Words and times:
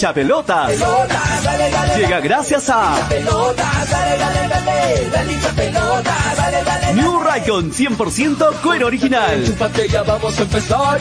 hincha 0.00 0.14
pelotas. 0.14 0.72
Llega 1.96 2.20
gracias 2.20 2.70
a 2.70 2.96
New 6.94 7.20
Raycon 7.20 7.70
100% 7.70 8.60
cuero 8.62 8.86
original. 8.86 9.44
vamos 10.06 10.38
a 10.38 10.42
empezar. 10.42 10.98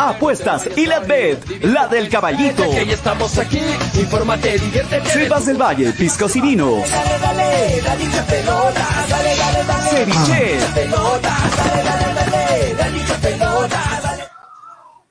Apuestas 0.00 0.68
y 0.76 0.86
la 0.86 1.00
bet, 1.00 1.62
la 1.62 1.86
del 1.86 2.08
caballito. 2.08 2.70
Que 2.70 2.86
ya 2.86 2.94
estamos 2.94 3.36
aquí. 3.38 3.60
Infórmate, 3.94 4.58
diviértete. 4.58 5.10
Cepas 5.10 5.44
del 5.44 5.60
Valle, 5.60 5.92
piscos 5.92 6.34
y 6.36 6.40
vinos. 6.40 6.90
Dale, 6.90 7.82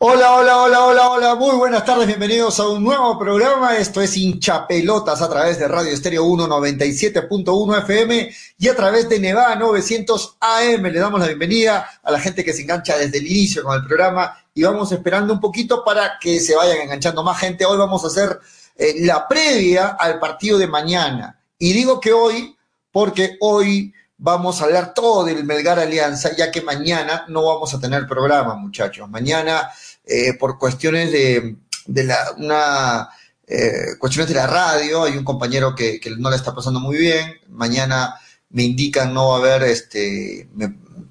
Hola, 0.05 0.33
hola, 0.33 0.57
hola, 0.63 0.85
hola, 0.85 1.09
hola, 1.11 1.35
muy 1.35 1.55
buenas 1.55 1.85
tardes, 1.85 2.05
bienvenidos 2.05 2.59
a 2.59 2.67
un 2.67 2.83
nuevo 2.83 3.17
programa. 3.17 3.77
Esto 3.77 4.01
es 4.01 4.17
Hinchapelotas 4.17 5.21
a 5.21 5.29
través 5.29 5.57
de 5.57 5.65
Radio 5.69 5.93
Estéreo 5.93 6.25
197.1 6.25 7.83
FM 7.83 8.35
y 8.57 8.67
a 8.67 8.75
través 8.75 9.07
de 9.07 9.21
Nevada 9.21 9.55
900 9.55 10.35
AM. 10.41 10.83
Le 10.83 10.99
damos 10.99 11.21
la 11.21 11.27
bienvenida 11.27 11.89
a 12.03 12.11
la 12.11 12.19
gente 12.19 12.43
que 12.43 12.51
se 12.51 12.63
engancha 12.63 12.97
desde 12.97 13.19
el 13.19 13.27
inicio 13.27 13.63
con 13.63 13.75
el 13.75 13.87
programa 13.87 14.37
y 14.53 14.63
vamos 14.63 14.91
esperando 14.91 15.31
un 15.31 15.39
poquito 15.39 15.85
para 15.85 16.19
que 16.19 16.41
se 16.41 16.53
vayan 16.53 16.81
enganchando 16.81 17.23
más 17.23 17.39
gente. 17.39 17.65
Hoy 17.65 17.77
vamos 17.77 18.03
a 18.03 18.07
hacer 18.07 18.41
eh, 18.75 19.05
la 19.05 19.25
previa 19.25 19.95
al 19.97 20.19
partido 20.19 20.57
de 20.57 20.67
mañana. 20.67 21.39
Y 21.57 21.71
digo 21.71 22.01
que 22.01 22.11
hoy 22.11 22.57
porque 22.91 23.37
hoy 23.39 23.93
vamos 24.17 24.61
a 24.61 24.65
hablar 24.65 24.93
todo 24.93 25.25
del 25.25 25.43
Melgar 25.43 25.79
Alianza, 25.79 26.33
ya 26.33 26.49
que 26.49 26.61
mañana 26.61 27.25
no 27.27 27.43
vamos 27.43 27.73
a 27.73 27.79
tener 27.79 28.07
programa, 28.07 28.55
muchachos. 28.55 29.09
Mañana 29.09 29.69
eh, 30.05 30.33
por 30.33 30.57
cuestiones 30.57 31.11
de, 31.11 31.55
de 31.85 32.03
la, 32.03 32.33
una, 32.37 33.09
eh, 33.47 33.97
cuestiones 33.99 34.29
de 34.29 34.35
la 34.35 34.47
radio, 34.47 35.03
hay 35.03 35.17
un 35.17 35.23
compañero 35.23 35.75
que, 35.75 35.99
no 36.17 36.29
le 36.29 36.35
está 36.35 36.55
pasando 36.55 36.79
muy 36.79 36.97
bien, 36.97 37.33
mañana 37.49 38.15
me 38.49 38.63
indican 38.63 39.13
no 39.13 39.29
va 39.29 39.35
a 39.35 39.39
haber 39.39 39.63
este, 39.63 40.47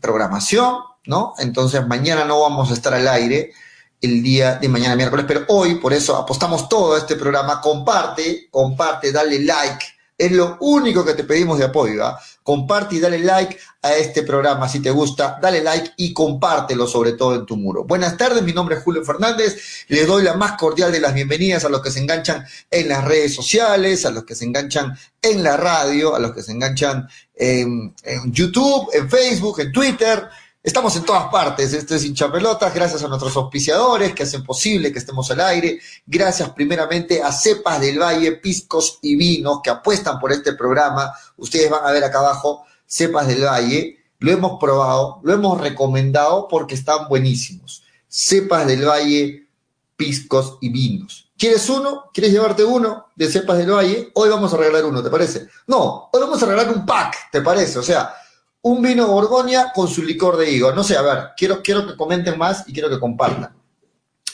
programación, 0.01 0.79
¿no? 1.07 1.35
Entonces 1.39 1.87
mañana 1.87 2.25
no 2.25 2.41
vamos 2.41 2.71
a 2.71 2.75
estar 2.75 2.95
al 2.95 3.09
aire 3.09 3.53
el 4.01 4.23
día 4.23 4.57
de 4.57 4.69
mañana 4.69 4.97
miércoles, 4.97 5.25
pero 5.29 5.45
hoy 5.49 5.77
por 5.77 5.93
eso 5.93 6.17
apostamos 6.17 6.69
todo 6.69 6.95
a 6.95 6.99
este 6.99 7.17
programa, 7.17 7.61
comparte, 7.61 8.49
comparte, 8.51 9.13
dale 9.13 9.39
like, 9.41 9.85
es 10.17 10.33
lo 10.33 10.57
único 10.61 11.05
que 11.05 11.15
te 11.15 11.25
pedimos 11.25 11.59
de 11.59 11.67
apoyo. 11.67 12.05
¿ah? 12.05 12.19
Comparte 12.43 12.97
y 12.97 13.01
dale 13.01 13.19
like 13.21 13.59
a 13.83 13.95
este 13.95 14.23
programa 14.23 14.69
si 14.69 14.81
te 14.81 14.91
gusta. 14.91 15.39
Dale 15.41 15.63
like 15.63 15.93
y 15.97 16.13
compártelo 16.13 16.87
sobre 16.87 17.13
todo 17.13 17.35
en 17.35 17.47
tu 17.47 17.57
muro. 17.57 17.85
Buenas 17.85 18.17
tardes, 18.17 18.43
mi 18.43 18.53
nombre 18.53 18.77
es 18.77 18.83
Julio 18.83 19.05
Fernández. 19.05 19.85
Les 19.89 20.07
doy 20.07 20.23
la 20.23 20.35
más 20.35 20.53
cordial 20.53 20.91
de 20.91 21.01
las 21.01 21.15
bienvenidas 21.15 21.65
a 21.65 21.69
los 21.69 21.83
que 21.83 21.91
se 21.91 22.01
enganchan 22.01 22.45
en 22.71 22.89
las 22.89 23.05
redes 23.05 23.35
sociales, 23.35 24.05
a 24.07 24.11
los 24.11 24.25
que 24.25 24.35
se 24.35 24.45
enganchan 24.45 24.97
en 25.21 25.43
la 25.43 25.57
radio, 25.57 26.15
a 26.15 26.19
los 26.19 26.33
que 26.33 26.43
se 26.43 26.53
enganchan 26.53 27.09
en, 27.35 27.95
en 28.03 28.33
YouTube, 28.33 28.89
en 28.93 29.09
Facebook, 29.09 29.61
en 29.61 29.73
Twitter. 29.73 30.29
Estamos 30.65 30.95
en 30.95 31.03
todas 31.03 31.25
partes, 31.25 31.73
esto 31.73 31.97
es 31.97 32.05
hinchapelotas, 32.05 32.73
gracias 32.73 33.03
a 33.03 33.09
nuestros 33.09 33.35
auspiciadores 33.35 34.15
que 34.15 34.23
hacen 34.23 34.45
posible 34.45 34.93
que 34.93 35.01
estemos 35.01 35.29
al 35.33 35.41
aire, 35.41 35.81
gracias 36.07 36.51
primeramente 36.51 37.21
a 37.21 37.33
Cepas 37.33 37.81
del 37.81 37.99
Valle, 37.99 38.37
Piscos 38.37 39.01
y 39.03 39.17
Vinos 39.17 39.59
que 39.61 39.71
apuestan 39.71 40.21
por 40.21 40.31
este 40.31 40.53
programa, 40.53 41.13
ustedes 41.37 41.69
van 41.69 41.85
a 41.85 41.91
ver 41.91 42.05
acá 42.05 42.21
abajo 42.21 42.65
Cepas 42.87 43.27
del 43.27 43.43
Valle, 43.45 44.05
lo 44.21 44.31
hemos 44.31 44.61
probado, 44.61 45.19
lo 45.25 45.33
hemos 45.33 45.61
recomendado 45.61 46.47
porque 46.47 46.77
están 46.77 47.09
buenísimos. 47.09 47.83
Cepas 48.07 48.65
del 48.65 48.87
Valle, 48.87 49.49
Piscos 49.97 50.59
y 50.61 50.69
Vinos. 50.69 51.33
¿Quieres 51.37 51.69
uno? 51.71 52.05
¿Quieres 52.15 52.33
llevarte 52.33 52.63
uno 52.63 53.07
de 53.17 53.29
Cepas 53.29 53.59
del 53.59 53.73
Valle? 53.73 54.13
Hoy 54.15 54.29
vamos 54.29 54.55
a 54.55 54.59
regalar 54.59 54.85
uno, 54.85 55.03
¿te 55.03 55.11
parece? 55.11 55.49
No, 55.67 56.09
hoy 56.13 56.21
vamos 56.21 56.41
a 56.41 56.47
regalar 56.47 56.73
un 56.73 56.87
pack, 56.87 57.33
¿te 57.33 57.41
parece? 57.41 57.81
O 57.81 57.83
sea, 57.83 58.15
un 58.63 58.81
vino 58.81 59.09
Borgoña 59.09 59.73
con 59.73 59.89
su 59.89 60.03
licor 60.03 60.37
de 60.37 60.51
higo. 60.51 60.73
No 60.73 60.85
sé, 60.85 60.97
a 60.97 61.03
ver, 61.03 61.31
quiero, 61.37 61.63
quiero 61.63 61.87
que 61.87 61.97
comenten 61.97 62.39
más 62.39 62.65
y 62.67 62.73
quiero 62.73 62.89
que 62.89 63.01
compartan. 63.01 63.55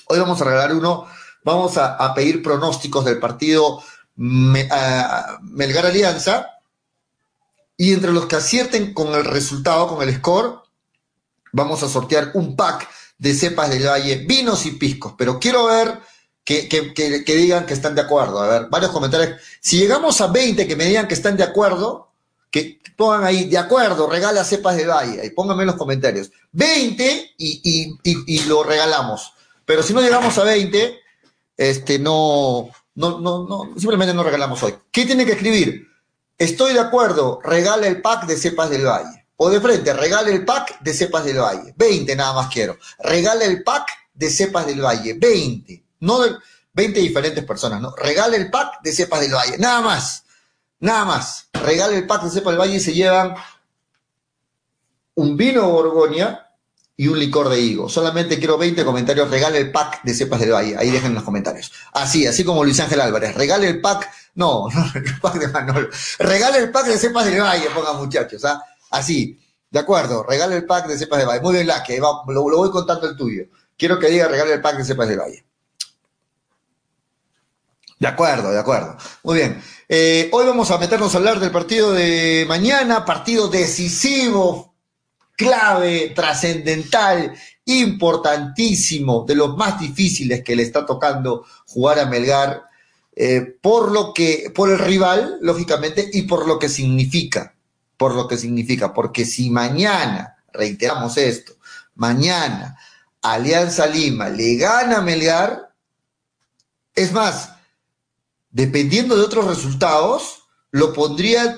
Hoy 0.07 0.19
vamos 0.19 0.41
a 0.41 0.45
regalar 0.45 0.75
uno, 0.75 1.07
vamos 1.45 1.77
a, 1.77 2.15
pedir 2.15 2.43
pronósticos 2.43 3.05
del 3.05 3.19
partido 3.19 3.83
Me, 4.17 4.69
Melgar 5.43 5.87
Alianza 5.87 6.47
y 7.77 7.93
entre 7.93 8.13
los 8.13 8.27
que 8.27 8.37
acierten 8.37 8.93
con 8.93 9.15
el 9.15 9.25
resultado, 9.25 9.89
con 9.89 10.07
el 10.07 10.15
score, 10.17 10.63
vamos 11.53 11.83
a 11.83 11.89
sortear 11.89 12.33
un 12.35 12.57
pack 12.57 12.89
de 13.19 13.35
cepas 13.35 13.71
del 13.71 13.87
valle, 13.87 14.25
vinos 14.27 14.67
y 14.67 14.73
piscos. 14.73 15.15
Pero 15.17 15.39
quiero 15.39 15.67
ver 15.67 16.01
que, 16.45 16.69
que, 16.69 16.93
que, 16.93 17.25
que 17.25 17.37
digan 17.37 17.67
que 17.67 17.75
están 17.75 17.95
de 17.95 18.03
acuerdo. 18.03 18.41
A 18.41 18.49
ver, 18.49 18.69
varios 18.71 18.91
comentarios. 18.91 19.41
Si 19.61 19.79
llegamos 19.79 20.21
a 20.21 20.27
20 20.27 20.67
que 20.67 20.77
me 20.77 20.87
digan 20.87 21.07
que 21.07 21.15
están 21.15 21.37
de 21.37 21.45
acuerdo, 21.45 22.08
que 22.51 22.81
pongan 22.97 23.25
ahí, 23.25 23.45
de 23.45 23.59
acuerdo, 23.59 24.09
regala 24.09 24.45
cepas 24.45 24.77
de 24.77 24.87
valle, 24.87 25.25
y 25.25 25.31
pónganme 25.31 25.63
en 25.63 25.69
los 25.69 25.77
comentarios. 25.77 26.31
20 26.53 27.35
y, 27.37 27.99
y, 28.03 28.35
y, 28.35 28.45
lo 28.45 28.63
regalamos. 28.63 29.33
Pero 29.65 29.83
si 29.83 29.93
no 29.93 30.01
llegamos 30.01 30.37
a 30.39 30.45
20, 30.45 30.99
este, 31.57 31.99
no, 31.99 32.71
no, 32.95 33.21
no, 33.21 33.47
no, 33.47 33.79
simplemente 33.79 34.15
no 34.15 34.23
regalamos 34.23 34.63
hoy. 34.63 34.75
¿Qué 34.91 35.05
tiene 35.05 35.27
que 35.27 35.33
escribir? 35.33 35.89
Estoy 36.39 36.73
de 36.73 36.81
acuerdo, 36.81 37.41
regala 37.43 37.87
el 37.87 38.01
pack 38.01 38.27
de 38.27 38.37
cepas 38.37 38.71
del 38.71 38.87
valle. 38.87 39.27
O 39.37 39.51
de 39.51 39.61
frente, 39.61 39.93
regala 39.93 40.31
el 40.31 40.45
pack 40.45 40.81
de 40.81 40.95
cepas 40.95 41.25
del 41.25 41.39
valle. 41.39 41.73
20 41.77 42.17
nada 42.17 42.33
más 42.33 42.49
quiero. 42.53 42.77
Regala 42.99 43.45
el 43.45 43.63
pack 43.63 43.89
de 44.13 44.31
cepas 44.31 44.67
del 44.67 44.81
valle. 44.81 45.15
20. 45.15 45.85
No 46.01 46.21
de, 46.21 46.35
20 46.73 47.01
diferentes 47.01 47.45
personas, 47.45 47.81
¿no? 47.81 47.95
Regala 47.97 48.37
el 48.37 48.51
pack 48.51 48.83
de 48.83 48.93
cepas 48.93 49.21
del 49.21 49.35
valle. 49.35 49.57
Nada 49.59 49.81
más. 49.81 50.25
Nada 50.81 51.05
más. 51.05 51.49
Regala 51.53 51.97
el 51.97 52.07
pack 52.07 52.25
de 52.25 52.31
cepa 52.31 52.51
del 52.51 52.61
valle 52.61 52.77
y 52.77 52.81
se 52.81 52.95
llevan 52.95 53.35
un 55.15 55.37
vino 55.37 55.69
Borgoña 55.69 56.49
y 56.97 57.09
un 57.09 57.19
licor 57.19 57.49
de 57.49 57.61
higo. 57.61 57.89
Solamente 57.89 58.39
quiero 58.39 58.59
20 58.59 58.85
comentarios. 58.85 59.31
Regale 59.31 59.59
el 59.59 59.73
pack 59.73 60.03
de 60.03 60.15
cepas 60.15 60.41
del 60.41 60.53
valle. 60.53 60.77
Ahí 60.77 60.91
dejen 60.91 61.11
en 61.11 61.15
los 61.15 61.25
comentarios. 61.25 61.73
Así, 61.93 62.27
así 62.27 62.45
como 62.45 62.65
Luis 62.65 62.81
Ángel 62.81 63.01
Álvarez. 63.01 63.35
Regale 63.35 63.69
el 63.69 63.81
pack. 63.81 64.11
No, 64.39 64.69
no 64.73 64.85
el 64.95 65.19
pack 65.21 65.35
de 65.35 65.49
Manolo. 65.49 65.89
Regale 66.21 66.59
el 66.59 66.71
pack 66.71 66.87
de 66.87 66.97
cepas 66.97 67.25
del 67.25 67.41
valle, 67.41 67.69
pongan 67.75 67.97
muchachos. 67.97 68.45
¿ah? 68.45 68.63
Así. 68.91 69.37
De 69.69 69.81
acuerdo. 69.81 70.23
Regale 70.23 70.55
el 70.55 70.65
pack 70.65 70.87
de 70.87 70.97
cepas 70.97 71.19
del 71.19 71.27
valle. 71.27 71.41
Muy 71.41 71.55
bien, 71.55 71.67
Laque. 71.67 71.99
Lo, 71.99 72.23
lo 72.29 72.57
voy 72.57 72.71
contando 72.71 73.09
el 73.09 73.17
tuyo. 73.17 73.47
Quiero 73.77 73.99
que 73.99 74.07
diga 74.07 74.29
regale 74.29 74.53
el 74.53 74.61
pack 74.61 74.77
de 74.77 74.85
cepas 74.85 75.09
del 75.09 75.19
valle. 75.19 75.45
De 77.99 78.07
acuerdo, 78.07 78.51
de 78.51 78.59
acuerdo. 78.59 78.97
Muy 79.25 79.39
bien. 79.39 79.61
Eh, 79.89 80.29
hoy 80.33 80.47
vamos 80.47 80.71
a 80.71 80.79
meternos 80.79 81.15
a 81.15 81.19
hablar 81.19 81.41
del 81.41 81.51
partido 81.51 81.93
de 81.93 82.45
mañana, 82.47 83.05
partido 83.05 83.49
decisivo, 83.49 84.75
clave, 85.37 86.13
trascendental, 86.15 87.35
importantísimo, 87.65 89.25
de 89.27 89.35
los 89.35 89.57
más 89.57 89.81
difíciles 89.81 90.43
que 90.45 90.55
le 90.55 90.63
está 90.63 90.87
tocando 90.87 91.45
jugar 91.67 91.99
a 91.99 92.07
Melgar, 92.07 92.63
eh, 93.17 93.57
por 93.61 93.91
lo 93.91 94.15
que, 94.15 94.53
por 94.55 94.71
el 94.71 94.79
rival, 94.79 95.39
lógicamente, 95.41 96.09
y 96.13 96.23
por 96.23 96.47
lo 96.47 96.59
que 96.59 96.69
significa, 96.69 97.55
por 97.97 98.15
lo 98.15 98.29
que 98.29 98.37
significa, 98.37 98.95
porque 98.95 99.25
si 99.25 99.51
mañana, 99.51 100.37
reiteramos 100.53 101.17
esto, 101.17 101.55
mañana 101.95 102.79
Alianza 103.23 103.87
Lima 103.87 104.29
le 104.29 104.57
gana 104.57 104.99
a 104.99 105.03
Melgar, 105.03 105.75
es 106.95 107.13
más, 107.13 107.58
dependiendo 108.51 109.17
de 109.17 109.23
otros 109.23 109.47
resultados, 109.47 110.45
lo, 110.71 110.93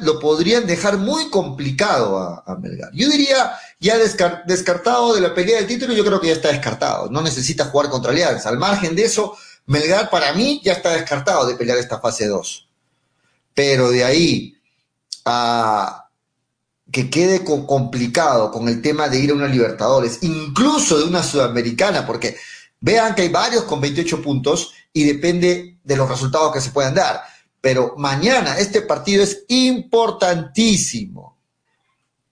lo 0.01 0.21
podrían 0.21 0.67
dejar 0.67 0.99
muy 0.99 1.31
complicado 1.31 2.19
a, 2.19 2.57
Melgar. 2.57 2.91
Yo 2.93 3.09
diría, 3.09 3.53
ya 3.81 3.99
descar, 3.99 4.45
descartado 4.47 5.15
de 5.15 5.21
la 5.21 5.35
pelea 5.35 5.57
del 5.57 5.67
título, 5.67 5.95
yo 5.95 6.05
creo 6.05 6.21
que 6.21 6.29
ya 6.29 6.35
está 6.35 6.49
descartado. 6.49 7.11
No 7.11 7.23
necesita 7.23 7.67
jugar 7.67 7.91
contra 7.91 8.13
Alianza. 8.13 8.49
Al 8.49 8.59
margen 8.59 8.95
de 8.95 9.05
eso, 9.05 9.37
Melgar 9.67 10.11
para 10.11 10.33
mí 10.33 10.61
ya 10.65 10.73
está 10.73 10.91
descartado 10.91 11.47
de 11.47 11.57
pelear 11.57 11.79
esta 11.79 12.01
fase 12.01 12.27
2. 12.27 12.69
Pero 13.55 13.91
de 13.91 14.05
ahí 14.05 14.57
a 15.25 16.07
que 16.93 17.09
quede 17.09 17.45
complicado 17.45 18.51
con 18.51 18.69
el 18.69 18.83
tema 18.83 19.09
de 19.09 19.21
ir 19.21 19.31
a 19.31 19.35
una 19.35 19.47
Libertadores, 19.47 20.19
incluso 20.23 20.99
de 20.99 21.05
una 21.05 21.23
Sudamericana, 21.23 22.05
porque 22.05 22.37
vean 22.81 23.15
que 23.15 23.23
hay 23.23 23.29
varios 23.29 23.65
con 23.65 23.81
28 23.81 24.23
puntos 24.23 24.73
y 24.93 25.05
depende 25.05 25.79
de 25.83 25.97
los 25.97 26.09
resultados 26.09 26.53
que 26.53 26.61
se 26.61 26.71
puedan 26.71 26.95
dar. 26.95 27.23
Pero 27.61 27.95
mañana 27.99 28.59
este 28.59 28.83
partido 28.83 29.23
es 29.23 29.45
importantísimo, 29.49 31.37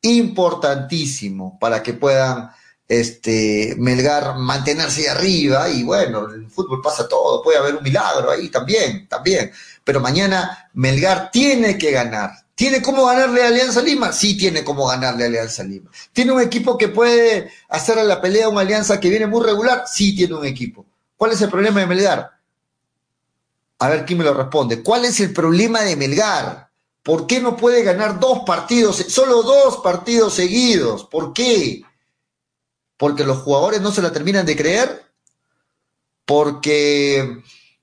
importantísimo 0.03 1.59
para 1.59 1.83
que 1.83 1.93
puedan 1.93 2.51
este, 2.89 3.75
Melgar 3.79 4.39
mantenerse 4.39 5.11
arriba 5.11 5.69
y 5.69 5.83
bueno, 5.83 6.33
en 6.33 6.45
el 6.45 6.51
fútbol 6.51 6.81
pasa 6.83 7.07
todo, 7.07 7.43
puede 7.43 7.59
haber 7.59 7.77
un 7.77 7.83
milagro 7.83 8.31
ahí 8.31 8.49
también, 8.49 9.07
también. 9.07 9.53
Pero 9.85 10.01
mañana 10.01 10.71
Melgar 10.73 11.31
tiene 11.31 11.77
que 11.77 11.91
ganar. 11.91 12.31
¿Tiene 12.59 12.83
cómo 12.83 13.07
ganarle 13.07 13.45
Alianza 13.45 13.81
Lima? 13.81 14.11
Sí 14.13 14.37
tiene 14.37 14.65
cómo 14.65 14.89
ganarle 14.89 15.27
Alianza 15.27 15.63
Lima. 15.63 15.93
¿Tiene 16.13 16.33
un 16.33 16.41
equipo 16.41 16.77
que 16.77 16.89
puede 16.89 17.53
hacer 17.69 18.01
a 18.01 18.03
la 18.03 18.21
pelea 18.21 18.49
una 18.49 18.63
alianza 18.63 18.99
que 18.99 19.11
viene 19.11 19.29
muy 19.29 19.45
regular? 19.47 19.85
Sí 19.87 20.17
tiene 20.17 20.35
un 20.35 20.45
equipo. 20.45 20.85
¿Cuál 21.17 21.31
es 21.31 21.41
el 21.41 21.51
problema 21.51 21.79
de 21.79 21.87
Melgar? 21.87 22.33
A 23.79 23.89
ver 23.89 24.05
quién 24.05 24.19
me 24.19 24.25
lo 24.25 24.35
responde. 24.35 24.83
¿Cuál 24.83 25.05
es 25.05 25.21
el 25.21 25.33
problema 25.33 25.83
de 25.83 25.95
Melgar? 25.95 26.69
¿Por 27.05 27.29
qué 27.29 27.39
no 27.39 27.57
puede 27.57 27.85
ganar 27.85 28.19
dos 28.19 28.41
partidos, 28.45 28.97
solo 29.09 29.45
dos 29.45 29.77
partidos 29.77 30.35
seguidos? 30.35 31.05
¿Por 31.05 31.33
qué? 31.33 31.85
¿Porque 32.97 33.23
los 33.23 33.39
jugadores 33.39 33.81
no 33.81 33.93
se 33.93 34.03
la 34.03 34.11
terminan 34.11 34.45
de 34.45 34.57
creer? 34.57 35.05
Porque, 36.25 37.41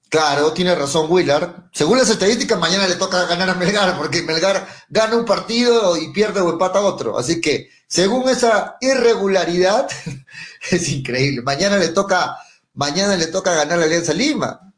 claro, 0.10 0.54
tiene 0.54 0.76
razón 0.76 1.08
Willard. 1.10 1.70
Según 1.72 1.98
las 1.98 2.10
estadísticas, 2.10 2.60
mañana 2.60 2.88
le 2.88 2.96
toca 2.96 3.26
ganar 3.26 3.50
a 3.50 3.56
Melgar, 3.56 3.98
porque 3.98 4.22
Melgar 4.22 4.68
gana 4.90 5.16
un 5.16 5.26
partido 5.26 5.98
y 5.98 6.12
pierde 6.12 6.42
o 6.42 6.50
empata 6.50 6.82
otro. 6.82 7.18
Así 7.18 7.42
que, 7.42 7.70
según 7.88 8.28
esa 8.30 8.78
irregularidad, 8.82 9.88
es 10.72 10.90
increíble. 10.90 11.42
Mañana 11.42 11.78
le 11.78 11.90
toca, 11.90 12.38
mañana 12.74 13.16
le 13.16 13.28
toca 13.28 13.54
ganar 13.54 13.80
la 13.80 13.86
Alianza 13.86 14.14
Lima. 14.14 14.74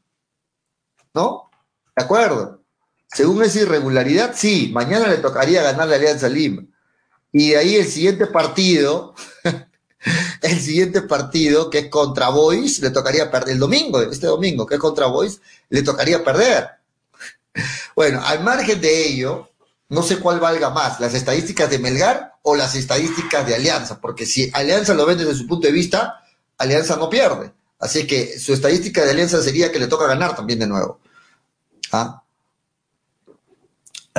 ¿No? 1.14 1.50
¿De 1.96 2.04
acuerdo? 2.04 2.62
Según 3.08 3.44
esa 3.44 3.62
irregularidad, 3.62 4.34
sí, 4.36 4.70
mañana 4.74 5.08
le 5.08 5.18
tocaría 5.18 5.64
ganar 5.64 5.88
la 5.88 5.96
Alianza 5.96 6.30
Lima. 6.30 6.64
Y 7.32 7.52
de 7.52 7.58
ahí 7.58 7.76
el 7.76 7.88
siguiente 7.88 8.28
partido, 8.28 9.16
el 10.42 10.60
siguiente 10.60 11.02
partido, 11.02 11.70
que 11.70 11.80
es 11.80 11.90
contra 11.90 12.30
Boys, 12.30 12.80
le 12.80 12.92
tocaría 12.92 13.32
perder 13.32 13.54
el 13.54 13.60
domingo, 13.60 14.02
este 14.02 14.28
domingo, 14.28 14.66
que 14.66 14.76
es 14.76 14.80
contra 14.80 15.08
Boys, 15.08 15.42
le 15.70 15.82
tocaría 15.82 16.24
perder. 16.24 16.70
Bueno, 17.96 18.22
al 18.24 18.44
margen 18.44 18.80
de 18.80 19.08
ello, 19.08 19.50
no 19.90 20.04
sé 20.04 20.20
cuál 20.20 20.40
valga 20.40 20.70
más, 20.70 21.00
las 21.00 21.14
estadísticas 21.14 21.70
de 21.70 21.80
Melgar 21.80 22.36
o 22.44 22.56
las 22.56 22.76
estadísticas 22.76 23.46
de 23.48 23.56
Alianza, 23.56 24.00
porque 24.00 24.26
si 24.26 24.50
Alianza 24.54 24.94
lo 24.94 25.06
ve 25.06 25.16
desde 25.16 25.36
su 25.36 25.48
punto 25.48 25.68
de 25.68 25.74
vista, 25.74 26.24
Alianza 26.58 26.96
no 26.96 27.10
pierde. 27.10 27.52
Así 27.80 28.08
que 28.08 28.40
su 28.40 28.54
estadística 28.54 29.04
de 29.04 29.12
Alianza 29.12 29.42
sería 29.42 29.72
que 29.72 29.80
le 29.80 29.88
toca 29.88 30.08
ganar 30.08 30.36
también 30.36 30.60
de 30.60 30.68
nuevo. 30.68 31.00
¿Ah? 31.92 32.24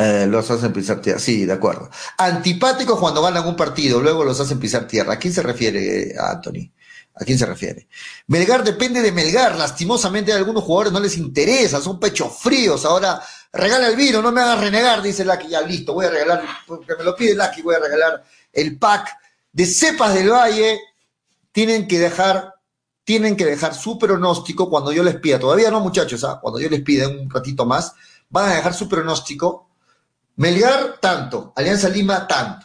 Eh, 0.00 0.26
los 0.26 0.50
hacen 0.50 0.72
pisar 0.72 1.00
tierra. 1.00 1.18
Sí, 1.18 1.44
de 1.44 1.52
acuerdo. 1.52 1.90
Antipáticos 2.16 2.98
cuando 2.98 3.22
ganan 3.22 3.46
un 3.46 3.56
partido, 3.56 4.00
luego 4.00 4.24
los 4.24 4.38
hacen 4.40 4.58
pisar 4.58 4.86
tierra. 4.86 5.14
¿A 5.14 5.18
quién 5.18 5.32
se 5.32 5.42
refiere, 5.42 6.14
Anthony? 6.18 6.70
¿A 7.14 7.24
quién 7.24 7.38
se 7.38 7.46
refiere? 7.46 7.88
Melgar 8.28 8.62
depende 8.62 9.02
de 9.02 9.10
Melgar. 9.10 9.56
Lastimosamente 9.56 10.32
a 10.32 10.36
algunos 10.36 10.62
jugadores 10.62 10.92
no 10.92 11.00
les 11.00 11.16
interesa, 11.16 11.80
son 11.80 11.98
pechos 11.98 12.38
fríos. 12.38 12.84
Ahora 12.84 13.20
regala 13.52 13.88
el 13.88 13.96
vino, 13.96 14.22
no 14.22 14.30
me 14.30 14.40
hagas 14.40 14.60
renegar, 14.60 15.02
dice 15.02 15.24
Lucky. 15.24 15.48
Ya 15.48 15.62
listo, 15.62 15.94
voy 15.94 16.06
a 16.06 16.10
regalar, 16.10 16.44
porque 16.66 16.94
me 16.96 17.04
lo 17.04 17.16
pide 17.16 17.34
Lucky, 17.34 17.62
voy 17.62 17.74
a 17.74 17.80
regalar 17.80 18.22
el 18.52 18.78
pack 18.78 19.16
de 19.52 19.66
cepas 19.66 20.14
del 20.14 20.30
valle. 20.30 20.80
Tienen 21.50 21.88
que 21.88 21.98
dejar, 21.98 22.54
tienen 23.02 23.36
que 23.36 23.46
dejar 23.46 23.74
su 23.74 23.98
pronóstico 23.98 24.70
cuando 24.70 24.92
yo 24.92 25.02
les 25.02 25.16
pida. 25.16 25.40
Todavía 25.40 25.72
no, 25.72 25.80
muchachos, 25.80 26.22
¿ah? 26.22 26.38
cuando 26.40 26.60
yo 26.60 26.68
les 26.68 26.82
pida 26.82 27.08
un 27.08 27.28
ratito 27.28 27.66
más, 27.66 27.94
van 28.28 28.50
a 28.50 28.54
dejar 28.54 28.74
su 28.74 28.88
pronóstico 28.88 29.67
Melgar, 30.38 30.98
tanto. 31.00 31.52
Alianza 31.56 31.88
Lima, 31.88 32.26
tanto. 32.28 32.64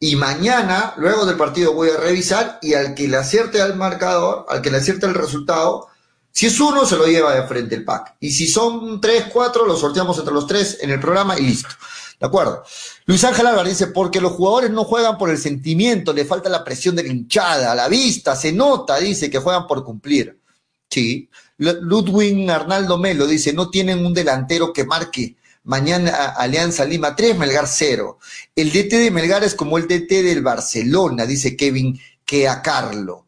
Y 0.00 0.16
mañana, 0.16 0.94
luego 0.96 1.24
del 1.24 1.36
partido, 1.36 1.72
voy 1.72 1.90
a 1.90 1.96
revisar 1.96 2.58
y 2.60 2.74
al 2.74 2.92
que 2.94 3.06
le 3.06 3.16
acierte 3.16 3.62
al 3.62 3.76
marcador, 3.76 4.46
al 4.48 4.62
que 4.62 4.70
le 4.72 4.78
acierte 4.78 5.06
el 5.06 5.14
resultado, 5.14 5.86
si 6.32 6.46
es 6.46 6.58
uno, 6.58 6.84
se 6.84 6.96
lo 6.96 7.06
lleva 7.06 7.34
de 7.36 7.46
frente 7.46 7.76
el 7.76 7.84
pack. 7.84 8.16
Y 8.18 8.32
si 8.32 8.48
son 8.48 9.00
tres, 9.00 9.26
cuatro, 9.32 9.64
lo 9.64 9.76
sorteamos 9.76 10.18
entre 10.18 10.34
los 10.34 10.46
tres 10.48 10.78
en 10.80 10.90
el 10.90 10.98
programa 10.98 11.38
y 11.38 11.42
listo. 11.42 11.68
¿De 12.18 12.26
acuerdo? 12.26 12.64
Luis 13.06 13.22
Ángel 13.22 13.46
Álvarez 13.46 13.78
dice, 13.78 13.92
porque 13.92 14.20
los 14.20 14.32
jugadores 14.32 14.70
no 14.70 14.82
juegan 14.82 15.16
por 15.18 15.30
el 15.30 15.38
sentimiento, 15.38 16.12
le 16.12 16.24
falta 16.24 16.48
la 16.48 16.64
presión 16.64 16.96
de 16.96 17.04
la 17.04 17.10
hinchada, 17.10 17.76
la 17.76 17.86
vista, 17.86 18.34
se 18.34 18.52
nota, 18.52 18.98
dice, 18.98 19.30
que 19.30 19.38
juegan 19.38 19.68
por 19.68 19.84
cumplir. 19.84 20.40
Sí. 20.90 21.30
Ludwig 21.58 22.50
Arnaldo 22.50 22.98
Melo 22.98 23.26
dice, 23.28 23.52
no 23.52 23.70
tienen 23.70 24.04
un 24.04 24.12
delantero 24.12 24.72
que 24.72 24.84
marque 24.84 25.36
Mañana 25.66 26.26
Alianza 26.36 26.84
Lima 26.84 27.16
3, 27.16 27.36
Melgar 27.36 27.66
0. 27.66 28.18
El 28.54 28.72
DT 28.72 28.98
de 28.98 29.10
Melgar 29.10 29.42
es 29.42 29.54
como 29.54 29.78
el 29.78 29.88
DT 29.88 30.22
del 30.22 30.40
Barcelona, 30.40 31.26
dice 31.26 31.56
Kevin 31.56 32.00
que 32.24 32.48
a 32.48 32.62
Carlo. 32.62 33.26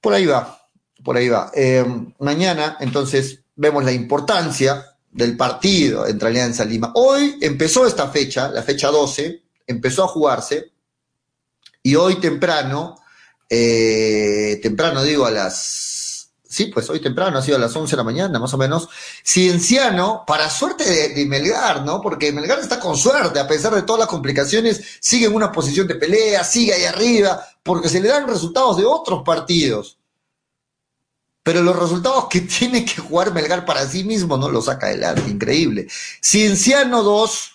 Por 0.00 0.14
ahí 0.14 0.26
va, 0.26 0.68
por 1.04 1.16
ahí 1.16 1.28
va. 1.28 1.52
Eh, 1.54 1.84
mañana, 2.18 2.76
entonces, 2.80 3.40
vemos 3.54 3.84
la 3.84 3.92
importancia 3.92 4.96
del 5.12 5.36
partido 5.36 6.04
entre 6.04 6.28
Alianza 6.28 6.64
Lima. 6.64 6.90
Hoy 6.96 7.38
empezó 7.40 7.86
esta 7.86 8.08
fecha, 8.08 8.48
la 8.48 8.64
fecha 8.64 8.88
12, 8.88 9.40
empezó 9.68 10.02
a 10.02 10.08
jugarse 10.08 10.72
y 11.80 11.94
hoy 11.94 12.16
temprano, 12.16 12.96
eh, 13.48 14.58
temprano 14.60 15.04
digo 15.04 15.26
a 15.26 15.30
las 15.30 15.97
Sí, 16.58 16.66
pues 16.66 16.90
hoy 16.90 16.98
temprano, 16.98 17.38
ha 17.38 17.42
sido 17.42 17.56
a 17.56 17.60
las 17.60 17.76
11 17.76 17.92
de 17.92 17.96
la 17.98 18.02
mañana, 18.02 18.36
más 18.40 18.52
o 18.52 18.58
menos. 18.58 18.88
Cienciano, 19.24 20.24
para 20.26 20.50
suerte 20.50 21.08
de, 21.10 21.24
Melgar, 21.24 21.84
¿no? 21.84 22.00
Porque 22.00 22.32
Melgar 22.32 22.58
está 22.58 22.80
con 22.80 22.96
suerte, 22.96 23.38
a 23.38 23.46
pesar 23.46 23.72
de 23.76 23.82
todas 23.82 24.00
las 24.00 24.08
complicaciones, 24.08 24.98
sigue 24.98 25.26
en 25.26 25.36
una 25.36 25.52
posición 25.52 25.86
de 25.86 25.94
pelea, 25.94 26.42
sigue 26.42 26.74
ahí 26.74 26.82
arriba, 26.82 27.46
porque 27.62 27.88
se 27.88 28.00
le 28.00 28.08
dan 28.08 28.26
resultados 28.26 28.76
de 28.76 28.84
otros 28.84 29.22
partidos. 29.24 29.98
Pero 31.44 31.62
los 31.62 31.78
resultados 31.78 32.26
que 32.28 32.40
tiene 32.58 32.84
que 32.84 33.02
jugar 33.02 33.32
Melgar 33.32 33.64
para 33.64 33.86
sí 33.86 34.02
mismo 34.02 34.36
no 34.36 34.48
los 34.48 34.64
saca 34.64 34.88
adelante, 34.88 35.30
increíble. 35.30 35.86
Cienciano 36.20 37.04
2, 37.04 37.52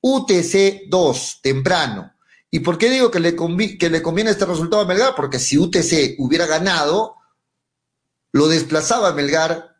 UTC 0.00 0.88
2, 0.88 1.40
temprano. 1.42 2.10
¿Y 2.50 2.60
por 2.60 2.78
qué 2.78 2.88
digo 2.88 3.10
que 3.10 3.20
le, 3.20 3.36
que 3.76 3.90
le 3.90 4.00
conviene 4.00 4.30
este 4.30 4.46
resultado 4.46 4.80
a 4.80 4.86
Melgar? 4.86 5.14
Porque 5.14 5.38
si 5.38 5.58
UTC 5.58 6.14
hubiera 6.16 6.46
ganado, 6.46 7.15
lo 8.36 8.48
desplazaba 8.48 9.14
Melgar 9.14 9.76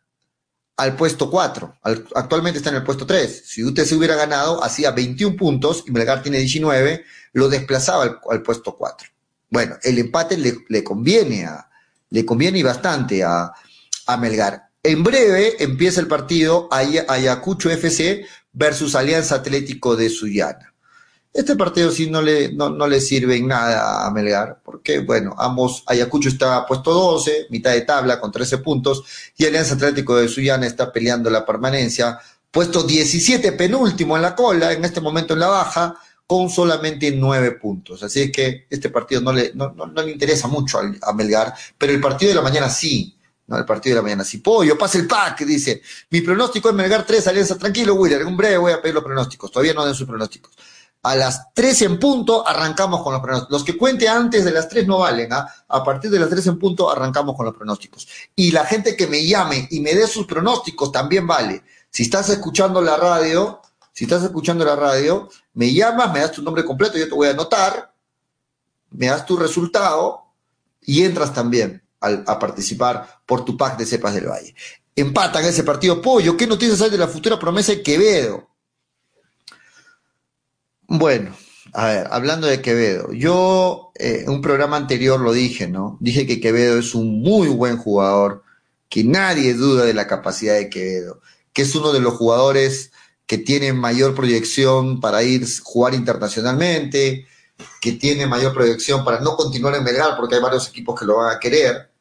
al 0.77 0.95
puesto 0.95 1.29
4. 1.29 1.79
actualmente 2.15 2.57
está 2.57 2.71
en 2.71 2.77
el 2.77 2.83
puesto 2.83 3.05
3. 3.05 3.43
Si 3.45 3.63
se 3.85 3.95
hubiera 3.95 4.15
ganado, 4.15 4.63
hacía 4.63 4.91
21 4.91 5.35
puntos 5.35 5.83
y 5.87 5.91
Melgar 5.91 6.23
tiene 6.23 6.39
19, 6.39 7.03
lo 7.33 7.49
desplazaba 7.49 8.19
al, 8.29 8.41
puesto 8.41 8.75
4. 8.75 9.09
Bueno, 9.49 9.77
el 9.83 9.99
empate 9.99 10.37
le, 10.37 10.83
conviene 10.83 11.45
a, 11.45 11.69
le 12.09 12.25
conviene 12.25 12.63
bastante 12.63 13.23
a, 13.23 13.51
a, 14.07 14.17
Melgar. 14.17 14.69
En 14.81 15.03
breve 15.03 15.63
empieza 15.63 16.01
el 16.01 16.07
partido 16.07 16.67
Ayacucho 16.71 17.69
FC 17.69 18.25
versus 18.53 18.95
Alianza 18.95 19.35
Atlético 19.35 19.95
de 19.95 20.09
Sullana. 20.09 20.73
Este 21.33 21.55
partido 21.55 21.91
sí 21.91 22.09
no 22.09 22.21
le, 22.21 22.51
no, 22.53 22.69
no 22.69 22.87
le 22.87 22.99
sirve 22.99 23.35
en 23.35 23.47
nada 23.47 24.07
a 24.07 24.11
Melgar, 24.11 24.59
porque, 24.63 24.99
bueno, 24.99 25.35
ambos, 25.37 25.83
Ayacucho 25.85 26.29
está 26.29 26.65
puesto 26.65 26.91
12, 26.91 27.47
mitad 27.51 27.71
de 27.71 27.81
tabla 27.81 28.19
con 28.19 28.31
13 28.31 28.57
puntos, 28.59 29.03
y 29.37 29.45
Alianza 29.45 29.75
Atlético 29.75 30.15
de 30.15 30.27
Sullana 30.27 30.65
está 30.65 30.91
peleando 30.91 31.29
la 31.29 31.45
permanencia, 31.45 32.19
puesto 32.49 32.83
17 32.83 33.51
penúltimo 33.51 34.15
en 34.15 34.23
la 34.23 34.35
cola, 34.35 34.73
en 34.73 34.83
este 34.83 34.99
momento 34.99 35.35
en 35.35 35.41
la 35.41 35.47
baja, 35.47 35.99
con 36.27 36.49
solamente 36.49 37.11
9 37.11 37.51
puntos. 37.51 38.03
Así 38.03 38.21
es 38.23 38.31
que 38.31 38.67
este 38.69 38.89
partido 38.89 39.21
no 39.21 39.31
le, 39.31 39.53
no, 39.55 39.73
le 39.95 40.11
interesa 40.11 40.47
mucho 40.47 40.79
a, 40.79 41.13
Melgar, 41.13 41.53
pero 41.77 41.93
el 41.93 42.01
partido 42.01 42.29
de 42.29 42.35
la 42.35 42.41
mañana 42.41 42.69
sí. 42.69 43.13
No, 43.47 43.57
el 43.57 43.63
partido 43.63 43.95
de 43.95 43.99
la 43.99 44.03
mañana 44.03 44.25
sí. 44.25 44.39
Pollo, 44.39 44.77
pasa 44.77 44.97
el 44.97 45.07
pack, 45.07 45.45
dice. 45.45 45.81
Mi 46.09 46.19
pronóstico 46.19 46.67
es 46.67 46.75
Melgar 46.75 47.05
3, 47.05 47.27
Alianza. 47.27 47.57
Tranquilo, 47.57 47.93
Willer, 47.95 48.21
en 48.21 48.35
breve 48.35 48.57
voy 48.57 48.73
a 48.73 48.81
pedir 48.81 48.93
los 48.93 49.05
pronósticos. 49.05 49.49
Todavía 49.49 49.73
no 49.73 49.85
den 49.85 49.95
sus 49.95 50.05
pronósticos. 50.05 50.51
A 51.03 51.15
las 51.15 51.53
3 51.53 51.81
en 51.83 51.99
punto 51.99 52.45
arrancamos 52.47 53.01
con 53.01 53.13
los 53.13 53.21
pronósticos. 53.21 53.51
Los 53.51 53.63
que 53.63 53.77
cuente 53.77 54.09
antes 54.09 54.43
de 54.43 54.51
las 54.51 54.67
3 54.67 54.87
no 54.87 54.99
valen. 54.99 55.31
¿ah? 55.31 55.47
A 55.67 55.83
partir 55.83 56.11
de 56.11 56.19
las 56.19 56.29
3 56.29 56.47
en 56.47 56.59
punto 56.59 56.89
arrancamos 56.89 57.35
con 57.35 57.45
los 57.45 57.55
pronósticos. 57.55 58.07
Y 58.35 58.51
la 58.51 58.65
gente 58.65 58.95
que 58.95 59.07
me 59.07 59.25
llame 59.25 59.67
y 59.71 59.79
me 59.79 59.93
dé 59.93 60.07
sus 60.07 60.25
pronósticos 60.25 60.91
también 60.91 61.25
vale. 61.25 61.63
Si 61.89 62.03
estás 62.03 62.29
escuchando 62.29 62.81
la 62.81 62.97
radio, 62.97 63.61
si 63.93 64.03
estás 64.03 64.23
escuchando 64.23 64.65
la 64.65 64.75
radio, 64.75 65.29
me 65.53 65.73
llamas, 65.73 66.11
me 66.13 66.19
das 66.19 66.31
tu 66.31 66.41
nombre 66.41 66.65
completo, 66.65 66.97
yo 66.97 67.07
te 67.07 67.15
voy 67.15 67.27
a 67.27 67.31
anotar, 67.31 67.93
me 68.91 69.07
das 69.07 69.25
tu 69.25 69.37
resultado 69.37 70.25
y 70.81 71.03
entras 71.03 71.33
también 71.33 71.83
a 71.99 72.37
participar 72.37 73.21
por 73.25 73.43
tu 73.43 73.57
pack 73.57 73.77
de 73.77 73.85
cepas 73.85 74.13
del 74.13 74.27
Valle. 74.27 74.53
Empatan 74.95 75.45
ese 75.45 75.63
partido. 75.63 76.01
Pollo, 76.01 76.35
¿qué 76.35 76.47
noticias 76.47 76.81
hay 76.81 76.89
de 76.89 76.97
la 76.97 77.07
futura 77.07 77.37
promesa 77.37 77.71
de 77.71 77.83
Quevedo? 77.83 78.47
Bueno, 80.89 81.35
a 81.73 81.87
ver, 81.87 82.07
hablando 82.11 82.47
de 82.47 82.61
Quevedo, 82.61 83.11
yo 83.11 83.91
eh, 83.95 84.23
en 84.23 84.29
un 84.29 84.41
programa 84.41 84.77
anterior 84.77 85.19
lo 85.19 85.33
dije, 85.33 85.67
¿no? 85.67 85.97
Dije 85.99 86.25
que 86.25 86.39
Quevedo 86.39 86.79
es 86.79 86.95
un 86.95 87.21
muy 87.21 87.49
buen 87.49 87.77
jugador, 87.77 88.43
que 88.87 89.03
nadie 89.03 89.53
duda 89.53 89.83
de 89.83 89.93
la 89.93 90.07
capacidad 90.07 90.55
de 90.55 90.69
Quevedo, 90.69 91.19
que 91.51 91.63
es 91.63 91.75
uno 91.75 91.91
de 91.91 91.99
los 91.99 92.13
jugadores 92.13 92.91
que 93.25 93.37
tiene 93.37 93.73
mayor 93.73 94.15
proyección 94.15 95.01
para 95.01 95.23
ir 95.23 95.43
a 95.43 95.47
jugar 95.61 95.93
internacionalmente, 95.93 97.27
que 97.81 97.91
tiene 97.93 98.25
mayor 98.25 98.53
proyección 98.53 99.03
para 99.03 99.19
no 99.19 99.35
continuar 99.35 99.75
en 99.75 99.83
Melgar, 99.83 100.15
porque 100.15 100.35
hay 100.35 100.41
varios 100.41 100.69
equipos 100.69 100.97
que 100.97 101.05
lo 101.05 101.17
van 101.17 101.35
a 101.35 101.39
querer. 101.39 101.91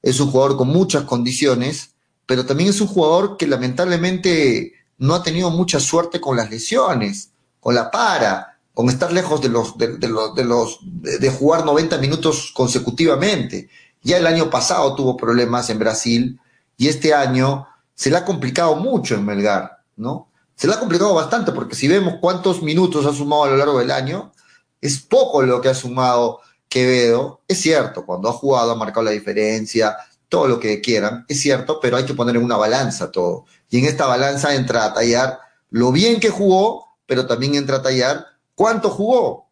Es 0.00 0.18
un 0.18 0.30
jugador 0.30 0.56
con 0.56 0.68
muchas 0.68 1.04
condiciones, 1.04 1.90
pero 2.24 2.46
también 2.46 2.70
es 2.70 2.80
un 2.80 2.86
jugador 2.86 3.36
que 3.36 3.46
lamentablemente 3.46 4.72
no 4.96 5.14
ha 5.14 5.22
tenido 5.22 5.50
mucha 5.50 5.78
suerte 5.78 6.22
con 6.22 6.38
las 6.38 6.50
lesiones 6.50 7.30
con 7.60 7.74
la 7.74 7.90
para, 7.90 8.58
con 8.74 8.88
estar 8.88 9.12
lejos 9.12 9.40
de 9.40 9.48
los, 9.48 9.76
de, 9.76 10.08
los, 10.08 10.34
de, 10.34 10.44
los, 10.44 10.78
de 10.82 11.30
jugar 11.30 11.64
90 11.64 11.98
minutos 11.98 12.52
consecutivamente. 12.54 13.68
Ya 14.02 14.16
el 14.16 14.26
año 14.26 14.48
pasado 14.50 14.94
tuvo 14.94 15.16
problemas 15.16 15.68
en 15.70 15.78
Brasil 15.78 16.40
y 16.76 16.88
este 16.88 17.12
año 17.12 17.66
se 17.94 18.10
le 18.10 18.16
ha 18.16 18.24
complicado 18.24 18.76
mucho 18.76 19.14
en 19.14 19.24
Melgar, 19.24 19.82
¿no? 19.96 20.28
Se 20.54 20.66
le 20.66 20.74
ha 20.74 20.80
complicado 20.80 21.14
bastante 21.14 21.52
porque 21.52 21.74
si 21.74 21.88
vemos 21.88 22.14
cuántos 22.20 22.62
minutos 22.62 23.06
ha 23.06 23.12
sumado 23.12 23.44
a 23.44 23.50
lo 23.50 23.56
largo 23.56 23.78
del 23.78 23.90
año, 23.90 24.32
es 24.80 24.98
poco 24.98 25.42
lo 25.42 25.60
que 25.60 25.68
ha 25.68 25.74
sumado 25.74 26.40
Quevedo. 26.68 27.40
Es 27.48 27.60
cierto, 27.60 28.06
cuando 28.06 28.28
ha 28.28 28.32
jugado 28.32 28.72
ha 28.72 28.76
marcado 28.76 29.04
la 29.04 29.10
diferencia, 29.10 29.96
todo 30.28 30.46
lo 30.48 30.60
que 30.60 30.80
quieran, 30.80 31.26
es 31.28 31.40
cierto, 31.40 31.80
pero 31.80 31.96
hay 31.96 32.04
que 32.04 32.14
poner 32.14 32.36
en 32.36 32.44
una 32.44 32.56
balanza 32.56 33.10
todo. 33.10 33.44
Y 33.68 33.78
en 33.78 33.86
esta 33.86 34.06
balanza 34.06 34.54
entra 34.54 34.84
a 34.84 34.94
tallar 34.94 35.38
lo 35.70 35.92
bien 35.92 36.20
que 36.20 36.30
jugó, 36.30 36.89
pero 37.10 37.26
también 37.26 37.56
entra 37.56 37.78
a 37.78 37.82
tallar 37.82 38.24
cuánto 38.54 38.88
jugó. 38.88 39.48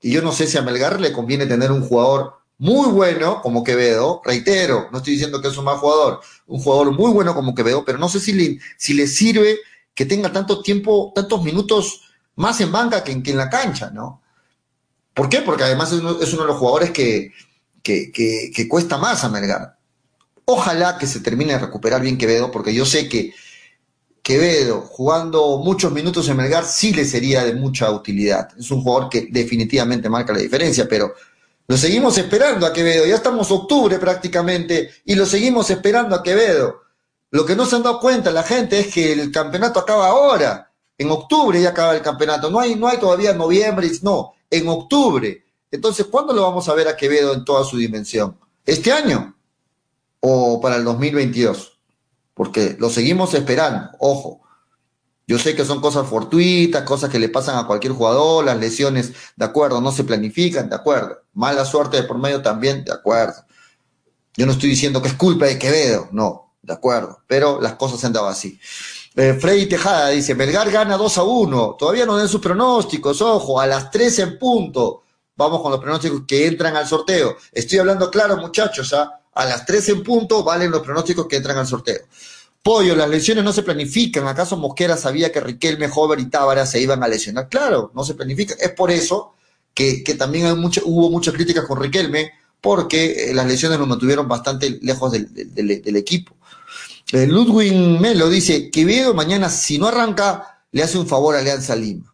Y 0.00 0.10
yo 0.10 0.22
no 0.22 0.32
sé 0.32 0.46
si 0.46 0.56
a 0.56 0.62
Melgar 0.62 1.02
le 1.02 1.12
conviene 1.12 1.44
tener 1.44 1.70
un 1.70 1.86
jugador 1.86 2.38
muy 2.56 2.88
bueno 2.88 3.42
como 3.42 3.62
Quevedo, 3.62 4.22
reitero, 4.24 4.88
no 4.90 4.96
estoy 4.96 5.12
diciendo 5.12 5.42
que 5.42 5.48
es 5.48 5.56
un 5.58 5.66
mal 5.66 5.76
jugador, 5.76 6.20
un 6.46 6.60
jugador 6.62 6.92
muy 6.92 7.12
bueno 7.12 7.34
como 7.34 7.54
Quevedo, 7.54 7.84
pero 7.84 7.98
no 7.98 8.08
sé 8.08 8.20
si 8.20 8.32
le, 8.32 8.58
si 8.78 8.94
le 8.94 9.06
sirve 9.06 9.58
que 9.94 10.06
tenga 10.06 10.32
tanto 10.32 10.62
tiempo, 10.62 11.12
tantos 11.14 11.44
minutos 11.44 12.00
más 12.36 12.58
en 12.62 12.72
banca 12.72 13.04
que, 13.04 13.12
en 13.12 13.36
la 13.36 13.50
cancha, 13.50 13.90
¿no? 13.90 14.22
¿Por 15.12 15.28
qué? 15.28 15.42
Porque 15.42 15.64
además 15.64 15.92
es 15.92 16.00
uno, 16.00 16.14
de 16.14 16.48
los 16.48 16.56
jugadores 16.56 16.90
que, 16.90 17.32
que, 17.82 18.10
que, 18.12 18.66
cuesta 18.66 18.96
más 18.96 19.24
a 19.24 19.28
Melgar. 19.28 19.76
Ojalá 20.46 20.96
que 20.96 21.06
se 21.06 21.20
termine 21.20 21.52
de 21.52 21.58
recuperar 21.58 22.00
bien 22.00 22.16
Quevedo, 22.16 22.50
porque 22.50 22.72
yo 22.72 22.86
sé 22.86 23.10
que 23.10 23.34
Quevedo, 24.24 24.80
jugando 24.80 25.58
muchos 25.58 25.92
minutos 25.92 26.26
en 26.30 26.38
Melgar, 26.38 26.64
sí 26.64 26.94
le 26.94 27.04
sería 27.04 27.44
de 27.44 27.52
mucha 27.52 27.90
utilidad. 27.90 28.48
Es 28.58 28.70
un 28.70 28.82
jugador 28.82 29.10
que 29.10 29.28
definitivamente 29.30 30.08
marca 30.08 30.32
la 30.32 30.38
diferencia, 30.38 30.88
pero 30.88 31.12
lo 31.68 31.76
seguimos 31.76 32.16
esperando 32.16 32.64
a 32.64 32.72
Quevedo. 32.72 33.04
Ya 33.04 33.16
estamos 33.16 33.50
octubre 33.50 33.98
prácticamente 33.98 34.88
y 35.04 35.14
lo 35.14 35.26
seguimos 35.26 35.68
esperando 35.68 36.16
a 36.16 36.22
Quevedo. 36.22 36.84
Lo 37.32 37.44
que 37.44 37.54
no 37.54 37.66
se 37.66 37.76
han 37.76 37.82
dado 37.82 38.00
cuenta 38.00 38.30
la 38.30 38.42
gente 38.44 38.80
es 38.80 38.94
que 38.94 39.12
el 39.12 39.30
campeonato 39.30 39.78
acaba 39.78 40.06
ahora. 40.06 40.72
En 40.96 41.10
octubre 41.10 41.60
ya 41.60 41.68
acaba 41.68 41.94
el 41.94 42.00
campeonato. 42.00 42.50
No 42.50 42.58
hay, 42.58 42.76
no 42.76 42.88
hay 42.88 42.96
todavía 42.96 43.34
noviembre, 43.34 43.90
no, 44.00 44.32
en 44.48 44.66
octubre. 44.68 45.44
Entonces, 45.70 46.06
¿cuándo 46.06 46.32
lo 46.32 46.40
vamos 46.40 46.66
a 46.70 46.74
ver 46.74 46.88
a 46.88 46.96
Quevedo 46.96 47.34
en 47.34 47.44
toda 47.44 47.62
su 47.62 47.76
dimensión? 47.76 48.38
¿Este 48.64 48.90
año? 48.90 49.36
¿O 50.20 50.58
para 50.62 50.76
el 50.76 50.84
2022? 50.84 51.73
Porque 52.34 52.76
lo 52.78 52.90
seguimos 52.90 53.32
esperando, 53.34 53.90
ojo. 53.98 54.40
Yo 55.26 55.38
sé 55.38 55.54
que 55.56 55.64
son 55.64 55.80
cosas 55.80 56.06
fortuitas, 56.06 56.82
cosas 56.82 57.08
que 57.08 57.18
le 57.18 57.30
pasan 57.30 57.56
a 57.56 57.66
cualquier 57.66 57.94
jugador, 57.94 58.44
las 58.44 58.58
lesiones, 58.58 59.14
de 59.36 59.44
acuerdo, 59.44 59.80
no 59.80 59.90
se 59.90 60.04
planifican, 60.04 60.68
de 60.68 60.76
acuerdo. 60.76 61.22
Mala 61.32 61.64
suerte 61.64 61.96
de 61.96 62.02
por 62.02 62.18
medio 62.18 62.42
también, 62.42 62.84
de 62.84 62.92
acuerdo. 62.92 63.44
Yo 64.36 64.44
no 64.44 64.52
estoy 64.52 64.68
diciendo 64.68 65.00
que 65.00 65.08
es 65.08 65.14
culpa 65.14 65.46
de 65.46 65.58
Quevedo, 65.58 66.08
no, 66.12 66.54
de 66.60 66.74
acuerdo, 66.74 67.22
pero 67.26 67.60
las 67.60 67.74
cosas 67.74 68.00
se 68.00 68.06
han 68.06 68.12
dado 68.12 68.26
así. 68.26 68.60
Eh, 69.16 69.38
Freddy 69.40 69.66
Tejada 69.66 70.08
dice, 70.08 70.34
Belgar 70.34 70.70
gana 70.70 70.96
2 70.96 71.18
a 71.18 71.22
1, 71.22 71.76
todavía 71.78 72.04
no 72.04 72.16
den 72.16 72.28
sus 72.28 72.40
pronósticos, 72.40 73.22
ojo, 73.22 73.60
a 73.60 73.66
las 73.66 73.90
3 73.90 74.18
en 74.18 74.38
punto. 74.38 75.04
Vamos 75.36 75.62
con 75.62 75.70
los 75.70 75.80
pronósticos 75.80 76.22
que 76.26 76.46
entran 76.46 76.76
al 76.76 76.86
sorteo. 76.86 77.36
Estoy 77.52 77.78
hablando 77.78 78.10
claro, 78.10 78.36
muchachos, 78.36 78.92
¿ah? 78.92 79.20
A 79.34 79.44
las 79.44 79.66
3 79.66 79.88
en 79.90 80.02
punto 80.02 80.44
valen 80.44 80.70
los 80.70 80.82
pronósticos 80.82 81.26
que 81.26 81.36
entran 81.36 81.58
al 81.58 81.66
sorteo. 81.66 82.00
Pollo, 82.62 82.96
las 82.96 83.10
lesiones 83.10 83.44
no 83.44 83.52
se 83.52 83.62
planifican. 83.62 84.26
¿Acaso 84.26 84.56
Mosquera 84.56 84.96
sabía 84.96 85.30
que 85.30 85.40
Riquelme, 85.40 85.90
Hover 85.94 86.18
y 86.18 86.30
Tábara 86.30 86.64
se 86.64 86.80
iban 86.80 87.02
a 87.02 87.08
lesionar? 87.08 87.48
Claro, 87.50 87.90
no 87.94 88.04
se 88.04 88.14
planifica. 88.14 88.54
Es 88.58 88.70
por 88.70 88.90
eso 88.90 89.34
que, 89.74 90.02
también 90.16 90.46
hay 90.46 90.52
hubo 90.52 91.10
muchas 91.10 91.34
críticas 91.34 91.66
con 91.66 91.78
Riquelme, 91.78 92.32
porque 92.62 93.30
eh, 93.30 93.34
las 93.34 93.46
lesiones 93.46 93.78
lo 93.78 93.86
mantuvieron 93.86 94.26
bastante 94.26 94.78
lejos 94.80 95.12
del, 95.12 95.96
equipo. 95.96 96.34
Eh, 97.12 97.26
Ludwig 97.26 97.74
Melo 98.00 98.30
dice, 98.30 98.70
Quevedo 98.70 99.12
mañana, 99.12 99.50
si 99.50 99.76
no 99.76 99.86
arranca, 99.86 100.62
le 100.72 100.82
hace 100.82 100.96
un 100.96 101.06
favor 101.06 101.36
a 101.36 101.40
Alianza 101.40 101.76
Lima. 101.76 102.13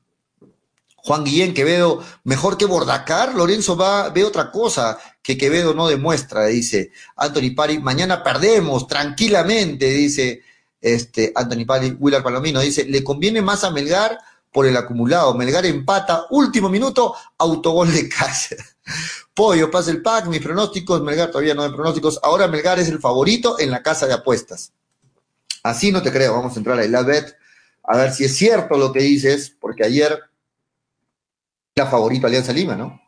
Juan 1.03 1.25
Guillén, 1.25 1.55
Quevedo, 1.55 2.03
mejor 2.25 2.57
que 2.57 2.67
Bordacar, 2.67 3.35
Lorenzo 3.35 3.77
va, 3.77 4.09
ve 4.11 4.25
otra 4.25 4.51
cosa 4.51 4.99
que 5.23 5.39
Quevedo 5.39 5.75
no 5.75 5.89
demuestra, 5.89 6.47
dice 6.47 6.93
Anthony 7.17 7.55
Pari, 7.55 7.79
mañana 7.79 8.23
perdemos 8.23 8.87
tranquilamente, 8.87 9.87
dice 9.87 10.43
este 10.81 11.33
Anthony 11.35 11.65
Pari, 11.67 11.97
Willard 11.99 12.23
Palomino, 12.23 12.61
dice, 12.61 12.85
le 12.85 13.05
conviene 13.05 13.43
más 13.43 13.65
a 13.65 13.71
Melgar 13.71 14.19
por 14.53 14.67
el 14.67 14.77
acumulado, 14.77 15.35
Melgar 15.35 15.67
empata, 15.67 16.27
último 16.31 16.69
minuto, 16.69 17.15
autogol 17.39 17.93
de 17.93 18.09
casa. 18.09 18.57
Pollo, 19.35 19.71
pasa 19.71 19.91
el 19.91 20.03
pack, 20.03 20.27
mis 20.27 20.41
pronósticos, 20.41 21.03
Melgar 21.03 21.31
todavía 21.31 21.55
no 21.55 21.63
hay 21.63 21.71
pronósticos, 21.71 22.19
ahora 22.23 22.49
Melgar 22.49 22.79
es 22.79 22.89
el 22.89 22.99
favorito 22.99 23.59
en 23.59 23.71
la 23.71 23.83
casa 23.83 24.07
de 24.07 24.15
apuestas. 24.15 24.73
Así 25.63 25.93
no 25.93 26.03
te 26.03 26.11
creo, 26.11 26.35
vamos 26.35 26.55
a 26.55 26.59
entrar 26.59 26.79
a 26.79 26.87
la 26.87 27.03
bet, 27.03 27.37
a 27.85 27.97
ver 27.97 28.13
si 28.13 28.25
es 28.25 28.37
cierto 28.37 28.77
lo 28.77 28.93
que 28.93 29.01
dices, 29.01 29.55
porque 29.61 29.85
ayer 29.85 30.30
la 31.75 31.87
favorito 31.87 32.27
Alianza 32.27 32.53
Lima, 32.53 32.77
¿no? 32.77 33.01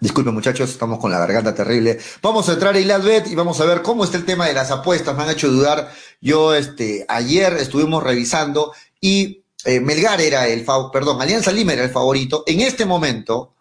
Disculpen 0.00 0.32
muchachos, 0.32 0.70
estamos 0.70 1.00
con 1.00 1.10
la 1.10 1.18
garganta 1.18 1.54
terrible. 1.54 1.98
Vamos 2.22 2.48
a 2.48 2.52
entrar 2.52 2.74
a 2.74 2.78
Iladbet 2.78 3.26
y 3.26 3.34
vamos 3.34 3.60
a 3.60 3.64
ver 3.64 3.82
cómo 3.82 4.04
está 4.04 4.16
el 4.16 4.24
tema 4.24 4.46
de 4.46 4.54
las 4.54 4.70
apuestas. 4.70 5.16
Me 5.16 5.24
han 5.24 5.30
hecho 5.30 5.50
dudar. 5.50 5.92
Yo 6.20 6.54
este, 6.54 7.04
ayer 7.08 7.54
estuvimos 7.54 8.04
revisando 8.04 8.72
y 9.00 9.42
eh, 9.64 9.80
Melgar 9.80 10.20
era 10.20 10.46
el 10.46 10.64
favorito, 10.64 10.92
perdón, 10.92 11.20
Alianza 11.20 11.50
Lima 11.50 11.72
era 11.72 11.82
el 11.82 11.90
favorito. 11.90 12.44
En 12.46 12.60
este 12.60 12.84
momento, 12.84 13.54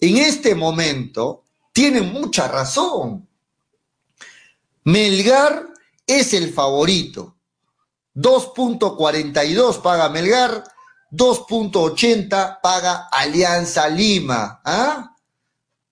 en 0.00 0.16
este 0.16 0.56
momento, 0.56 1.44
tiene 1.72 2.02
mucha 2.02 2.48
razón. 2.48 3.28
Melgar 4.82 5.68
es 6.06 6.34
el 6.34 6.52
favorito. 6.52 7.36
2.42 8.16 9.80
paga 9.80 10.08
Melgar, 10.08 10.64
2.80 11.10 12.60
paga 12.62 13.08
Alianza 13.10 13.88
Lima. 13.88 14.60
¿Ah? 14.64 15.14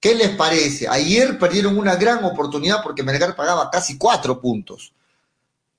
¿Qué 0.01 0.15
les 0.15 0.31
parece? 0.31 0.87
Ayer 0.89 1.39
perdieron 1.39 1.79
una 1.79 1.97
gran 1.97 2.25
oportunidad 2.25 2.83
porque 2.83 3.03
Melgar 3.03 3.35
pagaba 3.35 3.71
casi 3.71 3.97
cuatro 3.97 4.41
puntos. 4.41 4.93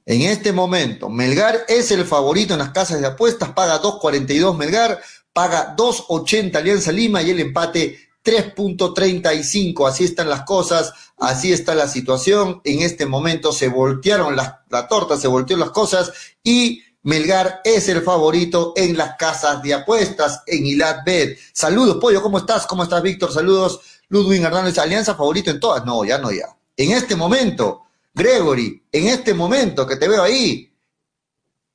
En 0.06 0.22
este 0.22 0.52
momento, 0.54 1.10
Melgar 1.10 1.66
es 1.68 1.92
el 1.92 2.06
favorito 2.06 2.54
en 2.54 2.60
las 2.60 2.72
casas 2.72 3.02
de 3.02 3.08
apuestas, 3.08 3.52
paga 3.52 3.82
2.42 3.82 4.56
Melgar, 4.56 5.02
paga 5.34 5.76
2.80 5.76 6.56
Alianza 6.56 6.92
Lima 6.92 7.22
y 7.22 7.32
el 7.32 7.40
empate 7.42 8.00
3.35. 8.24 9.88
Así 9.88 10.06
están 10.06 10.30
las 10.30 10.44
cosas, 10.44 10.94
así 11.18 11.54
está 11.54 11.76
la 11.76 11.88
situación. 11.88 12.62
En 12.64 12.82
este 12.82 13.06
momento 13.06 13.52
se 13.52 13.68
voltearon 13.68 14.36
la, 14.36 14.66
la 14.70 14.88
torta, 14.88 15.18
se 15.18 15.28
voltearon 15.28 15.62
las 15.62 15.72
cosas 15.72 16.12
y 16.44 16.84
Melgar 17.08 17.62
es 17.64 17.88
el 17.88 18.02
favorito 18.02 18.74
en 18.76 18.98
las 18.98 19.16
casas 19.16 19.62
de 19.62 19.74
apuestas 19.74 20.44
en 20.46 20.66
Ilat 20.66 21.06
Bet. 21.06 21.40
Saludos, 21.54 22.00
Pollo, 22.02 22.22
¿cómo 22.22 22.38
estás? 22.38 22.68
¿Cómo 22.68 22.84
estás, 22.84 23.02
Víctor? 23.02 23.32
Saludos. 23.32 23.80
Ludwig 24.10 24.44
Hernández, 24.44 24.78
alianza 24.78 25.16
favorito 25.16 25.50
en 25.50 25.58
todas. 25.58 25.86
No, 25.86 26.04
ya 26.04 26.18
no, 26.18 26.34
ya. 26.34 26.48
En 26.76 26.92
este 26.92 27.16
momento, 27.16 27.84
Gregory, 28.14 28.84
en 28.92 29.08
este 29.08 29.34
momento 29.34 29.88
que 29.88 29.96
te 29.96 30.10
veo 30.10 30.22
ahí, 30.22 30.70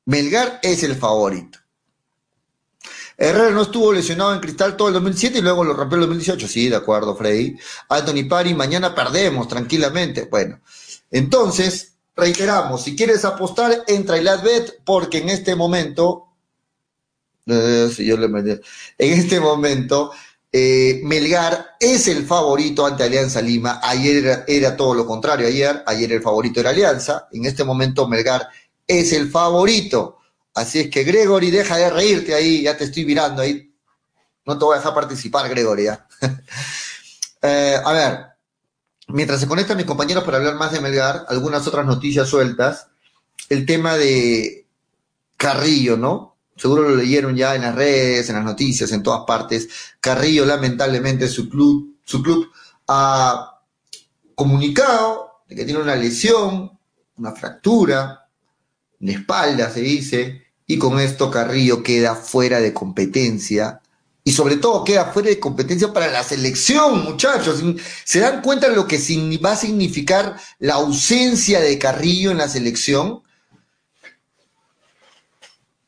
Melgar 0.05 0.61
es 0.63 0.83
el 0.83 0.97
favorito. 0.97 1.59
Herrera 3.17 3.53
no 3.53 3.63
estuvo 3.63 3.91
lesionado 3.91 4.35
en 4.35 4.41
cristal 4.41 4.77
todo 4.77 4.89
el 4.89 4.95
2007 4.95 5.39
y 5.39 5.41
luego 5.41 5.65
lo 5.65 5.73
rompió 5.73 5.97
el 5.97 6.03
2018. 6.03 6.47
Sí, 6.47 6.69
de 6.69 6.77
acuerdo, 6.77 7.17
Freddy. 7.17 7.57
Anthony 7.89 8.29
Pari, 8.29 8.53
mañana 8.53 8.95
perdemos 8.95 9.49
tranquilamente. 9.49 10.29
Bueno, 10.31 10.61
entonces, 11.11 11.92
reiteramos, 12.15 12.83
si 12.83 12.97
quieres 12.97 13.25
apostar, 13.25 13.85
entra 13.87 14.17
a 14.17 14.37
bet 14.37 14.83
porque 14.85 15.19
en 15.19 15.31
este 15.31 15.55
momento, 15.55 16.29
eh, 17.47 17.91
en 18.99 19.13
este 19.13 19.41
momento, 19.41 20.13
eh, 20.55 21.01
Melgar 21.05 21.77
es 21.81 22.09
el 22.09 22.27
favorito 22.27 22.85
ante 22.85 23.05
Alianza 23.05 23.41
Lima. 23.41 23.81
Ayer 23.83 24.45
era, 24.47 24.77
todo 24.77 24.95
lo 24.95 25.07
contrario. 25.07 25.47
Ayer, 25.47 25.83
ayer 25.87 26.13
el 26.13 26.23
favorito 26.23 26.61
era 26.61 26.71
Alianza. 26.71 27.29
En 27.33 27.47
este 27.47 27.65
momento 27.65 28.07
Melgar 28.07 28.49
es 28.87 29.13
el 29.13 29.31
favorito. 29.31 30.19
Así 30.55 30.81
es 30.81 30.91
que 30.91 31.05
Gregory, 31.05 31.51
deja 31.51 31.79
de 31.79 31.89
reírte 31.89 32.35
ahí. 32.35 32.63
Ya 32.63 32.77
te 32.77 32.85
estoy 32.85 33.07
mirando 33.07 33.41
ahí. 33.41 33.75
No 34.45 34.59
te 34.59 34.65
voy 34.65 34.75
a 34.75 34.79
dejar 34.79 34.95
participar, 34.95 35.49
Gregory. 35.49 35.87
Eh, 37.45 37.77
a 37.85 37.93
ver, 37.93 38.32
mientras 39.13 39.41
se 39.41 39.49
conectan 39.49 39.77
mis 39.77 39.87
compañeros 39.87 40.25
para 40.25 40.39
hablar 40.39 40.57
más 40.57 40.73
de 40.73 40.81
Melgar, 40.81 41.27
algunas 41.29 41.67
otras 41.67 41.87
noticias 41.87 42.29
sueltas. 42.29 42.89
El 43.49 43.67
tema 43.67 43.97
de 43.97 44.67
Carrillo, 45.37 45.97
¿no? 45.97 46.33
seguro 46.57 46.89
lo 46.89 46.97
leyeron 46.97 47.35
ya 47.35 47.55
en 47.55 47.63
las 47.63 47.75
redes, 47.75 48.29
en 48.29 48.37
las 48.37 48.45
noticias, 48.45 48.93
en 48.93 49.03
todas 49.03 49.25
partes. 49.27 49.69
Carrillo, 50.01 50.45
lamentablemente, 50.45 51.29
su 51.29 51.49
club, 51.49 51.97
su 52.05 52.23
club 52.23 52.51
ha 52.89 53.61
comunicado 54.35 55.43
de 55.49 55.57
que 55.57 55.65
tiene 55.65 55.81
una 55.81 55.97
lesión, 55.97 56.79
una 57.17 57.33
fractura 57.33 58.29
de 58.99 59.13
espalda, 59.13 59.71
se 59.71 59.81
dice, 59.81 60.47
y 60.67 60.79
con 60.79 61.01
esto 61.01 61.31
Carrillo 61.31 61.83
queda 61.83 62.15
fuera 62.15 62.61
de 62.61 62.73
competencia 62.73 63.82
y 64.25 64.33
sobre 64.33 64.57
todo 64.57 64.85
queda 64.85 65.07
fuera 65.07 65.31
de 65.31 65.41
competencia 65.41 65.93
para 65.93 66.09
la 66.09 66.23
selección, 66.23 67.03
muchachos. 67.05 67.61
¿Se 68.05 68.21
dan 68.21 68.41
cuenta 68.41 68.69
de 68.69 68.77
lo 68.77 68.87
que 68.87 68.99
va 69.45 69.53
a 69.53 69.57
significar 69.57 70.37
la 70.61 70.75
ausencia 70.75 71.61
de 71.61 71.79
Carrillo 71.79 72.31
en 72.31 72.39
la 72.39 72.49
selección? 72.49 73.23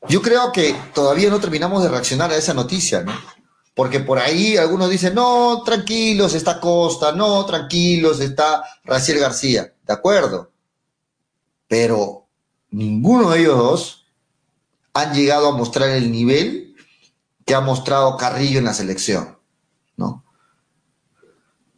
Yo 0.09 0.21
creo 0.21 0.53
que 0.53 0.75
todavía 0.93 1.31
no 1.31 1.41
terminamos 1.41 1.83
de 1.83 1.89
reaccionar 1.89 2.31
a 2.33 2.37
esa 2.37 2.55
noticia, 2.55 3.03
¿no? 3.03 3.13
Porque 3.75 4.01
por 4.01 4.19
ahí 4.19 4.57
algunos 4.57 4.91
dicen, 4.91 5.15
no, 5.15 5.63
tranquilos, 5.65 6.35
está 6.35 6.61
Costa, 6.61 7.13
no, 7.13 7.45
tranquilos, 7.47 8.21
está 8.21 8.63
Raciel 8.85 9.19
García. 9.19 9.73
De 9.87 9.93
acuerdo. 9.93 10.51
Pero 11.69 12.27
ninguno 12.71 13.31
de 13.31 13.41
ellos 13.41 13.57
dos 13.57 14.07
han 14.93 15.15
llegado 15.15 15.49
a 15.49 15.57
mostrar 15.57 15.91
el 15.91 16.11
nivel 16.13 16.74
que 17.45 17.55
ha 17.55 17.61
mostrado 17.61 18.17
Carrillo 18.17 18.59
en 18.59 18.65
la 18.65 18.75
selección, 18.75 19.37
¿no? 19.97 20.25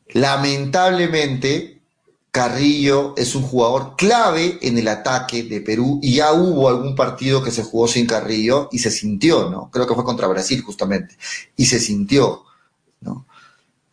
Lamentablemente, 0.09 1.83
Carrillo 2.31 3.15
es 3.17 3.35
un 3.35 3.43
jugador 3.43 3.97
clave 3.97 4.59
en 4.63 4.79
el 4.79 4.89
ataque 4.89 5.43
de 5.43 5.61
Perú 5.61 6.01
y 6.03 6.17
ya 6.17 6.33
hubo 6.33 6.69
algún 6.69 6.95
partido 6.95 7.43
que 7.43 7.51
se 7.51 7.63
jugó 7.63 7.89
sin 7.89 8.07
Carrillo 8.07 8.69
y 8.71 8.79
se 8.79 8.91
sintió, 8.91 9.49
¿no? 9.49 9.71
Creo 9.71 9.87
que 9.87 9.95
fue 9.95 10.05
contra 10.05 10.29
Brasil 10.29 10.63
justamente, 10.63 11.17
y 11.57 11.67
se 11.67 11.81
sintió, 11.81 12.45
¿no? 13.01 13.27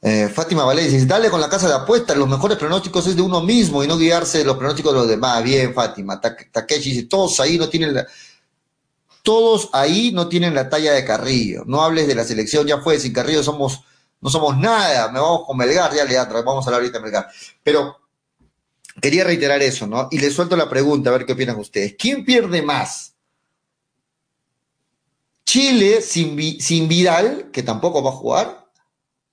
Eh, 0.05 0.27
Fátima 0.27 0.65
Valle 0.65 0.83
dice, 0.83 1.05
dale 1.05 1.29
con 1.29 1.39
la 1.39 1.47
casa 1.47 1.69
de 1.69 1.75
apuestas, 1.75 2.17
los 2.17 2.27
mejores 2.27 2.57
pronósticos 2.57 3.07
es 3.07 3.15
de 3.15 3.21
uno 3.21 3.39
mismo 3.39 3.81
y 3.81 3.87
no 3.87 3.97
guiarse 3.97 4.39
de 4.39 4.43
los 4.43 4.57
pronósticos 4.57 4.91
de 4.91 4.99
los 4.99 5.07
demás. 5.07 5.41
Bien, 5.41 5.73
Fátima. 5.73 6.19
Takeshi 6.19 6.89
dice, 6.89 7.03
todos 7.03 7.39
ahí 7.39 7.57
no 7.57 7.69
tienen 7.69 7.93
la... 7.93 8.05
Todos 9.23 9.69
ahí 9.71 10.11
no 10.11 10.27
tienen 10.27 10.53
la 10.53 10.69
talla 10.69 10.93
de 10.93 11.05
Carrillo. 11.05 11.63
No 11.65 11.81
hables 11.81 12.07
de 12.07 12.15
la 12.15 12.25
selección, 12.25 12.67
ya 12.67 12.81
fue, 12.81 12.99
sin 12.99 13.13
Carrillo 13.13 13.41
somos, 13.41 13.81
no 14.19 14.29
somos 14.29 14.57
nada. 14.57 15.11
Me 15.11 15.19
vamos 15.19 15.47
con 15.47 15.57
Melgar, 15.57 15.95
ya 15.95 16.03
Leandro, 16.03 16.43
vamos 16.43 16.65
a 16.65 16.67
hablar 16.67 16.81
ahorita 16.81 16.99
de 16.99 17.03
Melgar. 17.03 17.29
Pero 17.63 17.97
quería 19.01 19.23
reiterar 19.23 19.61
eso, 19.61 19.87
¿no? 19.87 20.09
Y 20.11 20.19
le 20.19 20.29
suelto 20.29 20.57
la 20.57 20.69
pregunta, 20.69 21.09
a 21.09 21.13
ver 21.13 21.25
qué 21.25 21.33
opinan 21.33 21.57
ustedes. 21.57 21.95
¿Quién 21.97 22.25
pierde 22.25 22.61
más? 22.61 23.15
Chile 25.45 26.01
sin, 26.01 26.59
sin 26.59 26.89
Vidal, 26.89 27.49
que 27.51 27.63
tampoco 27.63 28.03
va 28.03 28.09
a 28.09 28.13
jugar, 28.13 28.69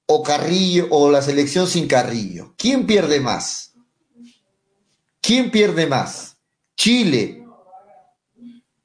o 0.06 0.22
Carrillo, 0.22 0.86
o 0.90 1.10
la 1.10 1.20
selección 1.20 1.66
sin 1.66 1.88
Carrillo. 1.88 2.54
¿Quién 2.56 2.86
pierde 2.86 3.20
más? 3.20 3.74
¿Quién 5.20 5.50
pierde 5.50 5.86
más? 5.86 6.36
¿Chile 6.76 7.44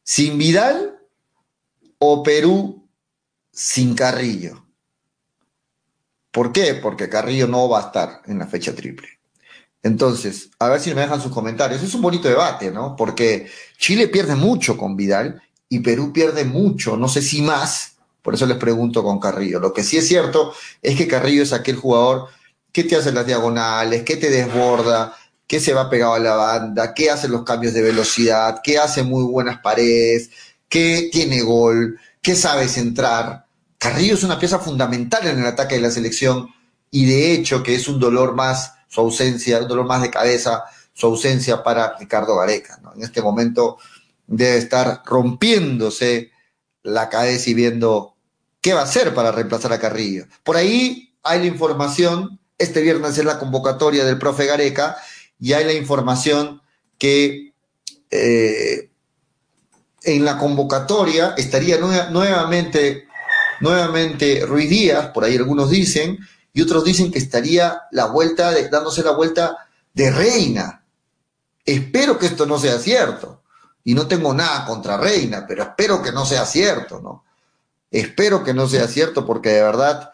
sin 0.04 0.38
Vidal 0.38 0.95
o 2.08 2.24
Perú 2.24 2.88
sin 3.52 3.96
Carrillo? 3.96 4.66
¿Por 6.32 6.52
qué? 6.52 6.74
Porque 6.76 7.10
Carrillo 7.10 7.48
no 7.48 7.70
va 7.70 7.80
a 7.80 7.86
estar 7.88 8.22
en 8.26 8.40
la 8.40 8.48
fecha 8.48 8.76
triple. 8.76 9.08
Entonces, 9.82 10.50
a 10.60 10.68
ver 10.70 10.80
si 10.80 10.94
me 10.94 11.02
dejan 11.02 11.22
sus 11.22 11.32
comentarios. 11.32 11.82
Es 11.82 11.94
un 11.94 12.02
bonito 12.02 12.28
debate, 12.28 12.72
¿no? 12.72 12.96
Porque 12.96 13.48
Chile 13.78 14.08
pierde 14.08 14.36
mucho 14.36 14.78
con 14.78 14.96
Vidal 14.96 15.42
y 15.70 15.80
Perú 15.80 16.12
pierde 16.12 16.44
mucho, 16.44 16.98
no 16.98 17.08
sé 17.08 17.22
si 17.22 17.42
más, 17.42 17.96
por 18.22 18.34
eso 18.34 18.46
les 18.46 18.58
pregunto 18.58 19.04
con 19.04 19.20
Carrillo. 19.20 19.60
Lo 19.60 19.74
que 19.74 19.84
sí 19.84 19.98
es 19.98 20.08
cierto 20.08 20.54
es 20.82 20.98
que 20.98 21.08
Carrillo 21.08 21.44
es 21.44 21.54
aquel 21.54 21.76
jugador 21.76 22.30
que 22.72 22.84
te 22.84 22.96
hace 22.96 23.12
las 23.12 23.26
diagonales, 23.26 24.04
que 24.04 24.18
te 24.18 24.30
desborda, 24.30 25.16
que 25.48 25.60
se 25.60 25.74
va 25.74 25.90
pegado 25.90 26.16
a 26.16 26.20
la 26.20 26.36
banda, 26.36 26.94
que 26.94 27.10
hace 27.10 27.28
los 27.28 27.44
cambios 27.44 27.74
de 27.74 27.82
velocidad, 27.82 28.62
que 28.64 28.80
hace 28.80 29.04
muy 29.04 29.24
buenas 29.24 29.60
paredes, 29.60 30.32
que 30.76 31.08
tiene 31.10 31.42
gol, 31.42 31.98
que 32.22 32.36
sabe 32.36 32.68
centrar. 32.68 33.46
Carrillo 33.78 34.16
es 34.16 34.24
una 34.24 34.38
pieza 34.38 34.60
fundamental 34.60 35.26
en 35.26 35.40
el 35.40 35.46
ataque 35.46 35.76
de 35.76 35.82
la 35.82 35.90
selección 35.90 36.50
y 36.92 37.06
de 37.06 37.32
hecho 37.32 37.64
que 37.64 37.76
es 37.76 37.88
un 37.88 37.98
dolor 37.98 38.36
más 38.36 38.74
su 38.90 39.00
ausencia, 39.00 39.60
un 39.62 39.70
dolor 39.70 39.86
más 39.86 40.02
de 40.02 40.10
cabeza, 40.10 40.66
su 40.92 41.06
ausencia 41.06 41.64
para 41.64 41.96
Ricardo 41.98 42.36
Gareca. 42.36 42.82
En 42.94 43.04
este 43.04 43.22
momento 43.22 43.78
debe 44.28 44.58
estar 44.58 45.02
rompiéndose 45.06 46.32
la 46.84 47.08
cabeza 47.08 47.52
y 47.52 47.54
viendo 47.54 48.18
qué 48.60 48.74
va 48.74 48.82
a 48.82 48.84
hacer 48.84 49.14
para 49.14 49.32
reemplazar 49.32 49.72
a 49.72 49.80
Carrillo. 49.80 50.26
Por 50.44 50.58
ahí 50.58 51.16
hay 51.24 51.40
la 51.40 51.46
información, 51.46 52.38
este 52.58 52.82
viernes 52.82 53.18
es 53.18 53.24
la 53.24 53.40
convocatoria 53.40 54.04
del 54.04 54.20
profe 54.20 54.46
Gareca, 54.46 54.98
y 55.40 55.54
hay 55.54 55.64
la 55.64 55.74
información 55.74 56.62
que 56.98 57.54
eh, 58.12 58.90
en 60.06 60.24
la 60.24 60.38
convocatoria 60.38 61.34
estaría 61.36 61.78
nuevamente, 61.78 63.08
nuevamente 63.60 64.46
Ruiz 64.46 64.70
Díaz, 64.70 65.08
por 65.08 65.24
ahí 65.24 65.36
algunos 65.36 65.70
dicen, 65.70 66.20
y 66.54 66.62
otros 66.62 66.84
dicen 66.84 67.12
que 67.12 67.20
estaría 67.20 67.82
la 67.92 68.06
vuelta 68.06 68.52
de, 68.52 68.70
dándose 68.70 69.04
la 69.04 69.12
vuelta 69.12 69.68
de 69.94 70.12
reina. 70.12 70.86
Espero 71.66 72.20
que 72.20 72.28
esto 72.28 72.46
no 72.46 72.60
sea 72.60 72.78
cierto. 72.78 73.42
Y 73.84 73.94
no 73.94 74.08
tengo 74.08 74.34
nada 74.34 74.66
contra 74.66 74.98
reina, 74.98 75.46
pero 75.48 75.64
espero 75.64 76.02
que 76.02 76.12
no 76.12 76.26
sea 76.26 76.46
cierto, 76.46 77.02
¿no? 77.02 77.24
Espero 77.92 78.44
que 78.44 78.54
no 78.54 78.68
sea 78.68 78.88
cierto 78.88 79.26
porque 79.26 79.50
de 79.50 79.62
verdad 79.62 80.12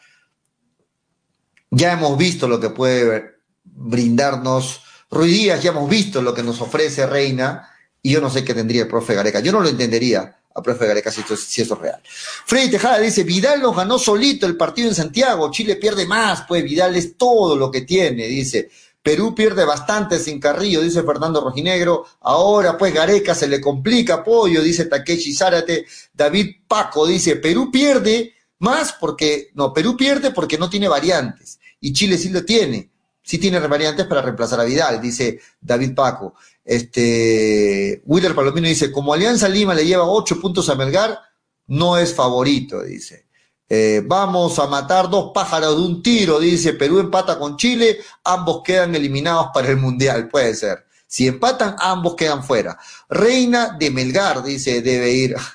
ya 1.70 1.94
hemos 1.94 2.18
visto 2.18 2.48
lo 2.48 2.60
que 2.60 2.70
puede 2.70 3.36
brindarnos 3.64 4.82
Ruidías, 5.10 5.62
ya 5.62 5.72
hemos 5.72 5.90
visto 5.90 6.22
lo 6.22 6.34
que 6.34 6.44
nos 6.44 6.62
ofrece 6.62 7.06
Reina 7.06 7.71
y 8.02 8.12
yo 8.12 8.22
no 8.22 8.30
sé 8.30 8.44
qué 8.44 8.54
tendría 8.54 8.84
el 8.84 8.88
profe 8.88 9.14
Gareca. 9.14 9.40
Yo 9.40 9.52
no 9.52 9.62
lo 9.62 9.70
entendería 9.70 10.38
a 10.54 10.62
profe 10.62 10.88
Gareca 10.88 11.12
si, 11.12 11.22
esto, 11.22 11.34
eso 11.34 11.62
es 11.62 11.80
real. 11.80 12.02
Freddy 12.46 12.72
Tejada 12.72 13.00
dice, 13.00 13.24
Vidal 13.24 13.62
nos 13.62 13.76
ganó 13.76 13.98
solito 14.00 14.46
el 14.46 14.58
partido 14.58 14.90
en 14.90 14.96
Santiago, 14.96 15.52
Chile 15.52 15.76
pierde 15.76 16.06
más, 16.06 16.44
pues 16.48 16.64
Vidal 16.64 16.96
es 16.96 17.18
todo 17.18 17.56
lo 17.56 17.72
que 17.72 17.82
tiene, 17.82 18.28
dice. 18.28 18.70
Perú 19.04 19.34
pierde 19.34 19.66
bastante 19.66 20.20
sin 20.20 20.40
Carrillo, 20.40 20.82
dice 20.82 21.02
Fernando 21.02 21.42
Rojinegro. 21.42 22.06
Ahora, 22.22 22.78
pues, 22.78 22.94
Gareca 22.94 23.34
se 23.34 23.48
le 23.48 23.60
complica 23.60 24.16
apoyo, 24.16 24.62
dice 24.62 24.86
Takeshi 24.86 25.34
Zárate. 25.34 25.86
David 26.14 26.58
Paco 26.68 27.08
dice, 27.08 27.38
Perú 27.38 27.72
pierde 27.72 28.36
más 28.60 28.94
porque, 28.94 29.50
no, 29.56 29.74
Perú 29.74 29.98
pierde 29.98 30.30
porque 30.30 30.60
no 30.60 30.70
tiene 30.70 30.88
variantes. 30.88 31.60
Y 31.80 31.94
Chile 31.94 32.18
sí 32.18 32.30
lo 32.30 32.46
tiene. 32.46 32.92
Sí 33.24 33.40
tiene 33.40 33.60
variantes 33.60 34.06
para 34.06 34.22
reemplazar 34.22 34.60
a 34.60 34.66
Vidal, 34.66 35.02
dice 35.02 35.40
David 35.60 35.96
Paco. 35.96 36.36
Este, 36.64 38.04
Palomino 38.36 38.68
dice, 38.68 38.92
como 38.92 39.14
Alianza 39.14 39.50
Lima 39.50 39.74
le 39.74 39.86
lleva 39.86 40.06
ocho 40.06 40.40
puntos 40.40 40.70
a 40.70 40.76
Melgar, 40.76 41.20
no 41.68 41.98
es 41.98 42.14
favorito, 42.14 42.82
dice. 42.82 43.28
Eh, 43.70 44.04
vamos 44.06 44.60
a 44.60 44.68
matar 44.68 45.10
dos 45.10 45.32
pájaros 45.34 45.78
de 45.78 45.82
un 45.82 46.04
tiro, 46.04 46.40
dice. 46.40 46.74
Perú 46.74 47.00
empata 47.00 47.40
con 47.40 47.58
Chile, 47.58 48.00
ambos 48.24 48.62
quedan 48.64 48.94
eliminados 48.96 49.48
para 49.54 49.70
el 49.70 49.78
Mundial, 49.78 50.28
puede 50.28 50.54
ser. 50.56 50.86
Si 51.08 51.28
empatan, 51.28 51.76
ambos 51.80 52.16
quedan 52.16 52.44
fuera. 52.44 52.78
Reina 53.10 53.76
de 53.80 53.90
Melgar, 53.92 54.44
dice, 54.44 54.82
debe 54.82 55.12
ir. 55.12 55.36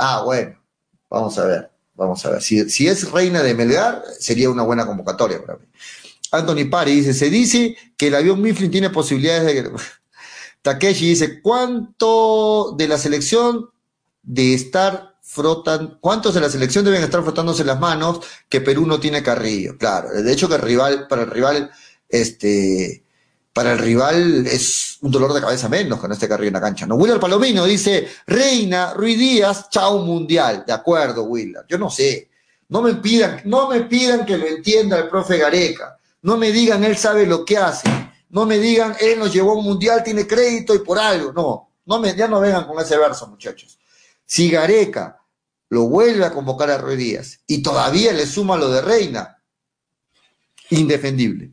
Ah, 0.00 0.22
bueno, 0.24 0.56
vamos 1.10 1.36
a 1.38 1.44
ver, 1.44 1.70
vamos 1.96 2.24
a 2.24 2.30
ver. 2.30 2.40
Si, 2.40 2.70
si 2.70 2.86
es 2.86 3.10
reina 3.10 3.42
de 3.42 3.52
Melgar, 3.52 4.04
sería 4.20 4.48
una 4.48 4.62
buena 4.62 4.86
convocatoria 4.86 5.44
para 5.44 5.58
mí. 5.58 5.64
Anthony 6.30 6.70
Pari 6.70 6.92
dice, 6.94 7.14
se 7.14 7.30
dice 7.30 7.76
que 7.96 8.06
el 8.06 8.14
avión 8.14 8.40
Mifflin 8.40 8.70
tiene 8.70 8.90
posibilidades 8.90 9.44
de... 9.44 9.70
Takeshi 10.62 11.10
dice, 11.10 11.40
¿cuánto 11.40 12.74
de 12.76 12.88
la 12.88 12.98
selección 12.98 13.70
de 14.22 14.54
estar 14.54 15.16
frotan, 15.22 15.98
cuántos 16.00 16.34
de 16.34 16.40
la 16.40 16.50
selección 16.50 16.84
deben 16.84 17.02
estar 17.02 17.22
frotándose 17.22 17.64
las 17.64 17.78
manos 17.78 18.20
que 18.48 18.60
Perú 18.60 18.86
no 18.86 19.00
tiene 19.00 19.22
Carrillo? 19.22 19.76
Claro, 19.78 20.10
de 20.10 20.32
hecho 20.32 20.48
que 20.48 20.56
el 20.56 20.62
rival, 20.62 21.06
para 21.08 21.22
el 21.22 21.30
rival, 21.30 21.70
este, 22.08 23.04
para 23.52 23.72
el 23.72 23.78
rival 23.78 24.46
es 24.46 24.98
un 25.00 25.10
dolor 25.10 25.32
de 25.32 25.40
cabeza 25.40 25.68
menos 25.68 26.00
no 26.00 26.14
esté 26.14 26.28
Carrillo 26.28 26.48
en 26.48 26.54
la 26.54 26.60
cancha. 26.60 26.86
¿no? 26.86 26.94
Willard 26.94 27.18
Palomino 27.20 27.64
dice, 27.64 28.08
Reina, 28.26 28.94
Ruiz 28.94 29.18
Díaz, 29.18 29.68
chao 29.70 29.98
mundial. 29.98 30.64
De 30.66 30.72
acuerdo, 30.72 31.24
Willard. 31.24 31.66
Yo 31.68 31.76
no 31.76 31.90
sé. 31.90 32.28
No 32.68 32.82
me 32.82 32.94
pidan, 32.94 33.40
no 33.46 33.68
me 33.68 33.80
pidan 33.82 34.24
que 34.26 34.36
lo 34.36 34.46
entienda 34.46 34.98
el 34.98 35.08
profe 35.08 35.38
Gareca. 35.38 35.98
No 36.22 36.36
me 36.36 36.52
digan, 36.52 36.84
él 36.84 36.96
sabe 36.96 37.26
lo 37.26 37.44
que 37.44 37.56
hace. 37.56 37.88
No 38.30 38.46
me 38.46 38.58
digan, 38.58 38.96
él 39.00 39.18
nos 39.18 39.32
llevó 39.32 39.52
a 39.52 39.56
un 39.56 39.64
mundial, 39.64 40.02
tiene 40.02 40.26
crédito 40.26 40.74
y 40.74 40.80
por 40.80 40.98
algo. 40.98 41.32
No, 41.32 41.70
no 41.86 41.98
me, 41.98 42.14
ya 42.14 42.28
no 42.28 42.40
vengan 42.40 42.66
con 42.66 42.78
ese 42.80 42.98
verso, 42.98 43.26
muchachos. 43.26 43.78
Si 44.24 44.50
Gareca 44.50 45.20
lo 45.70 45.88
vuelve 45.88 46.24
a 46.24 46.32
convocar 46.32 46.70
a 46.70 46.78
Ruiz 46.78 46.98
Díaz 46.98 47.40
y 47.46 47.62
todavía 47.62 48.12
le 48.12 48.26
suma 48.26 48.56
lo 48.56 48.70
de 48.70 48.82
Reina, 48.82 49.42
indefendible. 50.70 51.52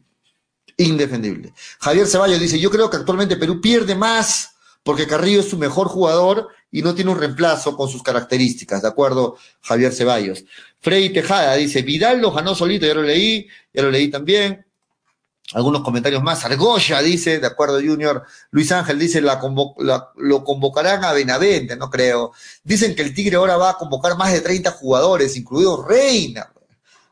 Indefendible. 0.78 1.54
Javier 1.80 2.08
Ceballos 2.08 2.40
dice, 2.40 2.60
yo 2.60 2.70
creo 2.70 2.90
que 2.90 2.98
actualmente 2.98 3.38
Perú 3.38 3.62
pierde 3.62 3.96
más 3.96 4.56
porque 4.84 5.08
Carrillo 5.08 5.40
es 5.40 5.50
su 5.50 5.58
mejor 5.58 5.88
jugador 5.88 6.50
y 6.70 6.82
no 6.82 6.94
tiene 6.94 7.12
un 7.12 7.18
reemplazo 7.18 7.76
con 7.78 7.90
sus 7.90 8.04
características, 8.04 8.82
¿de 8.82 8.88
acuerdo? 8.88 9.38
Javier 9.62 9.94
Ceballos. 9.94 10.44
Freddy 10.82 11.12
Tejada 11.12 11.56
dice, 11.56 11.82
Vidal 11.82 12.22
lo 12.22 12.32
ganó 12.32 12.54
solito, 12.54 12.86
ya 12.86 12.94
lo 12.94 13.02
leí, 13.02 13.48
ya 13.74 13.82
lo 13.82 13.90
leí 13.90 14.10
también. 14.12 14.66
Algunos 15.54 15.84
comentarios 15.84 16.24
más. 16.24 16.44
Argolla 16.44 17.02
dice, 17.02 17.40
de 17.40 17.48
acuerdo, 17.48 17.80
Junior. 17.80 18.24
Luis 18.52 18.72
Ángel 18.72 18.98
dice, 18.98 19.22
la, 19.22 19.40
lo 20.16 20.44
convocarán 20.44 21.04
a 21.04 21.14
Benavente, 21.14 21.76
no 21.76 21.90
creo. 21.90 22.32
Dicen 22.64 22.96
que 22.96 23.04
el 23.04 23.14
Tigre 23.14 23.36
ahora 23.36 23.58
va 23.58 23.72
a 23.72 23.78
convocar 23.78 24.18
más 24.18 24.34
de 24.34 24.42
30 24.42 24.72
jugadores, 24.72 25.38
incluido 25.38 25.86
Reina. 25.86 26.52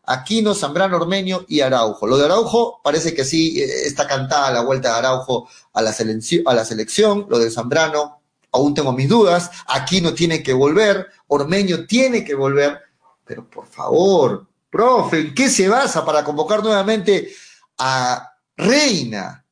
Aquino, 0.06 0.54
Zambrano, 0.54 0.98
Ormeño 0.98 1.46
y 1.48 1.62
Araujo. 1.62 2.08
Lo 2.08 2.18
de 2.18 2.26
Araujo 2.26 2.82
parece 2.84 3.14
que 3.14 3.24
sí 3.24 3.62
eh, 3.62 3.88
está 3.88 4.06
cantada 4.06 4.52
la 4.52 4.62
vuelta 4.62 4.90
de 4.90 5.00
Araujo 5.00 5.48
a 5.72 5.82
la, 5.82 5.92
a 5.92 6.54
la 6.54 6.66
selección. 6.66 7.26
Lo 7.30 7.40
de 7.40 7.50
Zambrano, 7.50 8.22
aún 8.52 8.74
tengo 8.74 8.92
mis 8.92 9.08
dudas. 9.08 9.52
Aquino 9.68 10.14
tiene 10.14 10.44
que 10.44 10.52
volver. 10.52 11.08
Ormeño 11.28 11.86
tiene 11.86 12.26
que 12.26 12.36
volver. 12.36 12.82
Pero 13.24 13.50
por 13.50 13.66
favor, 13.68 14.46
profe, 14.70 15.22
¿en 15.22 15.34
qué 15.34 15.50
se 15.50 15.70
basa 15.70 16.04
para 16.04 16.26
convocar 16.26 16.62
nuevamente 16.62 17.34
a 17.78 18.30
Reina. 18.56 19.46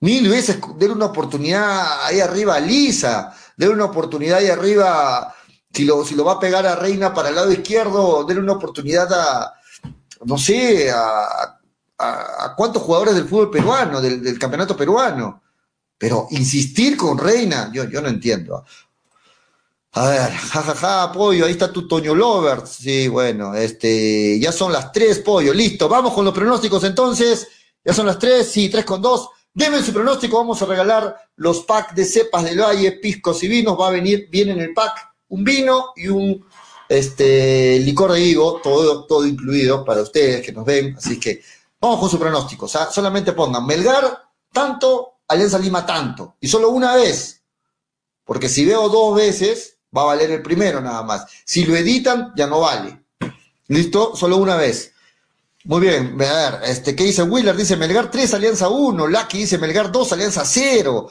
Mil 0.00 0.28
veces 0.30 0.58
denle 0.76 0.94
una 0.94 1.06
oportunidad 1.06 2.06
ahí 2.06 2.20
arriba 2.20 2.54
a 2.54 2.60
Lisa, 2.60 3.34
denle 3.56 3.74
una 3.74 3.84
oportunidad 3.86 4.38
ahí 4.38 4.48
arriba, 4.48 5.34
si 5.72 5.84
lo, 5.84 6.04
si 6.04 6.14
lo 6.14 6.24
va 6.24 6.32
a 6.34 6.40
pegar 6.40 6.66
a 6.66 6.76
Reina 6.76 7.12
para 7.12 7.28
el 7.28 7.34
lado 7.34 7.52
izquierdo, 7.52 8.24
denle 8.24 8.42
una 8.42 8.54
oportunidad 8.54 9.12
a, 9.12 9.54
no 10.24 10.38
sé, 10.38 10.90
a, 10.90 11.60
a, 11.98 12.54
cuántos 12.56 12.82
jugadores 12.82 13.14
del 13.14 13.28
fútbol 13.28 13.50
peruano, 13.50 14.00
del, 14.00 14.38
campeonato 14.38 14.76
peruano. 14.76 15.42
Pero 15.98 16.28
insistir 16.30 16.96
con 16.96 17.18
Reina, 17.18 17.70
yo, 17.72 17.84
yo 17.84 18.00
no 18.00 18.08
entiendo. 18.08 18.64
A 19.92 20.08
ver, 20.08 20.30
jajaja, 20.30 20.74
ja, 20.74 21.06
ja, 21.06 21.12
pollo, 21.12 21.46
ahí 21.46 21.52
está 21.52 21.72
tu 21.72 21.88
Toño 21.88 22.14
Lover. 22.14 22.64
Sí, 22.66 23.08
bueno, 23.08 23.54
este, 23.56 24.38
ya 24.38 24.52
son 24.52 24.72
las 24.72 24.92
tres, 24.92 25.18
pollo, 25.18 25.52
listo. 25.52 25.88
Vamos 25.88 26.12
con 26.14 26.24
los 26.24 26.32
pronósticos 26.32 26.84
entonces. 26.84 27.48
Ya 27.84 27.92
son 27.92 28.06
las 28.06 28.18
tres, 28.18 28.48
sí, 28.48 28.68
tres 28.68 28.84
con 28.84 29.02
dos. 29.02 29.30
Deben 29.52 29.84
su 29.84 29.92
pronóstico, 29.92 30.36
vamos 30.36 30.62
a 30.62 30.66
regalar 30.66 31.16
los 31.36 31.64
packs 31.64 31.94
de 31.96 32.04
cepas 32.04 32.44
del 32.44 32.60
valle, 32.60 32.92
piscos 32.92 33.42
y 33.42 33.48
vinos. 33.48 33.76
Va 33.78 33.88
a 33.88 33.90
venir, 33.90 34.28
viene 34.30 34.52
en 34.52 34.60
el 34.60 34.72
pack 34.72 35.10
un 35.28 35.42
vino 35.42 35.92
y 35.96 36.06
un 36.06 36.46
este, 36.88 37.80
licor 37.80 38.12
de 38.12 38.20
higo, 38.20 38.60
todo, 38.62 39.06
todo 39.06 39.26
incluido 39.26 39.84
para 39.84 40.02
ustedes 40.02 40.46
que 40.46 40.52
nos 40.52 40.64
ven. 40.64 40.94
Así 40.96 41.18
que 41.18 41.42
vamos 41.80 41.98
con 41.98 42.08
su 42.08 42.18
pronóstico. 42.18 42.66
O 42.66 42.68
sea, 42.68 42.88
solamente 42.92 43.32
pongan 43.32 43.66
Melgar 43.66 44.22
tanto, 44.52 45.20
Alianza 45.26 45.58
Lima 45.58 45.84
tanto. 45.84 46.36
Y 46.40 46.46
solo 46.46 46.70
una 46.70 46.94
vez. 46.94 47.42
Porque 48.24 48.48
si 48.48 48.64
veo 48.64 48.88
dos 48.88 49.16
veces, 49.16 49.79
va 49.96 50.02
a 50.02 50.06
valer 50.06 50.30
el 50.30 50.42
primero 50.42 50.80
nada 50.80 51.02
más. 51.02 51.26
Si 51.44 51.64
lo 51.64 51.76
editan, 51.76 52.32
ya 52.36 52.46
no 52.46 52.60
vale. 52.60 53.02
¿Listo? 53.68 54.16
Solo 54.16 54.36
una 54.36 54.56
vez. 54.56 54.92
Muy 55.64 55.80
bien, 55.82 56.16
a 56.22 56.50
ver, 56.50 56.70
este, 56.70 56.96
¿qué 56.96 57.04
dice 57.04 57.22
Willer? 57.22 57.54
Dice 57.54 57.76
Melgar 57.76 58.10
3, 58.10 58.34
Alianza 58.34 58.68
1. 58.68 59.06
Lucky 59.06 59.38
dice 59.38 59.58
Melgar 59.58 59.92
2, 59.92 60.12
Alianza 60.12 60.44
0. 60.44 61.10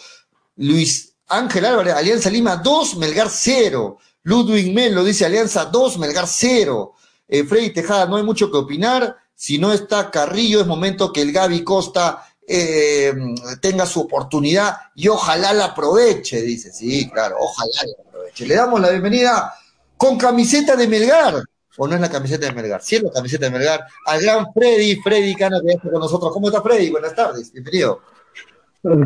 Luis 0.57 1.13
Ángel 1.27 1.65
Álvarez, 1.65 1.93
Alianza 1.93 2.29
Lima 2.29 2.57
2, 2.57 2.97
Melgar 2.97 3.29
0. 3.29 3.97
Ludwig 4.23 4.73
Melo 4.73 5.03
dice 5.03 5.25
Alianza 5.25 5.65
2, 5.65 5.99
Melgar 5.99 6.27
0. 6.27 6.93
Eh, 7.27 7.43
Freddy 7.43 7.69
Tejada, 7.71 8.07
no 8.07 8.17
hay 8.17 8.23
mucho 8.23 8.49
que 8.49 8.57
opinar. 8.57 9.17
Si 9.35 9.59
no 9.59 9.71
está 9.71 10.09
Carrillo, 10.09 10.59
es 10.59 10.67
momento 10.67 11.13
que 11.13 11.21
el 11.21 11.31
Gaby 11.31 11.63
Costa 11.63 12.25
eh, 12.45 13.13
tenga 13.61 13.85
su 13.85 14.01
oportunidad 14.01 14.75
y 14.95 15.07
ojalá 15.07 15.53
la 15.53 15.65
aproveche, 15.65 16.41
dice. 16.41 16.73
Sí, 16.73 17.07
claro, 17.09 17.37
ojalá 17.39 17.83
la 17.85 18.09
le 18.37 18.55
damos 18.55 18.79
la 18.79 18.89
bienvenida 18.89 19.53
con 19.97 20.17
camiseta 20.17 20.75
de 20.75 20.87
Melgar. 20.87 21.43
¿O 21.77 21.87
no 21.87 21.95
es 21.95 22.01
la 22.01 22.09
camiseta 22.09 22.47
de 22.47 22.53
Melgar? 22.53 22.81
Sí 22.81 22.97
es 22.97 23.03
la 23.03 23.11
camiseta 23.11 23.45
de 23.45 23.51
Melgar. 23.51 23.85
Al 24.05 24.21
gran 24.21 24.53
Freddy, 24.53 24.95
Freddy 25.01 25.35
Cana 25.35 25.59
que 25.65 25.73
está 25.73 25.89
con 25.89 25.99
nosotros. 25.99 26.31
¿Cómo 26.33 26.47
está 26.47 26.61
Freddy? 26.61 26.89
Buenas 26.89 27.15
tardes, 27.15 27.51
bienvenido. 27.51 28.01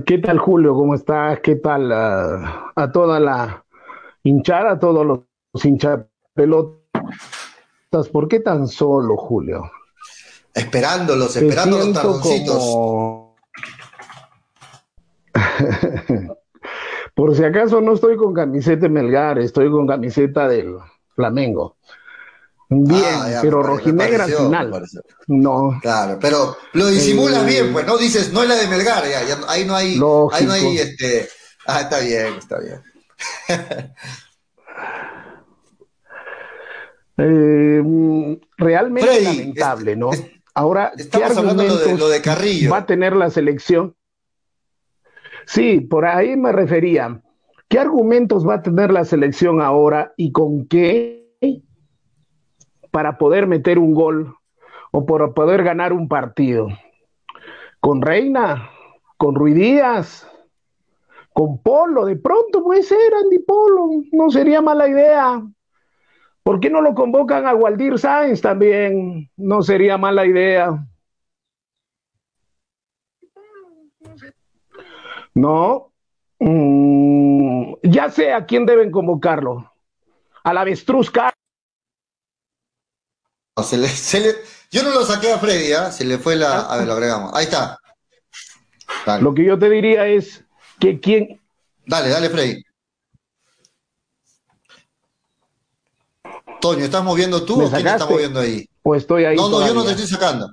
¿Qué 0.05 0.19
tal 0.19 0.38
Julio? 0.38 0.73
¿Cómo 0.73 0.95
estás? 0.95 1.39
¿Qué 1.41 1.55
tal 1.55 1.91
a 1.91 2.91
toda 2.91 3.19
la 3.19 3.65
hinchada, 4.23 4.73
a 4.73 4.79
todos 4.79 5.05
los 5.05 5.65
hinchas 5.65 6.01
pelotas? 6.33 6.81
¿Por 8.12 8.27
qué 8.27 8.39
tan 8.39 8.67
solo, 8.67 9.17
Julio? 9.17 9.71
Esperándolos, 10.53 11.36
esperando 11.36 11.77
los 11.79 11.93
tardoncitos. 11.93 13.33
Por 17.13 17.36
si 17.36 17.43
acaso 17.43 17.80
no 17.82 17.93
estoy 17.93 18.17
con 18.17 18.34
camiseta 18.34 18.84
de 18.84 18.89
Melgar, 18.89 19.39
estoy 19.39 19.69
con 19.69 19.86
camiseta 19.86 20.47
del 20.47 20.78
Flamengo. 21.15 21.78
Bien, 22.69 23.04
ah, 23.06 23.39
pero 23.41 23.62
rojinegra 23.62 24.26
final. 24.26 24.71
No. 25.28 25.78
Claro, 25.82 26.17
pero 26.19 26.58
lo 26.73 26.88
disimulas 26.88 27.45
bien, 27.45 27.71
pues, 27.71 27.86
¿no? 27.86 27.97
Dices, 27.97 28.34
no 28.34 28.41
es 28.41 28.49
la 28.49 28.56
de 28.56 28.67
Melgar, 28.67 29.04
ya, 29.08 29.38
ahí 29.47 29.65
no 29.65 29.76
hay, 29.76 29.93
ahí 30.32 30.45
no 30.45 30.54
hay, 30.54 30.78
este, 30.78 31.30
ah, 31.67 31.82
está 31.82 31.99
bien, 31.99 32.34
está 32.36 32.60
bien. 32.60 32.82
Eh, 37.15 37.80
realmente 38.58 39.21
lamentable, 39.21 39.95
¿no? 39.95 40.10
Ahora, 40.56 40.93
estamos 40.97 41.38
hablando 41.38 41.78
de, 41.78 41.95
lo 41.95 42.10
de 42.10 42.21
Carrillo. 42.21 42.71
Va 42.71 42.78
a 42.78 42.86
tener 42.88 43.15
la 43.15 43.30
selección 43.30 43.95
Sí, 45.45 45.82
por 45.82 46.06
ahí 46.06 46.36
me 46.36 46.51
refería. 46.51 47.21
¿Qué 47.67 47.79
argumentos 47.79 48.47
va 48.47 48.56
a 48.56 48.62
tener 48.62 48.91
la 48.91 49.06
selección 49.06 49.62
ahora 49.62 50.13
y 50.17 50.32
con 50.32 50.67
qué 50.67 51.21
para 52.91 53.17
poder 53.17 53.47
meter 53.47 53.79
un 53.79 53.93
gol 53.93 54.36
o 54.91 55.06
para 55.06 55.32
poder 55.32 55.63
ganar 55.63 55.93
un 55.93 56.08
partido? 56.08 56.67
¿Con 57.79 58.01
Reina? 58.01 58.69
¿Con 59.17 59.36
Ruidías? 59.36 60.29
¿Con 61.34 61.62
Polo? 61.62 62.06
De 62.06 62.15
pronto 62.15 62.63
puede 62.63 62.84
ser 62.84 63.13
Andy 63.23 63.39
Polo, 63.39 63.89
no 64.12 64.29
sería 64.29 64.62
mala 64.62 64.88
idea. 64.88 65.41
¿Por 66.43 66.60
qué 66.60 66.69
no 66.69 66.82
lo 66.82 66.93
convocan 66.93 67.47
a 67.47 67.56
Waldir 67.56 67.97
Sáenz 67.97 68.41
también? 68.41 69.32
No 69.38 69.63
sería 69.63 69.97
mala 69.97 70.25
idea. 70.25 70.86
No, 75.34 75.91
mm, 76.39 77.74
ya 77.84 78.10
sé 78.10 78.34
a 78.34 78.46
quién 78.46 78.65
deben 78.65 78.91
convocarlo. 78.91 79.72
A 80.43 80.54
la 80.54 80.62
avestruz 80.62 81.12
yo 84.72 84.84
no 84.84 84.89
lo 84.89 85.06
saqué 85.06 85.32
a 85.32 85.38
Freddy, 85.38 85.72
¿eh? 85.72 85.91
se 85.91 86.04
le 86.06 86.17
fue 86.17 86.36
la. 86.36 86.62
A 86.62 86.78
ver, 86.78 86.88
lo 86.88 86.93
agregamos. 86.93 87.32
Ahí 87.36 87.46
está. 87.46 87.80
Lo 89.22 89.34
que 89.34 89.46
yo 89.46 89.60
te 89.60 89.69
diría 89.69 90.08
es 90.08 90.43
que 90.80 91.00
quién. 91.00 91.39
Dale, 91.86 92.10
dale, 92.10 92.30
Freddy. 92.30 92.63
Toño, 96.60 96.86
¿estás 96.86 97.04
moviendo 97.04 97.43
tú 97.43 97.63
o 97.63 97.69
quién 97.69 97.86
está 97.86 98.06
moviendo 98.06 98.39
ahí? 98.39 98.67
O 98.82 98.96
estoy 98.96 99.26
ahí. 99.26 99.36
No, 99.36 99.50
no, 99.50 99.67
yo 99.67 99.74
no 99.74 99.84
te 99.84 99.91
estoy 99.91 100.08
sacando. 100.08 100.50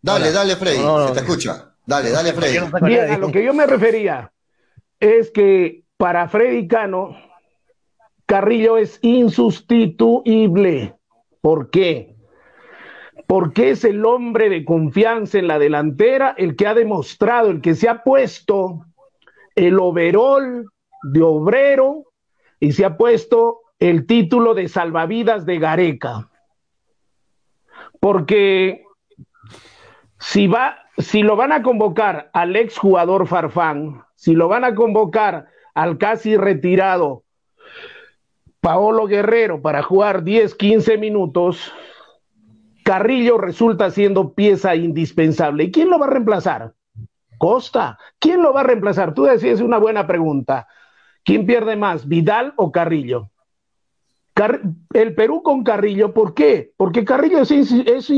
Dale, 0.00 0.32
dale, 0.32 0.56
Freddy, 0.56 0.78
se 0.78 1.12
te 1.12 1.20
escucha. 1.20 1.73
Dale, 1.86 2.10
dale, 2.10 2.32
Freddy. 2.32 2.58
Bien, 2.82 3.10
a 3.10 3.18
lo 3.18 3.30
que 3.30 3.44
yo 3.44 3.52
me 3.52 3.66
refería 3.66 4.32
es 5.00 5.30
que 5.30 5.84
para 5.96 6.28
Freddy 6.28 6.66
Cano, 6.66 7.16
Carrillo 8.26 8.78
es 8.78 8.98
insustituible. 9.02 10.94
¿Por 11.40 11.70
qué? 11.70 12.16
Porque 13.26 13.70
es 13.70 13.84
el 13.84 14.04
hombre 14.04 14.48
de 14.48 14.64
confianza 14.64 15.38
en 15.38 15.48
la 15.48 15.58
delantera, 15.58 16.34
el 16.38 16.56
que 16.56 16.66
ha 16.66 16.74
demostrado, 16.74 17.50
el 17.50 17.60
que 17.60 17.74
se 17.74 17.88
ha 17.88 18.02
puesto 18.02 18.86
el 19.54 19.78
overol 19.78 20.70
de 21.02 21.22
obrero 21.22 22.04
y 22.60 22.72
se 22.72 22.84
ha 22.84 22.96
puesto 22.96 23.60
el 23.78 24.06
título 24.06 24.54
de 24.54 24.68
salvavidas 24.68 25.44
de 25.44 25.58
Gareca. 25.58 26.30
Porque 28.00 28.84
si 30.24 30.46
va, 30.46 30.78
si 30.96 31.22
lo 31.22 31.36
van 31.36 31.52
a 31.52 31.62
convocar 31.62 32.30
al 32.32 32.56
ex 32.56 32.78
jugador 32.78 33.26
Farfán, 33.26 34.02
si 34.14 34.32
lo 34.32 34.48
van 34.48 34.64
a 34.64 34.74
convocar 34.74 35.48
al 35.74 35.98
casi 35.98 36.38
retirado 36.38 37.24
Paolo 38.60 39.06
Guerrero 39.06 39.60
para 39.60 39.82
jugar 39.82 40.24
10, 40.24 40.54
15 40.54 40.96
minutos, 40.96 41.70
Carrillo 42.84 43.36
resulta 43.36 43.90
siendo 43.90 44.32
pieza 44.32 44.74
indispensable. 44.74 45.64
¿Y 45.64 45.70
quién 45.70 45.90
lo 45.90 45.98
va 45.98 46.06
a 46.06 46.10
reemplazar? 46.10 46.72
Costa. 47.36 47.98
¿Quién 48.18 48.42
lo 48.42 48.54
va 48.54 48.60
a 48.60 48.64
reemplazar? 48.64 49.12
Tú 49.12 49.24
decías 49.24 49.60
una 49.60 49.76
buena 49.76 50.06
pregunta. 50.06 50.66
¿Quién 51.22 51.44
pierde 51.44 51.76
más, 51.76 52.08
Vidal 52.08 52.54
o 52.56 52.72
Carrillo? 52.72 53.30
el 54.94 55.14
Perú 55.14 55.42
con 55.42 55.62
Carrillo, 55.62 56.12
¿por 56.12 56.34
qué? 56.34 56.72
Porque 56.76 57.04
Carrillo 57.04 57.42
es 57.42 58.10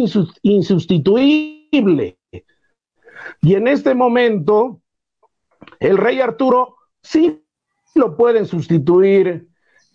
insustituible. 0.43 1.56
Y 1.71 3.55
en 3.55 3.69
este 3.69 3.95
momento, 3.95 4.81
el 5.81 5.99
rey 5.99 6.21
Arturo 6.21 6.77
sí 7.03 7.43
lo 7.95 8.17
pueden 8.17 8.47
sustituir 8.47 9.49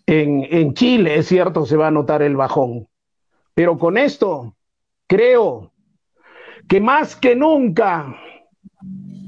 en, 0.06 0.46
en 0.50 0.74
Chile, 0.74 1.16
es 1.16 1.26
cierto, 1.26 1.64
se 1.66 1.76
va 1.76 1.88
a 1.88 1.92
notar 1.92 2.22
el 2.22 2.36
bajón. 2.36 2.88
Pero 3.54 3.78
con 3.78 3.98
esto, 3.98 4.56
creo 5.06 5.72
que 6.68 6.80
más 6.80 7.16
que 7.16 7.36
nunca 7.36 8.16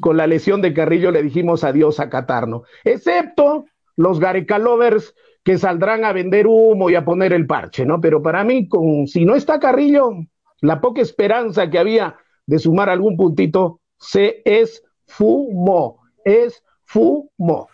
con 0.01 0.17
la 0.17 0.27
lesión 0.27 0.61
de 0.61 0.75
Carrillo 0.75 1.11
le 1.11 1.23
dijimos 1.23 1.65
adiós 1.65 2.01
a 2.01 2.11
Catarno, 2.11 2.65
excepto 2.85 3.67
los 3.97 4.21
Gareca 4.21 4.59
Lovers 4.59 5.15
que 5.45 5.59
saldrán 5.59 6.05
a 6.05 6.13
vender 6.13 6.47
humo 6.47 6.91
y 6.91 6.95
a 6.95 7.05
poner 7.05 7.33
el 7.33 7.47
parche, 7.47 7.85
¿no? 7.85 8.01
Pero 8.01 8.23
para 8.23 8.45
mí, 8.45 8.67
con, 8.67 9.07
si 9.07 9.25
no 9.25 9.35
está 9.35 9.61
Carrillo, 9.61 10.11
la 10.61 10.81
poca 10.81 11.03
esperanza 11.03 11.71
que 11.71 11.79
había 11.79 12.17
de 12.47 12.59
sumar 12.59 12.89
algún 12.91 13.17
puntito 13.17 13.81
se 13.99 14.43
esfumó, 14.45 16.01
esfumó. 16.25 17.69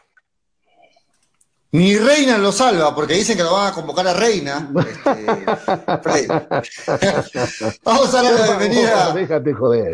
Ni 1.73 1.97
Reina 1.97 2.37
lo 2.37 2.51
salva, 2.51 2.93
porque 2.93 3.15
dicen 3.15 3.37
que 3.37 3.45
lo 3.45 3.53
van 3.53 3.69
a 3.69 3.73
convocar 3.73 4.07
a 4.09 4.15
Reina. 4.15 4.73
Este, 6.11 6.27
Vamos 7.85 8.15
a 8.15 8.23
dar 8.23 8.35
la 8.35 8.57
bienvenida 8.57 9.15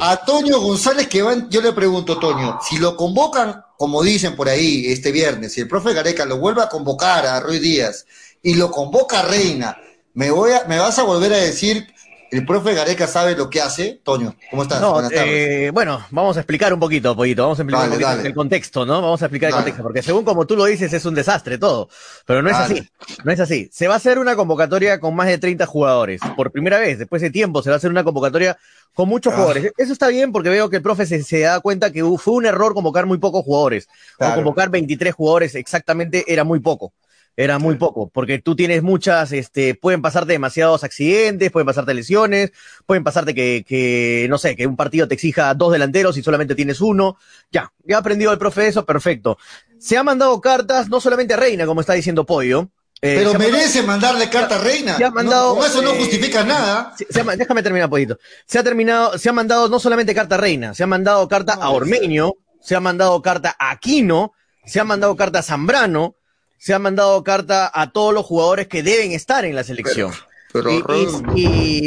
a 0.01 0.25
Toño 0.25 0.61
González, 0.61 1.07
que 1.07 1.23
van, 1.23 1.51
yo 1.51 1.61
le 1.61 1.73
pregunto, 1.73 2.19
Toño, 2.19 2.59
si 2.67 2.79
lo 2.79 2.97
convocan, 2.97 3.63
como 3.77 4.03
dicen 4.03 4.35
por 4.37 4.49
ahí, 4.49 4.87
este 4.87 5.13
viernes, 5.13 5.53
si 5.53 5.61
el 5.61 5.69
profe 5.69 5.93
Gareca 5.93 6.25
lo 6.25 6.39
vuelve 6.39 6.63
a 6.63 6.69
convocar 6.69 7.27
a 7.27 7.41
Ruiz 7.41 7.61
Díaz 7.61 8.07
y 8.43 8.55
lo 8.55 8.71
convoca 8.71 9.21
a 9.21 9.27
Reina, 9.27 9.77
¿me, 10.15 10.31
voy 10.31 10.53
a, 10.53 10.65
¿me 10.65 10.79
vas 10.79 10.99
a 10.99 11.03
volver 11.03 11.33
a 11.35 11.39
decir 11.39 11.87
el 12.31 12.45
profe 12.45 12.75
Gareca 12.75 13.07
sabe 13.07 13.37
lo 13.37 13.49
que 13.49 13.61
hace. 13.61 14.01
Toño, 14.03 14.35
¿cómo 14.51 14.63
estás? 14.63 14.83
Eh, 15.13 15.71
bueno, 15.73 16.05
vamos 16.11 16.37
a 16.37 16.41
explicar 16.41 16.73
un 16.73 16.81
poquito, 16.81 17.15
Poquito. 17.15 17.43
Vamos 17.43 17.59
a 17.59 17.63
explicar 17.63 17.89
un 17.89 17.93
poquito 17.93 18.27
el 18.27 18.35
contexto, 18.35 18.87
¿no? 18.87 19.01
Vamos 19.03 19.23
a 19.23 19.27
explicar 19.27 19.51
el 19.51 19.57
contexto, 19.57 19.83
porque 19.83 20.03
según 20.03 20.25
como 20.25 20.47
tú 20.47 20.57
lo 20.57 20.65
dices, 20.65 20.93
es 20.93 21.05
un 21.05 21.15
desastre 21.15 21.59
todo. 21.59 21.89
Pero 22.27 22.43
no 22.43 22.51
es 22.51 22.57
así. 22.57 22.89
No 23.25 23.33
es 23.33 23.41
así. 23.41 23.69
Se 23.73 23.89
va 23.89 23.95
a 23.95 23.97
hacer 23.99 24.19
una 24.19 24.37
convocatoria 24.37 24.99
con 25.01 25.15
más 25.15 25.29
de 25.29 25.39
30 25.39 25.67
jugadores. 25.67 26.21
Por 26.37 26.51
primera 26.51 26.79
vez, 26.79 26.99
después 26.99 27.23
de 27.23 27.31
tiempo, 27.31 27.63
se 27.63 27.71
va 27.71 27.75
a 27.75 27.79
hacer 27.79 27.91
una 27.91 28.05
convocatoria 28.05 28.57
con 28.95 29.09
muchos 29.09 29.33
ah. 29.33 29.37
jugadores. 29.37 29.73
Eso 29.77 29.93
está 29.93 30.09
bien 30.09 30.33
porque 30.33 30.49
veo 30.49 30.69
que 30.71 30.77
el 30.77 30.83
profe 30.83 31.07
se, 31.07 31.41
da 31.41 31.61
cuenta 31.61 31.93
que 31.93 32.03
fue 32.19 32.35
un 32.35 32.47
error 32.47 32.75
convocar 32.75 33.07
muy 33.07 33.19
pocos 33.19 33.45
jugadores. 33.45 33.89
O 34.19 34.35
convocar 34.35 34.71
23 34.71 35.15
jugadores 35.15 35.55
exactamente 35.55 36.25
era 36.27 36.45
muy 36.45 36.61
poco 36.61 36.93
era 37.37 37.59
muy 37.59 37.75
poco, 37.75 38.09
porque 38.09 38.39
tú 38.39 38.57
tienes 38.57 38.83
muchas, 38.83 39.31
este, 39.33 39.75
pueden 39.75 40.01
pasarte 40.01 40.33
demasiados 40.33 40.85
accidentes, 40.85 41.51
pueden 41.51 41.67
pasarte 41.67 41.93
lesiones, 41.93 42.53
pueden 42.87 43.05
pasarte 43.05 43.35
que, 43.35 43.65
que, 43.67 44.27
no 44.31 44.39
sé, 44.39 44.57
que 44.57 44.67
un 44.67 44.77
partido 44.77 45.07
te 45.07 45.15
exija 45.15 45.53
dos 45.53 45.73
delanteros 45.73 46.17
y 46.17 46.23
solamente 46.23 46.55
tienes 46.55 46.81
uno. 46.81 47.19
Ya, 47.53 47.73
ya 47.85 47.97
ha 47.97 48.01
aprendido 48.01 48.33
el 48.33 48.39
profe 48.39 48.69
eso, 48.69 48.87
perfecto. 48.87 49.37
Se 49.79 49.99
ha 49.99 50.03
mandado 50.03 50.41
cartas, 50.41 50.89
no 50.89 51.01
solamente 51.01 51.35
a 51.35 51.37
Reina, 51.37 51.67
como 51.67 51.83
está 51.83 51.93
diciendo 51.93 52.25
Pollo. 52.25 52.71
Eh, 53.03 53.17
Pero 53.19 53.35
merece 53.35 53.83
mandarle 53.83 54.31
carta 54.31 54.57
a 54.57 54.59
Reina. 54.59 54.97
Se 54.97 55.05
ha 55.05 55.11
mandado, 55.11 55.57
con 55.57 55.67
eso 55.67 55.83
no 55.83 55.93
eh, 55.93 55.99
justifica 55.99 56.43
nada. 56.43 56.95
déjame 57.37 57.63
terminar, 57.63 57.91
Pollito. 57.91 58.19
Se 58.47 58.59
ha 58.59 58.63
terminado, 58.63 59.19
se 59.19 59.29
ha 59.29 59.35
mandado 59.35 59.69
no 59.69 59.79
solamente 59.79 60.15
carta 60.15 60.37
a 60.37 60.39
Reina, 60.39 60.73
se 60.73 60.83
ha 60.83 60.87
mandado 60.87 61.29
carta 61.29 61.53
a 61.53 61.69
Ormeño, 61.69 62.33
se 62.63 62.75
ha 62.75 62.81
mandado 62.81 63.21
carta 63.21 63.55
a 63.59 63.71
Aquino, 63.71 64.33
se 64.65 64.81
ha 64.81 64.85
mandado 64.85 65.15
carta 65.15 65.41
a 65.41 65.43
Zambrano, 65.43 66.17
se 66.59 66.75
ha 66.75 66.79
mandado 66.79 67.23
carta 67.23 67.71
a 67.73 67.91
todos 67.91 68.13
los 68.15 68.25
jugadores 68.25 68.69
que 68.69 68.83
deben 68.83 69.13
estar 69.13 69.45
en 69.45 69.55
la 69.55 69.65
selección. 69.65 70.13
Pero, 70.53 70.71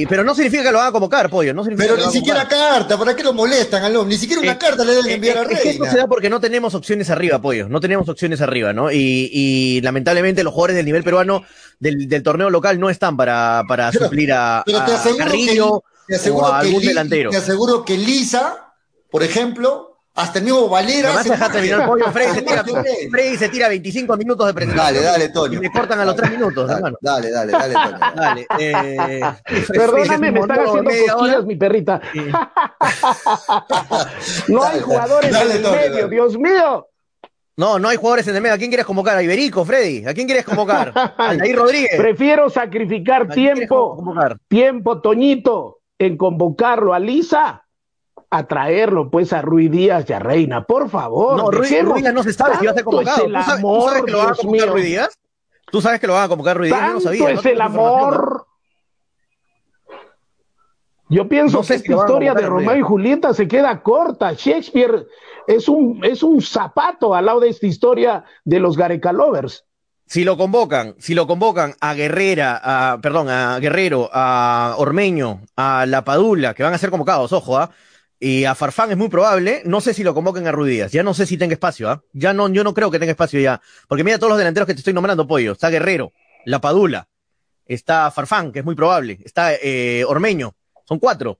pero, 0.09 0.23
no 0.23 0.35
significa 0.35 0.63
que 0.63 0.71
lo 0.71 0.77
van 0.77 0.87
a 0.87 0.91
convocar, 0.91 1.29
pollo. 1.29 1.53
No 1.53 1.63
pero 1.63 1.97
ni 1.97 2.11
siquiera 2.11 2.47
carta, 2.47 2.97
¿para 2.97 3.15
qué 3.15 3.23
lo 3.23 3.33
molestan 3.33 3.83
al 3.83 4.07
Ni 4.07 4.17
siquiera 4.17 4.41
una 4.41 4.51
eh, 4.53 4.57
carta 4.57 4.85
le 4.85 4.93
deben 4.93 5.11
enviar 5.11 5.39
a 5.39 5.43
Reina. 5.43 5.57
Es 5.57 5.63
que 5.63 5.69
esto 5.71 5.85
se 5.85 5.97
da 5.97 6.07
porque 6.07 6.29
no 6.29 6.39
tenemos 6.39 6.75
opciones 6.75 7.09
arriba, 7.09 7.41
pollo. 7.41 7.67
No 7.67 7.79
tenemos 7.79 8.07
opciones 8.09 8.41
arriba, 8.41 8.73
¿no? 8.73 8.91
Y, 8.91 9.79
lamentablemente 9.81 10.43
los 10.43 10.53
jugadores 10.53 10.75
del 10.75 10.85
nivel 10.85 11.03
peruano 11.03 11.43
del, 11.79 12.21
torneo 12.21 12.49
local 12.49 12.79
no 12.79 12.89
están 12.89 13.17
para, 13.17 13.63
para 13.67 13.91
suplir 13.91 14.33
a, 14.33 14.63
Carrillo 15.17 15.83
o 16.31 16.45
a 16.45 16.59
algún 16.59 16.81
delantero. 16.83 17.31
Te 17.31 17.37
aseguro 17.37 17.83
que 17.85 17.97
Lisa, 17.97 18.73
por 19.09 19.23
ejemplo, 19.23 19.88
hasta 20.15 20.39
el 20.39 20.45
mismo 20.45 20.67
Valera. 20.67 21.09
Además, 21.09 21.29
deja 21.29 21.51
terminar 21.51 21.81
el 21.81 21.87
pollo. 21.87 22.11
Freddy 22.11 22.33
se, 22.33 22.41
tira, 22.41 22.63
Freddy 23.11 23.37
se 23.37 23.49
tira 23.49 23.67
25 23.69 24.17
minutos 24.17 24.47
de 24.47 24.53
presentación. 24.53 24.93
Dale, 24.93 25.05
dale, 25.05 25.29
Toño. 25.29 25.57
Y 25.57 25.61
me 25.61 25.71
cortan 25.71 25.99
a 25.99 26.05
los 26.05 26.15
3 26.15 26.31
minutos, 26.31 26.67
dale, 26.67 26.77
hermano. 26.77 26.97
Dale, 27.01 27.31
dale, 27.31 27.51
dale, 27.51 27.73
Toño. 27.73 27.99
Dale. 28.15 28.47
Eh, 28.59 29.21
Perdóname, 29.69 30.31
me 30.31 30.39
están 30.41 30.59
haciendo 30.59 30.91
cosquillas, 30.91 31.45
mi 31.45 31.55
perrita. 31.55 32.01
no 34.47 34.63
hay 34.63 34.79
jugadores 34.81 35.35
en 35.35 35.51
el 35.51 35.61
medio, 35.61 36.07
Dios 36.07 36.37
mío. 36.37 36.87
No, 37.55 37.77
no 37.77 37.89
hay 37.89 37.97
jugadores 37.97 38.27
en 38.27 38.35
el 38.35 38.41
medio. 38.41 38.55
¿A 38.55 38.57
quién 38.57 38.69
quieres 38.69 38.85
convocar? 38.85 39.17
¿A 39.17 39.23
Iberico, 39.23 39.65
Freddy? 39.65 40.05
¿A 40.05 40.13
quién 40.13 40.27
quieres 40.27 40.45
convocar? 40.45 40.93
¿A 40.95 41.33
Nair 41.33 41.55
Rodríguez? 41.55 41.97
Prefiero 41.97 42.49
sacrificar 42.49 43.27
tiempo, 43.29 44.03
tiempo, 44.47 45.01
Toñito, 45.01 45.79
en 45.97 46.17
convocarlo 46.17 46.93
a 46.93 46.99
Lisa 46.99 47.65
a 48.31 48.47
traerlo 48.47 49.09
pues 49.09 49.33
a 49.33 49.41
Ruiz 49.41 49.71
Díaz 49.71 50.05
y 50.09 50.13
a 50.13 50.19
Reina, 50.19 50.63
por 50.65 50.89
favor. 50.89 51.37
No, 51.37 51.49
Díaz 51.61 52.13
no 52.13 52.23
se 52.23 52.33
sabe 52.33 52.57
si 52.57 52.65
va 52.65 52.71
a 52.71 52.75
ser 52.75 52.83
convocado. 52.83 53.25
¿Tú, 53.25 53.31
sabes, 53.31 53.99
que 54.01 54.11
lo 54.11 54.17
van 54.19 54.31
a 54.31 54.35
convocar 54.35 54.69
Ruiz 54.69 54.85
Díaz? 54.85 55.19
¿Tú 55.71 55.81
sabes 55.81 55.99
que 55.99 56.07
lo 56.07 56.13
van 56.13 56.23
a 56.23 56.29
convocar 56.29 56.57
Ruiz 56.57 56.71
Díaz? 56.71 56.87
Yo 56.87 56.93
no 56.93 56.99
sabía. 57.01 57.31
es 57.31 57.45
el 57.45 57.61
amor. 57.61 58.45
Yo 61.11 61.27
pienso 61.27 61.61
que 61.61 61.73
esta 61.73 61.91
historia 61.91 62.35
de 62.35 62.45
Romeo 62.45 62.77
y 62.77 62.81
Julieta 62.81 63.33
se 63.33 63.47
queda 63.47 63.81
corta. 63.81 64.33
Shakespeare 64.33 65.07
es 65.47 65.67
un, 65.67 66.05
es 66.05 66.21
un 66.21 66.39
zapato 66.39 67.15
al 67.15 67.25
lado 67.25 67.39
de 67.39 67.49
esta 67.49 67.65
historia 67.65 68.23
de 68.45 68.59
los 68.59 68.77
Gareca 68.77 69.11
Lovers. 69.11 69.65
Si 70.05 70.23
lo 70.23 70.37
convocan, 70.37 70.95
si 70.99 71.15
lo 71.15 71.25
convocan 71.25 71.75
a 71.81 71.95
Guerrera, 71.95 72.59
a, 72.63 72.99
perdón, 73.01 73.29
a 73.29 73.57
Guerrero, 73.59 74.09
a 74.11 74.75
Ormeño, 74.77 75.41
a 75.55 75.85
La 75.87 76.03
Padula, 76.03 76.53
que 76.53 76.63
van 76.63 76.73
a 76.73 76.77
ser 76.77 76.91
convocados, 76.91 77.33
ojo, 77.33 77.57
¿ah? 77.57 77.71
Y 78.19 78.43
a 78.43 78.53
Farfán 78.53 78.91
es 78.91 78.97
muy 78.97 79.07
probable, 79.07 79.61
no 79.65 79.79
sé 79.79 79.93
si 79.93 80.03
lo 80.03 80.13
convoquen 80.13 80.45
a 80.45 80.51
Ruidías, 80.51 80.91
ya 80.91 81.03
no 81.03 81.13
sé 81.13 81.25
si 81.25 81.37
tenga 81.37 81.53
espacio, 81.53 81.89
¿ah? 81.89 82.03
Ya 82.11 82.33
no, 82.33 82.49
yo 82.49 82.65
no 82.65 82.73
creo 82.73 82.91
que 82.91 82.99
tenga 82.99 83.11
espacio 83.11 83.39
ya. 83.39 83.61
Porque 83.87 84.03
mira 84.03 84.17
todos 84.17 84.31
los 84.31 84.37
delanteros 84.37 84.67
que 84.67 84.73
te 84.73 84.79
estoy 84.79 84.93
nombrando, 84.93 85.25
Pollo. 85.25 85.53
Está 85.53 85.69
Guerrero, 85.69 86.11
La 86.43 86.59
Padula, 86.59 87.07
está 87.65 88.11
Farfán, 88.11 88.51
que 88.51 88.59
es 88.59 88.65
muy 88.65 88.75
probable, 88.75 89.19
está 89.23 89.53
eh, 89.53 90.03
Ormeño, 90.05 90.53
son 90.85 90.99
cuatro. 90.99 91.39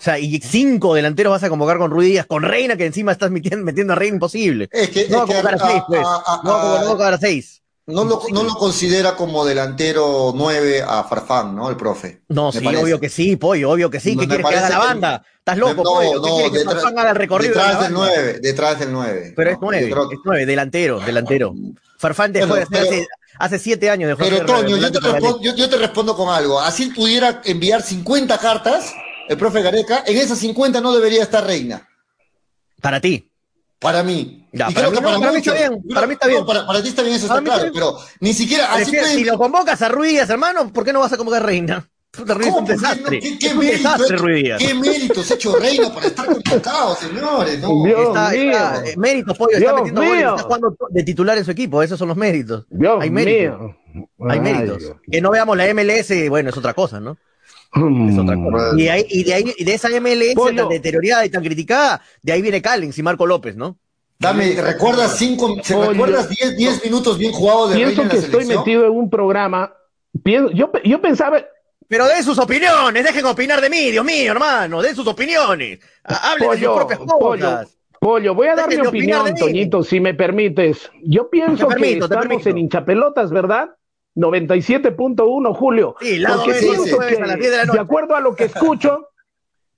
O 0.00 0.02
sea, 0.02 0.18
y 0.18 0.38
cinco 0.40 0.94
delanteros 0.94 1.32
vas 1.32 1.42
a 1.42 1.50
convocar 1.50 1.78
con 1.78 1.90
Ruidías, 1.90 2.26
con 2.26 2.42
Reina, 2.42 2.76
que 2.76 2.86
encima 2.86 3.12
estás 3.12 3.30
metiendo, 3.30 3.64
metiendo 3.64 3.92
a 3.92 3.96
Reina 3.96 4.14
imposible. 4.14 4.68
Es 4.70 4.88
que, 4.88 5.08
no 5.08 5.18
va 5.18 5.24
a 5.24 5.26
convocar 5.26 5.54
a, 5.56 5.58
seis, 5.58 5.82
pues. 5.88 6.00
no 6.00 6.50
va 6.50 6.76
a 6.76 6.84
convocar 6.84 7.12
a 7.14 7.18
seis. 7.18 7.59
No 7.90 8.04
lo, 8.04 8.22
no 8.32 8.42
lo 8.42 8.54
considera 8.54 9.16
como 9.16 9.44
delantero 9.44 10.32
9 10.34 10.82
a 10.86 11.04
Farfán, 11.04 11.54
¿no? 11.54 11.68
El 11.68 11.76
profe. 11.76 12.22
No, 12.28 12.52
sí, 12.52 12.66
obvio 12.66 12.98
que 13.00 13.08
sí, 13.08 13.36
pollo, 13.36 13.70
obvio 13.70 13.90
que 13.90 14.00
sí. 14.00 14.16
¿Qué 14.16 14.26
quieres 14.26 14.46
que 14.46 14.56
haga 14.56 14.68
la 14.68 14.78
banda? 14.78 15.24
¿Estás 15.38 15.58
loco, 15.58 15.82
no, 15.82 15.82
pollo? 15.82 16.20
No, 16.20 16.52
que 16.52 16.64
Farfán 16.64 16.98
haga 16.98 17.10
el 17.10 17.16
recorrido? 17.16 17.54
Detrás 17.54 17.82
del 17.82 17.92
9, 17.92 18.38
detrás 18.40 18.78
del 18.78 18.92
9. 18.92 19.32
Pero 19.36 19.50
es 19.50 19.58
9, 19.60 19.86
es 19.88 20.18
9, 20.24 20.46
delantero, 20.46 21.00
delantero. 21.00 21.54
Farfán 21.98 22.32
dejó 22.32 22.54
de 22.54 22.66
ser 22.66 22.80
hace, 22.80 23.06
hace 23.38 23.58
siete 23.58 23.90
años. 23.90 24.08
Dejó 24.08 24.30
pero, 24.30 24.46
Toño, 24.46 24.76
yo 24.76 24.90
te, 24.90 25.00
respondo, 25.00 25.40
yo, 25.42 25.54
yo 25.54 25.68
te 25.68 25.76
respondo 25.76 26.16
con 26.16 26.28
algo. 26.28 26.60
Así 26.60 26.90
pudiera 26.90 27.42
enviar 27.44 27.82
50 27.82 28.38
cartas, 28.38 28.94
el 29.28 29.36
profe 29.36 29.62
Gareca, 29.62 30.04
en 30.06 30.16
esas 30.16 30.38
50 30.38 30.80
no 30.80 30.92
debería 30.92 31.22
estar 31.22 31.46
Reina. 31.46 31.86
Para 32.80 33.00
ti. 33.00 33.29
Para 33.80 34.02
mí. 34.02 34.46
para, 34.52 34.70
mí, 34.70 35.38
está 35.38 35.54
bien. 35.54 35.82
Para 35.94 36.06
mí 36.06 36.12
está 36.12 36.26
bien. 36.28 36.44
para, 36.44 36.82
ti 36.82 36.88
está 36.90 37.02
bien, 37.02 37.14
eso 37.14 37.26
está 37.26 37.40
claro. 37.40 37.70
Pero 37.72 37.96
ni 38.20 38.34
siquiera. 38.34 38.74
Así 38.74 38.94
Si 38.94 39.24
lo 39.24 39.38
convocas 39.38 39.80
a 39.80 39.88
Ruiz, 39.88 40.28
hermano, 40.28 40.70
¿por 40.70 40.84
qué 40.84 40.92
no 40.92 41.00
vas 41.00 41.12
a 41.12 41.16
convocar 41.16 41.42
a 41.42 41.46
Reina? 41.46 41.88
Puta, 42.10 42.34
Ruiz 42.34 42.48
es 42.48 42.54
un 42.54 42.64
desastre. 42.66 43.20
¿Qué, 43.20 43.38
qué, 43.38 43.54
mérito, 43.54 43.76
desastre, 43.76 44.16
Ruiz. 44.18 44.50
¿Qué 44.58 44.74
méritos 44.74 45.30
ha 45.30 45.34
hecho 45.34 45.56
Reina 45.56 45.94
para 45.94 46.06
estar 46.08 46.26
convocado, 46.26 46.96
señores? 46.96 47.60
No. 47.60 47.84
Dios 47.84 48.08
está, 48.08 48.30
mío. 48.30 48.50
Está, 48.50 48.84
eh, 48.84 48.94
méritos, 48.98 49.38
pollo. 49.38 49.56
está 49.56 49.74
metiendo 49.74 50.02
goles, 50.02 50.24
está 50.24 50.42
jugando 50.42 50.76
de 50.90 51.02
titular 51.02 51.38
en 51.38 51.44
su 51.46 51.50
equipo. 51.52 51.82
Esos 51.82 51.98
son 51.98 52.08
los 52.08 52.16
méritos. 52.18 52.66
Dios 52.68 52.98
Hay 53.00 53.10
méritos. 53.10 53.60
Mío. 53.60 54.08
Hay 54.28 54.40
méritos. 54.40 54.92
Que 55.10 55.22
no 55.22 55.30
veamos 55.30 55.56
la 55.56 55.72
MLS, 55.72 56.28
bueno, 56.28 56.50
es 56.50 56.56
otra 56.56 56.74
cosa, 56.74 57.00
¿no? 57.00 57.16
Es 57.72 58.18
otra 58.18 58.36
cosa. 58.36 58.72
Y, 58.76 58.88
ahí, 58.88 59.06
y, 59.08 59.24
de 59.24 59.34
ahí, 59.34 59.54
de 59.58 59.74
esa 59.74 59.88
MLS 60.00 60.34
tan 60.56 60.68
deteriorada 60.68 61.24
y 61.24 61.30
tan 61.30 61.42
criticada, 61.42 62.02
de 62.22 62.32
ahí 62.32 62.42
viene 62.42 62.60
Callens 62.60 62.98
y 62.98 63.02
Marco 63.02 63.26
López, 63.26 63.56
¿no? 63.56 63.78
Dame, 64.18 64.60
¿recuerdas 64.60 65.16
cinco, 65.16 65.56
¿recuerdas 65.56 66.28
diez, 66.28 66.56
diez 66.56 66.84
minutos 66.84 67.16
bien 67.16 67.32
jugados 67.32 67.70
de 67.70 67.76
Pienso 67.76 68.06
que 68.08 68.18
estoy 68.18 68.44
metido 68.44 68.84
en 68.84 68.92
un 68.92 69.08
programa. 69.08 69.72
yo, 70.24 70.70
yo 70.84 71.00
pensaba. 71.00 71.42
Pero 71.88 72.06
den 72.06 72.22
sus 72.22 72.38
opiniones, 72.38 73.02
dejen 73.02 73.26
opinar 73.26 73.60
de 73.60 73.68
mí, 73.68 73.90
Dios 73.90 74.04
mío, 74.04 74.30
hermano, 74.30 74.80
den 74.80 74.94
sus 74.94 75.06
opiniones. 75.08 75.80
Hablen 76.04 76.50
de 76.50 76.58
sus 76.58 76.74
propias 76.76 77.00
cosas. 77.00 77.76
Pollo, 77.98 78.34
voy 78.34 78.46
a 78.46 78.54
dar 78.54 78.68
mi 78.68 78.76
opinión, 78.76 79.34
Toñito, 79.34 79.82
si 79.82 80.00
me 80.00 80.14
permites. 80.14 80.90
Yo 81.02 81.28
pienso 81.28 81.68
que 81.68 81.98
estamos 81.98 82.46
en 82.46 82.58
hinchapelotas, 82.58 83.30
¿verdad? 83.30 83.70
97.1, 84.20 85.54
Julio. 85.54 85.96
Sí, 86.00 86.18
lado 86.18 86.44
Porque 86.44 87.16
a 87.16 87.26
las 87.26 87.38
10 87.38 87.50
de 87.50 87.56
la 87.56 87.64
noche. 87.64 87.78
De 87.78 87.82
acuerdo 87.82 88.14
a 88.14 88.20
lo 88.20 88.34
que 88.34 88.44
escucho, 88.52 89.06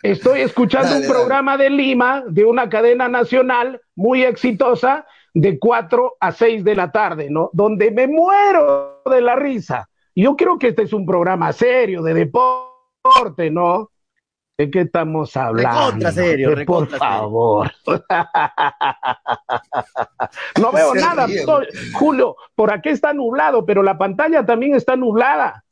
Estoy 0.02 0.40
escuchando 0.40 0.96
un 0.96 1.07
programa 1.07 1.57
de 1.57 1.70
Lima, 1.70 2.24
de 2.26 2.44
una 2.44 2.68
cadena 2.68 3.09
nacional 3.09 3.81
muy 3.94 4.24
exitosa, 4.24 5.07
de 5.33 5.61
4 5.61 6.16
a 6.18 6.33
6 6.33 6.64
de 6.64 6.74
la 6.74 6.90
tarde, 6.90 7.28
¿no? 7.31 7.50
Donde 7.52 7.92
me 7.92 8.09
muero 8.09 9.00
de 9.09 9.20
la 9.20 9.37
risa. 9.37 9.88
Yo 10.12 10.35
creo 10.35 10.59
que 10.59 10.68
este 10.68 10.83
es 10.83 10.92
un 10.92 11.07
programa 11.07 11.52
serio, 11.52 12.02
de 12.02 12.14
deporte, 12.14 13.48
¿no? 13.52 13.91
¿De 14.58 14.70
qué 14.70 14.82
estamos 14.82 15.34
hablando? 15.36 15.86
Recontra 15.86 16.12
serio, 16.12 16.54
por 16.66 16.88
favor. 16.88 17.72
no 20.60 20.72
veo 20.72 20.94
nada, 20.94 21.26
Julio. 21.94 22.36
Por 22.54 22.72
aquí 22.72 22.90
está 22.90 23.14
nublado, 23.14 23.64
pero 23.64 23.82
la 23.82 23.96
pantalla 23.96 24.44
también 24.44 24.74
está 24.74 24.94
nublada. 24.94 25.64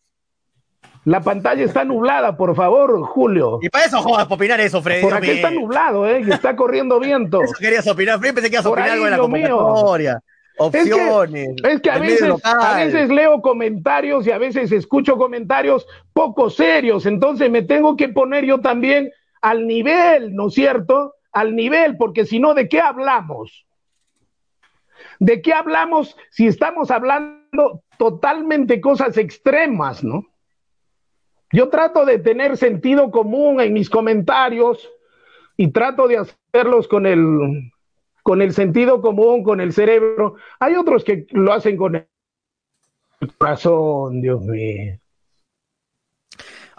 La 1.04 1.20
pantalla 1.20 1.64
está 1.64 1.84
nublada, 1.84 2.36
por 2.36 2.54
favor, 2.54 3.02
Julio. 3.02 3.58
Y 3.62 3.68
para 3.68 3.84
eso 3.84 4.02
jodas, 4.02 4.24
para 4.24 4.34
opinar 4.34 4.60
eso, 4.60 4.82
Freddy. 4.82 5.02
Por 5.02 5.14
aquí 5.14 5.30
está 5.30 5.50
nublado, 5.50 6.06
¿eh? 6.06 6.22
Y 6.26 6.30
está 6.30 6.56
corriendo 6.56 7.00
viento. 7.00 7.42
Eso 7.42 7.54
querías 7.58 7.86
opinar, 7.86 8.18
Freddy, 8.18 8.34
pensé 8.34 8.50
que 8.50 8.56
ibas 8.56 8.66
a 8.66 8.70
opinar 8.70 8.90
algo 8.90 9.06
en 9.06 9.10
la 9.10 9.18
convocatoria. 9.18 10.20
Opciones. 10.62 11.54
Es 11.64 11.80
que, 11.80 11.90
a, 11.90 11.98
veces, 11.98 12.30
a 12.44 12.76
veces 12.76 13.08
leo 13.08 13.40
comentarios 13.40 14.26
y 14.26 14.30
a 14.30 14.36
veces 14.36 14.70
escucho 14.72 15.16
comentarios 15.16 15.86
poco 16.12 16.50
serios, 16.50 17.06
entonces 17.06 17.50
me 17.50 17.62
tengo 17.62 17.96
que 17.96 18.10
poner 18.10 18.44
yo 18.44 18.60
también 18.60 19.10
al 19.40 19.66
nivel, 19.66 20.34
¿no 20.34 20.48
es 20.48 20.54
cierto? 20.54 21.14
Al 21.32 21.56
nivel, 21.56 21.96
porque 21.96 22.26
si 22.26 22.40
no, 22.40 22.52
¿de 22.52 22.68
qué 22.68 22.78
hablamos? 22.78 23.66
¿De 25.18 25.40
qué 25.40 25.54
hablamos 25.54 26.14
si 26.28 26.46
estamos 26.46 26.90
hablando 26.90 27.82
totalmente 27.96 28.82
cosas 28.82 29.16
extremas, 29.16 30.04
¿no? 30.04 30.26
Yo 31.52 31.70
trato 31.70 32.04
de 32.04 32.18
tener 32.18 32.58
sentido 32.58 33.10
común 33.10 33.62
en 33.62 33.72
mis 33.72 33.88
comentarios 33.88 34.90
y 35.56 35.68
trato 35.68 36.06
de 36.06 36.18
hacerlos 36.18 36.86
con 36.86 37.06
el, 37.06 37.72
con 38.30 38.42
el 38.42 38.52
sentido 38.52 39.02
común, 39.02 39.42
con 39.42 39.60
el 39.60 39.72
cerebro. 39.72 40.36
Hay 40.60 40.76
otros 40.76 41.02
que 41.02 41.26
lo 41.30 41.52
hacen 41.52 41.76
con 41.76 41.96
el 41.96 42.06
corazón, 43.36 44.20
Dios 44.20 44.40
mío. 44.42 45.00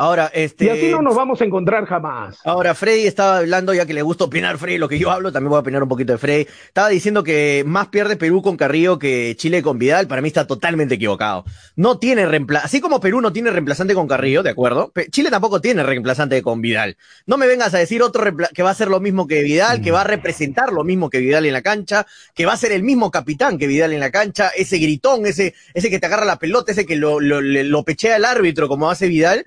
Ahora, 0.02 0.32
este. 0.34 0.66
Y 0.66 0.70
así 0.70 0.90
no 0.90 1.04
nos 1.04 1.14
vamos 1.14 1.42
a 1.42 1.46
encontrar 1.46 1.86
jamás. 1.86 2.40
Ahora, 2.44 2.74
Freddy 2.74 3.06
estaba 3.06 3.38
hablando, 3.38 3.72
ya 3.72 3.86
que 3.86 3.94
le 3.94 4.02
gusta 4.02 4.24
opinar 4.24 4.58
Freddy, 4.58 4.80
lo 4.80 4.90
que 4.90 4.98
yo 4.98 5.12
hablo, 5.12 5.32
también 5.32 5.50
voy 5.50 5.58
a 5.58 5.62
opinar 5.62 5.84
un 5.84 5.90
poquito 5.90 6.14
de 6.14 6.18
Freddy. 6.18 6.48
Estaba 6.66 6.90
diciendo 6.90 7.24
que 7.24 7.64
más 7.68 7.90
pierde 7.90 8.16
Perú 8.16 8.42
con 8.42 8.58
Carrillo 8.58 8.98
que 8.98 9.36
Chile 9.38 9.62
con 9.62 9.78
Vidal. 9.78 10.08
Para 10.08 10.24
mí 10.24 10.28
está 10.28 10.48
totalmente 10.48 10.96
equivocado. 10.96 11.46
No 11.76 12.00
tiene 12.00 12.26
reemplazante. 12.26 12.66
Así 12.66 12.82
como 12.82 13.00
Perú 13.00 13.22
no 13.22 13.32
tiene 13.32 13.52
reemplazante 13.52 13.94
con 13.94 14.08
Carrillo, 14.08 14.42
¿de 14.42 14.50
acuerdo? 14.50 14.92
Chile 15.12 15.30
tampoco 15.30 15.62
tiene 15.62 15.84
reemplazante 15.84 16.42
con 16.42 16.62
Vidal. 16.62 16.98
No 17.28 17.38
me 17.38 17.46
vengas 17.46 17.72
a 17.76 17.78
decir 17.78 18.02
otro 18.02 18.24
que 18.56 18.64
va 18.64 18.72
a 18.72 18.74
ser 18.74 18.88
lo 18.88 19.02
mismo 19.02 19.28
que 19.28 19.44
Vidal, 19.44 19.84
que 19.84 19.92
va 19.92 20.02
a 20.02 20.06
representar 20.06 20.74
lo 20.74 20.84
mismo 20.84 21.12
que 21.12 21.20
Vidal 21.20 21.46
en 21.46 21.54
la 21.54 21.62
cancha, 21.62 22.08
que 22.34 22.48
va 22.48 22.54
a 22.54 22.58
ser 22.58 22.72
el 22.72 22.82
mismo 22.82 23.12
capitán 23.12 23.60
que 23.60 23.68
Vidal 23.68 23.94
en 23.94 24.00
la 24.00 24.10
cancha, 24.10 24.50
ese 24.58 24.80
gritón, 24.80 25.28
ese, 25.28 25.54
ese 25.76 25.92
que 25.92 26.00
te 26.00 26.08
agarra 26.08 26.26
la 26.26 26.40
pelota, 26.40 26.72
ese 26.72 26.88
que 26.88 26.96
lo, 26.96 27.20
lo, 27.20 27.84
pechea 27.84 28.16
el 28.16 28.26
árbitro 28.26 28.68
como 28.68 28.90
hace 28.90 29.08
Vidal. 29.08 29.44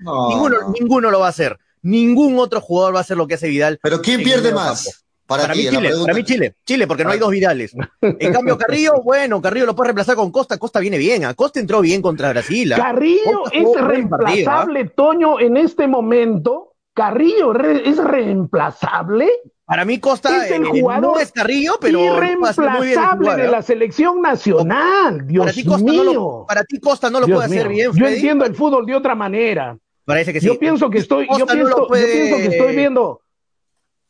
Ninguno, 0.49 0.73
ninguno 0.79 1.11
lo 1.11 1.19
va 1.19 1.27
a 1.27 1.29
hacer. 1.29 1.57
Ningún 1.81 2.39
otro 2.39 2.61
jugador 2.61 2.95
va 2.95 2.99
a 2.99 3.01
hacer 3.01 3.17
lo 3.17 3.27
que 3.27 3.35
hace 3.35 3.47
Vidal. 3.47 3.79
Pero 3.81 4.01
¿quién 4.01 4.23
pierde 4.23 4.51
más? 4.51 5.05
Para, 5.27 5.47
mí 5.55 5.67
Chile, 5.67 5.91
para 6.01 6.13
mí 6.13 6.23
Chile, 6.23 6.55
Chile, 6.65 6.85
porque 6.85 7.03
no 7.03 7.09
hay 7.09 7.19
dos 7.19 7.31
Vidales. 7.31 7.75
En 8.01 8.31
cambio, 8.31 8.57
Carrillo, 8.57 8.93
bueno, 9.03 9.41
Carrillo 9.41 9.65
lo 9.65 9.75
puede 9.75 9.87
reemplazar 9.87 10.15
con 10.15 10.31
Costa, 10.31 10.57
Costa 10.57 10.79
viene 10.79 10.99
bien, 10.99 11.23
Costa 11.35 11.59
entró 11.59 11.81
bien 11.81 12.01
contra 12.01 12.29
Brasil. 12.29 12.73
¿ah? 12.73 12.77
Carrillo 12.77 13.43
es 13.51 13.67
¿ah? 13.77 13.81
reemplazable, 13.81 14.85
Toño, 14.89 15.39
en 15.39 15.57
este 15.57 15.87
momento. 15.87 16.73
Carrillo 16.93 17.53
es 17.59 17.97
reemplazable. 17.97 19.29
Para 19.65 19.83
mí 19.83 19.99
Costa 19.99 20.45
es 20.45 20.51
el 20.51 20.63
eh, 20.63 20.69
jugador 20.69 21.15
no 21.15 21.19
es 21.19 21.31
Carrillo, 21.31 21.73
pero 21.81 21.99
irreemplazable 21.99 23.35
de 23.35 23.47
la 23.47 23.61
selección 23.63 24.21
nacional. 24.21 25.25
Dios 25.25 25.45
para 25.45 25.53
ti 25.53 25.65
Costa 25.65 25.91
mío. 25.91 26.03
No 26.03 26.13
lo, 26.13 26.45
para 26.47 26.63
ti 26.63 26.79
Costa 26.79 27.09
no 27.09 27.19
lo 27.19 27.27
puede 27.27 27.45
hacer 27.45 27.67
bien. 27.67 27.91
Yo 27.93 28.07
entiendo 28.07 28.45
el 28.45 28.55
fútbol 28.55 28.85
de 28.85 28.95
otra 28.95 29.15
manera. 29.15 29.77
Parece 30.05 30.33
que 30.33 30.39
sí. 30.39 30.47
Yo 30.47 30.59
pienso 30.59 30.89
que 30.89 30.99
estoy, 30.99 31.27
yo 31.37 31.45
pienso, 31.45 31.87
que 31.87 32.45
estoy 32.45 32.75
viendo. 32.75 33.21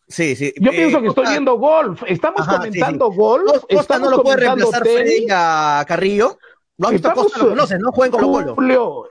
Sí, 0.08 0.36
sí. 0.36 0.54
Yo 0.60 0.72
pienso 0.72 1.02
que 1.02 1.08
estoy 1.08 1.28
viendo 1.28 1.58
golf. 1.58 2.04
Estamos 2.06 2.48
comentando 2.48 3.12
golf. 3.12 3.64
Costa 3.72 3.98
no 3.98 4.12
lo 4.12 4.22
puede 4.22 4.38
reemplazar 4.38 4.84
Freddy 4.84 5.28
a 5.32 5.84
Carrillo. 5.88 6.38
Lo 6.78 6.90
estamos, 6.90 7.32
Costa, 7.32 7.46
lo 7.46 7.56
¿no? 7.56 7.92
Jueguen 7.94 8.20
con 8.20 8.56
Julio, 8.56 9.06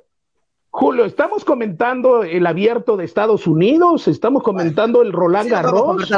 Julio, 0.77 1.05
estamos 1.05 1.45
comentando 1.45 2.25
el 2.25 2.45
abierto 2.47 2.97
de 2.97 3.05
Estados 3.05 3.47
Unidos, 3.47 4.09
estamos 4.09 4.43
comentando 4.43 5.03
el 5.03 5.13
Roland 5.13 5.49
Garros, 5.49 6.13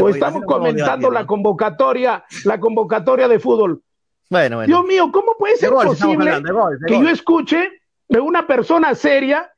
o 0.00 0.08
estamos 0.08 0.42
comentando 0.44 1.08
la 1.08 1.24
convocatoria, 1.24 2.24
la 2.44 2.58
convocatoria 2.58 3.28
de 3.28 3.38
fútbol. 3.38 3.80
Bueno, 4.28 4.56
bueno. 4.56 4.66
Dios 4.66 4.84
mío, 4.86 5.10
¿cómo 5.12 5.36
puede 5.38 5.56
ser 5.56 5.70
posible 5.70 6.42
que 6.88 7.00
yo 7.00 7.08
escuche 7.08 7.70
de 8.08 8.18
una 8.18 8.44
persona 8.44 8.94
seria 8.96 9.52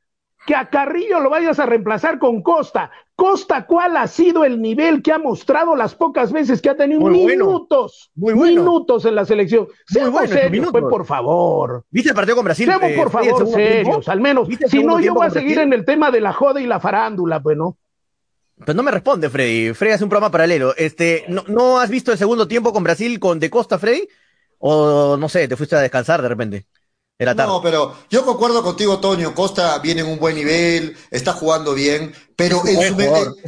que 0.45 0.55
a 0.55 0.69
Carrillo 0.69 1.19
lo 1.19 1.29
vayas 1.29 1.59
a 1.59 1.65
reemplazar 1.65 2.19
con 2.19 2.41
Costa. 2.41 2.91
Costa, 3.15 3.65
¿cuál 3.65 3.95
ha 3.97 4.07
sido 4.07 4.43
el 4.43 4.61
nivel 4.61 5.01
que 5.01 5.11
ha 5.11 5.17
mostrado 5.17 5.75
las 5.75 5.95
pocas 5.95 6.31
veces 6.31 6.61
que 6.61 6.69
ha 6.69 6.75
tenido 6.75 7.01
minutos? 7.01 8.11
Minutos 8.15 9.05
en 9.05 9.15
la 9.15 9.25
selección. 9.25 9.67
Seamos 9.87 10.11
bueno, 10.11 10.33
serios, 10.33 10.71
pues, 10.71 10.83
por 10.83 11.05
favor. 11.05 11.85
¿Viste 11.89 12.09
el 12.09 12.15
partido 12.15 12.35
con 12.35 12.45
Brasil? 12.45 12.65
Seamos, 12.65 12.91
por 12.91 13.07
eh, 13.07 13.09
favor, 13.09 13.47
serios, 13.47 14.09
al 14.09 14.19
menos. 14.19 14.47
Si 14.67 14.83
no, 14.83 14.99
yo 14.99 15.13
voy 15.13 15.27
a 15.27 15.29
seguir 15.29 15.59
en 15.59 15.73
el 15.73 15.85
tema 15.85 16.11
de 16.11 16.21
la 16.21 16.33
joda 16.33 16.59
y 16.61 16.67
la 16.67 16.79
farándula, 16.79 17.41
pues, 17.41 17.57
¿no? 17.57 17.77
Pues 18.63 18.75
no 18.75 18.83
me 18.83 18.91
responde, 18.91 19.29
Freddy. 19.29 19.73
Freddy 19.73 19.93
hace 19.93 20.03
un 20.03 20.09
programa 20.09 20.31
paralelo. 20.31 20.73
Este, 20.77 21.25
¿no, 21.27 21.43
¿no 21.47 21.79
has 21.79 21.89
visto 21.89 22.11
el 22.11 22.17
segundo 22.17 22.47
tiempo 22.47 22.71
con 22.71 22.83
Brasil 22.83 23.19
con 23.19 23.39
De 23.39 23.49
Costa, 23.49 23.79
Freddy? 23.79 24.07
O 24.59 25.17
no 25.17 25.27
sé, 25.29 25.47
te 25.47 25.55
fuiste 25.55 25.75
a 25.75 25.81
descansar 25.81 26.21
de 26.21 26.29
repente. 26.29 26.65
No, 27.17 27.61
pero 27.61 27.95
yo 28.09 28.25
concuerdo 28.25 28.61
contigo, 28.61 28.99
Toño. 28.99 29.33
Costa 29.33 29.79
viene 29.79 30.01
en 30.01 30.07
un 30.07 30.19
buen 30.19 30.35
nivel, 30.35 30.97
está 31.11 31.31
jugando 31.31 31.73
bien, 31.73 32.13
pero 32.35 32.61
en 32.65 32.75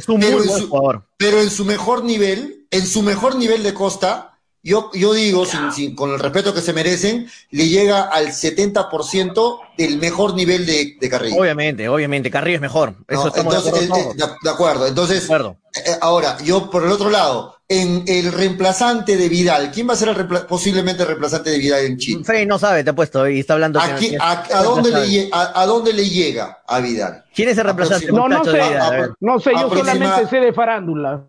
su, 0.00 1.02
pero 1.18 1.40
en 1.40 1.50
su 1.50 1.64
mejor 1.66 2.02
nivel, 2.02 2.66
en 2.70 2.86
su 2.86 3.02
mejor 3.02 3.36
nivel 3.36 3.62
de 3.62 3.74
Costa, 3.74 4.38
yo, 4.62 4.90
yo 4.94 5.12
digo, 5.12 5.44
sin, 5.46 5.94
con 5.94 6.10
el 6.10 6.18
respeto 6.18 6.54
que 6.54 6.62
se 6.62 6.72
merecen, 6.72 7.28
le 7.50 7.68
llega 7.68 8.02
al 8.02 8.28
70% 8.28 9.58
del 9.76 9.98
mejor 9.98 10.34
nivel 10.34 10.64
de, 10.64 10.96
de, 10.98 11.08
Carrillo. 11.08 11.40
Obviamente, 11.40 11.88
obviamente, 11.88 12.30
Carrillo 12.30 12.56
es 12.56 12.62
mejor. 12.62 12.94
Eso 13.06 13.28
estamos 13.28 13.52
de 13.52 13.68
acuerdo. 13.68 13.96
Eh, 13.96 14.14
de, 14.42 14.50
acuerdo. 14.50 14.86
Entonces, 14.86 15.28
eh, 15.28 15.90
ahora, 16.00 16.38
yo 16.42 16.70
por 16.70 16.84
el 16.84 16.90
otro 16.90 17.10
lado, 17.10 17.57
en 17.70 18.04
el 18.06 18.32
reemplazante 18.32 19.18
de 19.18 19.28
Vidal, 19.28 19.70
¿quién 19.70 19.86
va 19.86 19.92
a 19.92 19.96
ser 19.96 20.08
el 20.08 20.26
posiblemente 20.46 21.02
el 21.02 21.08
reemplazante 21.08 21.50
de 21.50 21.58
Vidal 21.58 21.84
en 21.84 21.98
Chile? 21.98 22.24
Frey 22.24 22.46
no 22.46 22.58
sabe, 22.58 22.82
te 22.82 22.90
ha 22.90 22.94
puesto 22.94 23.28
y 23.28 23.40
está 23.40 23.52
hablando. 23.52 23.78
A, 23.78 24.62
dónde 24.62 24.90
le, 24.90 25.28
a, 25.32 25.66
dónde 25.66 25.92
le, 25.92 26.08
llega 26.08 26.62
a 26.66 26.80
Vidal? 26.80 27.24
¿Quién 27.34 27.50
es 27.50 27.58
el 27.58 27.64
reemplazante? 27.64 28.10
No, 28.10 28.26
no 28.26 28.42
sé, 28.42 28.60
no 29.20 29.38
sé, 29.38 29.52
yo 29.52 29.68
solamente 29.68 30.26
sé 30.28 30.40
de 30.40 30.52
farándula. 30.54 31.26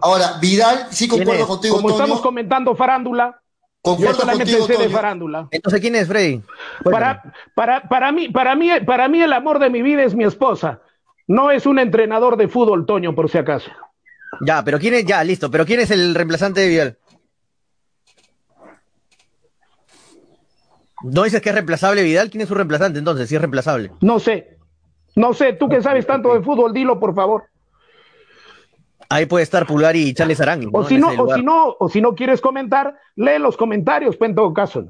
Ahora, 0.00 0.38
Vidal, 0.40 0.86
sí 0.90 1.08
concuerdo 1.08 1.48
contigo. 1.48 1.76
Como 1.76 1.90
estamos 1.90 2.20
comentando 2.20 2.76
farándula, 2.76 3.40
yo 3.84 4.14
solamente 4.14 4.62
sé 4.62 4.76
de 4.76 4.88
farándula. 4.88 5.48
Entonces, 5.50 5.80
¿quién 5.80 5.96
es 5.96 6.06
Freddy? 6.06 6.40
Para, 6.84 7.20
para, 7.56 7.82
para, 7.88 8.12
mí, 8.12 8.28
para, 8.28 8.54
mí, 8.54 8.68
para 8.86 9.08
mí, 9.08 9.20
el 9.20 9.32
amor 9.32 9.58
de 9.58 9.70
mi 9.70 9.82
vida 9.82 10.04
es 10.04 10.14
mi 10.14 10.22
esposa. 10.22 10.80
No 11.26 11.50
es 11.50 11.66
un 11.66 11.80
entrenador 11.80 12.36
de 12.36 12.46
fútbol, 12.46 12.86
Toño, 12.86 13.14
por 13.16 13.28
si 13.28 13.38
acaso. 13.38 13.70
Ya, 14.40 14.62
pero 14.64 14.78
¿quién 14.78 14.94
es? 14.94 15.04
Ya, 15.04 15.22
listo. 15.24 15.50
Pero 15.50 15.66
¿quién 15.66 15.80
es 15.80 15.90
el 15.90 16.14
reemplazante 16.14 16.60
de 16.60 16.68
Vidal? 16.68 16.98
¿No 21.02 21.22
dices 21.22 21.40
que 21.40 21.48
es 21.48 21.54
reemplazable 21.54 22.02
Vidal? 22.02 22.30
¿Quién 22.30 22.42
es 22.42 22.48
su 22.48 22.54
reemplazante 22.54 22.98
entonces? 22.98 23.28
Si 23.28 23.34
es 23.34 23.40
reemplazable. 23.40 23.92
No 24.00 24.18
sé. 24.18 24.58
No 25.16 25.32
sé. 25.32 25.54
Tú 25.54 25.68
que 25.68 25.82
sabes 25.82 26.06
tanto 26.06 26.34
de 26.34 26.42
fútbol, 26.42 26.72
dilo, 26.72 27.00
por 27.00 27.14
favor. 27.14 27.44
Ahí 29.08 29.26
puede 29.26 29.42
estar 29.42 29.66
Pulgar 29.66 29.96
y 29.96 30.14
Charles 30.14 30.40
Aranguis. 30.40 30.70
O, 30.72 30.84
si 30.84 30.96
no, 30.96 31.08
o, 31.08 31.34
si 31.34 31.42
no, 31.42 31.74
o 31.78 31.88
si 31.88 32.00
no 32.00 32.14
quieres 32.14 32.40
comentar, 32.40 32.96
lee 33.16 33.40
los 33.40 33.56
comentarios, 33.56 34.16
pues 34.16 34.28
en 34.28 34.36
todo 34.36 34.54
caso. 34.54 34.84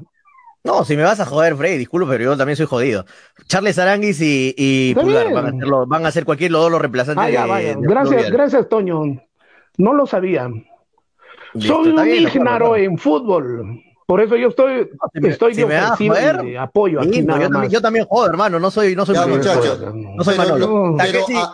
¿no? 0.63 0.85
si 0.85 0.95
me 0.95 1.05
vas 1.05 1.21
a 1.21 1.25
joder, 1.25 1.57
Freddy, 1.57 1.79
disculpe, 1.79 2.07
pero 2.07 2.25
yo 2.25 2.37
también 2.37 2.57
soy 2.57 2.67
jodido. 2.67 3.07
Charles 3.47 3.79
Aranguis 3.79 4.19
y, 4.21 4.95
Pulgar 4.95 5.33
van 5.33 5.47
a, 5.47 5.49
hacerlo, 5.49 5.87
van 5.87 6.05
a 6.05 6.09
hacer 6.09 6.27
cualquier 6.27 6.51
los 6.51 6.61
dos 6.61 6.71
los 6.71 6.81
reemplazantes. 6.83 7.35
Ah, 7.35 7.59
gracias, 7.79 8.31
gracias, 8.31 8.69
Toño. 8.69 9.01
No 9.79 9.93
lo 9.93 10.07
sabía. 10.07 10.49
soy 11.59 11.89
un 11.91 12.09
ignaro 12.09 12.77
en 12.77 12.99
fútbol. 12.99 13.83
Por 14.11 14.21
eso 14.21 14.37
yo 14.37 14.49
estoy, 14.49 14.91
estoy 15.23 15.55
de 15.55 16.59
apoyo 16.59 17.01
aquí 17.01 17.23
nada 17.23 17.43
yo, 17.45 17.49
También, 17.49 17.73
yo 17.73 17.81
también 17.81 18.07
jodo, 18.07 18.27
hermano, 18.27 18.59
no 18.59 18.69
soy, 18.69 18.97
no 18.97 19.07
soy 19.07 19.15
ya, 19.15 19.25
muchacho. 19.25 19.93
No 19.95 20.25
soy 20.25 20.37
Manolo. 20.37 20.97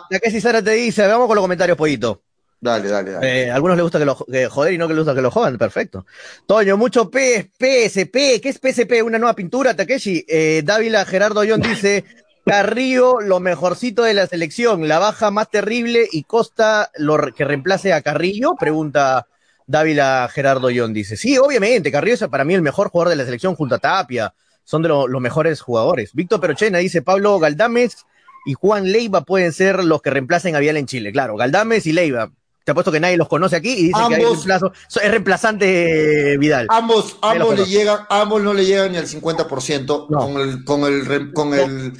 Takeshi 0.09 0.41
Sara 0.41 0.63
te 0.63 0.71
dice, 0.71 1.05
veamos 1.05 1.27
con 1.27 1.35
los 1.35 1.43
comentarios, 1.43 1.77
pollito. 1.77 2.23
Dale, 2.59 2.89
dale, 2.89 3.11
dale. 3.11 3.43
Eh, 3.43 3.51
algunos 3.51 3.77
les 3.77 3.83
gusta 3.83 3.99
que 3.99 4.05
lo 4.05 4.15
que 4.15 4.47
joder 4.47 4.73
y 4.73 4.79
no 4.79 4.87
que 4.87 4.95
les 4.95 5.03
gusta 5.03 5.13
que 5.13 5.21
lo 5.21 5.29
jodan, 5.29 5.59
perfecto. 5.59 6.07
Toño, 6.47 6.77
mucho 6.77 7.11
P, 7.11 7.51
PSP, 7.59 8.41
¿qué 8.41 8.49
es 8.49 8.57
PSP? 8.57 9.03
Una 9.03 9.19
nueva 9.19 9.35
pintura, 9.35 9.75
Takeshi. 9.75 10.25
Eh, 10.27 10.63
Dávila 10.65 11.05
Gerardo 11.05 11.43
John 11.47 11.61
dice, 11.61 12.05
Carrillo, 12.47 13.19
lo 13.19 13.41
mejorcito 13.41 14.03
de 14.03 14.13
la 14.13 14.25
selección, 14.25 14.87
la 14.87 14.99
baja 14.99 15.31
más 15.31 15.51
terrible 15.51 16.07
y 16.09 16.23
Costa 16.23 16.89
lo 16.95 17.17
que 17.35 17.43
reemplace 17.43 17.91
a 17.91 18.01
Carrillo, 18.01 18.55
pregunta 18.57 19.27
Dávila 19.65 20.29
Gerardo 20.31 20.69
John, 20.73 20.93
dice. 20.93 21.17
Sí, 21.17 21.37
obviamente, 21.37 21.91
Carrillo 21.91 22.13
es 22.13 22.27
para 22.29 22.45
mí 22.45 22.53
el 22.53 22.61
mejor 22.61 22.89
jugador 22.89 23.09
de 23.09 23.17
la 23.17 23.25
selección 23.25 23.55
junto 23.55 23.75
a 23.75 23.79
Tapia, 23.79 24.33
son 24.63 24.81
de 24.81 24.87
los 24.87 25.21
mejores 25.21 25.59
jugadores. 25.59 26.11
Víctor 26.13 26.39
Perochena 26.39 26.77
dice, 26.77 27.01
Pablo 27.01 27.37
Galdames 27.37 28.05
y 28.45 28.53
Juan 28.53 28.93
Leiva 28.93 29.21
pueden 29.21 29.51
ser 29.51 29.83
los 29.83 30.01
que 30.01 30.09
reemplacen 30.09 30.55
a 30.55 30.59
Vial 30.59 30.77
en 30.77 30.87
Chile. 30.87 31.11
Claro, 31.11 31.35
Galdames 31.35 31.85
y 31.85 31.91
Leiva. 31.91 32.31
Te 32.63 32.71
apuesto 32.71 32.91
que 32.91 32.99
nadie 32.99 33.17
los 33.17 33.27
conoce 33.27 33.57
aquí 33.57 33.71
y 33.71 33.83
dicen 33.87 34.07
que 34.07 34.15
hay 34.15 34.23
reemplazo. 34.23 34.71
Es 35.01 35.11
reemplazante 35.11 36.37
Vidal. 36.37 36.67
Ambos, 36.69 37.17
ambos 37.21 37.57
le 37.57 37.65
llegan, 37.65 37.99
ambos 38.09 38.41
no 38.41 38.53
le 38.53 38.65
llegan 38.65 38.93
ni 38.93 38.97
al 38.97 39.07
50% 39.07 40.07
con 40.07 40.41
el, 40.41 40.63
con 40.65 40.83
el, 40.83 41.33
con 41.33 41.53
el 41.53 41.93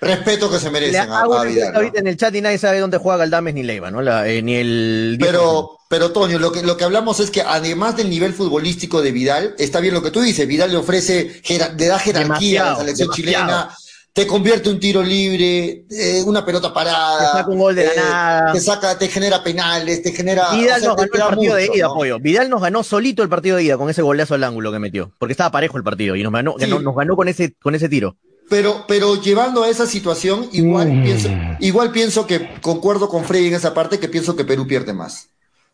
respeto 0.00 0.50
que 0.50 0.58
se 0.58 0.70
merecen 0.70 1.10
a, 1.10 1.44
Vidal. 1.44 1.74
Ahorita 1.74 2.00
en 2.00 2.06
el 2.06 2.16
chat 2.16 2.34
y 2.34 2.40
nadie 2.40 2.58
sabe 2.58 2.80
dónde 2.80 2.98
juega 2.98 3.18
Galdames 3.18 3.54
ni 3.54 3.62
Leiva, 3.62 3.90
¿no? 3.90 4.02
Eh, 4.24 4.42
ni 4.42 4.56
el. 4.56 5.16
Pero, 5.20 5.78
pero 5.88 6.12
Toño, 6.12 6.38
lo 6.38 6.52
que, 6.52 6.62
lo 6.62 6.76
que 6.76 6.84
hablamos 6.84 7.20
es 7.20 7.30
que 7.30 7.42
además 7.42 7.96
del 7.96 8.10
nivel 8.10 8.34
futbolístico 8.34 9.02
de 9.02 9.12
Vidal, 9.12 9.54
está 9.58 9.80
bien 9.80 9.94
lo 9.94 10.02
que 10.02 10.10
tú 10.10 10.20
dices, 10.20 10.46
Vidal 10.46 10.70
le 10.70 10.78
ofrece, 10.78 11.42
le 11.48 11.86
da 11.86 11.98
jerarquía 11.98 12.68
a 12.68 12.70
la 12.72 12.76
selección 12.78 13.10
chilena 13.10 13.70
te 14.16 14.26
convierte 14.26 14.70
un 14.70 14.80
tiro 14.80 15.02
libre, 15.02 15.84
eh, 15.90 16.22
una 16.24 16.42
pelota 16.42 16.72
parada. 16.72 17.18
Te 17.18 17.38
saca 17.38 17.50
un 17.50 17.58
gol 17.58 17.74
de 17.74 17.84
la 17.84 17.92
eh, 17.92 17.96
nada. 17.96 18.52
Te 18.54 18.60
saca, 18.60 18.98
te 18.98 19.08
genera 19.08 19.44
penales, 19.44 20.02
te 20.02 20.10
genera. 20.10 20.52
Vidal 20.52 20.82
nos 20.82 20.96
ganó 20.96 21.02
el 21.12 21.20
partido 21.20 21.54
de 21.54 21.70
ida, 21.74 21.88
pollo. 21.88 22.18
Vidal 22.18 22.48
nos 22.48 22.62
ganó 22.62 22.82
solito 22.82 23.22
el 23.22 23.28
partido 23.28 23.58
de 23.58 23.64
ida 23.64 23.76
con 23.76 23.90
ese 23.90 24.00
golazo 24.00 24.32
al 24.32 24.42
ángulo 24.44 24.72
que 24.72 24.78
metió. 24.78 25.12
Porque 25.18 25.32
estaba 25.32 25.50
parejo 25.50 25.76
el 25.76 25.84
partido 25.84 26.16
y 26.16 26.22
nos 26.22 26.32
ganó, 26.32 26.56
nos 26.56 26.96
ganó 26.96 27.14
con 27.14 27.28
ese, 27.28 27.52
con 27.60 27.74
ese 27.74 27.90
tiro. 27.90 28.16
Pero, 28.48 28.84
pero 28.86 29.20
llevando 29.20 29.64
a 29.64 29.68
esa 29.68 29.86
situación, 29.86 30.48
igual 30.52 30.92
mm. 30.92 31.02
pienso, 31.02 31.28
igual 31.60 31.90
pienso 31.90 32.26
que 32.26 32.60
concuerdo 32.60 33.08
con 33.08 33.24
Freddy 33.24 33.48
en 33.48 33.54
esa 33.54 33.74
parte 33.74 33.98
que 33.98 34.08
pienso 34.08 34.36
que 34.36 34.44
Perú 34.44 34.66
pierde 34.66 34.92
más. 34.92 35.30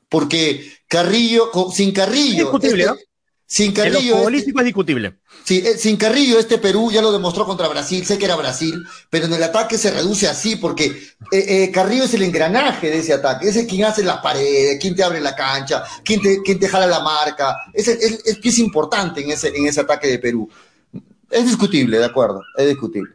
Porque 0.09 0.73
Carrillo, 0.89 1.51
sin 1.73 1.93
Carrillo. 1.93 2.45
discutible, 2.45 2.85
este, 2.85 3.07
sin 3.47 3.73
Carrillo. 3.73 4.29
En 4.29 4.35
este 4.35 4.51
es 4.51 4.65
discutible. 4.65 5.19
Sí, 5.45 5.63
eh, 5.65 5.77
sin 5.77 5.97
Carrillo, 5.97 6.39
este 6.39 6.57
Perú 6.57 6.91
ya 6.91 7.03
lo 7.03 7.13
demostró 7.13 7.45
contra 7.45 7.69
Brasil, 7.69 8.07
sé 8.07 8.17
que 8.17 8.25
era 8.25 8.37
Brasil, 8.37 8.83
pero 9.11 9.27
en 9.27 9.35
el 9.35 9.43
ataque 9.43 9.77
se 9.77 9.91
reduce 9.91 10.27
así, 10.27 10.57
porque 10.57 10.85
eh, 10.87 11.17
eh, 11.31 11.71
Carrillo 11.71 12.05
es 12.05 12.15
el 12.15 12.23
engranaje 12.23 12.91
de 12.91 12.99
ese 12.99 13.13
ataque, 13.13 13.49
es 13.49 13.57
el 13.57 13.67
quien 13.67 13.85
hace 13.85 14.03
las 14.03 14.19
paredes, 14.19 14.79
quien 14.81 14.95
te 14.95 15.03
abre 15.03 15.21
la 15.21 15.37
cancha, 15.37 15.85
quien 16.03 16.23
te, 16.23 16.41
quien 16.43 16.59
te 16.59 16.69
jala 16.69 16.87
la 16.87 17.01
marca, 17.01 17.57
es 17.75 17.89
el, 17.89 18.19
es, 18.25 18.39
es 18.43 18.59
importante 18.59 19.23
en 19.23 19.33
ese, 19.33 19.49
en 19.49 19.67
ese 19.67 19.81
ataque 19.81 20.09
de 20.09 20.19
Perú. 20.19 20.49
Es 21.33 21.47
discutible, 21.47 21.99
de 21.99 22.05
acuerdo, 22.05 22.43
es 22.57 22.69
discutible. 22.69 23.13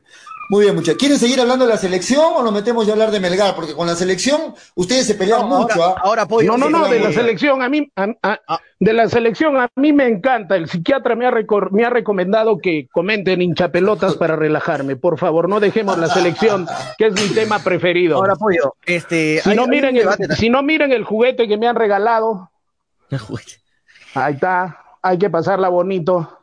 Muy 0.50 0.64
bien, 0.64 0.76
muchachos. 0.76 0.98
¿Quieren 0.98 1.20
seguir 1.20 1.42
hablando 1.42 1.66
de 1.66 1.72
la 1.72 1.78
selección 1.78 2.32
o 2.34 2.42
nos 2.42 2.54
metemos 2.54 2.86
ya 2.86 2.94
a 2.94 2.96
hablar 2.96 3.12
de 3.12 3.20
Melgar? 3.20 3.54
Porque 3.54 3.74
con 3.74 3.86
la 3.86 3.96
selección 3.96 4.54
ustedes 4.76 5.06
se 5.06 5.16
pelean 5.16 5.48
mucho. 5.48 5.84
Ahora, 5.84 6.22
¿ah? 6.22 6.44
No, 6.46 6.58
no, 6.58 6.70
no, 6.70 6.88
de 6.88 7.02
la 7.02 7.12
selección 7.12 7.62
a 7.62 7.68
mí, 7.68 7.92
ah. 7.98 8.38
de 8.80 8.94
la 8.94 9.10
selección 9.10 9.58
a 9.58 9.70
mí 9.76 9.92
me 9.92 10.08
encanta. 10.08 10.56
El 10.56 10.70
psiquiatra 10.70 11.16
me 11.16 11.28
ha, 11.28 11.34
me 11.72 11.84
ha 11.84 11.90
recomendado 11.90 12.60
que 12.60 12.88
comenten 12.94 13.42
hinchapelotas 13.42 14.16
para 14.16 14.38
relajarme. 14.38 14.96
Por 14.96 15.18
favor, 15.18 15.50
no 15.50 15.60
dejemos 15.60 15.98
la 15.98 16.08
selección, 16.08 16.66
que 16.98 17.08
es 17.08 17.14
mi 17.14 17.36
tema 17.36 17.60
preferido. 17.60 18.16
Ahora, 18.16 18.36
Pollo, 18.36 18.76
este... 18.86 19.42
Si, 19.42 19.54
no, 19.54 19.68
miren 19.68 19.98
el, 19.98 20.08
si 20.38 20.50
no 20.50 20.64
miren 20.64 20.94
el 20.94 21.04
juguete 21.04 21.50
que 21.50 21.58
me 21.58 21.68
han 21.68 21.76
regalado. 21.76 22.52
Ahí 24.14 24.34
está, 24.34 24.82
hay 25.02 25.18
que 25.18 25.30
pasarla 25.30 25.68
bonito. 25.68 26.38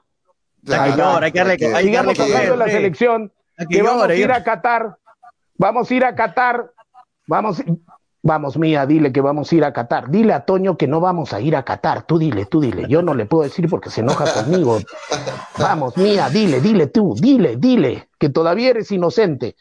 Ahí 0.69 0.91
está. 0.91 1.19
hay 1.19 1.33
que 1.33 1.39
darle, 1.39 1.53
hay 1.75 1.91
que 1.91 2.33
darle 2.33 2.57
la 2.57 2.69
selección. 2.69 3.33
que 3.69 3.83
vamos 3.83 4.09
a 4.09 4.15
ir 4.15 4.33
a 4.33 4.43
Qatar, 4.43 4.97
vamos 5.57 5.91
a 5.91 5.95
ir 5.95 6.05
a 6.05 6.15
Qatar, 6.15 6.73
vamos, 7.27 7.63
vamos, 8.23 8.57
mía, 8.57 8.87
dile 8.87 9.13
que 9.13 9.21
vamos 9.21 9.53
a 9.53 9.55
ir 9.55 9.65
a 9.65 9.73
Qatar, 9.73 10.11
dile 10.11 10.33
a 10.33 10.45
Toño 10.45 10.77
que 10.77 10.87
no 10.87 11.01
vamos 11.01 11.33
a 11.33 11.41
ir 11.41 11.55
a 11.57 11.65
Qatar, 11.65 12.05
tú 12.05 12.19
dile, 12.19 12.47
tú 12.47 12.61
dile, 12.61 12.87
yo 12.89 13.03
no 13.03 13.15
le 13.15 13.27
puedo 13.27 13.45
decir 13.45 13.69
porque 13.69 13.91
se 13.91 14.01
enoja 14.01 14.33
conmigo, 14.33 14.79
vamos, 15.59 15.97
mía, 15.97 16.29
dile, 16.31 16.61
dile 16.61 16.87
tú, 16.87 17.15
dile, 17.15 17.57
dile, 17.57 18.09
que 18.19 18.29
todavía 18.31 18.71
eres 18.71 18.91
inocente. 18.91 19.57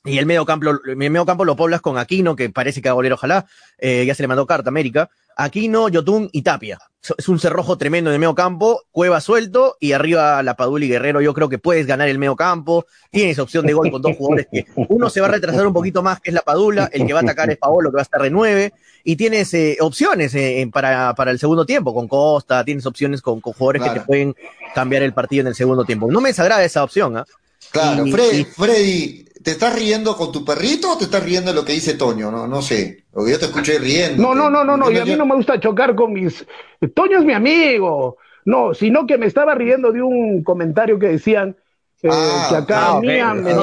y 0.08 0.18
el 0.18 0.26
medio 0.26 0.46
campo, 0.46 0.70
el 0.86 0.96
medio 0.96 1.26
campo 1.26 1.46
lo 1.46 1.56
poblas 1.56 1.82
con 1.82 1.98
Aquino, 1.98 2.36
que 2.36 2.50
parece 2.50 2.82
que 2.82 2.90
va 2.90 2.92
a 2.92 2.96
volver, 2.96 3.14
ojalá. 3.14 3.46
Eh, 3.78 4.06
ya 4.06 4.16
se 4.16 4.24
le 4.24 4.28
mandó 4.28 4.46
carta 4.46 4.70
a 4.70 4.72
América. 4.72 5.10
Aquino, 5.36 5.88
Yotun 5.90 6.30
y 6.32 6.42
Tapia. 6.42 6.80
Es 7.18 7.30
un 7.30 7.40
cerrojo 7.40 7.78
tremendo 7.78 8.10
en 8.10 8.16
el 8.16 8.20
medio 8.20 8.34
campo, 8.34 8.84
Cueva 8.92 9.22
suelto 9.22 9.78
y 9.80 9.92
arriba 9.92 10.42
la 10.42 10.56
Padula 10.56 10.86
y 10.86 10.90
Guerrero. 10.90 11.22
Yo 11.22 11.34
creo 11.34 11.48
que 11.48 11.60
puedes 11.60 11.86
ganar 11.86 12.10
el 12.10 12.18
medio 12.18 12.36
campo. 12.36 12.86
Tienes 13.12 13.38
opción 13.40 13.66
de 13.66 13.74
gol 13.74 13.92
con 13.92 14.02
dos 14.02 14.18
jugadores 14.18 14.48
que 14.52 14.66
uno 14.76 15.10
se 15.10 15.22
va 15.22 15.28
a 15.28 15.32
retrasar 15.32 15.68
un 15.68 15.74
poquito 15.74 16.02
más, 16.02 16.20
que 16.20 16.32
es 16.32 16.34
la 16.34 16.42
Padula. 16.42 16.90
El 16.92 17.06
que 17.06 17.14
va 17.14 17.20
a 17.20 17.24
atacar 17.24 17.50
es 17.52 17.58
Paolo, 17.58 17.92
que 17.92 17.96
va 17.96 18.02
a 18.02 18.04
estar 18.04 18.22
de 18.22 18.32
nueve. 18.32 18.74
Y 19.04 19.16
tienes 19.16 19.54
eh, 19.54 19.78
opciones 19.80 20.34
eh, 20.36 20.68
para, 20.74 21.14
para 21.14 21.32
el 21.32 21.40
segundo 21.40 21.66
tiempo 21.66 21.94
con 21.94 22.08
Costa. 22.08 22.66
Tienes 22.66 22.86
opciones 22.86 23.22
con, 23.22 23.40
jugadores 23.40 23.84
que 23.84 24.00
te 24.00 24.02
pueden 24.02 24.36
cambiar 24.74 25.04
el 25.04 25.14
partido 25.14 25.42
en 25.42 25.48
el 25.48 25.56
segundo 25.56 25.86
tiempo. 25.86 26.12
No 26.12 26.20
me 26.20 26.30
desagrada 26.30 26.64
esa 26.64 26.84
opción. 26.84 27.16
¿ah? 27.16 27.26
Claro, 27.72 28.06
Freddy, 28.08 28.44
Freddy, 28.46 29.27
¿te 29.48 29.52
estás 29.52 29.74
riendo 29.74 30.18
con 30.18 30.30
tu 30.30 30.44
perrito 30.44 30.92
o 30.92 30.98
te 30.98 31.06
estás 31.06 31.24
riendo 31.24 31.52
de 31.52 31.56
lo 31.56 31.64
que 31.64 31.72
dice 31.72 31.94
Toño? 31.94 32.30
No, 32.30 32.50
no 32.50 32.62
sé, 32.62 33.06
porque 33.10 33.32
yo 33.32 33.40
te 33.40 33.46
escuché 33.46 33.80
riendo. 33.80 34.22
No, 34.22 34.36
no, 34.36 34.50
no, 34.50 34.66
no, 34.66 34.76
no, 34.76 34.92
y 34.92 34.98
a 34.98 35.06
mí 35.06 35.16
no 35.16 35.26
me 35.26 35.36
gusta 35.36 35.58
chocar 35.58 35.96
con 35.96 36.12
mis... 36.12 36.46
Toño 36.94 37.20
es 37.20 37.24
mi 37.24 37.32
amigo, 37.32 38.18
no, 38.44 38.74
sino 38.74 39.08
que 39.08 39.18
me 39.18 39.26
estaba 39.26 39.56
riendo 39.56 39.94
de 39.94 40.02
un 40.02 40.44
comentario 40.44 41.00
que 41.00 41.08
decían 41.08 41.56
eh, 42.04 42.10
ah, 42.12 42.48
que 42.50 42.56
acá 42.58 42.88
ah, 42.90 43.00
Mía, 43.00 43.34
me, 43.34 43.54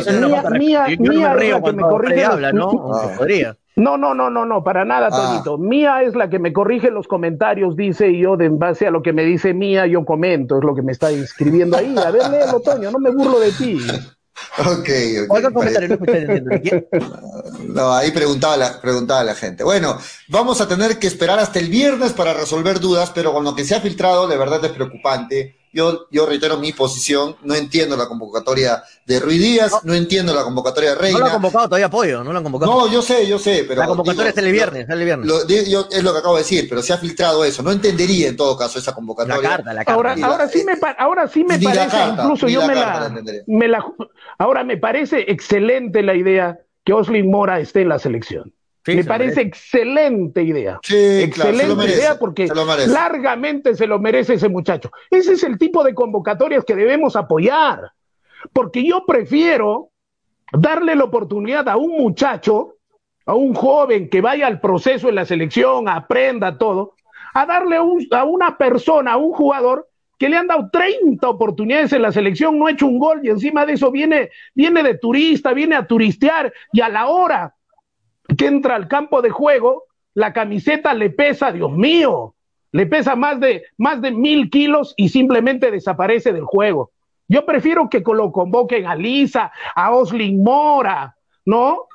Mía, 0.59 0.87
Mía, 0.99 1.35
Mía, 1.35 1.61
que 1.63 1.73
me 1.75 1.83
corrige. 1.83 2.25
Habla, 2.25 2.51
¿no? 2.51 2.71
Podría. 3.19 3.55
No, 3.77 3.99
no, 3.99 4.15
no, 4.15 4.31
no, 4.31 4.47
no, 4.47 4.65
para 4.65 4.87
nada, 4.87 5.11
ah. 5.13 5.43
Toñito. 5.43 5.59
Mía 5.59 6.03
es 6.03 6.15
la 6.15 6.31
que 6.31 6.39
me 6.39 6.55
corrige 6.55 6.91
los 6.91 7.07
comentarios, 7.07 7.77
dice, 7.77 8.09
y 8.09 8.23
yo, 8.23 8.39
de 8.39 8.47
en 8.47 8.59
base 8.59 8.87
a 8.87 8.91
lo 8.91 9.03
que 9.03 9.13
me 9.13 9.25
dice 9.25 9.53
Mía, 9.53 9.87
yo 9.87 10.07
comento, 10.07 10.57
es 10.57 10.65
lo 10.65 10.75
que 10.75 10.81
me 10.81 10.93
está 10.93 11.11
escribiendo 11.11 11.77
ahí. 11.77 11.95
A 11.99 12.11
ver, 12.11 12.23
léelo, 12.31 12.61
Toño, 12.61 12.91
no 12.91 12.99
me 12.99 13.11
burlo 13.11 13.39
de 13.39 13.53
ti. 13.53 13.77
Ok, 14.59 14.89
comentario, 15.53 15.99
no, 17.69 17.93
ahí 17.93 18.11
preguntaba 18.11 18.57
la, 18.57 18.81
preguntaba 18.81 19.25
la 19.25 19.35
gente. 19.35 19.65
Bueno, 19.65 19.99
vamos 20.29 20.61
a 20.61 20.69
tener 20.69 20.99
que 20.99 21.07
esperar 21.07 21.39
hasta 21.39 21.59
el 21.59 21.69
viernes 21.69 22.13
para 22.13 22.35
resolver 22.35 22.81
dudas, 22.81 23.11
pero 23.15 23.33
con 23.33 23.45
lo 23.45 23.55
que 23.55 23.65
se 23.65 23.75
ha 23.75 23.81
filtrado, 23.81 24.27
de 24.27 24.37
verdad 24.37 24.65
es 24.65 24.73
preocupante. 24.73 25.57
Yo, 25.75 26.07
yo 26.13 26.25
reitero 26.25 26.57
mi 26.57 26.73
posición, 26.73 27.35
no 27.43 27.55
entiendo 27.55 27.97
la 27.97 28.07
convocatoria 28.07 28.85
de 29.05 29.19
Ruiz 29.19 29.41
Díaz, 29.41 29.73
no, 29.83 29.93
entiendo 29.93 30.33
la 30.33 30.45
convocatoria 30.45 30.91
de 30.91 30.95
Reina. 30.95 31.19
No 31.19 31.25
lo 31.25 31.27
han 31.27 31.33
convocado 31.33 31.65
todavía 31.67 31.87
apoyo, 31.87 32.23
no 32.23 32.33
lo 32.33 32.39
han 32.39 32.45
convocado. 32.45 32.73
No, 32.73 32.87
yo 32.87 33.03
sé, 33.03 33.27
yo 33.27 33.41
sé, 33.41 33.65
pero. 33.67 33.81
La 33.81 33.89
convocatoria 33.89 34.31
es 34.31 34.39
el 34.39 34.53
viernes, 34.53 34.89
el 34.89 35.05
viernes. 35.05 35.29
es 35.49 36.03
lo 36.05 36.13
que 36.13 36.19
acabo 36.19 36.37
de 36.37 36.43
decir, 36.43 36.69
pero 36.69 36.81
se 36.81 36.93
ha 36.93 36.99
filtrado 36.99 37.45
eso. 37.45 37.65
No 37.65 37.73
entendería 37.73 38.29
en 38.29 38.37
todo 38.37 38.57
caso 38.57 38.79
esa 38.79 38.95
convocatoria. 38.95 39.43
La 39.43 39.49
carta, 39.49 39.75
la 39.75 39.85
carta. 39.85 39.93
Ahora, 39.93 40.17
ahora 40.23 40.49
sí 40.49 40.65
me, 40.65 40.79
ahora 40.97 41.27
sí 41.27 41.43
me 41.43 41.59
parece, 41.59 41.97
incluso 42.09 42.49
yo 42.49 42.65
me 42.69 42.77
la, 42.77 43.13
me 43.49 43.67
la. 43.67 43.85
Ahora 44.39 44.63
me 44.63 44.77
parece 44.77 45.31
excelente 45.31 46.03
la 46.05 46.15
idea 46.15 46.61
que 46.85 46.93
Oslin 46.93 47.29
Mora 47.29 47.59
esté 47.59 47.83
en 47.83 47.89
la 47.89 47.99
selección 47.99 48.55
me 48.87 49.05
parece 49.05 49.41
excelente 49.43 50.43
idea. 50.43 50.79
excelente 50.83 51.85
idea 51.87 52.19
porque 52.19 52.49
largamente 52.87 53.75
se 53.75 53.87
lo 53.87 53.99
merece 53.99 54.35
ese 54.35 54.49
muchacho. 54.49 54.91
Ese 55.11 55.33
es 55.33 55.43
el 55.45 55.59
tipo 55.59 55.83
de 55.85 55.95
convocatorias 55.95 56.65
que 56.65 56.77
debemos 56.77 57.17
apoyar. 57.17 57.93
Porque 58.53 58.85
yo 58.87 59.05
prefiero 59.07 59.91
darle 60.53 60.95
la 60.95 61.05
oportunidad 61.05 61.69
a 61.69 61.77
un 61.77 61.97
muchacho 61.97 62.75
a 63.27 63.35
un 63.35 63.55
joven 63.55 64.09
que 64.09 64.21
vaya 64.21 64.47
al 64.47 64.61
proceso 64.61 65.09
en 65.09 65.15
la 65.15 65.25
selección, 65.25 65.89
aprenda 65.89 66.59
todo, 66.59 66.95
a 67.33 67.47
darle 67.47 67.77
a 67.77 68.25
una 68.25 68.59
persona, 68.59 69.13
a 69.13 69.17
un 69.17 69.33
jugador 69.33 69.89
que 70.19 70.29
le 70.29 70.37
han 70.37 70.47
dado 70.47 70.69
30 70.71 71.29
oportunidades 71.29 71.93
en 71.93 72.03
la 72.03 72.13
selección, 72.13 72.59
no 72.59 72.67
ha 72.67 72.71
hecho 72.71 72.87
un 72.87 72.99
gol 72.99 73.21
y 73.25 73.31
encima 73.31 73.67
de 73.67 73.73
eso 73.73 73.91
viene, 73.91 74.31
viene 74.55 74.83
de 74.83 74.99
turista, 74.99 75.53
viene 75.53 75.75
a 75.75 75.87
turistear 75.87 76.53
y 76.73 76.81
a 76.81 76.89
la 76.89 77.07
hora 77.07 77.54
que 78.37 78.47
entra 78.47 78.75
al 78.75 78.89
campo 78.89 79.23
de 79.23 79.31
juego, 79.31 79.85
la 80.15 80.33
camiseta 80.33 80.95
le 80.95 81.11
pesa, 81.11 81.53
Dios 81.53 81.73
mío, 81.73 82.35
le 82.73 82.87
pesa 82.87 83.15
más 83.15 83.39
de, 83.41 83.65
más 83.79 84.01
de 84.01 84.11
mil 84.11 84.51
kilos 84.51 84.95
y 84.97 85.09
simplemente 85.09 85.71
desaparece 85.71 86.33
del 86.33 86.45
juego. 86.45 86.91
Yo 87.29 87.47
prefiero 87.47 87.89
que 87.89 88.03
lo 88.05 88.33
convoquen 88.33 88.87
a 88.87 88.95
Lisa, 88.95 89.53
a 89.75 89.93
Oslin 89.95 90.43
Mora, 90.43 91.17
¿no? 91.45 91.87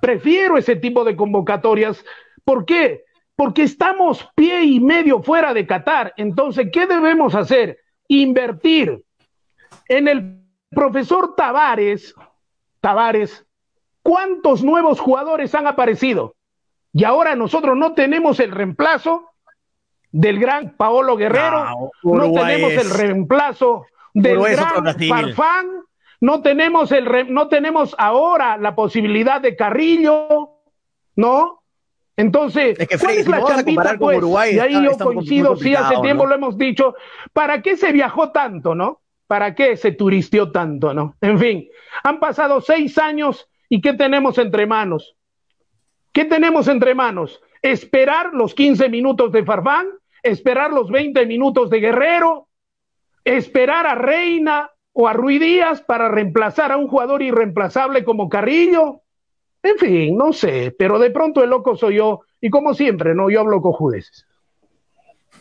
Prefiero 0.00 0.56
ese 0.56 0.76
tipo 0.76 1.04
de 1.04 1.16
convocatorias. 1.16 2.04
¿Por 2.44 2.64
qué? 2.64 3.04
Porque 3.34 3.62
estamos 3.62 4.28
pie 4.34 4.64
y 4.64 4.80
medio 4.80 5.22
fuera 5.22 5.52
de 5.54 5.66
Qatar. 5.66 6.12
Entonces, 6.16 6.68
¿qué 6.72 6.86
debemos 6.86 7.34
hacer? 7.34 7.78
Invertir 8.06 9.02
en 9.88 10.08
el 10.08 10.42
profesor 10.70 11.34
Tavares. 11.36 12.14
Tavares, 12.80 13.47
¿cuántos 14.02 14.62
nuevos 14.62 15.00
jugadores 15.00 15.54
han 15.54 15.66
aparecido? 15.66 16.34
Y 16.92 17.04
ahora 17.04 17.36
nosotros 17.36 17.76
no 17.76 17.94
tenemos 17.94 18.40
el 18.40 18.50
reemplazo 18.50 19.30
del 20.10 20.38
gran 20.38 20.76
Paolo 20.76 21.16
Guerrero, 21.16 21.90
no, 22.02 22.32
tenemos 22.32 22.72
el 22.72 22.90
reemplazo 22.90 23.86
del 24.14 24.40
gran 24.40 24.96
Farfán, 25.08 25.66
no 26.20 26.42
tenemos 26.42 26.92
el 26.92 27.32
no 27.32 27.48
tenemos 27.48 27.94
ahora 27.98 28.56
la 28.56 28.74
posibilidad 28.74 29.40
de 29.40 29.54
Carrillo, 29.54 30.50
¿no? 31.16 31.62
Entonces, 32.16 32.76
¿cuál 33.00 33.14
es 33.14 33.28
la 33.28 33.44
champita, 33.44 33.96
pues? 33.96 34.20
y 34.52 34.58
ahí 34.58 34.84
yo 34.84 34.98
coincido, 34.98 35.54
sí, 35.54 35.74
hace 35.76 36.00
tiempo 36.00 36.26
lo 36.26 36.34
hemos 36.34 36.58
dicho, 36.58 36.96
¿para 37.32 37.62
qué 37.62 37.76
se 37.76 37.92
viajó 37.92 38.32
tanto, 38.32 38.74
no? 38.74 39.02
¿Para 39.28 39.54
qué 39.54 39.76
se 39.76 39.92
turistió 39.92 40.50
tanto, 40.50 40.92
no? 40.92 41.14
En 41.20 41.38
fin, 41.38 41.68
han 42.02 42.18
pasado 42.18 42.60
seis 42.60 42.98
años 42.98 43.47
y 43.68 43.80
¿qué 43.80 43.92
tenemos 43.92 44.38
entre 44.38 44.66
manos? 44.66 45.16
¿Qué 46.12 46.24
tenemos 46.24 46.68
entre 46.68 46.94
manos? 46.94 47.40
Esperar 47.62 48.32
los 48.32 48.54
15 48.54 48.88
minutos 48.88 49.32
de 49.32 49.44
Farfán, 49.44 49.88
esperar 50.22 50.72
los 50.72 50.90
20 50.90 51.26
minutos 51.26 51.70
de 51.70 51.80
Guerrero, 51.80 52.48
esperar 53.24 53.86
a 53.86 53.94
Reina 53.94 54.70
o 54.92 55.06
a 55.06 55.12
Ruiz 55.12 55.40
Díaz 55.40 55.82
para 55.82 56.08
reemplazar 56.08 56.72
a 56.72 56.76
un 56.76 56.88
jugador 56.88 57.22
irreemplazable 57.22 58.04
como 58.04 58.28
Carrillo. 58.28 59.02
En 59.62 59.76
fin, 59.78 60.16
no 60.16 60.32
sé, 60.32 60.74
pero 60.78 60.98
de 60.98 61.10
pronto 61.10 61.42
el 61.42 61.50
loco 61.50 61.76
soy 61.76 61.96
yo, 61.96 62.20
y 62.40 62.50
como 62.50 62.74
siempre, 62.74 63.14
no, 63.14 63.28
yo 63.30 63.40
hablo 63.40 63.60
con 63.60 63.72
judeces. 63.72 64.27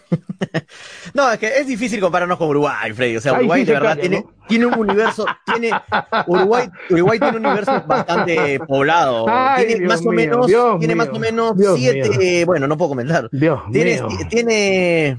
no, 1.13 1.31
es 1.31 1.39
que 1.39 1.47
es 1.47 1.67
difícil 1.67 1.99
compararnos 1.99 2.37
con 2.37 2.49
Uruguay, 2.49 2.93
Freddy. 2.93 3.17
O 3.17 3.21
sea, 3.21 3.33
Uruguay 3.33 3.65
de 3.65 3.73
verdad 3.73 3.97
tiene, 3.97 4.25
tiene 4.47 4.65
un 4.65 4.79
universo, 4.79 5.25
tiene, 5.45 5.71
Uruguay, 6.27 6.69
Uruguay 6.89 7.19
tiene 7.19 7.37
un 7.37 7.45
universo 7.45 7.83
bastante 7.85 8.59
poblado. 8.59 9.25
tiene, 9.57 9.87
más 9.87 10.05
o 10.05 10.11
menos, 10.11 10.47
tiene 10.79 10.95
más 10.95 11.09
o 11.09 11.19
menos 11.19 11.53
siete, 11.75 12.45
bueno, 12.45 12.67
no 12.67 12.77
puedo 12.77 12.89
comentar. 12.89 13.29
tiene, 13.71 14.01
tiene 14.29 15.17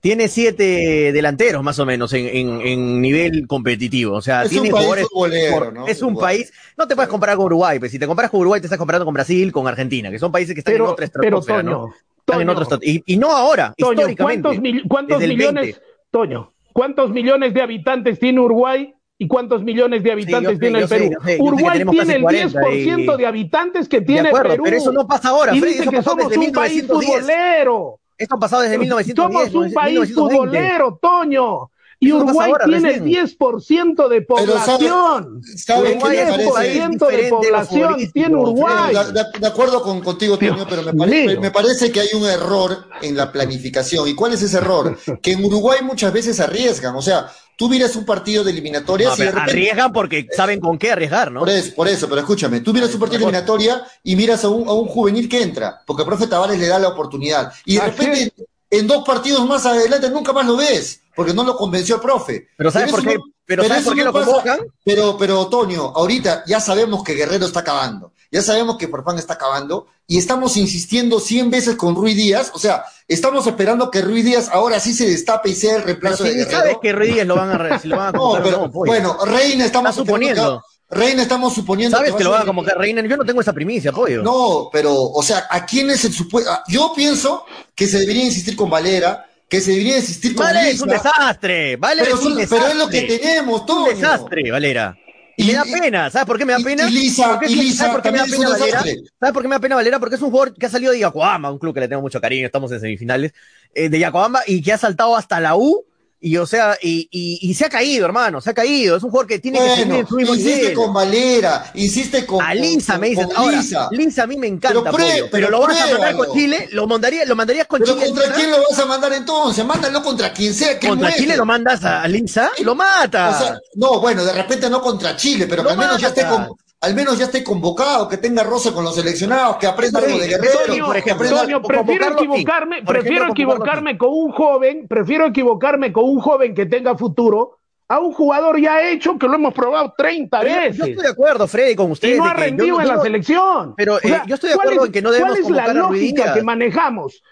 tiene 0.00 0.28
siete 0.28 1.12
delanteros 1.12 1.62
más 1.62 1.78
o 1.78 1.84
menos 1.84 2.12
en, 2.14 3.00
nivel 3.00 3.46
competitivo. 3.46 4.16
O 4.16 4.22
sea, 4.22 4.44
es 4.44 4.50
tiene 4.50 4.72
un 4.72 4.74
país 4.74 5.06
futbolero, 5.10 5.70
¿no? 5.72 5.86
Es 5.86 6.02
un 6.02 6.16
país. 6.16 6.52
No 6.76 6.88
te 6.88 6.94
puedes 6.94 7.10
comparar 7.10 7.36
con 7.36 7.46
Uruguay, 7.46 7.74
pero 7.74 7.80
pues, 7.80 7.92
si 7.92 7.98
te 7.98 8.06
comparas 8.06 8.30
con 8.30 8.40
Uruguay, 8.40 8.60
te 8.60 8.66
estás 8.66 8.78
comparando 8.78 9.04
con 9.04 9.14
Brasil, 9.14 9.52
con 9.52 9.68
Argentina, 9.68 10.10
que 10.10 10.18
son 10.18 10.32
países 10.32 10.54
que 10.54 10.60
están 10.60 10.74
en 10.74 10.80
otra 10.82 11.04
estratosfera, 11.04 11.62
¿no? 11.62 11.92
Están 12.26 12.40
en 12.42 12.48
otro 12.48 12.78
y, 12.82 13.02
y, 13.06 13.16
no 13.16 13.30
ahora, 13.30 13.74
históricamente. 13.76 14.42
¿Cuántos, 14.42 14.56
cuántos 14.88 15.20
millones, 15.20 15.80
Toño, 16.10 16.52
cuántos 16.72 17.10
millones 17.10 17.54
de 17.54 17.62
habitantes 17.62 18.18
tiene 18.18 18.40
Uruguay? 18.40 18.94
¿Y 19.18 19.28
cuántos 19.28 19.62
millones 19.62 20.02
de 20.02 20.12
habitantes 20.12 20.58
tiene 20.58 20.78
el 20.80 20.88
Perú? 20.88 21.10
Uruguay 21.40 21.84
tiene 21.90 22.14
el 22.14 22.22
10% 22.22 23.16
de 23.16 23.26
habitantes 23.26 23.86
que 23.86 24.00
tiene 24.00 24.30
Perú. 24.30 24.62
Pero 24.64 24.76
eso 24.76 24.92
no 24.92 25.06
pasa 25.06 25.28
ahora, 25.28 25.54
y 25.54 25.60
dice 25.60 25.86
que 25.88 26.02
somos 26.02 26.34
un 26.34 26.52
país 26.52 26.86
futbolero. 26.86 27.98
Esto 28.16 28.36
ha 28.36 28.38
pasado 28.38 28.62
desde 28.62 28.78
1910. 28.78 29.50
Somos 29.50 29.66
un 29.66 29.72
país 29.72 30.14
futbolero, 30.14 30.98
Toño. 31.00 31.70
Y 32.02 32.12
Uruguay 32.12 32.50
tiene 32.64 32.94
el 32.94 33.02
10% 33.04 34.08
de 34.08 34.22
población. 34.22 35.42
¿sabe, 35.56 35.92
el 35.92 36.00
10% 36.00 37.08
de 37.10 37.28
población 37.28 38.10
tiene 38.12 38.36
Uruguay. 38.36 38.94
De, 39.38 39.46
acuerdo 39.46 39.82
con, 39.82 40.00
contigo, 40.00 40.38
Toño, 40.38 40.66
pero 40.66 40.82
me, 40.94 41.36
me, 41.38 41.50
parece 41.50 41.92
que 41.92 42.00
hay 42.00 42.08
un 42.14 42.24
error 42.24 42.86
en 43.02 43.18
la 43.18 43.30
planificación. 43.30 44.08
¿Y 44.08 44.14
cuál 44.14 44.32
es 44.32 44.42
ese 44.42 44.56
error? 44.56 44.98
Que 45.20 45.32
en 45.32 45.44
Uruguay 45.44 45.80
muchas 45.82 46.10
veces 46.12 46.40
arriesgan. 46.40 46.96
O 46.96 47.02
sea, 47.02 47.30
tú 47.56 47.68
miras 47.68 47.94
un 47.94 48.06
partido 48.06 48.42
de 48.42 48.52
eliminatoria. 48.52 49.10
y 49.18 49.22
arriesgan 49.22 49.92
porque 49.92 50.26
saben 50.34 50.58
con 50.60 50.78
qué 50.78 50.92
arriesgar, 50.92 51.30
¿no? 51.30 51.40
Por 51.40 51.50
eso, 51.50 51.74
por 51.74 51.86
eso, 51.86 52.08
pero 52.08 52.22
escúchame, 52.22 52.60
tú 52.60 52.72
miras 52.72 52.94
un 52.94 53.00
partido 53.00 53.18
de 53.18 53.24
eliminatoria 53.26 53.82
y 54.02 54.16
miras 54.16 54.42
a 54.44 54.48
un, 54.48 54.66
a 54.66 54.72
un 54.72 54.86
juvenil 54.86 55.28
que 55.28 55.42
entra, 55.42 55.82
porque 55.86 56.02
el 56.02 56.08
profe 56.08 56.26
Tavares 56.26 56.58
le 56.58 56.66
da 56.66 56.78
la 56.78 56.88
oportunidad. 56.88 57.52
Y 57.66 57.74
de 57.74 57.82
repente, 57.82 58.32
en 58.70 58.86
dos 58.86 59.04
partidos 59.04 59.46
más 59.46 59.66
adelante, 59.66 60.08
nunca 60.08 60.32
más 60.32 60.46
lo 60.46 60.56
ves, 60.56 60.99
porque 61.14 61.34
no 61.34 61.44
lo 61.44 61.56
convenció 61.56 61.96
el 61.96 62.00
profe. 62.00 62.48
Pero 62.56 62.70
¿sabes 62.70 62.90
por 62.90 63.02
qué? 63.02 63.16
pero, 63.44 63.64
¿sabes 63.66 63.84
por 63.84 63.94
qué 63.94 64.04
lo 64.04 64.12
convocan? 64.12 64.60
Pero, 64.84 65.16
pero, 65.18 65.46
Toño, 65.48 65.92
ahorita 65.94 66.44
ya 66.46 66.60
sabemos 66.60 67.02
que 67.02 67.14
Guerrero 67.14 67.46
está 67.46 67.60
acabando, 67.60 68.12
ya 68.30 68.42
sabemos 68.42 68.76
que 68.76 68.88
Farfán 68.88 69.18
está 69.18 69.34
acabando, 69.34 69.86
y 70.06 70.18
estamos 70.18 70.56
insistiendo 70.56 71.20
100 71.20 71.50
veces 71.50 71.76
con 71.76 71.94
Ruiz 71.94 72.16
Díaz, 72.16 72.52
o 72.54 72.58
sea, 72.58 72.84
Estamos 73.10 73.44
esperando 73.44 73.90
que 73.90 74.02
Ruiz 74.02 74.24
Díaz 74.24 74.50
ahora 74.52 74.78
sí 74.78 74.94
se 74.94 75.04
destape 75.04 75.50
y 75.50 75.56
sea 75.56 75.74
el 75.74 75.82
reemplazo 75.82 76.22
de 76.22 76.30
Guerrero. 76.30 76.58
sabes 76.58 76.76
que 76.80 76.92
Ruiz 76.92 77.12
Díaz 77.12 77.26
lo 77.26 77.34
van 77.34 77.50
a, 77.50 77.78
si 77.80 77.88
lo 77.88 77.96
van 77.96 78.06
a 78.06 78.12
no, 78.18 78.40
pero, 78.40 78.68
Bueno, 78.68 79.18
Reina 79.24 79.64
estamos 79.64 79.96
suponiendo. 79.96 80.62
Reina 80.88 81.22
estamos 81.22 81.52
suponiendo. 81.52 81.96
¿Sabes 81.96 82.14
que, 82.14 82.22
lo 82.22 82.30
van 82.30 82.42
a 82.42 82.46
convocar 82.46 82.78
Reina? 82.78 83.02
Yo 83.02 83.16
no 83.16 83.24
tengo 83.24 83.40
esa 83.40 83.52
primicia, 83.52 83.90
pollo. 83.90 84.22
No, 84.22 84.68
pero, 84.72 84.94
o 84.94 85.22
sea, 85.24 85.48
¿a 85.50 85.66
quién 85.66 85.90
es 85.90 86.04
el 86.04 86.12
supuesto? 86.12 86.52
Yo 86.68 86.92
pienso 86.94 87.44
que 87.74 87.88
se 87.88 87.98
debería 87.98 88.24
insistir 88.24 88.54
con 88.54 88.70
Valera, 88.70 89.28
que 89.50 89.60
se 89.60 89.72
debería 89.72 89.98
insistir 89.98 90.34
con 90.34 90.46
Valera 90.46 90.68
es 90.68 90.80
un 90.80 90.88
desastre. 90.88 91.76
Valera 91.76 92.04
pero, 92.04 92.18
es 92.20 92.24
un 92.24 92.36
desastre. 92.36 92.58
Pero 92.58 92.72
es 92.72 92.78
lo 92.78 92.88
que 92.88 93.02
tenemos, 93.02 93.66
todo. 93.66 93.84
Un 93.84 93.90
desastre, 93.90 94.50
Valera. 94.50 94.96
Y, 95.36 95.46
me 95.46 95.52
da 95.54 95.64
pena, 95.64 96.10
¿sabes 96.10 96.26
por 96.26 96.38
qué 96.38 96.44
me 96.44 96.52
da 96.52 96.60
pena? 96.60 96.88
Y 96.88 96.92
Lisa, 96.92 97.40
¿Sabes 97.74 97.92
por 97.92 98.02
qué 98.02 98.12
me 98.12 98.18
da 98.18 98.24
pena 98.26 98.48
Valera? 98.48 98.82
¿Sabes 99.18 99.32
por 99.32 99.42
qué 99.42 99.48
me 99.48 99.54
da 99.56 99.60
pena 99.60 99.74
Valera? 99.74 99.98
Porque 99.98 100.14
es 100.14 100.22
un 100.22 100.30
jugador 100.30 100.54
que 100.54 100.66
ha 100.66 100.68
salido 100.68 100.92
de 100.92 101.00
Yacoama, 101.00 101.50
un 101.50 101.58
club 101.58 101.74
que 101.74 101.80
le 101.80 101.88
tengo 101.88 102.00
mucho 102.00 102.20
cariño, 102.20 102.46
estamos 102.46 102.70
en 102.70 102.80
semifinales, 102.80 103.32
eh, 103.74 103.88
de 103.88 103.98
Yacoama, 103.98 104.40
y 104.46 104.62
que 104.62 104.72
ha 104.72 104.78
saltado 104.78 105.16
hasta 105.16 105.40
la 105.40 105.56
U 105.56 105.84
y 106.22 106.36
o 106.36 106.44
sea, 106.44 106.76
y, 106.82 107.08
y, 107.10 107.38
y, 107.40 107.54
se 107.54 107.64
ha 107.64 107.70
caído, 107.70 108.04
hermano, 108.04 108.42
se 108.42 108.50
ha 108.50 108.54
caído. 108.54 108.94
Es 108.94 109.02
un 109.02 109.10
jugador 109.10 109.26
que 109.26 109.38
tiene 109.38 109.58
que 109.58 109.76
seguir 109.76 109.94
en 109.94 110.06
su 110.06 110.16
mismo 110.16 110.34
insiste 110.34 110.74
con 110.74 110.92
Valera, 110.92 111.70
insiste 111.74 112.26
con. 112.26 112.44
A 112.44 112.52
Linza 112.54 112.98
me 112.98 113.08
dicen, 113.08 113.28
ahora, 113.34 113.62
Linza. 113.90 114.22
a 114.24 114.26
mí 114.26 114.36
me 114.36 114.46
encanta, 114.46 114.90
pero, 114.90 114.96
pero, 114.96 115.26
pero, 115.30 115.50
lo 115.50 115.60
vas 115.60 115.80
a 115.80 115.86
mandar 115.86 116.16
con 116.16 116.32
Chile, 116.34 116.68
lo 116.72 116.86
mandarías, 116.86 117.26
lo 117.26 117.34
mandarías 117.34 117.66
con 117.66 117.80
pero 117.80 117.94
Chile. 117.94 118.06
¿Contra 118.08 118.34
quién 118.34 118.50
lo 118.50 118.58
vas 118.58 118.78
a 118.78 118.84
mandar 118.84 119.12
entonces? 119.14 119.64
Mándalo 119.64 120.02
contra 120.02 120.32
quien 120.32 120.52
sea 120.52 120.78
que 120.78 120.88
Contra 120.88 121.10
Chile 121.14 121.36
lo 121.38 121.46
mandas 121.46 121.82
a 121.84 122.06
Linza 122.06 122.50
y 122.58 122.64
lo 122.64 122.74
mata. 122.74 123.30
O 123.30 123.38
sea, 123.38 123.58
no, 123.76 123.98
bueno, 124.00 124.22
de 124.22 124.34
repente 124.34 124.68
no 124.68 124.82
contra 124.82 125.16
Chile, 125.16 125.46
pero 125.48 125.64
que 125.64 125.70
al 125.70 125.78
menos 125.78 125.98
ya 125.98 126.08
esté 126.08 126.26
con 126.26 126.48
al 126.82 126.94
menos 126.94 127.18
ya 127.18 127.26
esté 127.26 127.44
convocado, 127.44 128.08
que 128.08 128.16
tenga 128.16 128.42
roce 128.42 128.72
con 128.72 128.84
los 128.84 128.94
seleccionados, 128.94 129.56
que 129.56 129.66
aprenda 129.66 130.00
algo 130.00 130.18
de 130.18 130.28
guerrero. 130.28 130.86
por 130.86 130.96
ejemplo, 130.96 131.62
prefiero 131.62 132.12
equivocarme, 132.12 132.82
prefiero 132.82 133.28
equivocarme 133.28 133.98
con 133.98 134.08
un 134.10 134.32
joven, 134.32 134.88
prefiero 134.88 135.26
equivocarme 135.26 135.92
con 135.92 136.04
un 136.04 136.20
joven 136.20 136.54
que 136.54 136.66
tenga 136.66 136.96
futuro 136.96 137.58
a 137.86 137.98
un 137.98 138.12
jugador 138.12 138.58
ya 138.60 138.88
hecho 138.88 139.18
que 139.18 139.26
lo 139.26 139.34
hemos 139.34 139.52
probado 139.52 139.92
30 139.98 140.40
veces. 140.42 140.76
Yo 140.76 140.84
estoy 140.84 141.02
de 141.02 141.10
acuerdo, 141.10 141.48
Freddy, 141.48 141.74
con 141.74 141.90
usted. 141.90 142.14
Y 142.14 142.18
no 142.18 142.24
ha 142.24 142.34
rendido 142.34 142.80
en 142.80 142.88
la 142.88 143.00
selección. 143.00 143.74
Pero 143.76 143.98
eh, 143.98 144.22
yo 144.26 144.36
estoy 144.36 144.50
de 144.50 144.54
acuerdo 144.54 144.86
en 144.86 144.92
que 144.92 145.02
no 145.02 145.10
debemos 145.10 145.40
¿Cuál 145.40 145.58
es 145.58 145.66
la 145.66 145.74
lógica 145.74 146.32
que 146.32 146.42
manejamos? 146.42 147.22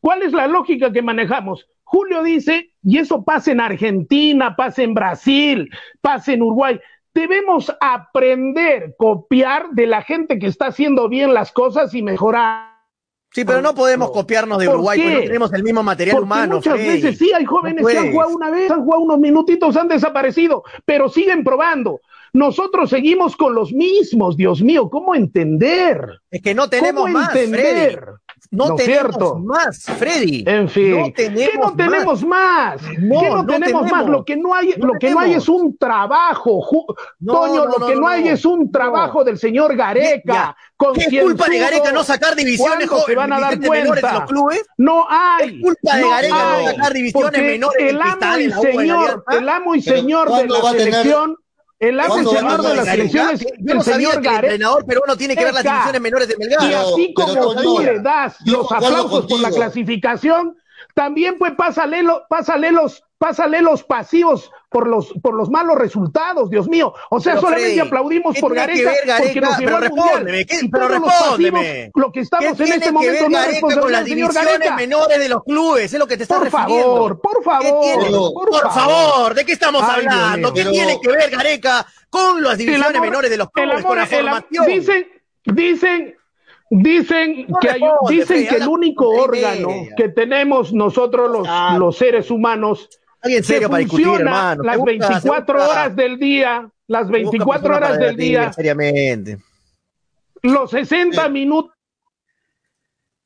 ¿Cuál 0.00 0.22
es 0.22 0.32
la 0.32 0.46
lógica 0.46 0.90
que 0.90 1.02
manejamos? 1.02 1.66
Julio 1.84 2.22
dice, 2.22 2.72
y 2.82 2.98
eso 2.98 3.22
pasa 3.22 3.52
en 3.52 3.60
Argentina, 3.60 4.56
pasa 4.56 4.82
en 4.82 4.94
Brasil, 4.94 5.70
pasa 6.00 6.32
en 6.32 6.42
Uruguay 6.42 6.80
debemos 7.18 7.74
aprender, 7.80 8.94
copiar 8.96 9.70
de 9.72 9.86
la 9.86 10.02
gente 10.02 10.38
que 10.38 10.46
está 10.46 10.66
haciendo 10.66 11.08
bien 11.08 11.34
las 11.34 11.50
cosas 11.50 11.92
y 11.94 12.02
mejorar. 12.02 12.78
Sí, 13.30 13.44
pero 13.44 13.60
no 13.60 13.74
podemos 13.74 14.10
copiarnos 14.10 14.58
de 14.58 14.68
Uruguay, 14.68 14.98
porque 15.00 15.14
no 15.14 15.20
tenemos 15.20 15.52
el 15.52 15.62
mismo 15.62 15.82
material 15.82 16.14
porque 16.14 16.24
humano. 16.24 16.56
Muchas 16.56 16.78
veces 16.78 17.18
sí, 17.18 17.30
hay 17.34 17.44
jóvenes 17.44 17.84
que 17.86 17.98
han 17.98 18.12
jugado 18.12 18.34
una 18.34 18.50
vez, 18.50 18.70
han 18.70 18.84
jugado 18.84 19.02
unos 19.02 19.18
minutitos, 19.18 19.76
han 19.76 19.88
desaparecido, 19.88 20.62
pero 20.84 21.08
siguen 21.08 21.44
probando. 21.44 22.00
Nosotros 22.32 22.90
seguimos 22.90 23.36
con 23.36 23.54
los 23.54 23.72
mismos, 23.72 24.36
Dios 24.36 24.62
mío, 24.62 24.88
¿cómo 24.88 25.14
entender? 25.14 26.20
Es 26.30 26.40
que 26.40 26.54
no 26.54 26.70
tenemos 26.70 27.10
más, 27.10 27.34
entender? 27.34 28.02
No, 28.50 28.74
tenemos 28.74 29.40
más, 29.42 29.84
Freddy. 29.98 30.44
En 30.46 30.68
fin, 30.68 31.12
¿qué 31.12 31.50
no 31.58 31.74
tenemos 31.74 32.24
más? 32.24 32.80
¿Qué 32.82 32.98
no, 32.98 33.44
tenemos, 33.46 33.90
más? 33.90 34.06
Lo 34.06 34.24
que 34.24 34.36
no 34.36 34.54
hay, 34.54 34.74
lo 34.76 34.94
que 34.94 35.10
no 35.10 35.20
hay 35.20 35.34
es 35.34 35.48
un 35.48 35.76
trabajo, 35.76 36.64
Toño, 37.24 37.66
lo 37.66 37.86
que 37.86 37.96
no, 37.96 38.08
hay 38.08 38.28
es 38.28 38.44
un 38.44 38.70
trabajo 38.70 39.24
del 39.24 39.38
señor 39.38 39.76
Gareca. 39.76 40.56
¿Qué 40.94 41.16
es 41.16 41.22
culpa 41.22 41.46
de 41.48 41.58
Gareca 41.58 41.92
no 41.92 42.04
sacar 42.04 42.36
divisiones 42.36 42.88
se 43.06 43.14
van 43.14 43.32
a 43.32 43.40
dar 43.40 43.60
cuenta? 43.60 44.12
los 44.12 44.30
clubes? 44.30 44.62
No 44.76 45.06
hay. 45.08 45.56
Es 45.56 45.62
culpa 45.62 45.96
de 45.96 46.08
Gareca 46.08 46.52
no 46.52 46.70
sacar 46.70 46.92
divisiones 46.92 47.42
menores 47.42 47.78
el 47.78 48.00
amo 48.00 48.38
y 48.38 48.50
señor, 48.50 49.24
el 49.30 49.48
amo 49.48 49.74
y 49.74 49.82
señor 49.82 50.32
de 50.32 50.46
la 50.46 50.70
selección 50.70 51.36
el 51.80 52.00
amo 52.00 52.16
señor 52.16 52.62
de 52.62 52.74
las 52.74 52.88
elecciones, 52.88 53.46
el 53.66 53.82
señor 53.82 54.14
Gareca. 54.22 54.38
El 54.38 54.52
entrenador 54.54 54.84
peruano 54.84 55.16
tiene 55.16 55.36
que 55.36 55.44
ver 55.44 55.54
las 55.54 55.62
divisiones 55.62 56.00
menores 56.00 56.28
de 56.28 56.36
Melgar. 56.36 56.70
Y 56.70 56.74
así 56.74 57.14
como 57.14 57.54
tú 57.54 57.80
le 57.80 58.00
das 58.00 58.36
los 58.44 58.70
aplausos 58.70 59.26
por 59.26 59.40
la 59.40 59.50
clasificación, 59.50 60.56
también 60.94 61.38
pues 61.38 61.52
pásale, 61.52 62.04
pásale 62.28 62.72
los 62.72 63.02
pásale 63.18 63.62
los 63.62 63.82
pasivos 63.82 64.50
por 64.68 64.86
los, 64.86 65.12
por 65.22 65.34
los 65.34 65.50
malos 65.50 65.76
resultados, 65.76 66.50
Dios 66.50 66.68
mío. 66.68 66.92
O 67.10 67.20
sea, 67.20 67.40
solamente 67.40 67.80
aplaudimos 67.80 68.38
por 68.38 68.54
Gareca, 68.54 68.92
porque 69.18 69.40
nos 69.40 69.58
llevó 69.58 69.76
al 69.76 69.90
mundial. 69.90 70.46
¿qué, 70.46 70.68
pero 70.70 70.88
respóndeme. 70.88 71.90
lo 71.94 72.12
que 72.12 72.20
estamos 72.20 72.60
en 72.60 72.72
este 72.72 72.92
momento 72.92 73.28
no 73.28 73.38
es 73.38 73.60
con 73.60 73.92
las 73.92 74.04
divisiones 74.04 74.74
menores 74.76 75.18
de 75.18 75.28
los 75.28 75.42
clubes, 75.44 75.92
es 75.92 75.98
lo 75.98 76.06
que 76.06 76.16
te 76.16 76.24
estás 76.24 76.38
por 76.38 76.50
Favor, 76.50 77.20
por 77.20 77.42
favor, 77.42 78.34
por, 78.34 78.72
favor. 78.72 79.34
¿de 79.34 79.44
qué 79.44 79.52
estamos 79.52 79.82
hablando? 79.82 80.52
¿Qué 80.52 80.64
tiene 80.64 80.98
que 81.00 81.08
ver 81.08 81.30
Gareca 81.30 81.86
con 82.10 82.42
las 82.42 82.58
divisiones 82.58 83.00
menores 83.00 83.30
de 83.30 83.36
los 83.36 83.50
clubes, 83.50 83.84
con 83.84 83.96
la 83.96 84.06
formación? 84.06 84.66
Dicen, 84.66 85.06
dicen, 85.44 86.14
Dicen 86.70 87.46
que, 87.62 87.70
hay, 87.70 87.80
dicen 88.10 88.46
que 88.46 88.56
el 88.56 88.68
único 88.68 89.08
órgano 89.08 89.70
que 89.96 90.10
tenemos 90.10 90.74
nosotros 90.74 91.30
los, 91.30 91.48
los 91.78 91.96
seres 91.96 92.30
humanos 92.30 92.90
Alguien 93.28 93.44
serio 93.44 93.68
para 93.68 93.80
discutir, 93.80 94.08
hermano. 94.08 94.62
Las 94.62 94.82
24 94.82 95.68
horas 95.68 95.94
del 95.94 96.18
día, 96.18 96.70
las 96.86 97.08
24 97.08 97.76
horas 97.76 97.98
del 97.98 98.16
día. 98.16 98.52
Seriamente. 98.54 99.38
Los 100.42 100.70
60 100.70 101.28
minutos. 101.28 101.74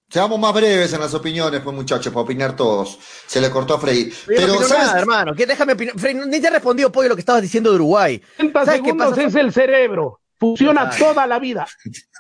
Seamos 0.09 0.39
más 0.39 0.53
breves 0.53 0.93
en 0.93 1.01
las 1.01 1.15
opiniones, 1.15 1.61
pues 1.63 1.75
muchachos, 1.75 2.13
para 2.13 2.25
opinar 2.25 2.57
todos. 2.57 2.99
Se 3.27 3.41
le 3.41 3.49
cortó 3.49 3.75
a 3.75 3.79
Freddy. 3.79 4.13
Pero, 4.27 4.61
¿sabes? 4.63 4.93
hermano, 4.95 5.35
que 5.35 5.47
déjame 5.47 5.75
opinar. 5.75 5.99
Freddy, 5.99 6.21
ni 6.27 6.41
te 6.41 6.49
he 6.49 6.51
respondido, 6.51 6.91
Pollo, 6.91 7.09
lo 7.09 7.15
que 7.15 7.21
estabas 7.21 7.41
diciendo 7.41 7.71
de 7.71 7.77
Uruguay. 7.77 8.21
30 8.37 8.67
segundos 8.67 9.19
es 9.19 9.35
el 9.37 9.53
cerebro. 9.53 10.21
Funciona 10.37 10.91
toda 10.91 11.27
la 11.27 11.39
vida. 11.39 11.67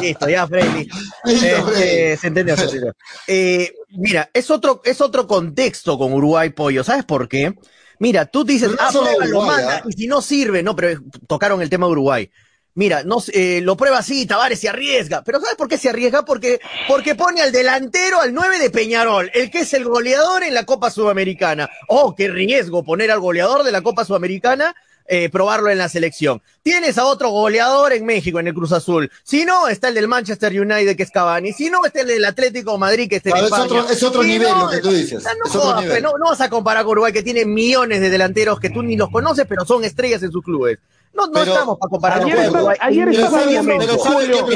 Listo, 0.00 0.28
ya, 0.28 0.46
Freddy. 0.46 0.88
Eh, 1.24 2.16
se 2.20 2.26
entendió, 2.28 2.56
se 2.56 2.64
entendió. 2.64 2.94
Eh, 3.26 3.72
mira, 3.90 4.30
es 4.32 4.50
otro, 4.50 4.80
es 4.84 5.00
otro 5.00 5.26
contexto 5.26 5.98
con 5.98 6.12
Uruguay 6.12 6.50
Pollo. 6.50 6.84
¿Sabes 6.84 7.04
por 7.04 7.28
qué? 7.28 7.54
Mira, 7.98 8.26
tú 8.26 8.44
dices, 8.44 8.70
ah, 8.78 8.90
lo 9.26 9.42
manda, 9.42 9.76
¿ah? 9.76 9.82
y 9.88 9.92
si 9.92 10.06
no 10.06 10.20
sirve, 10.20 10.62
no, 10.62 10.74
pero 10.74 11.00
tocaron 11.28 11.62
el 11.62 11.70
tema 11.70 11.86
de 11.86 11.92
Uruguay. 11.92 12.30
Mira, 12.74 13.02
no, 13.04 13.18
eh, 13.32 13.60
lo 13.62 13.76
prueba 13.76 13.98
así, 13.98 14.24
Tavares 14.26 14.58
se 14.58 14.68
arriesga. 14.68 15.22
Pero 15.22 15.40
¿sabes 15.40 15.56
por 15.56 15.68
qué 15.68 15.76
se 15.76 15.90
arriesga? 15.90 16.24
Porque, 16.24 16.58
porque 16.88 17.14
pone 17.14 17.42
al 17.42 17.52
delantero, 17.52 18.20
al 18.20 18.32
9 18.32 18.58
de 18.58 18.70
Peñarol, 18.70 19.30
el 19.34 19.50
que 19.50 19.60
es 19.60 19.74
el 19.74 19.84
goleador 19.84 20.42
en 20.42 20.54
la 20.54 20.64
Copa 20.64 20.90
Sudamericana. 20.90 21.68
Oh, 21.88 22.14
qué 22.14 22.28
riesgo 22.28 22.82
poner 22.82 23.10
al 23.10 23.20
goleador 23.20 23.62
de 23.62 23.72
la 23.72 23.82
Copa 23.82 24.04
Sudamericana 24.04 24.74
eh, 25.14 25.28
probarlo 25.28 25.68
en 25.68 25.76
la 25.76 25.90
selección. 25.90 26.40
Tienes 26.62 26.96
a 26.96 27.04
otro 27.04 27.28
goleador 27.28 27.92
en 27.92 28.06
México, 28.06 28.40
en 28.40 28.46
el 28.46 28.54
Cruz 28.54 28.72
Azul. 28.72 29.10
Si 29.22 29.44
no, 29.44 29.68
está 29.68 29.88
el 29.88 29.94
del 29.94 30.08
Manchester 30.08 30.58
United, 30.58 30.96
que 30.96 31.02
es 31.02 31.10
Cavani. 31.10 31.52
Si 31.52 31.68
no, 31.68 31.84
está 31.84 32.00
el 32.00 32.06
del 32.06 32.24
Atlético 32.24 32.78
Madrid, 32.78 33.10
que 33.10 33.16
es 33.16 33.26
el 33.26 33.34
es 33.36 33.52
otro, 33.52 33.86
es 33.90 34.02
otro 34.02 34.22
nivel 34.22 34.48
lo 34.58 34.70
que 34.70 34.78
tú 34.78 34.90
dices. 34.90 35.22
No, 35.52 36.12
no, 36.16 36.30
vas 36.30 36.40
a 36.40 36.48
comparar 36.48 36.84
con 36.84 36.92
Uruguay, 36.92 37.12
que 37.12 37.22
tiene 37.22 37.44
millones 37.44 38.00
de 38.00 38.08
delanteros 38.08 38.58
que 38.58 38.70
tú 38.70 38.82
ni 38.82 38.96
los 38.96 39.10
conoces, 39.10 39.44
pero 39.46 39.66
son 39.66 39.84
estrellas 39.84 40.22
en 40.22 40.32
sus 40.32 40.42
clubes. 40.42 40.78
No, 41.12 41.26
no 41.26 41.42
estamos 41.42 41.76
para 41.78 41.90
comparar 41.90 42.22
ayer 42.22 42.46
con 42.46 42.56
Uruguay. 42.56 42.76
Ayer 42.80 43.08
estaba 43.10 43.44
viendo 43.44 43.98
Julio, 43.98 44.46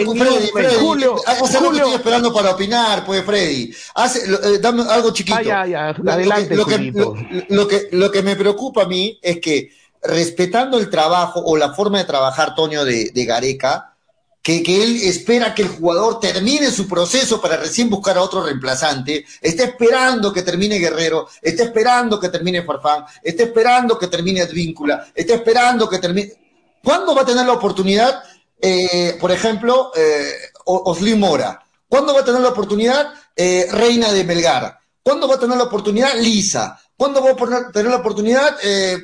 Julio, 0.80 1.16
hace 1.26 1.58
Julio. 1.58 1.82
estoy 1.82 1.94
esperando 1.96 2.32
para 2.32 2.52
opinar, 2.52 3.04
pues, 3.04 3.22
Freddy. 3.26 3.74
Hace, 3.94 4.20
eh, 4.20 4.58
dame 4.58 4.84
algo 4.88 5.12
chiquito. 5.12 5.36
Ah, 5.38 5.42
ya, 5.42 5.66
ya. 5.66 5.88
Adelante, 5.88 6.56
lo 6.56 6.64
que, 6.64 6.92
lo, 7.50 7.68
que, 7.68 7.88
lo 7.92 8.10
que 8.10 8.22
me 8.22 8.36
preocupa 8.36 8.84
a 8.84 8.86
mí 8.86 9.18
es 9.20 9.38
que 9.38 9.70
respetando 10.06 10.78
el 10.78 10.90
trabajo 10.90 11.40
o 11.40 11.56
la 11.56 11.72
forma 11.72 11.98
de 11.98 12.04
trabajar, 12.04 12.54
Toño, 12.54 12.84
de, 12.84 13.10
Gareca, 13.14 13.94
que, 14.42 14.62
él 14.82 15.00
espera 15.02 15.54
que 15.54 15.62
el 15.62 15.68
jugador 15.68 16.20
termine 16.20 16.70
su 16.70 16.86
proceso 16.86 17.40
para 17.40 17.56
recién 17.56 17.90
buscar 17.90 18.16
a 18.16 18.22
otro 18.22 18.44
reemplazante, 18.44 19.24
está 19.40 19.64
esperando 19.64 20.32
que 20.32 20.42
termine 20.42 20.78
Guerrero, 20.78 21.28
está 21.42 21.64
esperando 21.64 22.20
que 22.20 22.28
termine 22.28 22.62
Farfán, 22.62 23.04
está 23.22 23.42
esperando 23.42 23.98
que 23.98 24.06
termine 24.06 24.42
Advíncula, 24.42 25.08
está 25.14 25.34
esperando 25.34 25.88
que 25.88 25.98
termine... 25.98 26.32
¿Cuándo 26.82 27.14
va 27.14 27.22
a 27.22 27.26
tener 27.26 27.44
la 27.44 27.54
oportunidad, 27.54 28.22
eh, 28.60 29.18
por 29.20 29.32
ejemplo, 29.32 29.90
eh, 29.96 31.16
Mora? 31.16 31.60
¿Cuándo 31.88 32.14
va 32.14 32.20
a 32.20 32.24
tener 32.24 32.40
la 32.40 32.50
oportunidad 32.50 33.12
eh, 33.34 33.66
Reina 33.70 34.12
de 34.12 34.22
Melgar? 34.22 34.78
¿Cuándo 35.02 35.28
va 35.28 35.36
a 35.36 35.40
tener 35.40 35.56
la 35.56 35.64
oportunidad 35.64 36.14
Lisa? 36.18 36.80
¿Cuándo 36.96 37.22
va 37.22 37.30
a 37.30 37.70
tener 37.72 37.90
la 37.90 37.98
oportunidad 37.98 38.56
eh, 38.62 38.96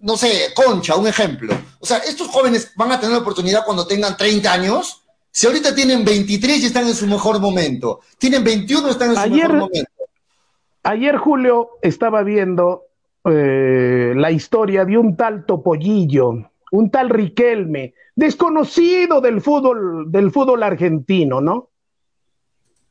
no 0.00 0.16
sé, 0.16 0.52
Concha, 0.54 0.96
un 0.96 1.06
ejemplo. 1.06 1.54
O 1.80 1.86
sea, 1.86 1.98
estos 1.98 2.28
jóvenes 2.28 2.72
van 2.76 2.92
a 2.92 3.00
tener 3.00 3.14
la 3.14 3.22
oportunidad 3.22 3.64
cuando 3.64 3.86
tengan 3.86 4.16
30 4.16 4.52
años. 4.52 5.04
Si 5.30 5.46
ahorita 5.46 5.74
tienen 5.74 6.04
23 6.04 6.62
y 6.62 6.66
están 6.66 6.86
en 6.86 6.94
su 6.94 7.06
mejor 7.06 7.40
momento, 7.40 8.00
tienen 8.18 8.44
21 8.44 8.88
y 8.88 8.90
están 8.90 9.10
en 9.10 9.16
su 9.16 9.30
mejor 9.30 9.54
momento. 9.54 9.90
Ayer, 10.84 11.16
Julio, 11.16 11.70
estaba 11.82 12.22
viendo 12.22 12.84
eh, 13.24 14.14
la 14.16 14.30
historia 14.30 14.84
de 14.84 14.96
un 14.96 15.16
tal 15.16 15.44
Topollillo, 15.44 16.50
un 16.72 16.90
tal 16.90 17.10
Riquelme, 17.10 17.94
desconocido 18.14 19.20
del 19.20 19.40
fútbol, 19.40 20.10
del 20.10 20.30
fútbol 20.30 20.62
argentino, 20.62 21.40
¿no? 21.40 21.70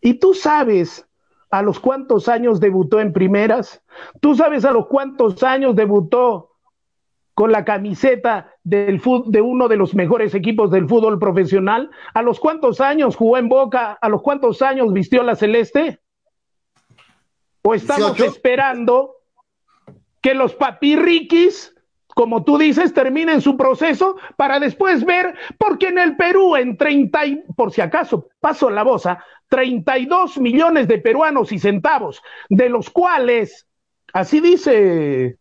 Y 0.01 0.15
tú 0.15 0.33
sabes 0.33 1.05
a 1.49 1.61
los 1.61 1.79
cuántos 1.79 2.27
años 2.27 2.59
debutó 2.59 2.99
en 2.99 3.13
primeras, 3.13 3.81
tú 4.19 4.35
sabes 4.35 4.63
a 4.65 4.71
los 4.71 4.87
cuántos 4.87 5.41
años 5.43 5.75
debutó 5.75 6.56
con 7.37 7.51
la 7.51 7.63
camiseta 7.63 8.55
del 8.63 8.99
de 9.27 9.41
uno 9.41 9.67
de 9.67 9.75
los 9.75 9.93
mejores 9.93 10.33
equipos 10.33 10.71
del 10.71 10.87
fútbol 10.87 11.19
profesional? 11.19 11.91
¿A 12.15 12.23
los 12.23 12.39
cuántos 12.39 12.81
años 12.81 13.15
jugó 13.15 13.37
en 13.37 13.47
Boca? 13.47 13.95
¿A 14.01 14.09
los 14.09 14.23
cuántos 14.23 14.63
años 14.63 14.91
vistió 14.91 15.21
la 15.21 15.35
celeste? 15.35 15.99
¿O 17.61 17.75
estamos 17.75 18.19
esperando 18.21 19.17
que 20.19 20.33
los 20.33 20.55
papirriquis, 20.55 21.75
como 22.07 22.43
tú 22.43 22.57
dices, 22.57 22.91
terminen 22.91 23.39
su 23.39 23.55
proceso 23.55 24.15
para 24.35 24.59
después 24.59 25.05
ver, 25.05 25.35
porque 25.59 25.89
en 25.89 25.99
el 25.99 26.17
Perú, 26.17 26.55
en 26.55 26.75
30, 26.75 27.19
por 27.55 27.71
si 27.71 27.81
acaso, 27.81 28.29
paso 28.39 28.71
la 28.71 28.81
voz, 28.81 29.03
32 29.49 30.39
millones 30.39 30.87
de 30.87 30.97
peruanos 30.97 31.51
y 31.51 31.59
centavos, 31.59 32.19
de 32.49 32.69
los 32.69 32.89
cuales, 32.89 33.67
así 34.11 34.39
dice 34.39 35.37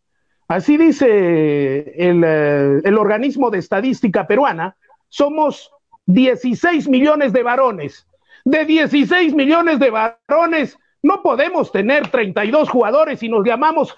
Así 0.48 0.76
dice 0.76 1.06
eh, 1.08 2.80
el, 2.84 2.98
organismo 2.98 3.50
de 3.50 3.58
estadística 3.58 4.26
peruana, 4.26 4.76
somos 5.08 5.72
16 6.06 6.88
millones 6.88 7.32
de 7.32 7.42
varones. 7.42 8.06
De 8.44 8.64
16 8.64 9.34
millones 9.34 9.80
de 9.80 9.90
varones, 9.90 10.78
no 11.02 11.22
podemos 11.22 11.72
tener 11.72 12.08
32 12.08 12.70
jugadores 12.70 13.22
y 13.22 13.28
nos 13.28 13.44
llamamos 13.44 13.96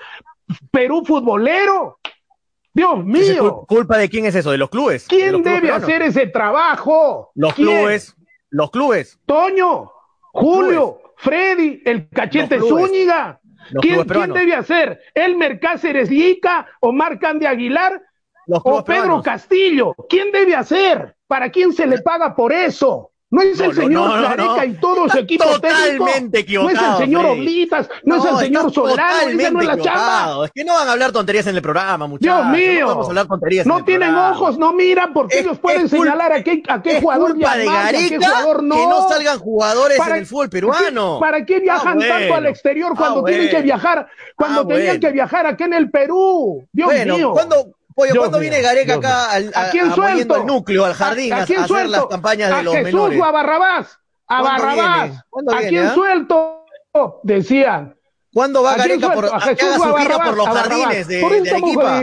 Perú 0.70 1.04
futbolero. 1.04 1.98
Dios 2.72 3.04
mío. 3.04 3.64
¿Culpa 3.68 3.98
de 3.98 4.08
quién 4.08 4.24
es 4.24 4.34
eso? 4.34 4.50
¿De 4.50 4.58
los 4.58 4.70
clubes? 4.70 5.06
¿Quién 5.08 5.42
debe 5.42 5.70
hacer 5.70 6.00
ese 6.00 6.28
trabajo? 6.28 7.30
Los 7.34 7.54
clubes. 7.54 8.16
Los 8.50 8.70
clubes. 8.70 9.18
Toño, 9.26 9.90
Julio, 10.32 11.00
Freddy, 11.16 11.82
el 11.84 12.08
cachete 12.08 12.58
Zúñiga. 12.60 13.40
¿Quién, 13.80 14.06
debe 14.06 14.54
hacer? 14.54 15.00
¿Elmer 15.14 15.60
Cáceres 15.60 16.10
Lica, 16.10 16.66
Omar 16.80 17.18
Cande 17.18 17.46
Aguilar 17.46 18.02
o 18.46 18.84
Pedro 18.84 19.22
Castillo? 19.22 19.94
¿Quién 20.08 20.32
debe 20.32 20.54
hacer? 20.54 21.16
¿Para 21.26 21.50
quién 21.50 21.72
se 21.72 21.86
le 21.86 22.00
paga 22.00 22.34
por 22.34 22.52
eso? 22.52 23.12
No 23.30 23.42
es 23.42 23.60
el 23.60 23.74
señor 23.74 24.22
Gareca 24.22 24.64
y 24.64 24.72
todo 24.74 25.08
su 25.08 25.18
equipo 25.18 25.44
totalmente 25.44 26.44
técnico. 26.44 26.62
no 26.62 26.70
es 26.70 26.80
el 26.80 26.96
señor 26.96 27.26
Oblitas, 27.26 27.88
no, 28.02 28.16
es 28.16 28.24
el 28.24 28.38
señor 28.38 28.72
Soberano, 28.72 29.50
no 29.52 29.60
es 29.60 29.66
la 29.66 29.78
chamba. 29.78 30.44
Es 30.46 30.52
que 30.52 30.64
no 30.64 30.74
van 30.74 30.88
a 30.88 30.92
hablar 30.92 31.12
tonterías 31.12 31.46
en 31.46 31.56
el 31.56 31.62
programa, 31.62 32.06
muchachos. 32.06 32.52
Dios 32.52 32.56
mío. 32.56 32.80
No, 32.80 32.86
vamos 32.88 33.06
a 33.06 33.10
hablar 33.10 33.26
tonterías 33.26 33.66
no 33.66 33.84
tienen 33.84 34.14
ojos, 34.14 34.58
no 34.58 34.72
miran, 34.72 35.12
porque 35.12 35.40
ellos 35.40 35.58
pueden 35.58 35.88
señalar 35.88 36.32
a 36.32 36.42
qué, 36.42 36.62
a 36.68 36.82
qué 36.82 37.00
jugador 37.00 37.34
de 37.34 37.44
Gareca 37.44 38.08
qué 38.08 38.16
jugador 38.16 38.62
no. 38.62 38.76
Que 38.76 38.86
no 38.86 39.08
salgan 39.08 39.38
jugadores 39.38 39.98
en 39.98 40.14
el 40.16 40.26
fútbol 40.26 40.48
peruano. 40.48 41.20
¿Para 41.20 41.44
qué 41.44 41.60
viajan 41.60 42.02
ah, 42.02 42.06
tanto 42.08 42.34
al 42.34 42.46
exterior 42.46 42.94
cuando 42.96 43.20
ah, 43.20 43.24
tienen 43.28 43.50
que 43.50 43.60
viajar, 43.62 44.08
cuando 44.36 44.62
ah, 44.62 44.68
tenían 44.68 45.00
que 45.00 45.12
viajar 45.12 45.46
aquí 45.46 45.64
en 45.64 45.74
el 45.74 45.90
Perú? 45.90 46.66
Dios 46.72 46.90
mío. 47.04 47.34
¿Cuándo, 47.98 48.20
¿cuándo 48.20 48.38
viene 48.38 48.62
Gareca 48.62 48.94
acá 48.94 49.32
al, 49.32 49.52
a, 49.54 49.70
quién 49.70 49.92
suelto? 49.92 50.34
al 50.34 50.46
núcleo, 50.46 50.84
al 50.84 50.94
jardín, 50.94 51.32
a, 51.32 51.38
hacer 51.38 51.88
las 51.88 52.06
campañas 52.06 52.56
de 52.56 52.62
los 52.62 52.74
Jesús 52.74 52.92
menores? 52.92 53.20
o 53.20 53.24
a 53.24 53.30
Barrabás? 53.32 53.98
a 54.28 54.42
Barrabás, 54.42 55.10
¿a 55.52 55.58
quién 55.68 55.86
ah? 55.86 55.94
suelto? 55.94 56.64
Decían. 57.22 57.96
¿Cuándo 58.32 58.62
va 58.62 58.76
Gareca 58.76 59.12
por, 59.12 59.24
a, 59.26 59.54
que 59.54 59.64
haga 59.64 59.76
su 59.78 59.94
gira 59.94 60.18
por 60.18 60.36
los 60.36 60.48
jardines 60.48 61.08
de, 61.08 61.16
de 61.16 61.50
Arequipa? 61.50 62.02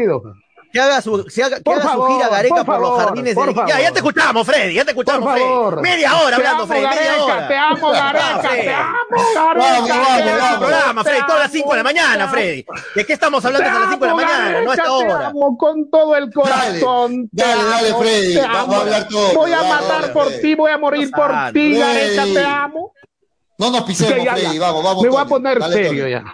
Que 0.75 0.81
haga 0.81 1.01
su, 1.01 1.25
que 1.33 1.41
haga, 1.41 1.61
que 1.61 1.71
haga 1.71 1.93
su 1.93 2.05
gira 2.05 2.27
Gareca 2.27 2.65
por, 2.65 2.81
los 2.81 2.99
jardines 2.99 3.33
de 3.33 3.41
Arequipa. 3.41 3.65
Ya, 3.65 3.79
ya 3.79 3.91
te 3.93 3.99
escuchamos, 3.99 4.45
Freddy, 4.45 4.73
ya 4.73 4.83
te 4.83 4.91
escuchamos, 4.91 5.31
Freddy. 5.31 5.81
Media 5.81 6.19
hora 6.19 6.35
hablando, 6.35 6.67
Freddy, 6.67 6.85
media 6.85 7.23
hora. 7.23 7.47
Te 7.47 7.55
amo, 7.55 7.91
Gareca, 7.91 8.41
te 8.41 8.73
amo, 8.73 8.97
Gareca. 9.35 9.55
Vamos, 9.55 9.87
vamos, 9.87 10.57
programa, 10.57 11.03
Freddy, 11.05 11.21
todas 11.25 11.39
las 11.43 11.51
5 11.53 11.71
de 11.71 11.77
la 11.77 11.83
mañana, 11.83 12.27
Freddy. 12.27 12.65
¿De 12.93 13.05
qué 13.05 13.13
estamos 13.13 13.45
hablando 13.45 13.69
a 13.69 13.79
las 13.79 13.89
5 13.91 14.03
de 14.03 14.07
la 14.07 14.15
mañana? 14.15 14.61
No 14.63 14.73
esta 14.73 14.91
hora. 14.91 15.17
Te 15.19 15.25
amo 15.27 15.57
con 15.57 15.89
todo 15.89 16.15
el 16.17 16.33
corazón. 16.33 17.29
Dale, 17.31 17.63
dale, 17.63 17.93
Freddy, 17.93 18.35
vamos 18.35 18.75
a 18.75 18.81
hablar 18.81 19.07
todo. 19.07 19.33
Voy 19.33 19.53
a 19.53 19.63
matar 19.63 20.11
por 20.11 20.29
ti, 20.29 20.55
voy 20.55 20.71
a 20.71 20.77
morir 20.77 21.09
por 21.09 21.31
ti, 21.53 21.77
Gareca, 21.77 22.23
te 22.25 22.43
amo. 22.43 22.91
No 23.57 23.71
nos 23.71 23.83
pisemos, 23.83 24.27
Freddy, 24.27 24.59
vamos, 24.59 24.83
vamos. 24.83 25.03
Me 25.03 25.07
voy 25.07 25.21
a 25.21 25.25
poner 25.25 25.63
serio 25.71 26.05
ya. 26.09 26.25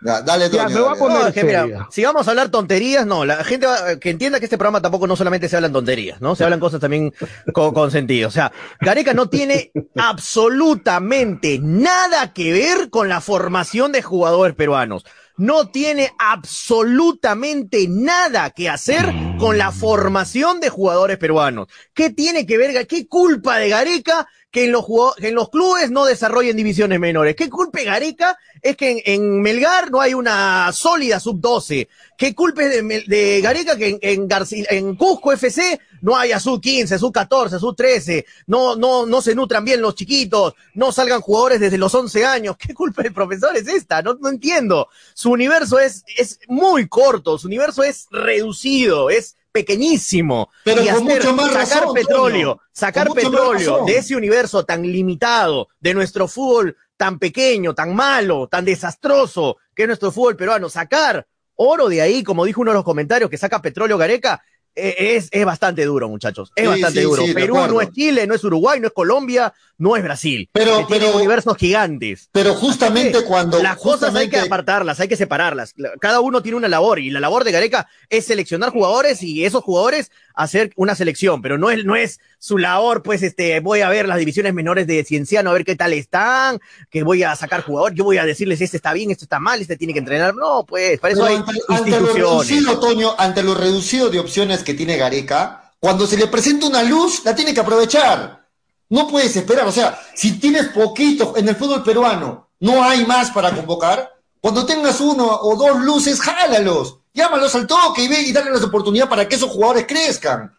Dale, 0.00 0.50
Toño, 0.50 0.68
me 0.68 0.80
voy 0.80 0.94
a 0.94 0.98
poner 0.98 1.86
si 1.90 2.04
vamos 2.04 2.26
a 2.26 2.30
hablar 2.30 2.50
tonterías, 2.50 3.06
no, 3.06 3.24
la 3.24 3.42
gente 3.44 3.66
que 4.00 4.10
entienda 4.10 4.38
que 4.38 4.44
este 4.44 4.58
programa 4.58 4.82
tampoco 4.82 5.06
no 5.06 5.16
solamente 5.16 5.48
se 5.48 5.56
hablan 5.56 5.72
tonterías, 5.72 6.20
¿no? 6.20 6.36
Se 6.36 6.44
hablan 6.44 6.60
cosas 6.60 6.80
también 6.80 7.14
con, 7.52 7.90
sentido. 7.90 8.28
O 8.28 8.30
sea, 8.30 8.52
Gareca 8.80 9.14
no 9.14 9.28
tiene 9.28 9.72
absolutamente 9.96 11.58
nada 11.62 12.32
que 12.34 12.52
ver 12.52 12.90
con 12.90 13.08
la 13.08 13.20
formación 13.20 13.92
de 13.92 14.02
jugadores 14.02 14.54
peruanos. 14.54 15.04
No 15.38 15.68
tiene 15.68 16.12
absolutamente 16.18 17.86
nada 17.88 18.50
que 18.50 18.68
hacer 18.68 19.12
con 19.38 19.58
la 19.58 19.70
formación 19.70 20.60
de 20.60 20.70
jugadores 20.70 21.18
peruanos. 21.18 21.68
¿Qué 21.92 22.10
tiene 22.10 22.46
que 22.46 22.56
ver? 22.56 22.86
¿Qué 22.86 23.06
culpa 23.06 23.58
de 23.58 23.68
Gareca 23.68 24.26
que 24.56 24.64
en 24.64 24.72
los, 24.72 24.86
en 25.18 25.34
los 25.34 25.50
clubes 25.50 25.90
no 25.90 26.06
desarrollen 26.06 26.56
divisiones 26.56 26.98
menores. 26.98 27.36
¿Qué 27.36 27.50
culpe 27.50 27.84
Gareca 27.84 28.38
es 28.62 28.74
que 28.74 29.02
en, 29.04 29.42
Melgar 29.42 29.90
no 29.90 30.00
hay 30.00 30.14
una 30.14 30.72
sólida 30.72 31.20
sub-12? 31.20 31.88
¿Qué 32.16 32.34
culpe 32.34 32.66
de, 32.66 33.04
de 33.06 33.40
Gareca 33.42 33.76
que 33.76 33.98
en, 34.00 34.28
en, 34.30 34.96
Cusco 34.96 35.32
FC 35.32 35.78
no 36.00 36.16
haya 36.16 36.40
sub-15, 36.40 36.98
sub-14, 36.98 37.58
sub-13? 37.58 38.24
No, 38.46 38.76
no, 38.76 39.04
no 39.04 39.20
se 39.20 39.34
nutran 39.34 39.62
bien 39.62 39.82
los 39.82 39.94
chiquitos, 39.94 40.54
no 40.72 40.90
salgan 40.90 41.20
jugadores 41.20 41.60
desde 41.60 41.76
los 41.76 41.94
11 41.94 42.24
años. 42.24 42.56
¿Qué 42.58 42.72
culpa 42.72 43.02
del 43.02 43.12
profesor 43.12 43.54
es 43.56 43.68
esta? 43.68 44.00
No, 44.00 44.14
no 44.14 44.30
entiendo. 44.30 44.88
Su 45.12 45.32
universo 45.32 45.78
es, 45.78 46.02
es 46.16 46.40
muy 46.48 46.88
corto, 46.88 47.36
su 47.36 47.48
universo 47.48 47.82
es 47.82 48.06
reducido, 48.10 49.10
es 49.10 49.25
pequeñísimo. 49.56 50.50
Pero 50.64 50.82
y 50.82 50.90
mucho 51.00 51.32
más 51.32 51.68
sacar 51.68 51.88
petróleo, 51.94 52.60
sacar 52.72 53.08
petróleo 53.12 53.86
de 53.86 53.96
ese 53.96 54.14
universo 54.14 54.64
tan 54.64 54.82
limitado, 54.82 55.68
de 55.80 55.94
nuestro 55.94 56.28
fútbol 56.28 56.76
tan 56.98 57.18
pequeño, 57.18 57.74
tan 57.74 57.94
malo, 57.94 58.48
tan 58.48 58.66
desastroso, 58.66 59.56
que 59.74 59.84
es 59.84 59.86
nuestro 59.88 60.12
fútbol 60.12 60.36
peruano, 60.36 60.68
sacar 60.68 61.26
oro 61.54 61.88
de 61.88 62.02
ahí, 62.02 62.22
como 62.22 62.44
dijo 62.44 62.60
uno 62.60 62.72
de 62.72 62.76
los 62.76 62.84
comentarios, 62.84 63.30
que 63.30 63.38
saca 63.38 63.62
petróleo 63.62 63.96
Gareca, 63.96 64.42
eh, 64.74 65.16
es, 65.16 65.28
es 65.30 65.44
bastante 65.46 65.86
duro, 65.86 66.06
muchachos. 66.06 66.52
Es 66.54 66.68
bastante 66.68 67.00
duro. 67.00 67.22
Perú 67.34 67.56
no 67.66 67.80
es 67.80 67.90
Chile, 67.92 68.26
no 68.26 68.34
es 68.34 68.44
Uruguay, 68.44 68.78
no 68.78 68.88
es 68.88 68.92
Colombia, 68.92 69.54
no 69.78 69.96
es 69.96 70.02
Brasil. 70.02 70.48
Pero, 70.52 70.86
pero 70.88 71.16
universos 71.16 71.56
gigantes. 71.56 72.28
Pero 72.32 72.54
justamente 72.54 73.22
cuando 73.24 73.62
las 73.62 73.76
cosas 73.76 74.14
hay 74.14 74.28
que 74.28 74.38
apartarlas, 74.38 75.00
hay 75.00 75.08
que 75.08 75.16
separarlas. 75.16 75.74
Cada 76.00 76.20
uno 76.20 76.42
tiene 76.42 76.56
una 76.56 76.68
labor 76.68 76.98
y 76.98 77.10
la 77.10 77.20
labor 77.20 77.44
de 77.44 77.52
Gareca 77.52 77.88
es 78.08 78.26
seleccionar 78.26 78.70
jugadores 78.70 79.22
y 79.22 79.44
esos 79.44 79.62
jugadores 79.62 80.10
hacer 80.34 80.72
una 80.76 80.94
selección, 80.94 81.40
pero 81.42 81.58
no 81.58 81.70
es 81.70 81.84
no 81.84 81.96
es 81.96 82.20
su 82.38 82.58
labor, 82.58 83.02
pues 83.02 83.22
este 83.22 83.60
voy 83.60 83.80
a 83.80 83.88
ver 83.88 84.06
las 84.06 84.18
divisiones 84.18 84.52
menores 84.52 84.86
de 84.86 85.02
Cienciano 85.04 85.50
a 85.50 85.54
ver 85.54 85.64
qué 85.64 85.76
tal 85.76 85.92
están, 85.92 86.60
que 86.90 87.02
voy 87.02 87.22
a 87.22 87.34
sacar 87.36 87.62
jugadores, 87.62 87.96
yo 87.96 88.04
voy 88.04 88.18
a 88.18 88.24
decirles 88.24 88.60
este 88.60 88.76
está 88.76 88.92
bien, 88.92 89.10
este 89.10 89.24
está 89.24 89.40
mal, 89.40 89.60
este 89.60 89.76
tiene 89.76 89.92
que 89.92 89.98
entrenar. 90.00 90.34
No, 90.34 90.64
pues 90.66 91.00
para 91.00 91.14
eso 91.14 91.24
hay 91.24 91.36
ante, 91.68 92.00
lo 92.00 92.12
reducido, 92.12 92.78
Toño, 92.78 93.14
ante 93.18 93.42
lo 93.42 93.54
reducido 93.54 94.10
de 94.10 94.18
opciones 94.18 94.62
que 94.62 94.74
tiene 94.74 94.96
Gareca, 94.96 95.72
cuando 95.78 96.06
se 96.06 96.16
le 96.16 96.26
presenta 96.26 96.66
una 96.66 96.82
luz, 96.82 97.22
la 97.24 97.34
tiene 97.34 97.54
que 97.54 97.60
aprovechar. 97.60 98.45
No 98.88 99.08
puedes 99.08 99.36
esperar, 99.36 99.66
o 99.66 99.72
sea, 99.72 99.98
si 100.14 100.38
tienes 100.38 100.68
poquito 100.68 101.34
en 101.36 101.48
el 101.48 101.56
fútbol 101.56 101.82
peruano, 101.82 102.50
no 102.60 102.82
hay 102.82 103.04
más 103.04 103.30
para 103.30 103.54
convocar, 103.54 104.12
cuando 104.40 104.64
tengas 104.64 105.00
uno 105.00 105.26
o 105.26 105.56
dos 105.56 105.80
luces, 105.80 106.20
jálalos, 106.20 106.98
llámalos 107.12 107.54
al 107.56 107.66
toque 107.66 108.04
y 108.04 108.08
ve 108.08 108.20
y 108.20 108.32
dale 108.32 108.50
la 108.50 108.64
oportunidad 108.64 109.08
para 109.08 109.28
que 109.28 109.34
esos 109.34 109.50
jugadores 109.50 109.86
crezcan. 109.88 110.54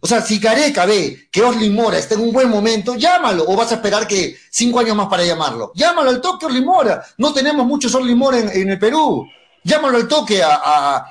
O 0.00 0.06
sea, 0.06 0.20
si 0.20 0.38
Careca 0.38 0.84
ve 0.84 1.28
que 1.30 1.42
Oslin 1.42 1.74
Mora 1.74 1.96
está 1.96 2.14
en 2.14 2.22
un 2.22 2.32
buen 2.32 2.50
momento, 2.50 2.94
llámalo. 2.94 3.44
O 3.46 3.56
vas 3.56 3.72
a 3.72 3.76
esperar 3.76 4.06
que 4.06 4.36
cinco 4.50 4.80
años 4.80 4.94
más 4.94 5.08
para 5.08 5.24
llamarlo. 5.24 5.72
Llámalo 5.74 6.10
al 6.10 6.20
toque, 6.20 6.44
Oslin 6.44 6.64
Mora. 6.64 7.02
No 7.16 7.32
tenemos 7.32 7.64
muchos 7.64 7.94
Oslin 7.94 8.18
Mora 8.18 8.38
en, 8.38 8.68
el 8.68 8.78
Perú. 8.78 9.26
Llámalo 9.62 9.96
al 9.96 10.06
toque 10.06 10.42
a 10.42 11.06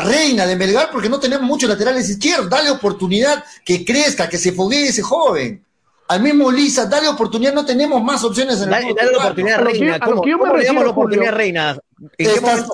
Reina 0.00 0.46
de 0.46 0.56
Melgar 0.56 0.90
porque 0.90 1.08
no 1.08 1.20
tenemos 1.20 1.46
muchos 1.46 1.68
laterales 1.68 2.08
izquierdos. 2.08 2.48
Dale 2.48 2.70
oportunidad 2.70 3.44
que 3.64 3.84
crezca, 3.84 4.28
que 4.28 4.38
se 4.38 4.52
foguee 4.52 4.88
ese 4.88 5.02
joven. 5.02 5.64
Al 6.08 6.22
mismo 6.22 6.50
Lisa, 6.50 6.86
dale 6.86 7.06
oportunidad, 7.06 7.54
no 7.54 7.64
tenemos 7.64 8.02
más 8.02 8.24
opciones 8.24 8.56
en 8.56 8.64
el 8.64 8.70
Dale, 8.70 8.94
dale 8.94 9.12
la 9.12 9.18
oportunidad 9.18 9.60
a 9.60 9.62
Reina. 9.62 9.94
A 9.94 10.08
lo 10.08 10.22
que 10.22 10.30
yo 10.30 10.38
me 10.38 10.50
refiero, 10.50 10.82
la 10.82 10.90
oportunidad 10.90 11.28
a 11.28 11.36
Reina? 11.36 11.78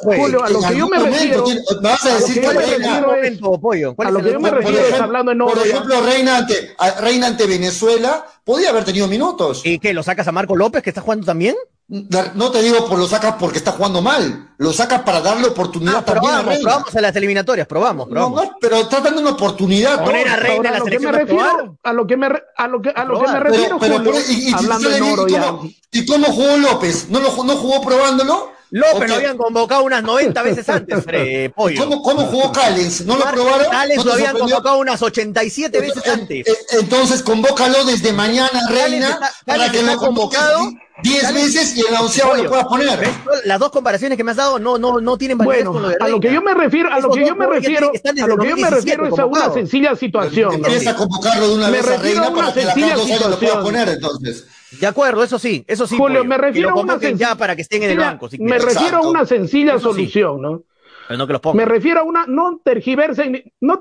Julio, 0.03 0.43
a 0.43 0.49
lo 0.49 0.61
que 0.63 0.77
yo 0.79 0.89
me 0.89 0.99
refiero. 0.99 1.45
Vas 1.83 2.07
a 2.07 2.15
decir 2.15 2.41
que 2.41 2.49
Reina. 2.49 2.97
A 2.97 4.11
lo 4.11 4.23
que 4.23 4.33
yo 4.33 4.41
me 4.41 4.51
refiero 4.51 4.87
es 4.87 5.01
hablando 5.01 5.33
en 5.33 5.39
Por 5.39 5.59
ejemplo, 5.59 6.01
Reina 6.01 6.39
ante, 6.39 6.77
Reina 7.01 7.27
ante 7.27 7.47
Venezuela 7.47 8.25
podía 8.43 8.71
haber 8.71 8.85
tenido 8.85 9.07
minutos. 9.07 9.61
¿Y 9.65 9.81
qué? 9.81 9.93
¿Lo 9.93 10.03
sacas 10.03 10.29
a 10.29 10.33
Marco 10.33 10.57
López 10.57 10.83
que 10.83 10.89
está 10.89 11.03
jugando 11.03 11.27
también? 11.27 11.57
No 11.89 12.51
te 12.51 12.63
digo 12.63 12.85
por 12.89 12.99
lo 12.99 13.07
sacas 13.07 13.37
porque 13.39 13.59
está 13.59 13.71
jugando 13.71 14.03
mal, 14.03 14.55
lo 14.59 14.73
sacas 14.73 15.03
para 15.03 15.21
darle 15.21 15.47
oportunidad 15.47 15.99
ah, 15.99 16.05
también 16.05 16.35
a 16.35 16.43
Reina. 16.43 16.63
Probamos 16.63 16.97
a 16.97 17.01
las 17.01 17.15
eliminatorias, 17.15 17.67
probamos, 17.69 18.09
probamos. 18.09 18.45
No, 18.45 18.57
pero 18.61 18.77
está 18.79 19.01
dando 19.01 19.21
una 19.21 19.31
oportunidad. 19.31 20.05
Poner 20.05 20.29
a 20.29 20.35
Reina 20.35 20.71
a, 20.71 20.79
lo 20.81 20.85
que 20.85 20.99
me 20.99 21.13
refiero, 21.13 21.79
a 21.81 21.93
lo 21.93 22.05
que 22.05 22.17
me 22.17 22.27
a 22.27 22.67
lo 22.67 22.83
que 22.83 22.91
a 22.91 23.05
lo 23.05 23.21
que 23.21 23.31
me 23.31 23.39
refiero, 23.39 23.79
pero, 23.79 23.99
Julio, 23.99 24.15
y, 24.29 24.51
y, 24.51 24.53
hablando 24.53 24.89
de 24.89 25.01
oro 25.01 25.29
ya. 25.29 25.55
¿Y 25.93 26.05
cómo 26.07 26.27
jugó 26.27 26.57
López? 26.57 27.09
¿No, 27.09 27.21
lo, 27.21 27.45
no 27.45 27.57
jugó 27.57 27.81
probándolo? 27.81 28.56
López 28.71 29.09
lo 29.09 29.15
habían 29.17 29.37
convocado 29.37 29.85
unas 29.85 30.03
90 30.03 30.43
veces 30.43 30.69
antes, 30.69 31.05
Fred, 31.05 31.51
Pollo. 31.55 31.83
¿Cómo, 31.83 32.03
¿Cómo, 32.03 32.23
jugó 32.27 32.53
Callens? 32.53 33.05
¿No 33.05 33.17
lo 33.17 33.25
probaron? 33.31 33.71
Callens 33.71 34.05
lo 34.05 34.13
habían 34.13 34.39
convocado 34.39 34.79
unas 34.79 35.03
87 35.03 35.81
veces 35.81 36.07
antes. 36.09 36.47
Entonces, 36.73 37.23
convócalo 37.23 37.85
desde 37.85 38.13
mañana, 38.13 38.69
Reina, 38.69 39.19
para 39.45 39.71
que 39.71 39.83
lo 39.83 39.97
convocado. 39.97 40.71
10 41.03 41.35
veces 41.35 41.77
y 41.77 41.81
el 41.81 41.95
onceavo 41.95 42.35
lo 42.35 42.49
puedas 42.49 42.65
poner. 42.67 43.07
Las 43.45 43.59
dos 43.59 43.71
comparaciones 43.71 44.17
que 44.17 44.25
me 44.25 44.31
has 44.31 44.39
dado 44.39 44.59
no, 44.59 44.79
no, 44.79 44.99
no 44.99 45.19
tienen 45.19 45.37
validez 45.37 45.67
bueno, 45.67 45.93
A 46.01 46.09
lo 46.09 46.19
que 46.19 46.33
yo 46.33 46.41
me 46.41 46.55
refiero, 46.55 46.91
a 46.91 47.01
lo 47.01 47.11
que 47.11 47.27
yo 47.27 47.37
me 47.37 47.47
refiero, 47.47 47.93
a 47.93 48.27
lo 48.27 48.39
que 48.39 48.49
yo 48.49 48.57
me 48.57 48.71
refiero 48.71 49.07
es 49.07 49.19
a 49.19 49.27
una 49.27 49.53
sencilla 49.53 49.95
situación. 49.95 50.55
Empieza 50.55 50.93
a 50.93 50.97
convocarlo 50.97 51.49
de 51.49 51.55
una 51.55 51.71
vez 51.71 51.87
a 51.87 51.97
Reina 51.99 52.33
para 52.33 52.53
que 52.53 52.65
la 52.65 52.97
lo 52.97 53.39
pueda 53.39 53.63
poner 53.63 53.89
entonces. 53.91 54.47
De 54.81 54.87
acuerdo, 54.87 55.23
eso 55.23 55.39
sí, 55.39 55.65
eso 55.67 55.87
sí. 55.87 55.97
Julio, 55.97 56.25
me 56.25 56.39
refiero 56.39 56.71
a 56.71 56.75
una 56.75 56.99
ya 56.99 57.35
para 57.35 57.55
que 57.57 57.63
estén 57.63 57.83
en 57.83 57.91
el 57.91 57.99
banco. 57.99 58.29
me 58.39 58.59
refiero 58.59 58.99
a 58.99 59.09
una 59.09 59.27
sencilla 59.27 59.79
solución, 59.79 60.41
¿no? 60.43 60.63
Pero 61.09 61.19
no 61.19 61.27
que 61.27 61.33
los 61.35 61.55
Me 61.55 61.65
refiero 61.65 62.01
a 62.01 62.03
una, 62.03 62.27
no 62.27 62.61
tergiverse, 62.65 63.53
no 63.61 63.81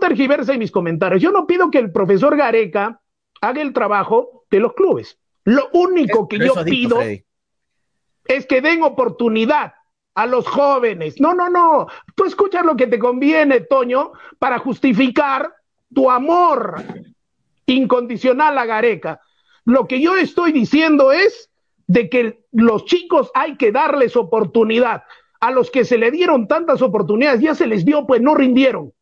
mis 0.57 0.71
comentarios. 0.71 1.21
Yo 1.21 1.31
no 1.31 1.47
pido 1.47 1.71
que 1.71 1.79
el 1.79 1.91
profesor 1.91 2.37
Gareca 2.37 3.01
haga 3.41 3.61
el 3.61 3.73
trabajo 3.73 4.45
de 4.51 4.59
los 4.59 4.73
clubes. 4.73 5.17
Lo 5.43 5.69
único 5.73 6.27
que 6.27 6.39
yo 6.39 6.53
pido 6.63 6.99
es 8.25 8.45
que 8.45 8.61
den 8.61 8.83
oportunidad 8.83 9.73
a 10.15 10.25
los 10.25 10.47
jóvenes. 10.47 11.19
No, 11.19 11.33
no, 11.33 11.49
no. 11.49 11.87
Tú 12.15 12.25
escuchas 12.25 12.65
lo 12.65 12.75
que 12.75 12.87
te 12.87 12.97
conviene, 12.97 13.61
Toño, 13.61 14.13
para 14.39 14.59
justificar 14.59 15.53
tu 15.93 16.09
amor 16.09 16.83
incondicional 17.65 18.57
a 18.57 18.65
Gareca. 18.65 19.19
Lo 19.65 19.87
que 19.87 19.99
yo 19.99 20.15
estoy 20.15 20.51
diciendo 20.51 21.11
es 21.11 21.49
de 21.87 22.09
que 22.09 22.45
los 22.51 22.85
chicos 22.85 23.31
hay 23.33 23.57
que 23.57 23.71
darles 23.71 24.15
oportunidad. 24.15 25.03
A 25.39 25.51
los 25.51 25.69
que 25.69 25.85
se 25.85 25.97
le 25.97 26.11
dieron 26.11 26.47
tantas 26.47 26.81
oportunidades, 26.81 27.41
ya 27.41 27.55
se 27.55 27.67
les 27.67 27.83
dio, 27.83 28.05
pues 28.07 28.21
no 28.21 28.35
rindieron. 28.35 28.93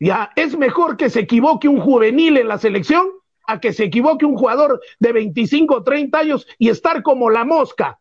Ya 0.00 0.30
es 0.36 0.56
mejor 0.58 0.96
que 0.96 1.10
se 1.10 1.20
equivoque 1.20 1.68
un 1.68 1.80
juvenil 1.80 2.36
en 2.36 2.48
la 2.48 2.58
selección 2.58 3.06
a 3.46 3.60
que 3.60 3.72
se 3.72 3.84
equivoque 3.84 4.26
un 4.26 4.36
jugador 4.36 4.80
de 4.98 5.12
25 5.12 5.76
o 5.76 5.84
30 5.84 6.18
años 6.18 6.46
y 6.58 6.68
estar 6.68 7.02
como 7.02 7.30
la 7.30 7.44
mosca. 7.44 7.98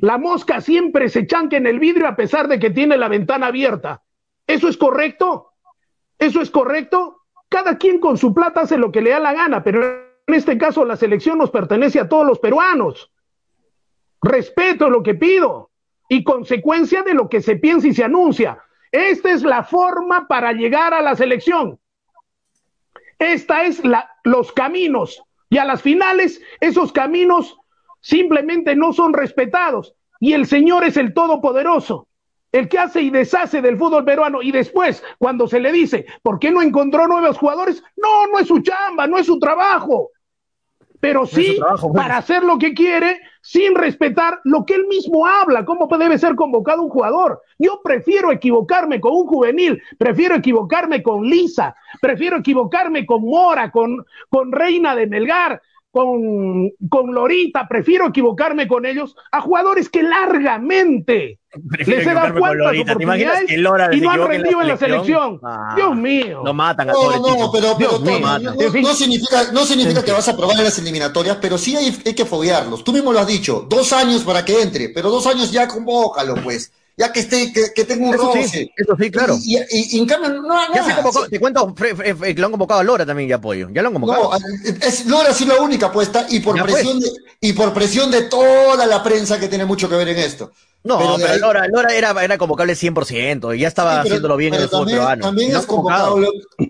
La 0.00 0.18
mosca 0.18 0.60
siempre 0.60 1.08
se 1.08 1.26
chanca 1.26 1.56
en 1.56 1.66
el 1.66 1.80
vidrio 1.80 2.06
a 2.06 2.14
pesar 2.14 2.46
de 2.46 2.58
que 2.58 2.70
tiene 2.70 2.96
la 2.96 3.08
ventana 3.08 3.46
abierta. 3.46 4.02
¿Eso 4.46 4.68
es 4.68 4.76
correcto? 4.76 5.52
¿Eso 6.18 6.40
es 6.40 6.50
correcto? 6.50 7.22
Cada 7.48 7.78
quien 7.78 7.98
con 7.98 8.16
su 8.16 8.34
plata 8.34 8.60
hace 8.60 8.76
lo 8.76 8.92
que 8.92 9.00
le 9.00 9.10
da 9.10 9.18
la 9.18 9.32
gana, 9.32 9.64
pero 9.64 10.07
en 10.28 10.34
este 10.34 10.58
caso 10.58 10.84
la 10.84 10.96
selección 10.96 11.38
nos 11.38 11.50
pertenece 11.50 11.98
a 11.98 12.08
todos 12.08 12.26
los 12.26 12.38
peruanos. 12.38 13.10
Respeto 14.20 14.90
lo 14.90 15.02
que 15.02 15.14
pido 15.14 15.70
y 16.06 16.22
consecuencia 16.22 17.02
de 17.02 17.14
lo 17.14 17.30
que 17.30 17.40
se 17.40 17.56
piensa 17.56 17.88
y 17.88 17.94
se 17.94 18.04
anuncia. 18.04 18.62
Esta 18.92 19.30
es 19.30 19.42
la 19.42 19.64
forma 19.64 20.28
para 20.28 20.52
llegar 20.52 20.92
a 20.92 21.00
la 21.00 21.16
selección. 21.16 21.80
Esta 23.18 23.64
es 23.64 23.82
la, 23.84 24.10
los 24.22 24.52
caminos 24.52 25.20
Y 25.48 25.56
a 25.56 25.64
las 25.64 25.80
finales, 25.80 26.42
esos 26.60 26.92
caminos 26.92 27.56
simplemente 28.00 28.76
no 28.76 28.92
son 28.92 29.14
respetados. 29.14 29.94
Y 30.20 30.34
el 30.34 30.46
Señor 30.46 30.84
es 30.84 30.98
el 30.98 31.14
Todopoderoso, 31.14 32.06
el 32.52 32.68
que 32.68 32.78
hace 32.78 33.00
y 33.00 33.08
deshace 33.08 33.62
del 33.62 33.78
fútbol 33.78 34.04
peruano. 34.04 34.42
Y 34.42 34.52
después, 34.52 35.02
cuando 35.16 35.48
se 35.48 35.58
le 35.58 35.72
dice, 35.72 36.04
¿por 36.20 36.38
qué 36.38 36.50
no 36.50 36.60
encontró 36.60 37.08
nuevos 37.08 37.38
jugadores? 37.38 37.82
No, 37.96 38.26
no 38.26 38.38
es 38.38 38.46
su 38.46 38.60
chamba, 38.60 39.06
no 39.06 39.16
es 39.16 39.24
su 39.24 39.38
trabajo 39.38 40.10
pero 41.00 41.26
sí 41.26 41.58
para 41.94 42.16
hacer 42.16 42.42
lo 42.42 42.58
que 42.58 42.74
quiere 42.74 43.20
sin 43.40 43.74
respetar 43.74 44.40
lo 44.44 44.66
que 44.66 44.74
él 44.74 44.86
mismo 44.88 45.26
habla, 45.26 45.64
cómo 45.64 45.86
debe 45.96 46.18
ser 46.18 46.34
convocado 46.34 46.82
un 46.82 46.90
jugador. 46.90 47.40
Yo 47.58 47.80
prefiero 47.82 48.30
equivocarme 48.30 49.00
con 49.00 49.14
un 49.14 49.26
juvenil, 49.26 49.82
prefiero 49.96 50.34
equivocarme 50.34 51.02
con 51.02 51.24
Lisa, 51.24 51.74
prefiero 52.00 52.38
equivocarme 52.38 53.06
con 53.06 53.22
Mora, 53.22 53.70
con, 53.70 54.04
con 54.28 54.52
Reina 54.52 54.94
de 54.94 55.06
Melgar, 55.06 55.62
con, 55.98 56.70
con 56.88 57.12
Lorita, 57.12 57.66
prefiero 57.68 58.06
equivocarme 58.06 58.68
con 58.68 58.86
ellos 58.86 59.16
a 59.32 59.40
jugadores 59.40 59.88
que 59.88 60.04
largamente 60.04 61.40
les 61.76 61.88
he 61.88 62.14
dado 62.14 62.38
cuantas 62.38 62.78
oportunidades 62.78 63.50
y 63.50 63.56
no 63.56 63.74
han 63.74 64.28
rendido 64.28 64.62
en 64.62 64.68
la 64.68 64.76
selección. 64.76 65.40
Ah, 65.42 65.72
Dios 65.74 65.96
mío. 65.96 66.42
No 66.44 66.54
matan 66.54 66.90
a 66.90 66.92
no, 66.92 67.18
no, 67.18 67.50
pero, 67.50 67.74
pero 67.76 67.98
no, 67.98 68.94
significa, 68.94 69.50
no 69.52 69.64
significa 69.64 70.04
que 70.04 70.12
vas 70.12 70.28
a 70.28 70.36
probar 70.36 70.56
en 70.58 70.64
las 70.64 70.78
eliminatorias, 70.78 71.38
pero 71.40 71.58
sí 71.58 71.74
hay, 71.74 71.92
hay 72.06 72.14
que 72.14 72.24
foguearlos. 72.24 72.84
Tú 72.84 72.92
mismo 72.92 73.12
lo 73.12 73.18
has 73.18 73.26
dicho, 73.26 73.66
dos 73.68 73.92
años 73.92 74.22
para 74.22 74.44
que 74.44 74.62
entre, 74.62 74.90
pero 74.90 75.10
dos 75.10 75.26
años 75.26 75.50
ya 75.50 75.66
convócalo, 75.66 76.36
pues 76.36 76.70
ya 76.98 77.12
que 77.12 77.20
esté, 77.20 77.52
que, 77.52 77.72
que 77.72 77.84
tenga 77.84 78.08
un 78.08 78.14
eso 78.14 78.32
Sí, 78.32 78.70
eso 78.76 78.96
sí, 78.98 79.10
claro. 79.10 79.38
Y, 79.44 79.56
y, 79.70 79.98
en 79.98 80.06
cambio, 80.06 80.30
no, 80.30 80.42
no 80.42 80.74
ya 80.74 80.84
se 80.84 80.94
convocó, 80.96 81.28
Te 81.28 81.38
cuento 81.38 81.72
que 81.72 82.34
lo 82.36 82.46
han 82.46 82.50
convocado 82.50 82.80
a 82.80 82.84
Lora 82.84 83.06
también 83.06 83.28
ya 83.28 83.36
apoyo. 83.36 83.68
Ya 83.72 83.82
lo 83.82 83.88
han 83.88 83.94
convocado. 83.94 84.32
No, 84.32 84.86
es, 84.86 85.06
Lora 85.06 85.32
sí 85.32 85.44
la 85.44 85.60
única 85.60 85.86
apuesta 85.86 86.26
y 86.28 86.40
por 86.40 86.60
presión 86.60 86.98
de, 86.98 87.08
y 87.40 87.52
por 87.52 87.72
presión 87.72 88.10
de 88.10 88.22
toda 88.22 88.84
la 88.84 89.00
prensa 89.02 89.38
que 89.38 89.46
tiene 89.46 89.64
mucho 89.64 89.88
que 89.88 89.94
ver 89.94 90.08
en 90.08 90.18
esto. 90.18 90.50
No, 90.82 91.16
pero, 91.18 91.36
Lora, 91.38 91.68
Lora 91.68 91.94
era, 91.94 92.24
era 92.24 92.36
convocable 92.36 92.72
100% 92.74 93.56
y 93.56 93.60
ya 93.60 93.68
estaba 93.68 94.00
haciéndolo 94.00 94.36
bien 94.36 94.54
en 94.54 94.62
el 94.62 94.68
fútbol 94.68 94.86
peruano. 94.86 95.22
También 95.22 95.54
es 95.54 95.66
convocado. 95.66 96.20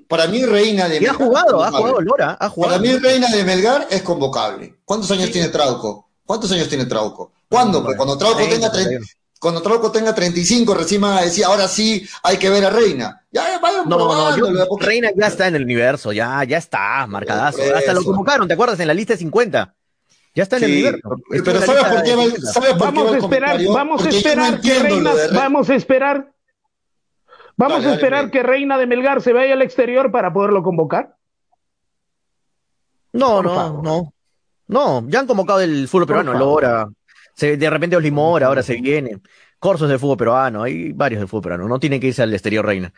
Para 0.09 0.27
mí, 0.27 0.45
Reina 0.45 0.89
de 0.89 1.01
Melgar. 1.01 1.03
Y 1.03 1.07
ha 1.07 1.27
jugado, 1.27 1.65
ha 1.65 1.71
jugado 1.71 2.01
Lora. 2.03 2.37
Ha 2.39 2.49
jugado. 2.51 2.77
Para 2.77 2.83
mí, 2.83 2.99
Reina 2.99 3.29
de 3.29 3.45
Melgar 3.45 3.87
es 3.91 4.03
convocable. 4.03 4.75
¿Cuántos 4.85 5.11
años 5.11 5.31
tiene 5.31 5.49
Trauco? 5.49 6.11
¿Cuántos 6.27 6.53
años 6.53 6.69
tiene 6.69 6.85
Trauco? 6.85 7.33
¿Cuándo? 7.49 7.83
Pues 7.83 7.97
cuando 7.97 8.19
Trauco 8.19 8.47
tenga 8.47 8.71
30, 8.71 9.07
cuando 9.41 9.63
Trauco 9.63 9.93
tenga 9.93 10.15
35, 10.15 10.75
recién 10.75 11.03
va 11.03 11.19
a 11.19 11.23
decir, 11.23 11.45
ahora 11.45 11.69
sí 11.69 12.07
hay 12.23 12.37
que 12.39 12.51
ver 12.51 12.65
a 12.65 12.71
Reina. 12.71 13.25
Ya, 13.31 13.59
vayan 13.61 13.89
no, 13.89 13.99
no, 13.99 14.77
Reina 14.79 15.11
ya 15.15 15.27
está 15.27 15.47
en 15.47 15.57
el 15.57 15.65
universo, 15.65 16.13
ya, 16.13 16.43
ya 16.45 16.59
está, 16.59 17.07
marcadazo. 17.07 17.59
Hasta 17.75 17.93
lo 17.93 18.03
convocaron, 18.03 18.49
¿te 18.49 18.55
acuerdas? 18.55 18.81
En 18.81 18.89
la 18.89 18.95
lista 18.95 19.15
de 19.15 19.19
50. 19.19 19.75
Ya 20.35 20.43
está 20.43 20.57
en 20.57 20.65
el 20.65 20.71
universo. 20.73 21.17
Pero 21.31 21.61
¿sabes 21.61 21.85
por 21.85 22.03
qué? 22.03 22.15
vamos, 22.79 23.13
a 23.13 23.19
esperar, 23.19 23.61
vamos 23.67 24.07
a 24.07 24.09
esperar 24.09 24.61
que 24.61 24.79
Reina, 24.79 25.13
vamos 25.33 25.71
a 25.71 25.75
esperar, 25.75 26.33
vamos 27.57 27.85
a 27.85 27.95
esperar 27.95 28.31
que 28.31 28.43
Reina 28.43 28.79
de 28.79 28.87
Melgar 28.87 29.23
se 29.23 29.33
vaya 29.33 29.55
al 29.55 29.63
exterior 29.63 30.11
para 30.11 30.33
poderlo 30.33 30.63
convocar. 30.63 31.17
No, 33.13 33.43
no, 33.43 33.83
no. 33.83 34.13
No, 34.69 35.09
ya 35.09 35.21
han 35.21 35.27
convocado 35.27 35.61
el 35.61 35.89
fútbol 35.89 36.07
peruano, 36.07 36.35
Lora, 36.35 36.89
de 37.47 37.71
repente 37.71 37.97
Olimor 37.97 38.43
ahora 38.45 38.63
se 38.63 38.75
viene. 38.77 39.19
Corsos 39.59 39.89
de 39.89 39.99
fútbol 39.99 40.17
peruano, 40.17 40.63
hay 40.63 40.93
varios 40.93 41.21
de 41.21 41.27
fútbol 41.27 41.43
peruano, 41.43 41.69
no 41.69 41.81
tienen 41.81 42.01
que 42.01 42.09
irse 42.09 42.23
al 42.23 42.33
exterior 42.33 42.65
Reina. 42.65 42.93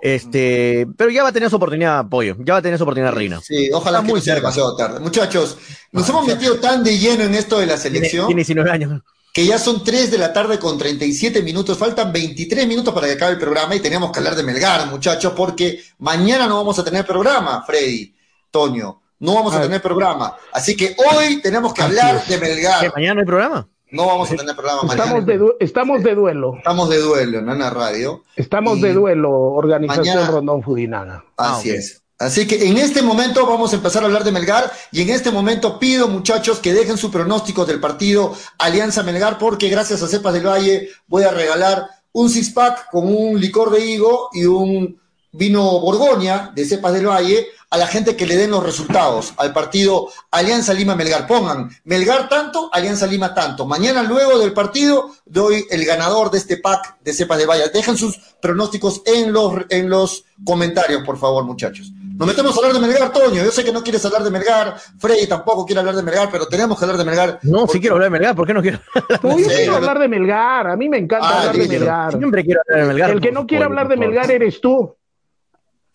Este, 0.00 0.86
pero 0.96 1.10
ya 1.10 1.24
va 1.24 1.30
a 1.30 1.32
tener 1.32 1.50
su 1.50 1.56
oportunidad, 1.56 2.08
Pollo, 2.08 2.36
ya 2.44 2.54
va 2.54 2.58
a 2.60 2.62
tener 2.62 2.78
su 2.78 2.84
oportunidad 2.84 3.12
Reina. 3.12 3.40
Sí, 3.40 3.68
ojalá 3.72 4.00
muy 4.00 4.20
sea 4.20 4.36
demasiado 4.36 4.76
tarde. 4.76 5.00
Muchachos, 5.00 5.58
nos 5.92 6.08
hemos 6.08 6.26
metido 6.26 6.56
tan 6.56 6.84
de 6.84 6.98
lleno 6.98 7.24
en 7.24 7.34
esto 7.34 7.58
de 7.58 7.66
la 7.66 7.76
selección. 7.76 8.26
Tiene, 8.26 8.40
19 8.40 8.70
años. 8.70 9.02
Que 9.32 9.44
ya 9.44 9.58
son 9.58 9.84
3 9.84 10.10
de 10.10 10.18
la 10.18 10.32
tarde 10.32 10.58
con 10.58 10.78
37 10.78 11.42
minutos, 11.42 11.76
faltan 11.76 12.12
23 12.12 12.66
minutos 12.66 12.94
para 12.94 13.06
que 13.06 13.14
acabe 13.14 13.32
el 13.32 13.38
programa 13.38 13.74
y 13.74 13.80
tenemos 13.80 14.10
que 14.10 14.18
hablar 14.20 14.34
de 14.36 14.42
Melgar, 14.42 14.86
muchachos, 14.88 15.32
porque 15.36 15.82
mañana 15.98 16.46
no 16.46 16.56
vamos 16.56 16.78
a 16.78 16.84
tener 16.84 17.04
programa, 17.04 17.62
Freddy, 17.66 18.14
Toño, 18.50 19.00
no 19.20 19.34
vamos 19.34 19.54
a, 19.54 19.60
tener 19.60 19.82
programa. 19.82 20.36
Así 20.52 20.76
que 20.76 20.96
hoy 20.96 21.40
tenemos 21.42 21.74
que 21.74 21.82
hablar 21.82 22.24
de 22.24 22.38
Melgar. 22.38 22.80
¿Que 22.80 22.90
mañana 22.90 23.14
no 23.14 23.20
hay 23.20 23.26
programa? 23.26 23.68
No 23.90 24.06
vamos 24.06 24.30
a 24.30 24.36
tener 24.36 24.54
programa 24.54 24.82
estamos 24.90 25.24
De 25.24 25.40
estamos 25.60 26.02
de 26.02 26.14
duelo. 26.14 26.56
Estamos 26.58 26.90
de 26.90 26.98
duelo 26.98 27.38
en 27.38 27.46
Nana 27.46 27.70
Radio. 27.70 28.22
Estamos 28.36 28.80
de 28.80 28.92
duelo, 28.92 29.30
Organización 29.30 30.26
Rondón 30.26 30.62
Fudinaga. 30.62 31.24
Así 31.36 31.70
ah, 31.70 31.74
es. 31.74 32.02
Así 32.18 32.46
que 32.46 32.68
en 32.68 32.76
este 32.76 33.00
momento 33.00 33.46
vamos 33.46 33.72
a 33.72 33.76
empezar 33.76 34.02
a 34.02 34.06
hablar 34.06 34.24
de 34.24 34.32
Melgar 34.32 34.70
y 34.90 35.02
en 35.02 35.10
este 35.10 35.30
momento 35.30 35.78
pido 35.78 36.08
muchachos 36.08 36.58
que 36.58 36.74
dejen 36.74 36.98
su 36.98 37.12
pronóstico 37.12 37.64
del 37.64 37.80
partido 37.80 38.34
Alianza 38.58 39.04
Melgar 39.04 39.38
porque 39.38 39.68
gracias 39.68 40.02
a 40.02 40.08
Cepas 40.08 40.34
del 40.34 40.46
Valle 40.46 40.88
voy 41.06 41.22
a 41.22 41.30
regalar 41.30 41.86
un 42.12 42.28
six 42.28 42.50
pack 42.50 42.90
con 42.90 43.04
un 43.06 43.40
licor 43.40 43.70
de 43.70 43.86
higo 43.86 44.30
y 44.32 44.46
un 44.46 45.00
vino 45.32 45.62
Borgoña 45.80 46.50
de 46.54 46.64
Cepas 46.64 46.92
del 46.92 47.06
Valle 47.06 47.46
a 47.70 47.76
la 47.76 47.86
gente 47.86 48.16
que 48.16 48.26
le 48.26 48.36
den 48.36 48.50
los 48.50 48.62
resultados 48.62 49.34
al 49.36 49.52
partido 49.52 50.08
Alianza 50.30 50.72
Lima 50.72 50.94
Melgar. 50.94 51.26
Pongan 51.26 51.68
Melgar 51.84 52.28
tanto, 52.28 52.70
Alianza 52.72 53.06
Lima 53.06 53.34
tanto. 53.34 53.66
Mañana 53.66 54.02
luego 54.02 54.38
del 54.38 54.52
partido 54.52 55.10
doy 55.26 55.66
el 55.70 55.84
ganador 55.84 56.30
de 56.30 56.38
este 56.38 56.56
pack 56.56 56.98
de 57.02 57.12
cepas 57.12 57.38
de 57.38 57.46
Valle. 57.46 57.70
Dejen 57.72 57.96
sus 57.96 58.18
pronósticos 58.40 59.02
en 59.04 59.32
los, 59.32 59.54
en 59.68 59.90
los 59.90 60.24
comentarios, 60.44 61.02
por 61.04 61.18
favor, 61.18 61.44
muchachos. 61.44 61.92
Nos 62.18 62.26
metemos 62.26 62.52
a 62.52 62.58
hablar 62.58 62.72
de 62.72 62.80
Melgar, 62.80 63.12
Toño. 63.12 63.44
Yo 63.44 63.52
sé 63.52 63.64
que 63.64 63.70
no 63.70 63.80
quieres 63.80 64.04
hablar 64.04 64.24
de 64.24 64.30
Melgar, 64.32 64.76
Freddy 64.98 65.28
tampoco 65.28 65.64
quiere 65.64 65.78
hablar 65.78 65.94
de 65.94 66.02
Melgar, 66.02 66.28
pero 66.32 66.46
tenemos 66.48 66.76
que 66.76 66.84
hablar 66.84 66.98
de 66.98 67.04
Melgar. 67.04 67.38
No, 67.42 67.68
si 67.68 67.78
quiero 67.78 67.94
hablar 67.94 68.10
de 68.10 68.18
Melgar, 68.18 68.34
¿por 68.34 68.44
qué 68.44 68.54
no 68.54 68.60
quiero 68.60 68.80
hablar 68.98 69.38
Yo 69.38 69.46
quiero 69.46 69.76
hablar 69.76 69.98
de 70.00 70.08
Melgar, 70.08 70.66
a 70.66 70.76
mí 70.76 70.88
me 70.88 70.98
encanta 70.98 71.28
ah, 71.28 71.38
hablar 71.42 71.56
de 71.56 71.68
Melgar. 71.68 72.18
Siempre 72.18 72.44
quiero 72.44 72.60
hablar 72.66 72.80
de 72.80 72.88
Melgar. 72.88 73.10
El 73.10 73.20
que 73.20 73.30
no 73.30 73.46
quiere 73.46 73.64
hablar 73.64 73.86
de 73.86 73.96
Melgar 73.96 74.28
eres 74.32 74.60
tú. 74.60 74.97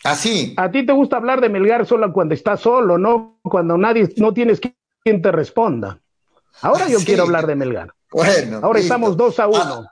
Así. 0.03 0.53
A 0.57 0.69
ti 0.69 0.85
te 0.85 0.91
gusta 0.91 1.17
hablar 1.17 1.39
de 1.39 1.49
Melgar 1.49 1.85
solo 1.85 2.11
cuando 2.11 2.33
estás 2.33 2.59
solo, 2.59 2.97
¿no? 2.97 3.39
Cuando 3.41 3.77
nadie, 3.77 4.09
no 4.17 4.33
tienes 4.33 4.59
quien 5.03 5.21
te 5.21 5.31
responda. 5.31 5.99
Ahora 6.61 6.87
yo 6.87 6.99
quiero 6.99 7.23
hablar 7.23 7.47
de 7.47 7.55
Melgar. 7.55 7.93
Bueno. 8.11 8.59
Ahora 8.61 8.79
estamos 8.79 9.17
dos 9.17 9.39
a 9.39 9.47
uno. 9.47 9.85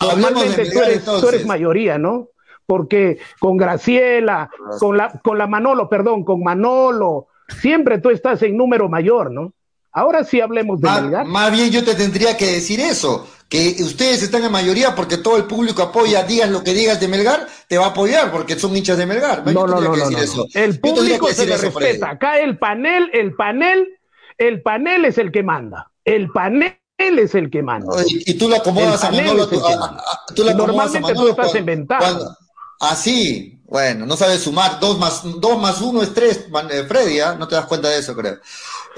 Ah, 0.00 0.06
Normalmente 0.06 0.70
tú, 0.70 0.80
eres, 0.80 1.04
tú, 1.04 1.28
eres, 1.28 1.46
mayoría, 1.46 1.98
¿no? 1.98 2.28
Porque 2.66 3.18
con 3.40 3.56
Graciela, 3.56 4.50
con 4.78 4.96
la, 4.96 5.10
con 5.22 5.38
la 5.38 5.46
Manolo, 5.46 5.88
perdón, 5.88 6.24
con 6.24 6.42
Manolo, 6.42 7.28
siempre 7.60 7.98
tú 7.98 8.10
estás 8.10 8.42
en 8.42 8.56
número 8.56 8.88
mayor, 8.88 9.30
¿no? 9.30 9.52
Ahora 9.92 10.24
sí 10.24 10.40
hablemos 10.40 10.80
de 10.80 10.90
Melgar. 10.90 11.26
Más 11.26 11.50
bien 11.50 11.70
yo 11.70 11.84
te 11.84 11.94
tendría 11.94 12.36
que 12.36 12.46
decir 12.46 12.80
eso 12.80 13.26
que 13.48 13.76
ustedes 13.80 14.22
están 14.22 14.44
en 14.44 14.52
mayoría 14.52 14.94
porque 14.94 15.16
todo 15.16 15.38
el 15.38 15.44
público 15.44 15.82
apoya, 15.82 16.22
digas 16.22 16.50
lo 16.50 16.62
que 16.62 16.74
digas 16.74 17.00
de 17.00 17.08
Melgar, 17.08 17.46
te 17.66 17.78
va 17.78 17.86
a 17.86 17.88
apoyar 17.90 18.30
porque 18.30 18.58
son 18.58 18.76
hinchas 18.76 18.98
de 18.98 19.06
Melgar. 19.06 19.44
No, 19.46 19.66
no, 19.66 19.80
no, 19.80 19.96
no, 19.96 20.46
El 20.54 20.78
público 20.80 21.28
se 21.32 21.46
le 21.46 21.56
respeta. 21.56 22.10
Acá 22.10 22.38
el 22.38 22.58
panel, 22.58 23.10
el 23.14 23.34
panel, 23.34 23.88
el 24.36 24.60
panel 24.60 25.06
es 25.06 25.16
el 25.16 25.32
que 25.32 25.42
manda. 25.42 25.90
El 26.04 26.30
panel 26.30 26.76
es 26.98 27.34
el 27.34 27.50
que 27.50 27.62
manda. 27.62 27.86
Y, 28.06 28.34
tú 28.34 28.48
lo 28.48 28.56
acomodas 28.56 29.02
a 29.04 29.10
Manolo. 29.10 29.48
tú 29.48 30.44
Normalmente 30.44 31.14
tú 31.14 31.28
estás 31.28 31.54
inventando. 31.54 32.36
Así, 32.80 33.54
ah, 33.54 33.62
bueno, 33.66 34.06
no 34.06 34.16
sabes 34.16 34.42
sumar. 34.42 34.78
Dos 34.78 34.98
más, 34.98 35.22
dos 35.40 35.58
más 35.58 35.80
uno 35.80 36.02
es 36.02 36.14
tres, 36.14 36.46
eh, 36.70 36.84
Freddy, 36.86 37.20
¿ah? 37.20 37.34
no 37.38 37.48
te 37.48 37.54
das 37.54 37.66
cuenta 37.66 37.88
de 37.88 37.98
eso, 37.98 38.14
creo. 38.14 38.38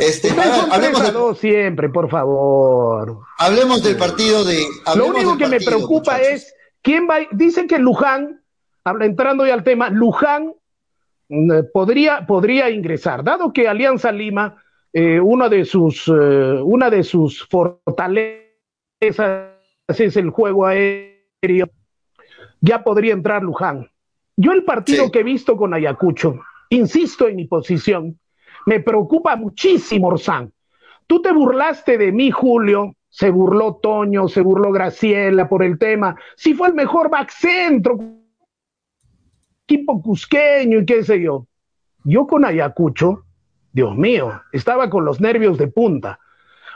Este, 0.01 0.30
hablemos 0.30 1.03
de, 1.03 1.34
siempre, 1.40 1.90
por 1.90 2.09
favor. 2.09 3.20
Hablemos 3.38 3.82
del 3.82 3.98
partido 3.98 4.44
de. 4.44 4.64
Lo 4.96 5.09
único 5.09 5.36
que 5.36 5.46
me 5.46 5.61
preocupa 5.61 6.18
es 6.20 6.55
quién 6.80 7.07
va. 7.09 7.18
Dicen 7.32 7.68
que 7.68 7.78
Luján, 7.78 8.42
entrando 9.01 9.46
ya 9.46 9.53
al 9.53 9.62
tema, 9.62 9.90
Luján 9.90 10.55
mm, 11.28 11.53
podría, 11.74 12.26
podría 12.26 12.70
ingresar, 12.70 13.22
dado 13.22 13.53
que 13.53 13.68
Alianza 13.68 14.11
Lima, 14.11 14.62
eh, 14.94 15.20
una 15.20 15.51
de 15.51 15.66
sus, 15.66 16.09
eh, 16.09 16.12
una 16.62 16.88
de 16.88 17.05
sus 17.05 17.46
fortalezas 17.46 18.40
es 19.88 20.16
el 20.16 20.30
juego 20.30 20.64
aéreo, 20.64 21.68
ya 22.62 22.82
podría 22.82 23.12
entrar 23.12 23.42
Luján. 23.42 23.90
Yo 24.34 24.53
el 24.53 24.64
partido 24.64 25.11
que 25.11 25.20
he 25.20 25.24
visto 25.24 25.59
con 25.59 25.74
Ayacucho, 25.74 26.40
insisto 26.70 27.28
en 27.28 27.36
mi 27.36 27.44
posición, 27.46 28.19
me 28.66 28.80
preocupa 28.80 29.36
muchísimo, 29.36 30.08
Orsán. 30.08 30.52
Tú 31.06 31.20
te 31.22 31.32
burlaste 31.32 31.98
de 31.98 32.12
mí, 32.12 32.30
Julio, 32.30 32.94
se 33.08 33.30
burló 33.30 33.76
Toño, 33.82 34.28
se 34.28 34.40
burló 34.40 34.70
Graciela 34.70 35.48
por 35.48 35.62
el 35.62 35.78
tema. 35.78 36.14
Si 36.36 36.54
fue 36.54 36.68
el 36.68 36.74
mejor 36.74 37.11
back 37.11 37.30
centro, 37.30 37.98
equipo 39.64 40.00
cusqueño 40.00 40.80
y 40.80 40.86
qué 40.86 41.02
sé 41.02 41.20
yo. 41.20 41.46
Yo 42.04 42.26
con 42.26 42.44
Ayacucho, 42.44 43.24
Dios 43.72 43.96
mío, 43.96 44.40
estaba 44.52 44.88
con 44.88 45.04
los 45.04 45.20
nervios 45.20 45.58
de 45.58 45.68
punta. 45.68 46.18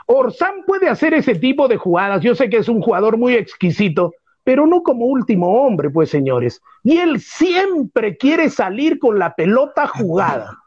Orsán 0.07 0.63
puede 0.67 0.89
hacer 0.89 1.13
ese 1.13 1.35
tipo 1.35 1.67
de 1.67 1.77
jugadas. 1.77 2.21
Yo 2.21 2.35
sé 2.35 2.49
que 2.49 2.57
es 2.57 2.69
un 2.69 2.81
jugador 2.81 3.17
muy 3.17 3.33
exquisito, 3.33 4.13
pero 4.43 4.67
no 4.67 4.83
como 4.83 5.05
último 5.05 5.63
hombre, 5.63 5.89
pues 5.89 6.09
señores. 6.09 6.61
Y 6.83 6.97
él 6.97 7.19
siempre 7.19 8.17
quiere 8.17 8.49
salir 8.49 8.99
con 8.99 9.17
la 9.17 9.33
pelota 9.33 9.87
jugada. 9.87 10.59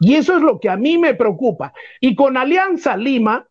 Y 0.00 0.14
eso 0.14 0.36
es 0.36 0.42
lo 0.42 0.60
que 0.60 0.68
a 0.68 0.76
mí 0.76 0.98
me 0.98 1.14
preocupa. 1.14 1.72
Y 2.00 2.14
con 2.14 2.36
Alianza 2.36 2.96
Lima, 2.96 3.46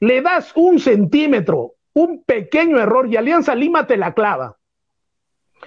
le 0.00 0.22
das 0.22 0.52
un 0.54 0.78
centímetro, 0.78 1.74
un 1.94 2.22
pequeño 2.24 2.78
error 2.78 3.08
y 3.08 3.16
Alianza 3.16 3.54
Lima 3.54 3.86
te 3.86 3.96
la 3.96 4.14
clava. 4.14 4.56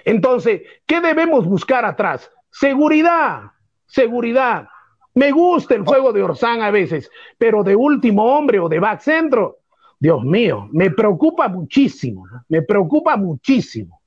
Entonces, 0.04 0.62
¿qué 0.86 1.00
debemos 1.00 1.46
buscar 1.46 1.84
atrás? 1.84 2.30
Seguridad, 2.50 3.42
seguridad. 3.86 4.68
Me 5.14 5.32
gusta 5.32 5.74
el 5.74 5.84
juego 5.84 6.12
de 6.12 6.22
Orsán 6.22 6.62
a 6.62 6.70
veces, 6.70 7.10
pero 7.36 7.64
de 7.64 7.74
último 7.74 8.36
hombre 8.36 8.60
o 8.60 8.68
de 8.68 8.78
back 8.78 9.00
centro, 9.00 9.58
Dios 9.98 10.22
mío, 10.22 10.68
me 10.70 10.90
preocupa 10.90 11.48
muchísimo, 11.48 12.24
me 12.48 12.62
preocupa 12.62 13.16
muchísimo, 13.16 14.00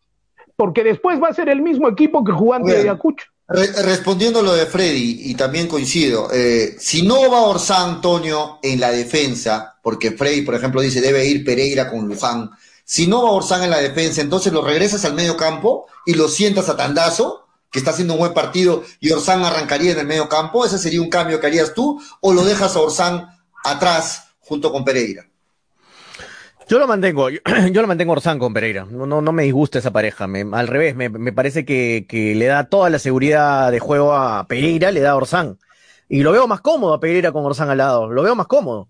porque 0.56 0.84
después 0.84 1.22
va 1.22 1.28
a 1.28 1.34
ser 1.34 1.50
el 1.50 1.62
mismo 1.62 1.90
equipo 1.90 2.24
que 2.24 2.32
jugó 2.32 2.54
ante 2.54 2.78
Ayacucho. 2.78 3.31
Respondiendo 3.54 4.42
lo 4.42 4.54
de 4.54 4.66
Freddy, 4.66 5.22
y 5.26 5.36
también 5.36 5.68
coincido, 5.68 6.30
eh, 6.32 6.76
si 6.80 7.02
no 7.02 7.30
va 7.30 7.42
Orsán, 7.42 7.96
Antonio, 7.96 8.60
en 8.62 8.80
la 8.80 8.92
defensa, 8.92 9.78
porque 9.82 10.12
Freddy, 10.12 10.42
por 10.42 10.56
ejemplo, 10.56 10.82
dice 10.82 11.02
debe 11.02 11.26
ir 11.26 11.44
Pereira 11.44 11.90
con 11.90 12.08
Luján, 12.08 12.52
si 12.86 13.08
no 13.08 13.24
va 13.24 13.32
Orsán 13.32 13.64
en 13.64 13.70
la 13.70 13.80
defensa, 13.80 14.22
entonces 14.22 14.54
lo 14.54 14.64
regresas 14.64 15.06
al 15.06 15.14
medio 15.14 15.38
campo 15.38 15.88
y 16.06 16.14
lo 16.14 16.28
sientas 16.28 16.70
a 16.70 16.78
Tandazo, 16.78 17.48
que 17.72 17.80
está 17.80 17.92
haciendo 17.92 18.14
un 18.14 18.20
buen 18.20 18.34
partido, 18.34 18.84
y 19.00 19.12
Orsán 19.12 19.44
arrancaría 19.44 19.92
en 19.92 20.00
el 20.00 20.08
medio 20.08 20.30
campo, 20.30 20.66
ese 20.66 20.78
sería 20.78 21.02
un 21.02 21.10
cambio 21.10 21.40
que 21.40 21.48
harías 21.48 21.74
tú, 21.74 22.02
o 22.20 22.34
lo 22.34 22.44
dejas 22.44 22.76
a 22.76 22.82
Orsán 22.82 23.28
atrás 23.64 24.24
junto 24.40 24.72
con 24.72 24.84
Pereira. 24.84 25.31
Yo 26.72 26.80
lo 26.80 26.88
mantengo, 26.88 27.30
yo, 27.74 27.82
lo 27.82 27.88
mantengo 27.90 28.14
Orsán 28.14 28.40
con 28.40 28.54
Pereira. 28.54 28.86
No, 28.90 29.06
no, 29.06 29.22
no 29.22 29.34
me 29.34 29.44
disgusta 29.44 29.80
esa 29.80 29.92
pareja. 29.92 30.24
al 30.24 30.68
revés, 30.70 30.96
me, 30.96 31.34
parece 31.34 31.66
que, 31.66 32.06
le 32.10 32.46
da 32.46 32.70
toda 32.70 32.90
la 32.90 32.98
seguridad 32.98 33.74
de 33.74 33.80
juego 33.82 34.14
a 34.14 34.48
Pereira, 34.48 34.90
le 34.92 35.02
da 35.02 35.18
Orsán. 35.18 35.58
Y 36.08 36.24
lo 36.24 36.32
veo 36.32 36.48
más 36.48 36.62
cómodo 36.62 36.94
a 36.94 37.02
Pereira 37.02 37.34
con 37.34 37.44
Orsán 37.44 37.70
al 37.70 37.80
lado. 37.80 38.10
Lo 38.10 38.24
veo 38.24 38.36
más 38.36 38.48
cómodo 38.48 38.88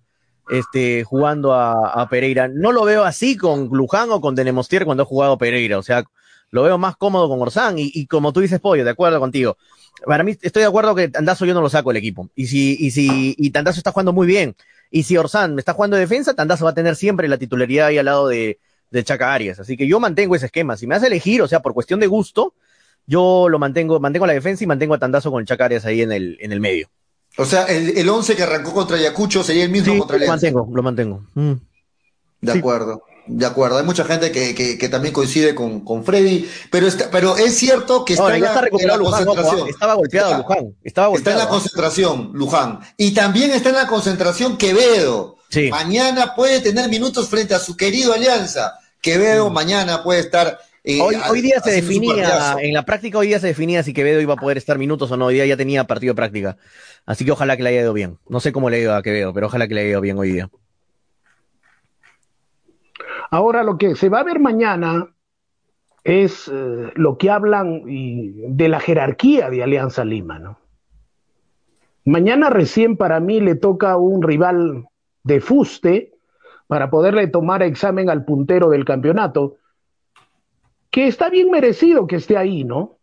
este, 0.51 1.03
jugando 1.05 1.55
a, 1.55 2.07
Pereira. 2.07 2.47
No 2.47 2.71
lo 2.71 2.85
veo 2.85 3.03
así 3.03 3.35
con 3.35 3.69
Luján 3.71 4.11
o 4.11 4.21
con 4.21 4.35
Denemostier 4.35 4.85
cuando 4.85 5.01
ha 5.01 5.07
jugado 5.07 5.39
Pereira. 5.39 5.79
O 5.79 5.83
sea, 5.83 6.03
lo 6.51 6.61
veo 6.61 6.77
más 6.77 6.95
cómodo 6.97 7.27
con 7.29 7.41
Orsán. 7.41 7.77
Y, 7.79 8.05
como 8.05 8.31
tú 8.31 8.41
dices, 8.41 8.59
Pollo, 8.59 8.83
de 8.83 8.91
acuerdo 8.91 9.19
contigo. 9.19 9.57
Para 10.05 10.23
mí, 10.23 10.37
estoy 10.39 10.61
de 10.61 10.67
acuerdo 10.67 10.93
que 10.93 11.07
Tandazo 11.07 11.45
yo 11.45 11.55
no 11.55 11.61
lo 11.61 11.69
saco 11.69 11.89
el 11.89 11.97
equipo. 11.97 12.29
Y 12.35 12.45
si, 12.45 12.77
y 12.79 12.91
si, 12.91 13.33
y 13.39 13.49
Tandazo 13.49 13.79
está 13.79 13.91
jugando 13.91 14.13
muy 14.13 14.27
bien. 14.27 14.55
Y 14.91 15.03
si 15.03 15.17
Orsán 15.17 15.57
está 15.57 15.73
jugando 15.73 15.95
de 15.95 16.01
defensa, 16.01 16.33
Tandazo 16.33 16.65
va 16.65 16.71
a 16.71 16.75
tener 16.75 16.95
siempre 16.95 17.27
la 17.27 17.37
titularidad 17.37 17.87
ahí 17.87 17.97
al 17.97 18.05
lado 18.05 18.27
de, 18.27 18.59
de 18.91 19.03
Chaca 19.03 19.33
Arias. 19.33 19.59
Así 19.59 19.77
que 19.77 19.87
yo 19.87 19.99
mantengo 19.99 20.35
ese 20.35 20.47
esquema. 20.47 20.75
Si 20.77 20.85
me 20.85 20.95
hace 20.95 21.07
elegir, 21.07 21.41
o 21.41 21.47
sea, 21.47 21.61
por 21.61 21.73
cuestión 21.73 22.01
de 22.01 22.07
gusto, 22.07 22.53
yo 23.07 23.47
lo 23.49 23.57
mantengo, 23.57 23.99
mantengo 23.99 24.27
la 24.27 24.33
defensa 24.33 24.63
y 24.63 24.67
mantengo 24.67 24.93
a 24.93 24.99
Tandazo 24.99 25.31
con 25.31 25.39
el 25.39 25.47
Chaca 25.47 25.65
Arias 25.65 25.85
ahí 25.85 26.01
en 26.01 26.11
el, 26.11 26.37
en 26.41 26.51
el 26.51 26.59
medio. 26.59 26.89
O 27.37 27.45
sea, 27.45 27.65
el, 27.65 27.97
el 27.97 28.09
11 28.09 28.35
que 28.35 28.43
arrancó 28.43 28.73
contra 28.73 28.97
Ayacucho 28.97 29.43
sería 29.43 29.63
el 29.63 29.69
mismo 29.71 29.97
contra 29.97 30.17
Lo 30.17 30.27
mantengo, 30.27 30.69
lo 30.71 30.83
mantengo. 30.83 31.25
Mm. 31.33 31.53
De 32.41 32.51
acuerdo. 32.51 33.03
De 33.27 33.45
acuerdo, 33.45 33.77
hay 33.77 33.85
mucha 33.85 34.03
gente 34.03 34.31
que, 34.31 34.55
que, 34.55 34.89
también 34.89 35.13
coincide 35.13 35.53
con, 35.53 35.81
con 35.81 36.03
Freddy, 36.03 36.49
pero, 36.71 36.87
está, 36.87 37.09
pero 37.11 37.37
es 37.37 37.55
cierto 37.55 38.03
que 38.03 38.13
está, 38.13 38.35
en, 38.35 38.41
la, 38.41 38.53
concentración. 38.97 39.67
estaba 39.67 39.93
golpeado 39.93 40.37
Luján. 40.37 40.75
Estaba 40.83 41.15
Está 41.15 41.31
en 41.31 41.37
la 41.37 41.47
concentración, 41.47 42.31
Luján. 42.33 42.79
Y 42.97 43.11
también 43.11 43.51
está 43.51 43.69
en 43.69 43.75
la 43.75 43.87
concentración 43.87 44.57
Quevedo. 44.57 45.37
Mañana 45.69 46.33
puede 46.35 46.61
tener 46.61 46.89
minutos 46.89 47.29
frente 47.29 47.53
a 47.53 47.59
su 47.59 47.77
querido 47.77 48.13
Alianza. 48.13 48.73
Quevedo 49.01 49.49
mm. 49.49 49.53
mañana 49.53 50.03
puede 50.03 50.21
estar 50.21 50.59
eh, 50.83 50.99
hoy, 50.99 51.15
hoy, 51.29 51.41
día 51.41 51.59
se 51.63 51.71
definía, 51.71 52.55
en 52.59 52.73
la 52.73 52.83
práctica 52.83 53.19
hoy 53.19 53.27
día 53.27 53.39
se 53.39 53.47
definía 53.47 53.83
si 53.83 53.93
Quevedo 53.93 54.19
iba 54.19 54.33
a 54.33 54.37
poder 54.37 54.57
estar 54.57 54.79
minutos 54.79 55.11
o 55.11 55.17
no, 55.17 55.27
hoy 55.27 55.35
día 55.35 55.45
ya 55.45 55.57
tenía 55.57 55.85
partido 55.85 56.13
de 56.13 56.15
práctica. 56.15 56.57
Así 57.05 57.23
que 57.23 57.31
ojalá 57.31 57.55
que 57.55 57.63
le 57.63 57.69
haya 57.69 57.81
ido 57.81 57.93
bien. 57.93 58.17
No 58.27 58.39
sé 58.39 58.51
cómo 58.51 58.69
le 58.69 58.77
ha 58.77 58.79
ido 58.79 58.95
a 58.95 59.03
Quevedo, 59.03 59.33
pero 59.33 59.47
ojalá 59.47 59.67
que 59.67 59.75
le 59.75 59.81
haya 59.81 59.89
ido 59.91 60.01
bien 60.01 60.17
hoy 60.17 60.31
día. 60.31 60.49
Ahora 63.31 63.63
lo 63.63 63.77
que 63.77 63.95
se 63.95 64.09
va 64.09 64.19
a 64.19 64.23
ver 64.23 64.39
mañana 64.39 65.07
es 66.03 66.49
eh, 66.53 66.91
lo 66.95 67.17
que 67.17 67.29
hablan 67.29 67.83
de 67.85 68.67
la 68.67 68.79
jerarquía 68.79 69.49
de 69.49 69.63
Alianza 69.63 70.03
Lima, 70.03 70.37
¿no? 70.37 70.59
Mañana 72.03 72.49
recién 72.49 72.97
para 72.97 73.19
mí 73.19 73.39
le 73.39 73.55
toca 73.55 73.95
un 73.95 74.21
rival 74.21 74.85
de 75.23 75.39
fuste 75.39 76.11
para 76.67 76.89
poderle 76.89 77.27
tomar 77.27 77.63
examen 77.63 78.09
al 78.09 78.25
puntero 78.25 78.69
del 78.69 78.85
campeonato 78.85 79.57
que 80.89 81.07
está 81.07 81.29
bien 81.29 81.51
merecido 81.51 82.07
que 82.07 82.17
esté 82.17 82.37
ahí, 82.37 82.63
¿no? 82.63 82.97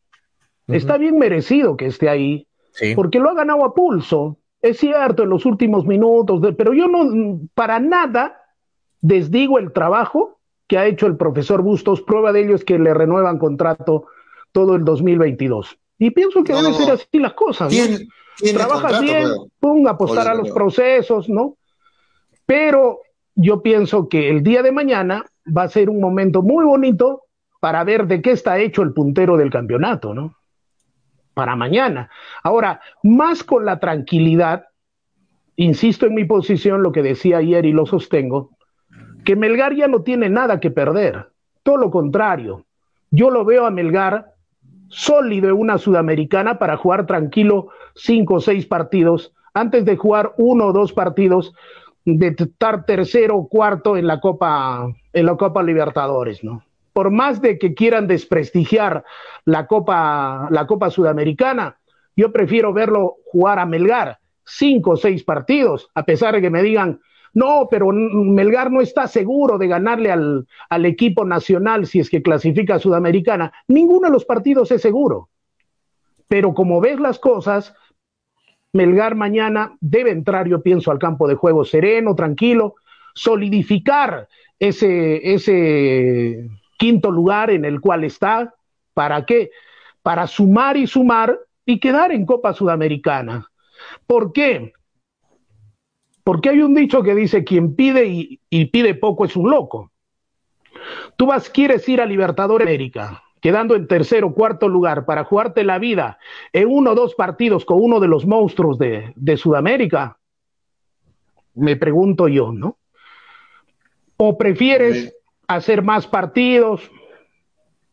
Está 0.66 0.98
bien 0.98 1.16
merecido 1.16 1.78
que 1.78 1.86
esté 1.86 2.10
ahí, 2.10 2.46
porque 2.94 3.18
lo 3.18 3.30
ha 3.30 3.34
ganado 3.34 3.64
a 3.64 3.74
pulso. 3.74 4.36
Es 4.60 4.78
cierto, 4.78 5.22
en 5.22 5.30
los 5.30 5.46
últimos 5.46 5.86
minutos, 5.86 6.42
pero 6.58 6.74
yo 6.74 6.88
no, 6.88 7.40
para 7.54 7.80
nada 7.80 8.37
desdigo 9.00 9.58
el 9.58 9.72
trabajo 9.72 10.38
que 10.66 10.78
ha 10.78 10.86
hecho 10.86 11.06
el 11.06 11.16
profesor 11.16 11.62
Bustos. 11.62 12.02
Prueba 12.02 12.32
de 12.32 12.44
ello 12.44 12.54
es 12.54 12.64
que 12.64 12.78
le 12.78 12.94
renuevan 12.94 13.38
contrato 13.38 14.06
todo 14.52 14.76
el 14.76 14.84
2022. 14.84 15.78
Y 15.98 16.10
pienso 16.10 16.44
que 16.44 16.52
deben 16.52 16.74
ser 16.74 16.90
así 16.92 17.18
las 17.18 17.32
cosas. 17.32 17.72
¿no? 17.72 18.52
Trabajas 18.52 19.00
bien, 19.00 19.30
pum, 19.58 19.86
apostar 19.88 20.28
a 20.28 20.34
los 20.34 20.50
procesos, 20.50 21.28
¿no? 21.28 21.56
Pero 22.46 23.00
yo 23.34 23.62
pienso 23.62 24.08
que 24.08 24.30
el 24.30 24.42
día 24.42 24.62
de 24.62 24.72
mañana 24.72 25.24
va 25.46 25.64
a 25.64 25.68
ser 25.68 25.90
un 25.90 26.00
momento 26.00 26.42
muy 26.42 26.64
bonito 26.64 27.24
para 27.60 27.82
ver 27.82 28.06
de 28.06 28.22
qué 28.22 28.30
está 28.30 28.58
hecho 28.58 28.82
el 28.82 28.92
puntero 28.92 29.36
del 29.36 29.50
campeonato, 29.50 30.14
¿no? 30.14 30.36
Para 31.34 31.56
mañana. 31.56 32.10
Ahora, 32.42 32.80
más 33.02 33.42
con 33.42 33.64
la 33.64 33.80
tranquilidad, 33.80 34.66
insisto 35.56 36.06
en 36.06 36.14
mi 36.14 36.24
posición, 36.24 36.82
lo 36.82 36.92
que 36.92 37.02
decía 37.02 37.38
ayer 37.38 37.66
y 37.66 37.72
lo 37.72 37.86
sostengo, 37.86 38.50
que 39.28 39.36
Melgar 39.36 39.74
ya 39.74 39.88
no 39.88 40.00
tiene 40.00 40.30
nada 40.30 40.58
que 40.58 40.70
perder. 40.70 41.26
Todo 41.62 41.76
lo 41.76 41.90
contrario. 41.90 42.64
Yo 43.10 43.28
lo 43.28 43.44
veo 43.44 43.66
a 43.66 43.70
Melgar 43.70 44.32
sólido 44.88 45.50
en 45.50 45.56
una 45.56 45.76
sudamericana 45.76 46.58
para 46.58 46.78
jugar 46.78 47.04
tranquilo 47.04 47.68
cinco 47.94 48.36
o 48.36 48.40
seis 48.40 48.64
partidos 48.64 49.34
antes 49.52 49.84
de 49.84 49.98
jugar 49.98 50.32
uno 50.38 50.68
o 50.68 50.72
dos 50.72 50.94
partidos 50.94 51.52
de 52.06 52.28
estar 52.38 52.86
tercero 52.86 53.36
o 53.36 53.48
cuarto 53.50 53.98
en 53.98 54.06
la 54.06 54.18
Copa 54.18 54.88
en 55.12 55.26
la 55.26 55.36
Copa 55.36 55.62
Libertadores, 55.62 56.42
¿no? 56.42 56.62
por 56.94 57.10
más 57.10 57.42
de 57.42 57.58
que 57.58 57.74
quieran 57.74 58.06
desprestigiar 58.06 59.04
la 59.44 59.66
Copa, 59.66 60.48
la 60.50 60.66
Copa 60.66 60.88
Sudamericana, 60.88 61.76
yo 62.16 62.32
prefiero 62.32 62.72
verlo 62.72 63.16
jugar 63.26 63.58
a 63.58 63.66
Melgar 63.66 64.20
cinco 64.46 64.92
o 64.92 64.96
seis 64.96 65.22
partidos, 65.22 65.90
a 65.94 66.06
pesar 66.06 66.34
de 66.34 66.40
que 66.40 66.48
me 66.48 66.62
digan, 66.62 67.02
no, 67.38 67.68
pero 67.70 67.92
Melgar 67.92 68.72
no 68.72 68.80
está 68.80 69.06
seguro 69.06 69.58
de 69.58 69.68
ganarle 69.68 70.10
al, 70.10 70.48
al 70.68 70.86
equipo 70.86 71.24
nacional 71.24 71.86
si 71.86 72.00
es 72.00 72.10
que 72.10 72.20
clasifica 72.20 72.74
a 72.74 72.78
Sudamericana. 72.80 73.52
Ninguno 73.68 74.08
de 74.08 74.12
los 74.12 74.24
partidos 74.24 74.72
es 74.72 74.82
seguro. 74.82 75.28
Pero 76.26 76.52
como 76.52 76.80
ves 76.80 76.98
las 76.98 77.20
cosas, 77.20 77.74
Melgar 78.72 79.14
mañana 79.14 79.76
debe 79.80 80.10
entrar, 80.10 80.48
yo 80.48 80.62
pienso, 80.62 80.90
al 80.90 80.98
campo 80.98 81.28
de 81.28 81.36
juego 81.36 81.64
sereno, 81.64 82.16
tranquilo, 82.16 82.74
solidificar 83.14 84.26
ese, 84.58 85.32
ese 85.32 86.48
quinto 86.76 87.12
lugar 87.12 87.50
en 87.50 87.64
el 87.64 87.80
cual 87.80 88.02
está. 88.02 88.52
¿Para 88.94 89.24
qué? 89.24 89.52
Para 90.02 90.26
sumar 90.26 90.76
y 90.76 90.88
sumar 90.88 91.38
y 91.64 91.78
quedar 91.78 92.10
en 92.10 92.26
Copa 92.26 92.52
Sudamericana. 92.52 93.48
¿Por 94.08 94.32
qué? 94.32 94.72
Porque 96.28 96.50
hay 96.50 96.60
un 96.60 96.74
dicho 96.74 97.02
que 97.02 97.14
dice, 97.14 97.42
quien 97.42 97.74
pide 97.74 98.04
y, 98.06 98.66
pide 98.66 98.94
poco 98.94 99.24
es 99.24 99.34
un 99.34 99.48
loco. 99.48 99.92
Tú 101.16 101.24
vas, 101.24 101.48
quieres 101.48 101.88
ir 101.88 102.02
a 102.02 102.04
Libertadores 102.04 102.68
América, 102.68 103.22
quedando 103.40 103.74
en 103.74 103.88
tercer 103.88 104.24
o 104.24 104.34
cuarto 104.34 104.68
lugar 104.68 105.06
para 105.06 105.24
jugarte 105.24 105.64
la 105.64 105.78
vida 105.78 106.18
en 106.52 106.68
uno 106.68 106.90
o 106.90 106.94
dos 106.94 107.14
partidos 107.14 107.64
con 107.64 107.78
uno 107.80 107.98
de 107.98 108.08
los 108.08 108.26
monstruos 108.26 108.78
de, 108.78 109.14
de 109.16 109.38
Sudamérica. 109.38 110.18
Me 111.54 111.76
pregunto 111.76 112.28
yo, 112.28 112.52
¿no? 112.52 112.76
¿O 114.18 114.36
prefieres 114.36 115.16
hacer 115.46 115.82
más 115.82 116.06
partidos 116.06 116.90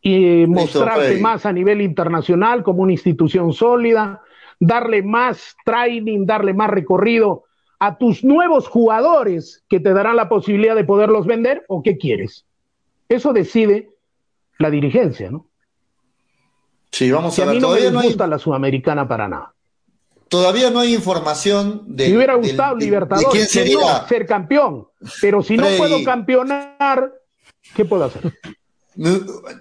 y 0.01 0.45
mostrarte 0.45 1.21
más 1.21 1.45
a 1.45 1.53
nivel 1.53 1.79
internacional 1.79 2.63
como 2.63 2.83
una 2.83 2.91
institución 2.91 3.53
sólida, 3.53 4.23
darle 4.59 5.03
más 5.03 5.55
training, 5.63 6.25
darle 6.25 6.53
más 6.53 6.69
recorrido 6.69 7.45
a 7.85 7.97
tus 7.97 8.23
nuevos 8.23 8.67
jugadores 8.67 9.63
que 9.69 9.79
te 9.79 9.93
darán 9.93 10.15
la 10.15 10.27
posibilidad 10.29 10.75
de 10.75 10.83
poderlos 10.83 11.25
vender 11.25 11.65
o 11.67 11.83
qué 11.83 11.97
quieres. 11.97 12.45
Eso 13.09 13.33
decide 13.33 13.91
la 14.57 14.69
dirigencia, 14.69 15.29
¿no? 15.29 15.47
Sí, 16.91 17.11
vamos 17.11 17.37
a 17.37 17.45
ver. 17.45 17.49
A 17.51 17.53
mí 17.53 17.59
no 17.59 17.99
me 17.99 18.07
gusta 18.07 18.25
la 18.25 18.39
sudamericana 18.39 19.07
para 19.07 19.27
nada. 19.27 19.53
Todavía 20.29 20.71
no 20.71 20.79
hay 20.79 20.95
información 20.95 21.83
de. 21.85 22.09
Me 22.09 22.15
hubiera 22.17 22.35
gustado 22.35 22.75
Libertadores, 22.75 23.29
quién 23.31 23.47
sería? 23.47 24.07
ser 24.07 24.25
campeón, 24.25 24.87
pero 25.21 25.43
si 25.43 25.55
no 25.55 25.67
puedo 25.77 26.03
campeonar, 26.03 27.11
¿Qué 27.73 27.85
puedo 27.85 28.05
hacer? 28.05 28.33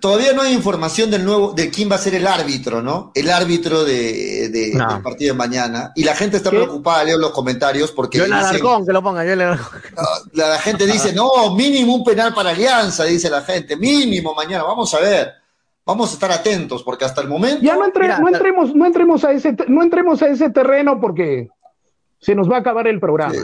Todavía 0.00 0.32
no 0.32 0.42
hay 0.42 0.54
información 0.54 1.10
del 1.10 1.24
nuevo, 1.24 1.52
de 1.52 1.68
quién 1.68 1.90
va 1.90 1.96
a 1.96 1.98
ser 1.98 2.14
el 2.14 2.26
árbitro, 2.26 2.82
¿no? 2.82 3.10
El 3.14 3.30
árbitro 3.30 3.84
de, 3.84 4.48
del 4.48 5.02
partido 5.02 5.34
de 5.34 5.38
mañana. 5.38 5.92
Y 5.96 6.04
la 6.04 6.14
gente 6.14 6.36
está 6.36 6.50
preocupada, 6.50 7.02
leo 7.02 7.18
los 7.18 7.32
comentarios 7.32 7.90
porque. 7.90 8.18
Yo 8.18 8.24
el 8.26 8.32
Alarcón, 8.32 8.86
que 8.86 8.92
lo 8.92 9.02
ponga, 9.02 9.24
yo 9.24 9.34
la, 9.34 9.58
la 10.32 10.58
gente 10.58 10.86
dice, 10.86 11.12
no, 11.12 11.54
mínimo 11.54 11.94
un 11.94 12.04
penal 12.04 12.32
para 12.32 12.50
Alianza, 12.50 13.04
dice 13.04 13.28
la 13.28 13.42
gente, 13.42 13.76
mínimo 13.76 14.34
mañana, 14.34 14.62
vamos 14.64 14.94
a 14.94 15.00
ver. 15.00 15.32
Vamos 15.86 16.12
a 16.12 16.14
estar 16.14 16.32
atentos, 16.32 16.82
porque 16.82 17.04
hasta 17.04 17.20
el 17.20 17.28
momento. 17.28 17.60
Ya 17.60 17.76
no, 17.76 17.84
entremos, 17.84 18.74
no 18.74 18.86
entremos 18.86 19.22
a 19.24 19.32
ese, 19.32 19.54
no 19.68 19.82
entremos 19.82 20.22
a 20.22 20.28
ese 20.28 20.48
terreno 20.48 20.98
porque 20.98 21.48
se 22.18 22.34
nos 22.34 22.50
va 22.50 22.56
a 22.56 22.60
acabar 22.60 22.86
el 22.86 23.00
programa. 23.00 23.34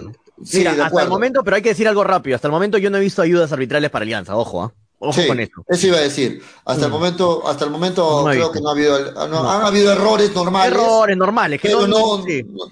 Mira, 0.55 0.87
hasta 0.87 1.03
el 1.03 1.09
momento, 1.09 1.45
pero 1.45 1.57
hay 1.57 1.63
que 1.63 1.69
decir 1.71 1.87
algo 1.87 2.03
rápido. 2.03 2.37
Hasta 2.37 2.49
el 2.49 2.53
momento 2.53 2.79
yo 2.79 2.89
no 2.89 2.97
he 2.97 3.01
visto 3.01 3.21
ayudas 3.21 3.53
arbitrales 3.53 3.91
para 3.91 4.05
Alianza, 4.05 4.37
ojo, 4.37 4.63
¿ah? 4.63 4.73
Ojo 5.03 5.27
con 5.27 5.41
eso. 5.41 5.65
Eso 5.67 5.87
iba 5.87 5.97
a 5.97 6.01
decir. 6.01 6.43
Hasta 6.67 6.85
el 6.85 6.91
mm. 6.91 6.95
momento, 6.95 7.49
hasta 7.49 7.65
el 7.65 7.71
momento 7.71 8.23
creo 8.27 8.53
que 8.53 8.61
no 8.61 8.69
ha 8.69 8.73
habido, 8.73 8.97
han 9.19 9.65
habido 9.65 9.93
errores 9.93 10.35
normales. 10.35 10.73
Errores 10.73 11.17
normales, 11.17 11.61
que 11.61 11.69
pero 11.69 11.87
no, 11.87 12.23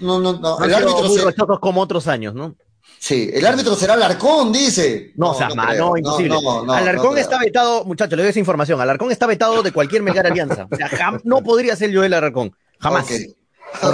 no, 0.01 0.21
no, 0.21 0.33
no, 0.35 0.63
el 0.63 0.75
árbitro 0.75 1.09
se... 1.09 1.35
como 1.59 1.81
otros 1.81 2.07
años, 2.07 2.35
¿no? 2.35 2.55
Sí, 2.99 3.31
el 3.33 3.47
árbitro 3.47 3.75
será 3.77 3.95
Alarcón, 3.95 4.53
dice. 4.53 5.13
No, 5.17 5.31
o 5.31 5.35
sea, 5.35 5.49
no, 5.49 5.97
imposible. 5.97 6.37
Alarcón 6.69 7.17
está 7.17 7.39
vetado, 7.39 7.85
muchachos, 7.85 8.17
le 8.17 8.25
doy 8.25 8.31
esa 8.31 8.41
información. 8.41 8.79
Alarcón 8.79 9.11
está 9.11 9.27
vetado 9.27 9.63
de 9.63 9.73
cualquier 9.73 10.03
Melgar 10.03 10.27
Alianza. 10.27 10.69
O 10.71 10.77
sea, 10.77 10.91
no 11.25 11.43
podría 11.43 11.77
ser 11.77 11.91
yo 11.91 12.05
el 12.05 12.13
Alarcón. 12.13 12.53
Jamás. 12.79 13.07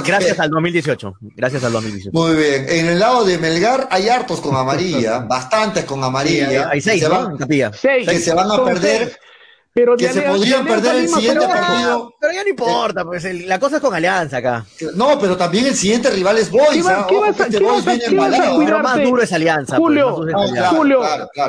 Gracias 0.07 0.39
al 0.41 0.51
2018. 0.51 1.15
Gracias 1.21 1.65
al 1.65 1.73
2018. 1.73 2.11
Muy 2.13 2.37
bien. 2.37 2.67
En 2.69 2.87
el 2.87 2.99
lado 2.99 3.25
de 3.25 3.39
Melgar 3.39 3.89
hay 3.91 4.09
hartos 4.09 4.41
con 4.41 4.57
amarilla, 4.57 5.19
bastantes 5.29 5.85
con 5.85 6.03
amarilla. 6.03 6.69
hay 6.71 6.81
seis, 6.81 7.03
que 7.03 7.07
se 7.07 7.13
van, 7.13 7.39
Que 7.39 8.19
se 8.19 8.35
van 8.35 8.51
a 8.51 8.65
perder. 8.65 9.19
Pero 9.75 9.97
que 9.97 10.09
se 10.09 10.23
podrían 10.23 10.65
perder 10.65 10.95
el 10.95 11.09
siguiente 11.09 11.49
partido. 11.49 12.15
Pero 12.21 12.33
ya 12.33 12.43
no 12.45 12.49
importa, 12.49 13.05
pues 13.05 13.25
la 13.45 13.59
cosa 13.59 13.77
es 13.77 13.83
con 13.83 13.93
Alianza 13.93 14.37
acá. 14.37 14.65
No, 14.95 15.19
pero 15.19 15.37
también 15.37 15.67
el 15.67 15.75
siguiente 15.75 16.11
rival 16.11 16.39
es 16.39 16.49
Boys. 16.49 16.69
¿Qué, 16.71 16.83
va, 16.83 17.07
¿qué 17.09 17.19
vas 17.19 17.41
a, 17.41 17.49
¿qué 17.49 17.59
vas 17.59 17.87
a, 17.89 17.99
¿qué 17.99 18.15
vas 18.15 18.39
a 18.39 18.57
Pero 18.57 18.79
más 18.79 19.03
duro 19.03 19.21
es 19.21 19.33
Alianza. 19.33 19.77
Julio, 19.77 20.15
Julio, 20.71 21.03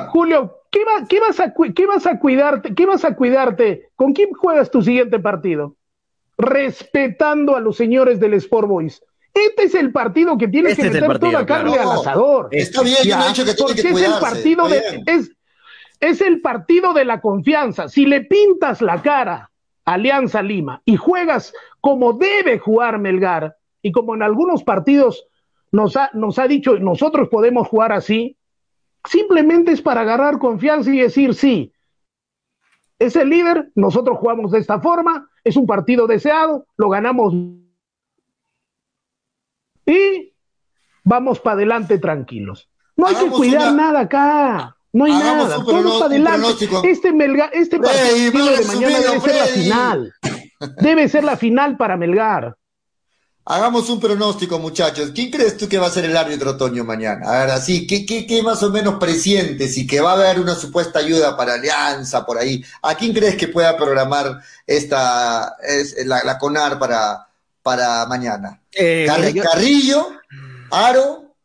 Julio, 0.09 0.57
¿qué, 0.71 0.79
va, 0.83 1.05
qué, 1.07 1.19
vas 1.19 1.39
a, 1.39 1.53
¿qué 1.75 1.85
vas 1.85 2.07
a 2.07 2.17
cuidarte? 2.17 2.73
¿Qué 2.73 2.87
vas 2.87 3.05
a 3.05 3.15
cuidarte? 3.15 3.89
¿Con 3.95 4.13
quién 4.13 4.31
juegas 4.33 4.71
tu 4.71 4.81
siguiente 4.81 5.19
partido? 5.19 5.75
Respetando 6.37 7.55
a 7.55 7.59
los 7.59 7.77
señores 7.77 8.19
del 8.19 8.33
Sport 8.35 8.67
Boys. 8.67 9.03
Este 9.33 9.63
es 9.63 9.75
el 9.75 9.91
partido 9.91 10.37
que 10.37 10.47
tiene 10.47 10.71
este 10.71 10.83
que 10.83 10.89
meter 10.89 11.19
toda 11.19 11.45
carne 11.45 11.77
al 11.77 11.91
asador. 11.91 12.47
Está 12.51 12.83
bien, 12.83 12.97
yo 13.03 13.17
no 13.17 13.25
he 13.25 13.27
dicho 13.29 13.45
que 13.45 13.53
tiene 13.53 13.73
que 13.73 13.89
es 13.89 14.01
el 14.01 14.19
partido 14.19 14.67
de, 14.69 15.03
es, 15.05 15.31
es 15.99 16.21
el 16.21 16.41
partido 16.41 16.93
de 16.93 17.05
la 17.05 17.19
confianza. 17.19 17.89
Si 17.89 18.05
le 18.05 18.21
pintas 18.21 18.81
la 18.81 19.01
cara 19.01 19.51
a 19.83 19.93
Alianza 19.93 20.41
Lima 20.41 20.81
y 20.85 20.95
juegas 20.95 21.53
como 21.81 22.13
debe 22.13 22.59
jugar 22.59 22.97
Melgar, 22.97 23.57
y 23.85 23.91
como 23.91 24.15
en 24.15 24.23
algunos 24.23 24.63
partidos 24.63 25.27
nos 25.71 25.95
ha, 25.95 26.09
nos 26.13 26.39
ha 26.39 26.47
dicho, 26.47 26.79
nosotros 26.79 27.29
podemos 27.29 27.67
jugar 27.67 27.91
así, 27.91 28.35
simplemente 29.07 29.73
es 29.73 29.81
para 29.83 30.01
agarrar 30.01 30.39
confianza 30.39 30.89
y 30.89 31.01
decir, 31.01 31.35
sí, 31.35 31.71
es 32.97 33.15
el 33.15 33.29
líder, 33.29 33.71
nosotros 33.75 34.17
jugamos 34.17 34.53
de 34.53 34.57
esta 34.57 34.79
forma, 34.79 35.29
es 35.45 35.55
un 35.55 35.65
partido 35.65 36.07
deseado, 36.07 36.65
lo 36.75 36.89
ganamos 36.89 37.33
y 39.85 40.33
vamos 41.03 41.39
para 41.39 41.55
adelante 41.55 41.99
tranquilos. 41.99 42.69
No 42.97 43.07
hay 43.07 43.15
que 43.15 43.29
cuidar 43.29 43.73
nada 43.73 44.01
acá. 44.01 44.75
No 44.91 45.05
hay 45.05 45.11
nada. 45.11 45.57
Vamos 45.57 45.99
para 45.99 46.05
adelante. 46.05 46.67
Este, 46.83 47.13
Melgar, 47.13 47.51
este 47.53 47.79
partido 47.79 48.45
de 48.57 48.65
mañana 48.65 48.99
debe 48.99 49.19
ser 49.19 49.35
la 49.35 49.45
final. 49.45 50.13
Debe 50.81 51.09
ser 51.09 51.23
la 51.25 51.35
final 51.35 51.75
para 51.77 51.97
Melgar. 51.97 52.55
Hagamos 53.47 53.91
un 53.91 53.99
pronóstico, 53.99 54.57
muchachos. 54.57 55.11
¿Quién 55.13 55.29
crees 55.29 55.55
tú 55.55 55.69
que 55.69 55.77
va 55.77 55.85
a 55.85 55.91
ser 55.91 56.05
el 56.05 56.17
árbitro 56.17 56.51
otoño 56.51 56.83
mañana? 56.83 57.29
A 57.29 57.39
ver, 57.41 57.51
así, 57.51 57.85
¿qué, 57.85 58.03
qué, 58.03 58.25
qué 58.25 58.41
más 58.41 58.63
o 58.63 58.71
menos 58.71 58.95
presientes 58.95 59.77
y 59.77 59.85
que 59.85 60.01
va 60.01 60.13
a 60.13 60.15
haber 60.15 60.39
una 60.39 60.55
supuesta 60.55 60.97
ayuda 60.97 61.37
para 61.37 61.53
Alianza 61.53 62.25
por 62.25 62.39
ahí? 62.39 62.65
¿A 62.81 62.95
quién 62.95 63.13
crees 63.13 63.35
que 63.35 63.47
pueda 63.47 63.77
programar 63.77 64.41
esta, 64.65 65.57
es, 65.61 65.95
la, 66.07 66.39
CONAR 66.39 66.79
para, 66.79 67.27
para 67.61 68.07
mañana? 68.07 68.61
Eh, 68.71 69.05
Carrillo, 69.43 70.07
Aro. 70.71 71.35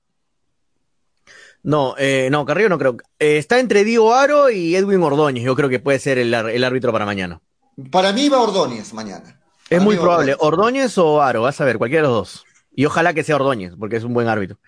No, 1.62 1.94
eh, 1.98 2.28
no, 2.30 2.46
Carrillo 2.46 2.70
no 2.70 2.78
creo. 2.78 2.96
Eh, 3.18 3.36
está 3.36 3.58
entre 3.58 3.84
Diego 3.84 4.14
Aro 4.14 4.48
y 4.48 4.74
Edwin 4.74 5.02
Ordóñez. 5.02 5.44
Yo 5.44 5.54
creo 5.54 5.68
que 5.68 5.80
puede 5.80 5.98
ser 5.98 6.16
el, 6.16 6.32
el 6.32 6.64
árbitro 6.64 6.92
para 6.92 7.04
mañana. 7.04 7.42
Para 7.90 8.14
mí 8.14 8.30
va 8.30 8.40
Ordóñez 8.40 8.94
mañana. 8.94 9.39
Es 9.70 9.82
muy 9.82 9.96
probable. 9.96 10.36
Ordóñez. 10.38 10.98
o 10.98 11.22
Aro, 11.22 11.42
vas 11.42 11.60
a 11.60 11.64
ver, 11.64 11.78
cualquiera 11.78 12.02
de 12.02 12.08
los 12.08 12.18
dos. 12.18 12.44
Y 12.74 12.84
ojalá 12.84 13.14
que 13.14 13.24
sea 13.24 13.36
Ordóñez, 13.36 13.74
porque 13.78 13.96
es 13.96 14.04
un 14.04 14.12
buen 14.12 14.28
árbitro. 14.28 14.58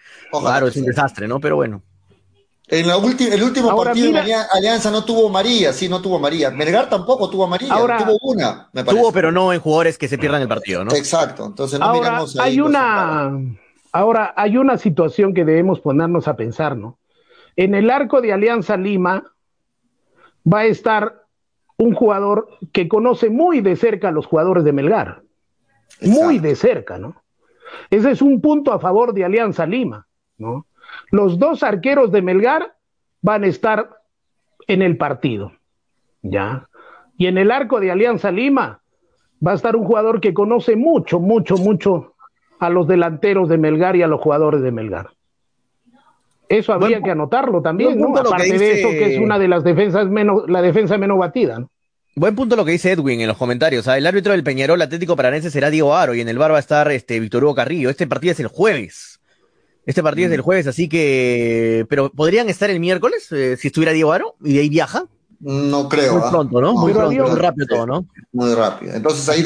Aro 0.47 0.69
es 0.69 0.77
un 0.77 0.85
desastre, 0.85 1.29
¿no? 1.29 1.41
Pero 1.41 1.57
bueno. 1.57 1.83
En 2.69 2.87
la 2.87 2.95
el 2.95 3.43
último 3.43 3.77
partido 3.77 4.19
Alianza 4.51 4.91
no 4.91 5.05
tuvo 5.05 5.29
María, 5.29 5.73
sí, 5.73 5.89
no 5.89 6.01
tuvo 6.01 6.19
María. 6.19 6.51
Melgar 6.51 6.89
tampoco 6.89 7.29
tuvo 7.29 7.47
María, 7.47 7.75
Ahora, 7.75 7.99
tuvo 7.99 8.19
una, 8.23 8.71
me 8.73 8.83
parece. 8.83 9.03
Tuvo, 9.03 9.13
pero 9.13 9.31
no 9.31 9.53
en 9.53 9.61
jugadores 9.61 9.99
que 9.99 10.09
se 10.09 10.17
pierdan 10.17 10.41
el 10.41 10.49
partido, 10.49 10.85
¿no? 10.85 10.95
Exacto, 10.95 11.45
entonces 11.45 11.79
no 11.79 11.87
Ahora, 11.87 12.11
miramos 12.11 12.39
ahí 12.39 12.53
hay 12.53 12.61
una, 12.61 13.33
Ahora, 13.93 14.33
hay 14.37 14.57
una 14.57 14.79
situación 14.79 15.35
que 15.35 15.45
debemos 15.45 15.81
ponernos 15.81 16.27
a 16.29 16.35
pensar, 16.35 16.77
¿no? 16.77 16.99
En 17.57 17.75
el 17.75 17.91
arco 17.91 18.23
de 18.23 18.33
Alianza 18.33 18.79
Lima 18.79 19.23
va 20.51 20.61
a 20.61 20.65
estar 20.65 21.22
un 21.79 21.95
jugador 21.95 22.49
que 22.73 22.89
conoce 22.89 23.31
muy 23.31 23.61
de 23.61 23.77
cerca 23.77 24.09
a 24.09 24.13
los 24.13 24.27
jugadores 24.27 24.65
de 24.65 24.73
Melgar. 24.73 25.23
Muy 26.01 26.39
de 26.39 26.55
cerca, 26.57 26.99
¿no? 26.99 27.17
Ese 27.91 28.11
es 28.11 28.23
un 28.23 28.41
punto 28.41 28.73
a 28.73 28.81
favor 28.81 29.15
de 29.15 29.25
Alianza 29.25 29.67
Lima, 29.67 30.07
¿no? 30.39 30.67
Los 31.11 31.39
dos 31.39 31.63
arqueros 31.63 32.13
de 32.13 32.23
Melgar 32.23 32.75
van 33.21 33.45
a 33.45 33.47
estar 33.47 33.91
en 34.67 34.83
el 34.83 34.97
partido, 34.97 35.53
¿ya? 36.23 36.69
Y 37.17 37.27
en 37.27 37.39
el 37.39 37.51
arco 37.51 37.81
de 37.81 37.91
Alianza 37.91 38.31
Lima 38.31 38.83
va 39.45 39.53
a 39.53 39.55
estar 39.55 39.77
un 39.77 39.85
jugador 39.85 40.21
que 40.21 40.35
conoce 40.35 40.77
mucho, 40.77 41.21
mucho, 41.21 41.57
mucho 41.57 42.15
a 42.59 42.71
los 42.71 42.87
delanteros 42.87 43.49
de 43.49 43.59
Melgar 43.59 43.97
y 43.97 44.03
a 44.03 44.07
los 44.07 44.21
jugadores 44.21 44.63
de 44.63 44.71
Melgar. 44.71 45.11
Eso 46.53 46.75
habría 46.75 47.01
que 47.01 47.11
anotarlo 47.11 47.63
también, 47.63 47.99
¿no? 47.99 48.15
Aparte 48.15 48.59
de 48.59 48.79
eso, 48.79 48.91
que 48.91 49.15
es 49.15 49.21
una 49.21 49.39
de 49.39 49.49
las 49.49 49.65
defensas 49.65 50.07
menos, 50.11 50.43
la 50.49 50.61
defensa 50.61 50.99
menos 50.99 51.19
batida, 51.19 51.59
¿no? 51.59 51.71
Buen 52.15 52.37
punto 52.37 52.57
lo 52.57 52.67
que 52.67 52.73
dice 52.73 52.93
Edwin 52.93 53.23
en 53.23 53.29
los 53.29 53.39
comentarios. 53.39 53.89
¿ah? 53.89 53.97
El 53.97 54.07
árbitro 54.07 54.33
del 54.33 54.45
Peñarol 54.45 54.83
Atlético 54.83 55.17
Paranense 55.17 55.51
será 55.51 55.71
Diego 55.71 55.95
Aro 55.95 56.15
y 56.15 56.21
en 56.21 56.29
el 56.29 56.37
bar 56.37 56.53
va 56.53 56.59
a 56.59 56.61
estar 56.61 56.93
este 56.93 57.19
Víctor 57.21 57.43
Hugo 57.43 57.55
Carrillo. 57.55 57.89
Este 57.89 58.07
partido 58.07 58.33
es 58.33 58.41
el 58.41 58.49
jueves. 58.49 59.19
Este 59.87 60.03
partido 60.03 60.29
es 60.29 60.35
el 60.35 60.41
mm. 60.41 60.45
jueves, 60.45 60.67
así 60.67 60.91
que. 60.91 61.87
Pero 61.89 62.11
¿podrían 62.11 62.51
estar 62.51 62.69
el 62.69 62.81
miércoles 62.81 63.33
eh, 63.33 63.57
si 63.57 63.69
estuviera 63.69 63.93
Diego 63.93 64.13
Aro 64.13 64.35
y 64.45 64.53
de 64.53 64.61
ahí 64.61 64.69
viaja? 64.69 65.07
No 65.41 65.89
creo. 65.89 66.13
Muy 66.13 66.23
¿ah? 66.23 66.31
pronto, 66.31 66.61
¿no? 66.61 66.75
muy 66.75 66.93
pronto, 66.93 67.29
muy 67.29 67.41
rápido 67.41 67.67
todo, 67.67 67.87
¿no? 67.87 68.07
Muy 68.31 68.55
rápido. 68.55 68.93
Entonces 68.93 69.27
ahí 69.31 69.43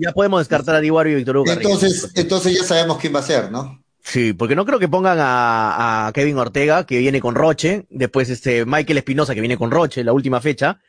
Ya 0.00 0.12
podemos 0.12 0.40
descartar 0.40 0.76
a 0.76 0.80
Diego 0.80 0.98
Aro 0.98 1.10
y 1.10 1.16
Víctor 1.16 1.36
Hugo 1.36 1.44
Carrillo. 1.44 1.68
Entonces, 1.68 2.10
entonces 2.14 2.56
ya 2.56 2.64
sabemos 2.64 2.96
quién 2.96 3.14
va 3.14 3.18
a 3.18 3.24
ser, 3.24 3.52
¿no? 3.52 3.78
Sí, 4.10 4.32
porque 4.32 4.56
no 4.56 4.66
creo 4.66 4.80
que 4.80 4.88
pongan 4.88 5.18
a, 5.20 6.10
Kevin 6.12 6.36
Ortega, 6.36 6.84
que 6.84 6.98
viene 6.98 7.20
con 7.20 7.36
Roche, 7.36 7.86
después 7.90 8.28
este 8.28 8.64
Michael 8.66 8.98
Espinosa, 8.98 9.36
que 9.36 9.40
viene 9.40 9.56
con 9.56 9.70
Roche, 9.70 10.02
la 10.02 10.12
última 10.12 10.40
fecha. 10.40 10.80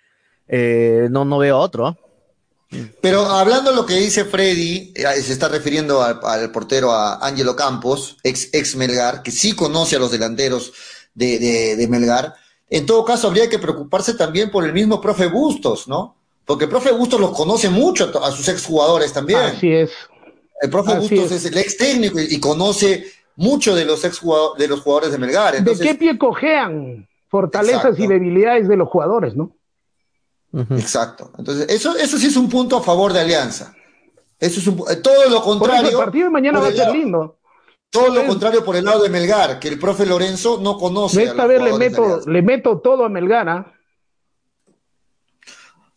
Eh, 0.48 1.08
no, 1.12 1.24
no 1.24 1.38
veo 1.38 1.60
otro. 1.60 1.86
¿ah? 1.86 1.98
Pero 3.00 3.26
hablando 3.26 3.70
de 3.70 3.76
lo 3.76 3.86
que 3.86 3.94
dice 3.94 4.26
Freddy, 4.26 4.92
eh, 4.96 5.22
se 5.22 5.34
está 5.34 5.50
refiriendo 5.50 6.02
al, 6.02 6.52
portero 6.52 6.94
a 6.94 7.24
Angelo 7.24 7.56
Campos, 7.56 8.18
ex, 8.24 8.50
ex 8.54 8.76
Melgar, 8.76 9.22
que 9.22 9.30
sí 9.30 9.54
conoce 9.54 9.98
a 9.98 10.00
los 10.00 10.10
delanteros 10.10 10.74
de, 11.14 11.38
de, 11.78 11.88
Melgar. 11.88 12.34
En 12.72 12.88
todo 12.88 13.06
caso, 13.06 13.28
habría 13.28 13.48
que 13.50 13.60
preocuparse 13.60 14.16
también 14.16 14.50
por 14.50 14.66
el 14.66 14.74
mismo 14.74 15.00
profe 15.00 15.28
Bustos, 15.28 15.88
¿no? 15.88 16.16
Porque 16.44 16.64
el 16.64 16.72
profe 16.72 16.92
Bustos 16.92 17.20
los 17.20 17.38
conoce 17.38 17.70
mucho 17.70 18.12
a, 18.24 18.32
sus 18.32 18.48
exjugadores 18.48 19.14
también. 19.14 19.42
Así 19.42 19.72
es. 19.72 19.92
El 20.62 20.70
profe 20.70 20.96
Bustos 21.00 21.32
es. 21.32 21.46
el 21.46 21.58
ex 21.58 21.76
técnico 21.76 22.20
y, 22.20 22.40
conoce 22.40 23.06
mucho 23.36 23.76
de 23.76 23.84
los 23.84 24.04
ex 24.06 24.22
de 24.58 24.68
los 24.68 24.82
jugadores 24.82 25.12
de 25.12 25.18
Melgar. 25.18 25.64
¿De 25.64 25.78
qué 25.78 25.96
pie 25.96 26.18
cojean 26.18 27.08
fortalezas 27.28 27.98
y 27.98 28.08
debilidades 28.08 28.68
de 28.68 28.78
los 28.78 28.88
jugadores, 28.88 29.36
no? 29.36 29.56
Exacto. 30.72 31.32
Entonces, 31.38 31.68
eso, 31.70 31.96
eso 31.96 32.18
sí 32.18 32.28
es 32.28 32.36
un 32.36 32.50
punto 32.50 32.78
a 32.78 32.84
favor 32.84 33.12
de 33.14 33.22
Alianza. 33.22 33.74
Eso 34.40 34.60
es 34.60 34.68
un, 34.68 34.84
eh, 34.90 34.98
todo 34.98 35.30
lo 35.30 35.42
contrario. 35.42 35.90
el 35.90 35.96
partido 35.98 36.26
de 36.26 36.32
mañana 36.32 36.60
va 36.60 36.68
a 36.68 36.72
ser 36.72 36.92
lindo. 36.92 37.38
Todo 37.90 38.10
lo 38.10 38.26
contrario 38.26 38.64
por 38.64 38.76
el 38.76 38.86
lado 38.86 39.04
de 39.04 39.10
Melgar, 39.10 39.60
que 39.60 39.68
el 39.68 39.78
profe 39.78 40.06
Lorenzo 40.06 40.60
no 40.62 40.78
conoce. 40.78 41.24
Esta 41.24 41.46
vez 41.46 41.62
le 41.62 41.74
meto, 41.78 42.22
le 42.26 42.42
meto 42.42 42.80
todo 42.80 43.06
a 43.06 43.10
Melgar. 43.10 43.50
¿ah? 43.50 43.74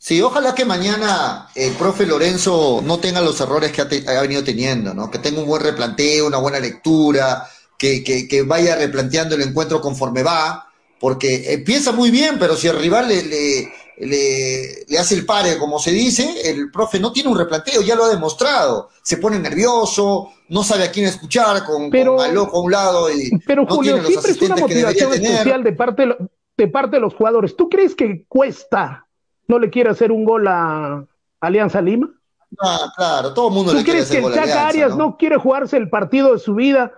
Sí, 0.05 0.21
ojalá 0.21 0.55
que 0.55 0.67
mañana 0.67 1.49
el 1.55 1.73
profe 1.77 2.05
Lorenzo 2.05 2.83
no 2.85 2.99
tenga 2.99 3.23
los 3.23 3.41
errores 3.41 3.73
que 3.73 3.81
ha, 3.81 4.21
venido 4.21 4.45
teniendo, 4.45 4.93
¿no? 4.93 5.11
Que 5.11 5.19
tenga 5.19 5.41
un 5.41 5.47
buen 5.47 5.63
replanteo, 5.63 6.27
una 6.27 6.37
buena 6.37 6.61
lectura, 6.61 7.47
que, 7.79 8.05
que, 8.05 8.29
que, 8.29 8.43
vaya 8.43 8.77
replanteando 8.77 9.35
el 9.35 9.41
encuentro 9.41 9.81
conforme 9.81 10.23
va, 10.23 10.69
porque 11.01 11.55
empieza 11.55 11.93
muy 11.93 12.11
bien, 12.11 12.37
pero 12.39 12.55
si 12.55 12.69
el 12.69 12.79
rival 12.79 13.09
le, 13.09 13.23
le, 13.23 13.73
le, 14.87 14.99
hace 14.99 15.15
el 15.15 15.25
pare, 15.25 15.57
como 15.57 15.79
se 15.79 15.93
dice, 15.93 16.51
el 16.51 16.71
profe 16.71 17.01
no 17.01 17.11
tiene 17.11 17.31
un 17.31 17.39
replanteo, 17.39 17.81
ya 17.81 17.95
lo 17.95 18.05
ha 18.05 18.11
demostrado. 18.11 18.91
Se 19.03 19.17
pone 19.17 19.39
nervioso, 19.39 20.33
no 20.51 20.63
sabe 20.63 20.85
a 20.85 20.93
quién 20.93 21.07
escuchar, 21.07 21.65
con, 21.65 21.89
pero, 21.89 22.17
con 22.17 22.37
a 22.37 22.59
un 22.61 22.71
lado 22.71 23.11
y 23.11 23.31
pero 23.47 23.65
Julio, 23.67 24.05
siempre 24.05 24.33
es 24.33 24.43
una 24.43 24.57
motivación 24.57 25.15
especial 25.15 25.65
de 25.65 25.73
parte, 25.73 26.15
de 26.59 26.69
parte 26.69 26.97
de 26.97 27.01
los 27.01 27.15
jugadores. 27.15 27.57
¿Tú 27.57 27.71
crees 27.71 27.95
que 27.95 28.27
Cuesta 28.29 29.04
no 29.47 29.59
le 29.59 29.71
quiere 29.71 29.91
hacer 29.91 30.13
un 30.13 30.25
gol 30.25 30.47
a 30.49 31.05
Alianza 31.41 31.81
Lima? 31.81 32.11
Ah, 32.61 32.93
claro, 32.97 33.35
todo 33.35 33.49
el 33.49 33.55
mundo 33.55 33.73
¿Tú 33.73 33.83
crees 33.83 34.11
que 34.11 34.19
el 34.19 34.33
Chaca 34.33 34.69
Arias 34.69 34.97
¿no? 34.97 35.17
quiere 35.17 35.37
jugarse 35.37 35.77
el 35.77 35.89
partido 35.89 36.33
de 36.33 36.39
su 36.39 36.55
vida? 36.55 36.93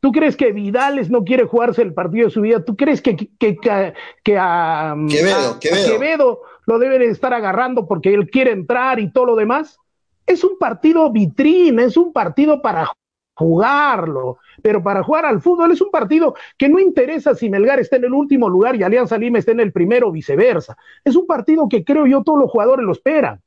¿Tú 0.00 0.12
crees 0.12 0.36
que 0.36 0.52
Vidales 0.52 1.10
no 1.10 1.24
quiere 1.24 1.44
jugarse 1.44 1.82
el 1.82 1.92
partido 1.92 2.26
de 2.26 2.32
su 2.32 2.40
vida? 2.40 2.64
¿Tú 2.64 2.76
crees 2.76 3.02
que, 3.02 3.16
que, 3.16 3.56
que, 3.56 4.38
a, 4.38 4.94
Quevedo, 5.08 5.58
Quevedo. 5.58 6.40
lo 6.66 6.78
deben 6.78 7.02
estar 7.02 7.34
agarrando 7.34 7.86
porque 7.86 8.14
él 8.14 8.30
quiere 8.30 8.52
entrar 8.52 9.00
y 9.00 9.10
todo 9.10 9.26
lo 9.26 9.36
demás? 9.36 9.78
Es 10.26 10.44
un 10.44 10.58
partido 10.58 11.10
vitrina, 11.10 11.82
es 11.82 11.96
un 11.96 12.12
partido 12.12 12.62
para 12.62 12.92
jugarlo, 13.38 14.38
pero 14.62 14.82
para 14.82 15.04
jugar 15.04 15.24
al 15.24 15.40
fútbol 15.40 15.70
es 15.70 15.80
un 15.80 15.92
partido 15.92 16.34
que 16.56 16.68
no 16.68 16.80
interesa 16.80 17.36
si 17.36 17.48
Melgar 17.48 17.78
está 17.78 17.94
en 17.94 18.04
el 18.04 18.12
último 18.12 18.48
lugar 18.48 18.74
y 18.74 18.82
Alianza 18.82 19.16
Lima 19.16 19.38
está 19.38 19.52
en 19.52 19.60
el 19.60 19.70
primero 19.70 20.08
o 20.08 20.12
viceversa. 20.12 20.76
Es 21.04 21.14
un 21.14 21.24
partido 21.24 21.68
que 21.68 21.84
creo 21.84 22.04
yo 22.06 22.24
todos 22.24 22.40
los 22.40 22.50
jugadores 22.50 22.84
lo 22.84 22.90
esperan. 22.90 23.40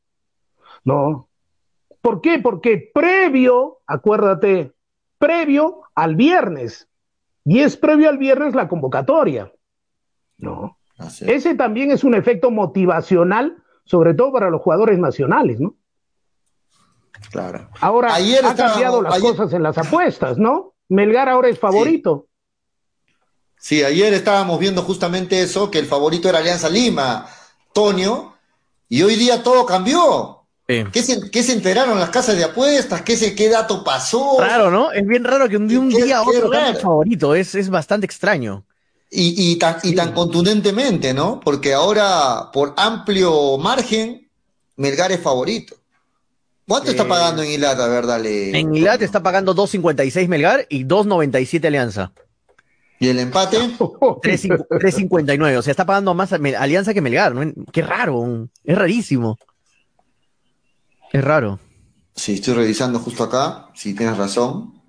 No. 0.85 1.27
¿Por 2.01 2.21
qué? 2.21 2.39
Porque 2.39 2.89
previo, 2.93 3.79
acuérdate, 3.85 4.71
previo 5.17 5.81
al 5.93 6.15
viernes. 6.15 6.87
Y 7.43 7.59
es 7.59 7.75
previo 7.75 8.07
al 8.07 8.17
viernes 8.17 8.55
la 8.55 8.69
convocatoria. 8.69 9.51
No. 10.37 10.77
Ese 11.19 11.55
también 11.55 11.91
es 11.91 12.05
un 12.05 12.15
efecto 12.15 12.49
motivacional, 12.49 13.61
sobre 13.83 14.13
todo 14.13 14.31
para 14.31 14.49
los 14.49 14.61
jugadores 14.61 14.97
nacionales, 14.99 15.59
¿no? 15.59 15.75
Claro. 17.29 17.69
Ahora 17.79 18.13
ayer 18.15 18.45
ha 18.45 18.55
cambiado 18.55 19.01
las 19.01 19.19
cosas 19.19 19.53
en 19.53 19.63
las 19.63 19.77
apuestas, 19.77 20.37
¿no? 20.37 20.73
Melgar 20.89 21.29
ahora 21.29 21.49
es 21.49 21.59
favorito. 21.59 22.27
Sí. 23.57 23.83
ayer 23.83 24.13
estábamos 24.13 24.59
viendo 24.59 24.81
justamente 24.81 25.41
eso, 25.41 25.69
que 25.69 25.79
el 25.79 25.85
favorito 25.85 26.27
era 26.27 26.39
Alianza 26.39 26.69
Lima, 26.69 27.27
Tonio, 27.73 28.33
y 28.89 29.03
hoy 29.03 29.15
día 29.15 29.43
todo 29.43 29.65
cambió. 29.65 30.41
¿Qué, 30.91 31.43
se, 31.43 31.51
enteraron 31.51 31.99
las 31.99 32.09
casas 32.11 32.37
de 32.37 32.45
apuestas? 32.45 33.01
¿Qué, 33.01 33.17
se, 33.17 33.35
qué 33.35 33.49
dato 33.49 33.83
pasó? 33.83 34.37
Raro, 34.39 34.71
¿no? 34.71 34.91
Es 34.91 35.05
bien 35.05 35.23
raro 35.25 35.49
que 35.49 35.57
un, 35.57 35.63
un 35.63 35.89
día 35.89 36.19
a 36.19 36.21
otro 36.21 36.53
el 36.53 36.75
favorito, 36.77 37.35
es, 37.35 37.55
es 37.55 37.69
bastante 37.69 38.05
extraño. 38.05 38.63
Y, 39.09 39.51
y, 39.51 39.57
tan, 39.57 39.77
y 39.83 39.93
tan 39.93 40.13
contundentemente, 40.13 41.13
¿no? 41.13 41.41
Porque 41.41 41.73
ahora, 41.73 42.49
por 42.53 42.73
amplio 42.77 43.57
margen, 43.57 44.29
Melgar 44.77 45.11
es 45.11 45.19
favorito. 45.19 45.75
¿Cuánto 46.71 46.91
está 46.91 47.05
pagando 47.05 47.43
en 47.43 47.51
Ilat? 47.51 47.77
A 47.81 47.87
ver, 47.89 48.07
dale. 48.07 48.57
En 48.57 48.73
Ilat 48.73 49.01
está 49.01 49.21
pagando 49.21 49.53
2.56 49.53 50.29
Melgar 50.29 50.65
y 50.69 50.85
2.97 50.85 51.65
Alianza. 51.65 52.13
¿Y 52.97 53.09
el 53.09 53.19
empate? 53.19 53.57
3.59. 53.77 55.57
O 55.57 55.61
sea, 55.61 55.71
está 55.71 55.85
pagando 55.85 56.13
más 56.13 56.31
Alianza 56.31 56.93
que 56.93 57.01
Melgar. 57.01 57.35
¿no? 57.35 57.51
Qué 57.73 57.81
raro. 57.81 58.47
Es 58.63 58.77
rarísimo. 58.77 59.37
Es 61.11 61.21
raro. 61.21 61.59
Sí, 62.15 62.35
estoy 62.35 62.53
revisando 62.53 62.99
justo 62.99 63.25
acá. 63.25 63.67
Sí, 63.73 63.93
tienes 63.93 64.15
razón. 64.15 64.80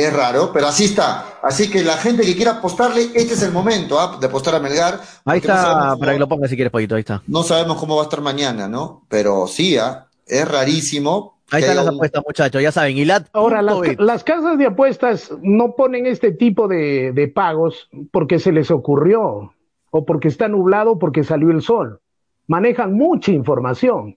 Es 0.00 0.12
raro, 0.14 0.50
pero 0.50 0.66
así 0.66 0.86
está. 0.86 1.38
Así 1.42 1.70
que 1.70 1.84
la 1.84 1.98
gente 1.98 2.22
que 2.24 2.34
quiera 2.34 2.52
apostarle, 2.52 3.02
este 3.14 3.34
es 3.34 3.42
el 3.42 3.52
momento 3.52 4.00
¿ah? 4.00 4.16
de 4.18 4.26
apostar 4.26 4.54
a 4.54 4.58
Melgar. 4.58 4.98
Ahí 5.26 5.40
está, 5.40 5.94
para 6.00 6.14
que 6.14 6.18
lo 6.18 6.26
pongas 6.26 6.48
si 6.48 6.56
quieres, 6.56 6.72
Poquito, 6.72 6.94
ahí 6.94 7.00
está. 7.00 7.22
No 7.26 7.42
sabemos 7.42 7.76
cómo 7.76 7.96
va 7.96 8.02
a 8.02 8.04
estar 8.04 8.22
mañana, 8.22 8.66
¿no? 8.66 9.04
Pero 9.10 9.46
sí, 9.46 9.76
¿ah? 9.76 10.06
es 10.26 10.48
rarísimo. 10.48 11.42
Ahí 11.50 11.60
están 11.60 11.76
las 11.76 11.88
apuestas, 11.88 12.22
muchachos, 12.26 12.62
ya 12.62 12.72
saben. 12.72 12.96
Ahora, 13.34 13.60
las, 13.60 14.24
casas 14.24 14.56
de 14.56 14.66
apuestas 14.66 15.32
no 15.42 15.74
ponen 15.74 16.06
este 16.06 16.32
tipo 16.32 16.66
de, 16.66 17.12
de 17.12 17.28
pagos 17.28 17.90
porque 18.10 18.38
se 18.38 18.52
les 18.52 18.70
ocurrió, 18.70 19.52
o 19.90 20.04
porque 20.06 20.28
está 20.28 20.48
nublado, 20.48 20.98
porque 20.98 21.24
salió 21.24 21.50
el 21.50 21.60
sol. 21.60 22.00
Manejan 22.46 22.94
mucha 22.94 23.32
información. 23.32 24.16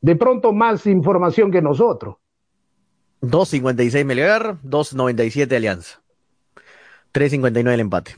De 0.00 0.16
pronto 0.16 0.52
más 0.54 0.86
información 0.86 1.50
que 1.50 1.60
nosotros. 1.60 2.16
2.56 3.22 4.04
Melgar, 4.04 4.56
2.97 4.64 5.56
Alianza. 5.56 6.00
3.59 7.12 7.72
el 7.72 7.80
empate. 7.80 8.16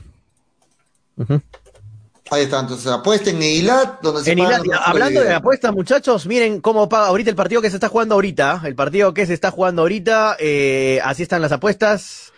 Ahí 2.29 2.43
está, 2.43 2.61
entonces 2.61 2.87
apuesten 2.87 3.35
en 3.37 3.43
Ilat, 3.43 4.01
donde 4.01 4.23
se 4.23 4.31
en 4.31 4.39
Ilat, 4.39 4.61
hablando 4.85 5.21
de 5.21 5.33
apuestas, 5.33 5.73
muchachos, 5.73 6.25
miren 6.27 6.61
cómo 6.61 6.87
paga 6.87 7.07
ahorita 7.07 7.29
el 7.29 7.35
partido 7.35 7.61
que 7.61 7.69
se 7.69 7.75
está 7.75 7.89
jugando 7.89 8.15
ahorita. 8.15 8.61
El 8.63 8.75
partido 8.75 9.13
que 9.13 9.25
se 9.25 9.33
está 9.33 9.51
jugando 9.51 9.81
ahorita, 9.81 10.37
eh, 10.39 11.01
así 11.03 11.23
están 11.23 11.41
las 11.41 11.51
apuestas. 11.51 12.30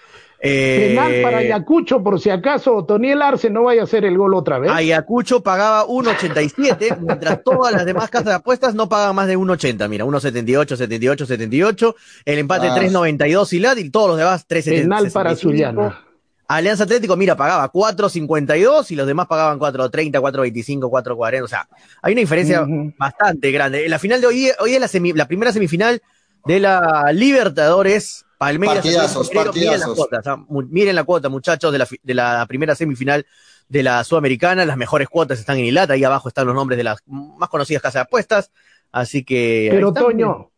Penal 0.43 1.21
para 1.21 1.41
eh, 1.41 1.45
Ayacucho, 1.45 2.03
por 2.03 2.19
si 2.19 2.29
acaso 2.29 2.83
Toniel 2.83 3.21
Arce 3.21 3.49
no 3.49 3.63
vaya 3.63 3.79
a 3.79 3.83
hacer 3.85 4.03
el 4.03 4.17
gol 4.17 4.33
otra 4.33 4.59
vez. 4.59 4.69
Ayacucho 4.69 5.41
pagaba 5.41 5.87
1.87, 5.87 6.97
mientras 7.01 7.41
todas 7.45 7.71
las 7.71 7.85
demás 7.85 8.09
casas 8.09 8.25
de 8.25 8.33
apuestas 8.33 8.75
no 8.75 8.89
pagan 8.89 9.15
más 9.15 9.27
de 9.27 9.37
1.80. 9.37 9.87
Mira, 9.87 10.03
1.78, 10.03 10.75
78, 10.75 11.25
78. 11.25 11.95
El 12.25 12.39
empate 12.39 12.67
3.92 12.67 13.69
ah. 13.69 13.79
y 13.79 13.85
y 13.85 13.89
todos 13.89 14.09
los 14.09 14.17
demás 14.17 14.45
3.75. 14.45 14.81
Penal 14.81 15.11
para 15.11 15.35
Zuliana. 15.37 16.01
Alianza 16.49 16.83
Atlético, 16.83 17.15
mira, 17.15 17.37
pagaba 17.37 17.71
4.52 17.71 18.91
y 18.91 18.95
los 18.95 19.07
demás 19.07 19.27
pagaban 19.27 19.57
4.30, 19.57 20.11
4.25, 20.11 20.89
4.40. 20.89 21.43
O 21.43 21.47
sea, 21.47 21.69
hay 22.01 22.11
una 22.11 22.19
diferencia 22.19 22.65
bastante 22.97 23.49
grande. 23.49 23.87
La 23.87 23.97
final 23.97 24.19
de 24.19 24.27
hoy, 24.27 24.51
hoy 24.59 24.75
es 24.75 24.81
la, 24.81 25.13
la 25.15 25.27
primera 25.27 25.53
semifinal 25.53 26.01
de 26.45 26.59
la 26.59 27.13
Libertadores 27.13 28.25
Palmeiras. 28.37 28.83
Miren, 28.83 29.81
¿ah? 30.25 30.45
miren 30.47 30.95
la 30.95 31.03
cuota, 31.03 31.29
muchachos, 31.29 31.71
de 31.71 31.77
la, 31.79 31.87
de 32.01 32.13
la 32.13 32.45
primera 32.47 32.75
semifinal 32.75 33.25
de 33.69 33.83
la 33.83 34.03
Sudamericana. 34.03 34.65
Las 34.65 34.77
mejores 34.77 35.07
cuotas 35.09 35.39
están 35.39 35.57
en 35.57 35.65
Ilata. 35.65 35.93
Ahí 35.93 36.03
abajo 36.03 36.27
están 36.27 36.47
los 36.47 36.55
nombres 36.55 36.77
de 36.77 36.83
las 36.83 36.99
más 37.07 37.49
conocidas 37.49 37.81
casas 37.81 37.95
de 37.95 38.01
apuestas. 38.01 38.51
Así 38.91 39.23
que. 39.23 39.69
Pero, 39.71 39.93
Toño. 39.93 40.49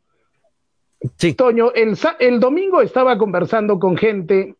Sí. 1.18 1.34
Toño, 1.34 1.72
el, 1.74 1.98
el 2.20 2.40
domingo 2.40 2.82
estaba 2.82 3.18
conversando 3.18 3.80
con 3.80 3.96
gente 3.98 4.56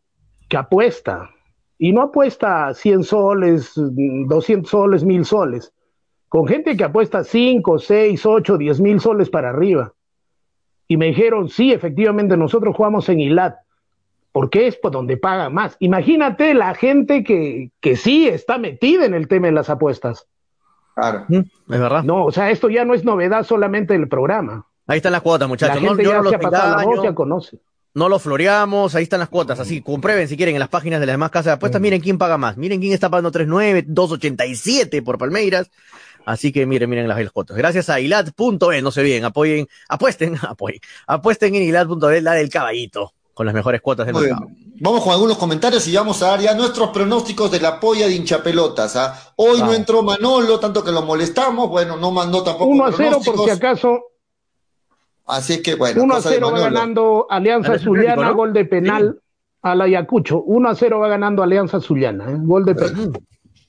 que 0.48 0.56
apuesta. 0.56 1.30
Y 1.78 1.92
no 1.92 2.02
apuesta 2.02 2.72
100 2.72 3.04
soles, 3.04 3.72
200 3.74 4.70
soles, 4.70 5.04
1000 5.04 5.24
soles. 5.24 5.72
Con 6.28 6.46
gente 6.46 6.76
que 6.76 6.84
apuesta 6.84 7.22
5, 7.22 7.78
6, 7.78 8.26
8, 8.26 8.58
10 8.58 8.80
mil 8.80 9.00
soles 9.00 9.28
para 9.30 9.50
arriba 9.50 9.92
y 10.88 10.96
me 10.96 11.06
dijeron, 11.06 11.48
sí, 11.48 11.72
efectivamente, 11.72 12.36
nosotros 12.36 12.76
jugamos 12.76 13.08
en 13.08 13.20
ILAT, 13.20 13.56
porque 14.32 14.66
es 14.66 14.76
por 14.76 14.92
donde 14.92 15.16
paga 15.16 15.50
más. 15.50 15.76
Imagínate 15.80 16.54
la 16.54 16.74
gente 16.74 17.24
que, 17.24 17.70
que 17.80 17.96
sí 17.96 18.28
está 18.28 18.58
metida 18.58 19.04
en 19.04 19.14
el 19.14 19.28
tema 19.28 19.46
de 19.46 19.52
las 19.52 19.70
apuestas. 19.70 20.26
Claro, 20.94 21.24
mm, 21.28 21.38
es 21.38 21.80
verdad. 21.80 22.02
No, 22.04 22.24
o 22.24 22.32
sea, 22.32 22.50
esto 22.50 22.68
ya 22.68 22.84
no 22.84 22.94
es 22.94 23.04
novedad 23.04 23.44
solamente 23.44 23.94
del 23.94 24.08
programa. 24.08 24.66
Ahí 24.86 24.98
están 24.98 25.12
las 25.12 25.22
cuotas, 25.22 25.48
muchachos. 25.48 25.82
La 25.82 25.88
gente 25.88 26.04
ya 26.04 26.22
no 26.22 26.28
se 26.28 26.36
ha 26.36 26.38
pasado 26.38 26.76
la 26.76 26.84
voz, 26.84 27.02
ya 27.02 27.14
conoce. 27.14 27.58
No 27.94 28.10
lo 28.10 28.18
floreamos, 28.18 28.94
ahí 28.94 29.04
están 29.04 29.20
las 29.20 29.30
cuotas, 29.30 29.58
así, 29.58 29.80
comprueben 29.80 30.28
si 30.28 30.36
quieren 30.36 30.54
en 30.54 30.60
las 30.60 30.68
páginas 30.68 31.00
de 31.00 31.06
las 31.06 31.14
demás 31.14 31.30
casas 31.30 31.46
de 31.46 31.52
apuestas, 31.52 31.80
miren 31.80 32.02
quién 32.02 32.18
paga 32.18 32.36
más, 32.36 32.58
miren 32.58 32.78
quién 32.78 32.92
está 32.92 33.08
pagando 33.08 33.32
3.9, 33.32 33.86
2.87 33.86 35.02
por 35.02 35.16
Palmeiras, 35.16 35.70
Así 36.26 36.50
que 36.52 36.66
miren, 36.66 36.90
miren 36.90 37.06
las 37.06 37.32
fotos. 37.32 37.56
Gracias 37.56 37.88
a 37.88 38.00
ilat.es, 38.00 38.82
no 38.82 38.90
se 38.90 39.00
olviden, 39.00 39.24
apoyen, 39.24 39.68
apuesten, 39.88 40.36
apoyen, 40.42 40.80
apuesten 41.06 41.54
en 41.54 41.62
ilat.es 41.62 42.22
la 42.22 42.32
del 42.32 42.50
caballito, 42.50 43.14
con 43.32 43.46
las 43.46 43.54
mejores 43.54 43.80
cuotas 43.80 44.06
del 44.06 44.16
mercado. 44.16 44.48
Vamos 44.80 45.04
con 45.04 45.12
algunos 45.12 45.38
comentarios 45.38 45.86
y 45.86 45.94
vamos 45.94 46.20
a 46.22 46.26
dar 46.26 46.40
ya 46.40 46.54
nuestros 46.54 46.90
pronósticos 46.90 47.52
de 47.52 47.60
la 47.60 47.78
polla 47.78 48.08
de 48.08 48.14
hinchapelotas. 48.14 48.96
¿ah? 48.96 49.32
Hoy 49.36 49.60
no 49.60 49.72
entró 49.72 50.02
Manolo, 50.02 50.58
tanto 50.58 50.82
que 50.82 50.90
lo 50.90 51.02
molestamos, 51.02 51.68
bueno, 51.68 51.96
no 51.96 52.10
mandó 52.10 52.42
tampoco 52.42 52.70
1 52.70 52.84
a 52.84 52.92
0 52.92 53.18
por 53.24 53.44
si 53.44 53.50
acaso. 53.50 54.00
Así 55.26 55.62
que 55.62 55.76
bueno. 55.76 56.02
1 56.02 56.14
a 56.14 56.20
0 56.20 56.50
va 56.52 56.58
ganando 56.58 57.26
Alianza 57.30 57.78
Zuliana, 57.78 58.30
gol 58.32 58.52
de 58.52 58.64
penal 58.64 59.20
a 59.62 59.76
la 59.76 59.84
Ayacucho. 59.84 60.42
1 60.42 60.68
a 60.68 60.74
0 60.74 60.98
va 60.98 61.08
ganando 61.08 61.44
Alianza 61.44 61.80
Zuliana, 61.80 62.32
¿eh? 62.32 62.36
gol 62.36 62.64
de 62.64 62.74
penal. 62.74 63.12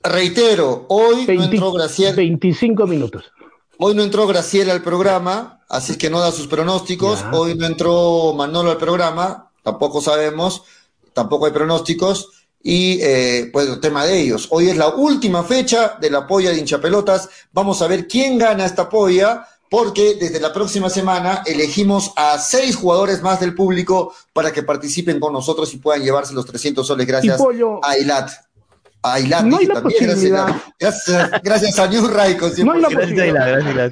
Reitero, 0.10 0.86
hoy 0.90 1.26
no 1.28 1.44
entró 1.44 1.72
Graciela. 1.72 2.16
25 2.16 2.88
minutos. 2.88 3.26
Hoy 3.78 3.94
no 3.94 4.04
entró 4.04 4.26
Graciela 4.26 4.74
al 4.74 4.82
programa, 4.82 5.62
así 5.70 5.92
es 5.92 5.98
que 5.98 6.10
no 6.10 6.20
da 6.20 6.32
sus 6.32 6.48
pronósticos. 6.48 7.24
Hoy 7.32 7.56
no 7.56 7.66
entró 7.66 8.34
Manolo 8.34 8.72
al 8.72 8.78
programa, 8.78 9.52
tampoco 9.64 10.02
sabemos, 10.02 10.64
tampoco 11.14 11.46
hay 11.46 11.52
pronósticos. 11.52 12.32
Y 12.64 13.00
eh, 13.02 13.50
pues 13.54 13.70
el 13.70 13.80
tema 13.80 14.06
de 14.06 14.20
ellos. 14.20 14.48
Hoy 14.50 14.70
es 14.70 14.78
la 14.78 14.90
última 14.90 15.44
fecha 15.44 15.98
de 16.02 16.10
la 16.10 16.26
polla 16.26 16.50
de 16.50 16.58
hinchapelotas. 16.58 17.30
Vamos 17.54 17.82
a 17.82 17.88
ver 17.88 18.08
quién 18.08 18.38
gana 18.38 18.66
esta 18.66 18.90
polla, 18.90 19.48
porque 19.70 20.16
desde 20.16 20.40
la 20.40 20.52
próxima 20.52 20.90
semana 20.90 21.44
elegimos 21.46 22.12
a 22.16 22.40
seis 22.40 22.76
jugadores 22.76 23.22
más 23.22 23.40
del 23.40 23.54
público 23.54 24.14
para 24.34 24.52
que 24.52 24.64
participen 24.64 25.20
con 25.20 25.34
nosotros 25.34 25.74
y 25.74 25.78
puedan 25.78 26.04
llevarse 26.04 26.34
los 26.34 26.46
300 26.46 26.86
soles 26.86 27.08
gracias 27.08 27.40
a 27.84 27.98
Ilat. 27.98 28.47
No 29.46 29.58
hay 29.58 29.66
la 29.66 29.82
posibilidad. 29.82 30.48
Gracias, 31.44 31.80
a 31.80 31.88
New 31.88 32.08
Ray 32.08 32.38
No 32.64 32.72
hay 32.74 32.82
la 32.82 32.90
posibilidad, 32.90 33.92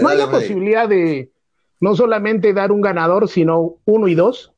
no 0.00 0.08
hay 0.08 0.18
la 0.18 0.30
posibilidad 0.30 0.88
de 0.88 1.32
no 1.80 1.96
solamente 1.96 2.52
dar 2.52 2.70
un 2.72 2.80
ganador, 2.80 3.28
sino 3.28 3.76
uno 3.84 4.08
y 4.08 4.14
dos. 4.14 4.52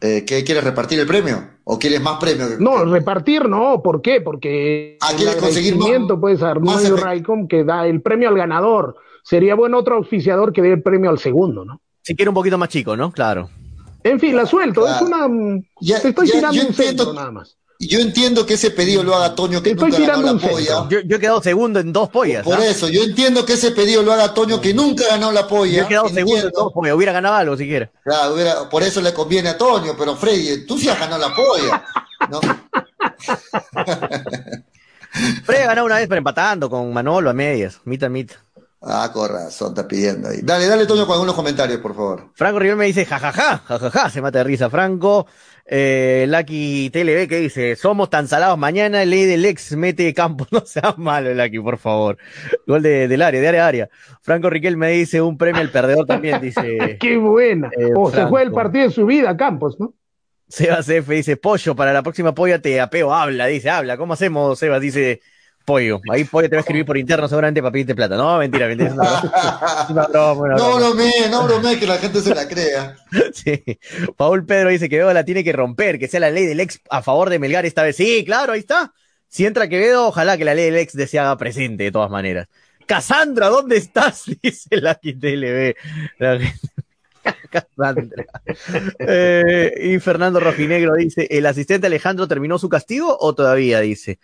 Eh, 0.00 0.24
¿Qué 0.26 0.44
quieres 0.44 0.62
repartir 0.62 1.00
el 1.00 1.06
premio? 1.06 1.58
¿O 1.64 1.78
quieres 1.78 2.00
más 2.00 2.18
premios? 2.18 2.60
No, 2.60 2.84
repartir 2.84 3.48
no, 3.48 3.82
¿por 3.82 4.00
qué? 4.00 4.20
Porque 4.20 4.96
ah, 5.00 5.12
¿quieres 5.16 5.36
conseguir 5.36 5.76
más, 5.76 5.90
puede 6.20 6.36
ser 6.36 6.60
más 6.60 6.88
Raycom 6.88 7.48
que 7.48 7.64
da 7.64 7.86
el 7.86 8.00
premio 8.00 8.28
al 8.28 8.36
ganador. 8.36 8.96
Sería 9.22 9.54
bueno 9.54 9.78
otro 9.78 9.96
auspiciador 9.96 10.52
que 10.52 10.62
dé 10.62 10.72
el 10.72 10.82
premio 10.82 11.10
al 11.10 11.18
segundo, 11.18 11.64
¿no? 11.64 11.80
Si 12.02 12.16
quiere 12.16 12.30
un 12.30 12.34
poquito 12.34 12.56
más 12.56 12.68
chico, 12.68 12.96
¿no? 12.96 13.12
Claro. 13.12 13.50
En 14.08 14.18
fin, 14.18 14.36
la 14.36 14.46
suelto. 14.46 14.88
Es 14.88 15.02
una. 15.02 15.28
te 16.00 16.08
estoy 16.08 16.30
tirando 16.30 16.66
un 16.66 16.74
centro 16.74 17.12
nada 17.12 17.30
más. 17.30 17.54
Yo 17.80 18.00
entiendo 18.00 18.44
que 18.44 18.54
ese 18.54 18.72
pedido 18.72 19.04
lo 19.04 19.14
haga 19.14 19.36
Toño 19.36 19.62
que 19.62 19.72
nunca 19.72 20.00
ganó 20.00 20.22
la 20.22 20.48
polla. 20.48 20.88
Yo, 20.88 20.98
he 20.98 21.20
quedado 21.20 21.40
segundo 21.40 21.78
en 21.78 21.92
dos 21.92 22.08
pollas. 22.08 22.42
Por, 22.42 22.58
¿ah? 22.58 22.66
eso, 22.66 22.88
yo 22.88 23.04
entiendo 23.04 23.46
que 23.46 23.52
ese 23.52 23.70
pedido 23.70 24.02
lo 24.02 24.12
haga 24.12 24.34
Toño 24.34 24.60
que 24.60 24.74
nunca 24.74 25.04
ganó 25.08 25.30
la 25.30 25.46
polla. 25.46 25.76
Yo 25.76 25.84
he 25.84 25.86
quedado 25.86 26.08
segundo 26.08 26.48
en 26.48 26.52
dos 26.52 26.72
pollas, 26.72 26.96
hubiera 26.96 27.12
ganado 27.12 27.36
algo 27.36 27.56
siquiera. 27.56 27.88
Claro, 28.02 28.34
hubiera, 28.34 28.68
por 28.68 28.82
eso 28.82 29.00
le 29.00 29.14
conviene 29.14 29.50
a 29.50 29.58
Toño, 29.58 29.94
pero 29.96 30.16
Freddy, 30.16 30.66
tú 30.66 30.76
sí 30.76 30.88
has 30.88 30.98
ganado 30.98 31.28
la 31.28 31.32
polla. 31.32 31.84
¿no? 32.30 32.40
Freddy 35.44 35.62
ha 35.62 35.66
ganado 35.66 35.86
una 35.86 35.96
vez 35.96 36.08
pero 36.08 36.18
empatando 36.18 36.68
con 36.68 36.92
Manolo 36.92 37.30
a 37.30 37.32
medias, 37.32 37.80
mitad 37.84 38.10
mitad. 38.10 38.36
Ah, 38.80 39.10
corazón, 39.12 39.70
está 39.70 39.88
pidiendo 39.88 40.28
ahí. 40.28 40.38
Dale, 40.42 40.66
dale, 40.66 40.86
Toño, 40.86 41.04
con 41.04 41.14
algunos 41.14 41.34
comentarios, 41.34 41.80
por 41.80 41.96
favor. 41.96 42.30
Franco 42.34 42.60
River 42.60 42.76
me 42.76 42.84
dice, 42.86 43.04
jajaja, 43.04 43.58
jajaja, 43.58 44.10
se 44.10 44.22
mata 44.22 44.38
de 44.38 44.44
risa. 44.44 44.70
Franco, 44.70 45.26
eh, 45.66 46.26
Lucky 46.28 46.88
TLB 46.90 47.28
que 47.28 47.40
dice, 47.40 47.74
somos 47.74 48.08
tan 48.08 48.28
salados 48.28 48.56
mañana, 48.56 49.04
ley 49.04 49.24
del 49.24 49.44
ex 49.44 49.76
mete 49.76 50.14
campo, 50.14 50.46
no 50.52 50.64
seas 50.64 50.96
malo, 50.96 51.34
Lucky, 51.34 51.58
por 51.58 51.78
favor. 51.78 52.18
Gol 52.68 52.82
de, 52.82 53.08
del 53.08 53.22
área, 53.22 53.40
de 53.40 53.48
área 53.48 53.64
a 53.64 53.68
área. 53.68 53.88
Franco 54.22 54.48
Riquel 54.48 54.76
me 54.76 54.90
dice, 54.90 55.20
un 55.20 55.36
premio 55.36 55.60
al 55.60 55.70
perdedor 55.70 56.06
también, 56.06 56.40
dice. 56.40 56.98
Qué 57.00 57.16
buena. 57.16 57.70
Eh, 57.76 57.90
o 57.96 58.10
se 58.12 58.24
juega 58.26 58.46
el 58.46 58.52
partido 58.52 58.84
de 58.84 58.94
su 58.94 59.06
vida, 59.06 59.36
Campos, 59.36 59.80
¿no? 59.80 59.92
Sebas 60.46 60.88
F 60.88 61.12
dice, 61.12 61.36
pollo, 61.36 61.74
para 61.74 61.92
la 61.92 62.02
próxima 62.02 62.32
polla 62.32 62.62
te 62.62 62.80
apeo, 62.80 63.12
habla, 63.12 63.46
dice, 63.46 63.70
habla, 63.70 63.96
¿cómo 63.96 64.14
hacemos, 64.14 64.58
Sebas? 64.58 64.80
Dice, 64.80 65.20
Pollo. 65.68 66.00
Ahí 66.10 66.24
Pollo 66.24 66.48
te 66.48 66.56
va 66.56 66.60
a 66.60 66.62
escribir 66.62 66.86
por 66.86 66.96
interno 66.96 67.28
seguramente 67.28 67.60
para 67.60 67.70
pedirte 67.70 67.94
plata. 67.94 68.16
No, 68.16 68.38
mentira, 68.38 68.66
mentira. 68.68 68.94
no 68.94 70.34
bromé, 70.34 71.12
no 71.30 71.44
bromé, 71.44 71.78
que 71.78 71.86
la 71.86 71.98
gente 71.98 72.22
se 72.22 72.34
la 72.34 72.48
crea. 72.48 72.96
sí. 73.34 73.62
Paul 74.16 74.46
Pedro 74.46 74.70
dice 74.70 74.86
que 74.88 74.96
Quevedo 74.96 75.12
la 75.12 75.26
tiene 75.26 75.44
que 75.44 75.52
romper, 75.52 75.98
que 75.98 76.08
sea 76.08 76.20
la 76.20 76.30
ley 76.30 76.46
del 76.46 76.60
ex 76.60 76.80
a 76.88 77.02
favor 77.02 77.28
de 77.28 77.38
Melgar 77.38 77.66
esta 77.66 77.82
vez. 77.82 77.96
Sí, 77.96 78.24
claro, 78.24 78.54
ahí 78.54 78.60
está. 78.60 78.94
Si 79.28 79.44
entra 79.44 79.68
Quevedo, 79.68 80.08
ojalá 80.08 80.38
que 80.38 80.46
la 80.46 80.54
ley 80.54 80.70
del 80.70 80.76
ex 80.76 80.94
se 80.94 81.18
haga 81.18 81.36
presente 81.36 81.84
de 81.84 81.92
todas 81.92 82.10
maneras. 82.10 82.48
Casandra, 82.86 83.48
¿dónde 83.48 83.76
estás? 83.76 84.24
Dice 84.42 84.80
la 84.80 84.94
XTLB. 84.94 85.74
Cassandra. 87.50 88.24
Eh, 89.00 89.74
y 89.82 89.98
Fernando 89.98 90.40
Rojinegro 90.40 90.94
dice: 90.94 91.26
¿El 91.28 91.44
asistente 91.44 91.88
Alejandro 91.88 92.26
terminó 92.26 92.58
su 92.58 92.70
castigo 92.70 93.14
o 93.20 93.34
todavía? 93.34 93.80
Dice. 93.80 94.18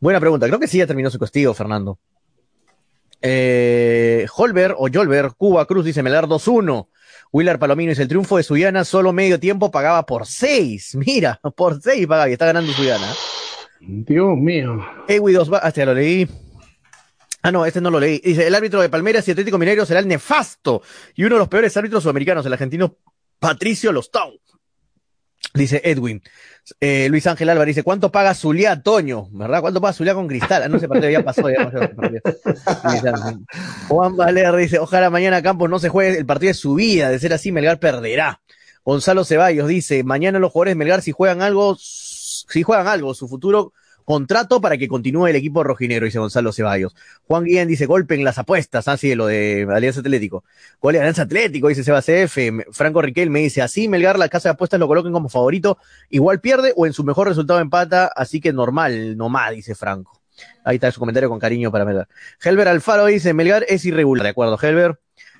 Buena 0.00 0.20
pregunta. 0.20 0.46
Creo 0.46 0.58
que 0.58 0.66
sí 0.66 0.78
ya 0.78 0.86
terminó 0.86 1.10
su 1.10 1.18
castigo, 1.18 1.54
Fernando. 1.54 1.98
Eh, 3.22 4.26
Holber 4.36 4.74
o 4.76 4.88
Jolber, 4.92 5.30
Cuba 5.36 5.64
Cruz 5.66 5.84
dice 5.84 6.02
Melar 6.02 6.26
2-1. 6.26 6.88
Willard 7.32 7.58
Palomino 7.58 7.90
dice 7.90 8.02
el 8.02 8.08
triunfo 8.08 8.36
de 8.36 8.42
Suyana 8.42 8.84
solo 8.84 9.12
medio 9.12 9.40
tiempo 9.40 9.70
pagaba 9.70 10.04
por 10.04 10.26
6. 10.26 10.96
Mira, 11.06 11.40
por 11.56 11.80
6 11.80 12.06
pagaba 12.06 12.28
y 12.28 12.32
está 12.32 12.46
ganando 12.46 12.72
Suyana. 12.72 13.12
Dios 13.80 14.36
mío. 14.36 14.84
Ewi 15.08 15.32
2 15.32 15.50
hasta 15.54 15.80
ya 15.80 15.86
lo 15.86 15.94
leí. 15.94 16.28
Ah, 17.42 17.52
no, 17.52 17.66
este 17.66 17.80
no 17.80 17.90
lo 17.90 18.00
leí. 18.00 18.20
Dice, 18.24 18.46
el 18.46 18.54
árbitro 18.54 18.80
de 18.80 18.88
Palmeiras 18.88 19.26
y 19.28 19.30
Atlético 19.30 19.58
Mineiro 19.58 19.84
será 19.84 20.00
el 20.00 20.08
nefasto 20.08 20.82
y 21.14 21.24
uno 21.24 21.34
de 21.36 21.40
los 21.40 21.48
peores 21.48 21.76
árbitros 21.76 22.02
sudamericanos, 22.02 22.44
el 22.46 22.52
argentino 22.52 22.96
Patricio 23.38 23.92
Lostau. 23.92 24.38
Dice 25.54 25.80
Edwin. 25.84 26.20
Eh, 26.80 27.06
Luis 27.08 27.26
Ángel 27.28 27.48
Álvarez 27.48 27.76
dice, 27.76 27.84
¿cuánto 27.84 28.10
paga 28.10 28.34
Zulia 28.34 28.82
Toño? 28.82 29.28
¿Verdad? 29.30 29.60
¿Cuánto 29.60 29.80
paga 29.80 29.92
Zulia 29.92 30.12
con 30.12 30.26
Cristal? 30.26 30.64
Ah, 30.64 30.68
no 30.68 30.80
sé, 30.80 30.88
partido 30.88 31.10
ya 31.10 31.22
pasó. 31.22 31.48
Ya 31.48 31.70
Juan 33.88 34.16
Valer 34.16 34.56
dice, 34.56 34.80
ojalá 34.80 35.10
mañana 35.10 35.42
Campos 35.42 35.70
no 35.70 35.78
se 35.78 35.90
juegue 35.90 36.18
el 36.18 36.26
partido 36.26 36.50
de 36.50 36.54
su 36.54 36.74
vida. 36.74 37.08
De 37.08 37.20
ser 37.20 37.32
así, 37.32 37.52
Melgar 37.52 37.78
perderá. 37.78 38.40
Gonzalo 38.84 39.24
Ceballos 39.24 39.68
dice, 39.68 40.02
mañana 40.02 40.40
los 40.40 40.50
jugadores 40.50 40.72
de 40.72 40.76
Melgar 40.76 41.02
si 41.02 41.12
juegan 41.12 41.40
algo, 41.40 41.76
si 41.78 42.62
juegan 42.64 42.88
algo, 42.88 43.14
su 43.14 43.28
futuro 43.28 43.72
contrato 44.04 44.60
para 44.60 44.76
que 44.76 44.88
continúe 44.88 45.28
el 45.28 45.36
equipo 45.36 45.64
rojinero, 45.64 46.04
dice 46.04 46.18
Gonzalo 46.18 46.52
Ceballos. 46.52 46.94
Juan 47.26 47.44
Guillén 47.44 47.68
dice, 47.68 47.86
golpe 47.86 48.14
en 48.14 48.24
las 48.24 48.38
apuestas, 48.38 48.88
así 48.88 49.08
de 49.08 49.16
lo 49.16 49.26
de 49.26 49.66
Alianza 49.70 50.00
Atlético. 50.00 50.44
Gol 50.80 50.94
de 50.94 51.00
Alianza 51.00 51.22
Atlético, 51.22 51.68
dice 51.68 51.84
Seba 51.84 52.02
CF. 52.02 52.66
Franco 52.72 53.02
Riquel 53.02 53.30
me 53.30 53.40
dice, 53.40 53.62
así 53.62 53.88
Melgar, 53.88 54.18
la 54.18 54.28
casa 54.28 54.50
de 54.50 54.52
apuestas 54.54 54.78
lo 54.78 54.86
coloquen 54.86 55.12
como 55.12 55.28
favorito, 55.28 55.78
igual 56.10 56.40
pierde 56.40 56.72
o 56.76 56.86
en 56.86 56.92
su 56.92 57.04
mejor 57.04 57.28
resultado 57.28 57.60
empata, 57.60 58.10
así 58.14 58.40
que 58.40 58.52
normal, 58.52 59.16
no 59.16 59.28
más, 59.28 59.52
dice 59.52 59.74
Franco. 59.74 60.20
Ahí 60.64 60.76
está 60.76 60.90
su 60.90 61.00
comentario 61.00 61.28
con 61.28 61.38
cariño 61.38 61.70
para 61.70 61.84
Melgar. 61.84 62.08
Helber 62.42 62.68
Alfaro 62.68 63.06
dice, 63.06 63.34
Melgar 63.34 63.64
es 63.68 63.84
irregular, 63.84 64.24
de 64.24 64.30
acuerdo, 64.30 64.58
Helber. 64.60 64.98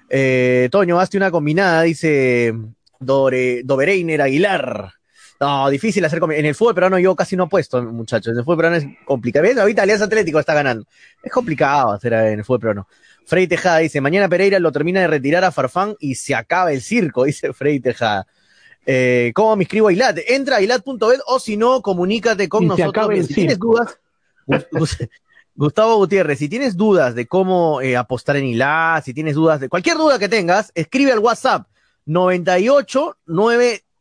Eh, 0.08 0.68
Toño, 0.70 1.00
hazte 1.00 1.16
una 1.16 1.30
combinada, 1.30 1.82
dice 1.82 2.54
Dore, 3.00 3.62
Dobereiner 3.64 4.22
Aguilar. 4.22 4.92
No, 5.40 5.68
difícil 5.68 6.04
hacer 6.04 6.20
En 6.22 6.46
el 6.46 6.54
fútbol 6.54 6.74
peruano 6.74 6.98
yo 6.98 7.14
casi 7.16 7.36
no 7.36 7.44
apuesto, 7.44 7.82
muchachos. 7.82 8.32
En 8.32 8.38
el 8.38 8.44
fútbol 8.44 8.58
peruano 8.58 8.76
es 8.76 8.86
complicado. 9.04 9.60
Ahorita 9.60 9.82
Alianza 9.82 10.04
Atlético 10.04 10.38
está 10.38 10.54
ganando. 10.54 10.86
Es 11.22 11.32
complicado 11.32 11.92
hacer 11.92 12.12
en 12.12 12.38
el 12.38 12.44
fútbol 12.44 12.60
peruano. 12.60 12.88
Frey 13.26 13.46
Tejada 13.46 13.78
dice, 13.78 14.00
mañana 14.00 14.28
Pereira 14.28 14.58
lo 14.58 14.70
termina 14.70 15.00
de 15.00 15.06
retirar 15.06 15.44
a 15.44 15.50
Farfán 15.50 15.96
y 15.98 16.14
se 16.14 16.34
acaba 16.34 16.72
el 16.72 16.82
circo, 16.82 17.24
dice 17.24 17.52
Frey 17.52 17.80
Tejada. 17.80 18.26
Eh, 18.86 19.32
¿Cómo 19.34 19.56
me 19.56 19.64
inscribo 19.64 19.88
a 19.88 19.92
Ilat? 19.92 20.18
Entra 20.28 20.56
a 20.56 20.60
ilat.bet 20.60 21.20
o 21.26 21.38
si 21.40 21.56
no, 21.56 21.80
comunícate 21.80 22.48
con 22.48 22.66
nosotros. 22.66 23.26
Si 23.26 23.34
tienes 23.34 23.58
dudas, 23.58 23.98
Gustavo 25.56 25.96
Gutiérrez, 25.96 26.38
si 26.38 26.48
tienes 26.48 26.76
dudas 26.76 27.14
de 27.14 27.26
cómo 27.26 27.80
eh, 27.80 27.96
apostar 27.96 28.36
en 28.36 28.44
Ilat, 28.44 29.04
si 29.04 29.14
tienes 29.14 29.36
dudas 29.36 29.60
de 29.60 29.68
cualquier 29.68 29.96
duda 29.96 30.18
que 30.18 30.28
tengas, 30.28 30.70
escribe 30.74 31.12
al 31.12 31.20
WhatsApp 31.20 31.66
98 32.06 33.16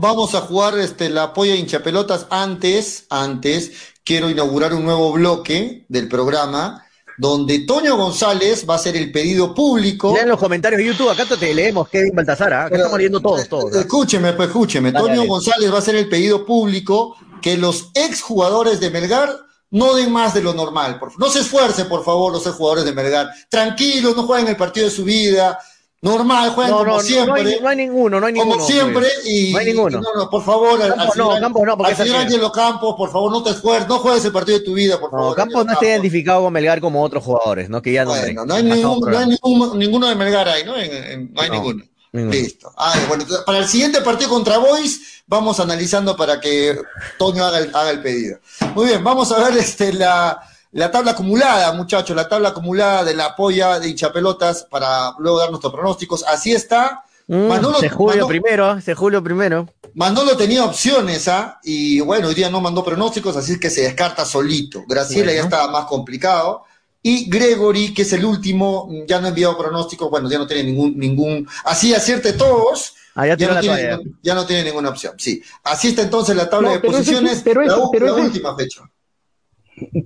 vamos 0.00 0.34
a 0.34 0.42
jugar 0.42 0.78
este, 0.78 1.08
la 1.08 1.32
polla 1.32 1.54
hinchapelotas 1.54 2.26
antes, 2.28 3.06
antes 3.08 3.95
quiero 4.06 4.30
inaugurar 4.30 4.72
un 4.72 4.84
nuevo 4.84 5.12
bloque 5.12 5.84
del 5.88 6.08
programa 6.08 6.86
donde 7.18 7.60
Toño 7.60 7.96
González 7.96 8.64
va 8.68 8.74
a 8.74 8.76
hacer 8.76 8.96
el 8.96 9.10
pedido 9.10 9.52
público. 9.54 10.16
En 10.16 10.28
los 10.28 10.38
comentarios 10.38 10.78
de 10.78 10.86
YouTube, 10.86 11.10
acá 11.10 11.24
te 11.24 11.52
leemos 11.52 11.88
Kevin 11.88 12.14
Baltasar, 12.14 12.52
¿ah? 12.52 12.64
acá 12.66 12.76
estamos 12.76 12.98
leyendo 12.98 13.20
todos, 13.20 13.48
todos. 13.48 13.74
¿ah? 13.74 13.80
Escúcheme, 13.80 14.32
pues 14.34 14.48
escúcheme. 14.48 14.92
Toño 14.92 15.24
González 15.24 15.70
va 15.70 15.76
a 15.76 15.78
hacer 15.78 15.96
el 15.96 16.08
pedido 16.08 16.46
público 16.46 17.16
que 17.42 17.56
los 17.56 17.90
exjugadores 17.94 18.78
de 18.80 18.90
Melgar 18.90 19.34
no 19.70 19.94
den 19.94 20.12
más 20.12 20.34
de 20.34 20.42
lo 20.42 20.54
normal. 20.54 21.00
No 21.18 21.28
se 21.28 21.40
esfuerce, 21.40 21.86
por 21.86 22.04
favor, 22.04 22.32
los 22.32 22.46
exjugadores 22.46 22.84
de 22.84 22.92
Melgar. 22.92 23.28
Tranquilos, 23.50 24.14
no 24.14 24.22
jueguen 24.22 24.48
el 24.48 24.56
partido 24.56 24.86
de 24.86 24.92
su 24.92 25.02
vida 25.02 25.58
normal, 26.02 26.50
juegan 26.50 26.72
como 26.72 27.00
siempre. 27.00 27.60
No 27.60 27.68
hay, 27.68 27.76
ninguno, 27.76 28.20
no 28.20 28.26
hay 28.26 28.32
ninguno. 28.32 28.54
Como 28.54 28.66
siempre, 28.66 29.06
y, 29.24 29.52
no 29.52 29.58
hay 29.58 29.66
ninguno. 29.66 30.00
no, 30.00 30.30
por 30.30 30.44
favor, 30.44 30.80
al, 30.80 30.94
Campos, 30.94 31.16
no, 31.16 31.40
Campos 31.40 31.62
no, 31.66 31.76
porque 31.76 31.92
al 31.92 31.96
señor 31.96 32.16
Angelo 32.16 32.52
Campos, 32.52 32.94
por 32.96 33.10
favor, 33.10 33.30
no 33.30 33.42
te 33.42 33.50
esfuerces, 33.50 33.88
no 33.88 33.98
juegues 33.98 34.24
el 34.24 34.32
partido 34.32 34.58
de 34.58 34.64
tu 34.64 34.74
vida, 34.74 35.00
por 35.00 35.10
favor. 35.10 35.36
Campos 35.36 35.66
no 35.66 35.72
está 35.72 35.86
identificado 35.86 36.42
con 36.42 36.52
Melgar 36.52 36.80
como 36.80 37.02
otros 37.02 37.24
jugadores, 37.24 37.68
¿no? 37.68 37.82
Que 37.82 37.92
ya 37.92 38.04
no 38.04 38.10
bueno, 38.10 38.44
no 38.44 38.54
hay, 38.54 38.62
ningún, 38.62 39.00
no 39.00 39.18
hay 39.18 39.26
ningún, 39.26 39.78
ninguno 39.78 40.08
de 40.08 40.14
Melgar 40.14 40.48
ahí, 40.48 40.64
¿no? 40.64 40.72
no 40.72 41.40
hay 41.42 41.50
ninguno. 41.50 41.84
Listo. 42.12 42.72
Ah, 42.76 42.94
bueno, 43.08 43.24
para 43.44 43.58
el 43.58 43.66
siguiente 43.66 44.00
partido 44.00 44.30
contra 44.30 44.58
Boys, 44.58 45.22
vamos 45.26 45.60
analizando 45.60 46.16
para 46.16 46.40
que 46.40 46.78
Toño 47.18 47.44
haga 47.44 47.58
el, 47.58 47.74
haga 47.74 47.90
el 47.90 48.00
pedido. 48.00 48.38
Muy 48.74 48.86
bien, 48.86 49.04
vamos 49.04 49.30
a 49.32 49.38
ver 49.38 49.58
este 49.58 49.92
la 49.92 50.40
la 50.72 50.90
tabla 50.90 51.12
acumulada, 51.12 51.72
muchachos, 51.72 52.14
la 52.16 52.28
tabla 52.28 52.50
acumulada 52.50 53.04
de 53.04 53.14
la 53.14 53.34
polla 53.34 53.78
de 53.80 53.88
hinchapelotas 53.88 54.64
para 54.70 55.12
luego 55.18 55.38
dar 55.38 55.50
nuestros 55.50 55.72
pronósticos. 55.72 56.24
Así 56.24 56.52
está. 56.52 57.02
Mm, 57.28 57.48
Manolo, 57.48 57.78
se 57.80 57.88
julio 57.88 58.26
primero, 58.28 58.80
se 58.80 58.94
julio 58.94 59.22
primero. 59.22 59.68
Manolo 59.94 60.36
tenía 60.36 60.64
opciones, 60.64 61.26
¿ah? 61.28 61.58
Y 61.64 62.00
bueno, 62.00 62.28
hoy 62.28 62.34
día 62.34 62.50
no 62.50 62.60
mandó 62.60 62.84
pronósticos, 62.84 63.36
así 63.36 63.58
que 63.58 63.70
se 63.70 63.82
descarta 63.82 64.24
solito. 64.24 64.84
Graciela 64.86 65.32
ya 65.32 65.42
estaba 65.42 65.68
más 65.70 65.86
complicado. 65.86 66.64
y 67.02 67.30
Gregory, 67.30 67.94
que 67.94 68.02
es 68.02 68.12
el 68.14 68.24
último, 68.24 68.88
ya 69.06 69.20
no 69.20 69.26
ha 69.26 69.28
enviado 69.28 69.56
pronóstico, 69.56 70.10
bueno, 70.10 70.28
ya 70.28 70.38
no 70.38 70.46
tiene 70.48 70.64
ningún, 70.64 70.98
ningún, 70.98 71.48
así 71.64 71.94
acierte 71.94 72.32
todos, 72.32 72.94
Ah, 73.14 73.28
ya, 73.28 73.36
ya, 73.36 73.46
no 73.46 73.54
la 73.54 73.60
tiene, 73.60 73.88
ningún- 73.90 74.18
ya 74.22 74.34
no 74.34 74.44
tiene 74.44 74.64
ninguna 74.64 74.88
opción, 74.88 75.14
sí. 75.16 75.40
Así 75.62 75.88
está 75.88 76.02
entonces 76.02 76.34
la 76.34 76.50
tabla 76.50 76.68
No, 76.68 76.74
de 76.74 76.80
pero 76.80 76.92
posiciones, 76.94 77.42
pero 77.44 77.62
la, 77.62 77.78
u- 77.78 77.90
pero 77.92 78.06
la 78.06 78.12
ese 78.12 78.20
es- 78.22 78.26
última 78.26 78.56
fecha. 78.56 78.80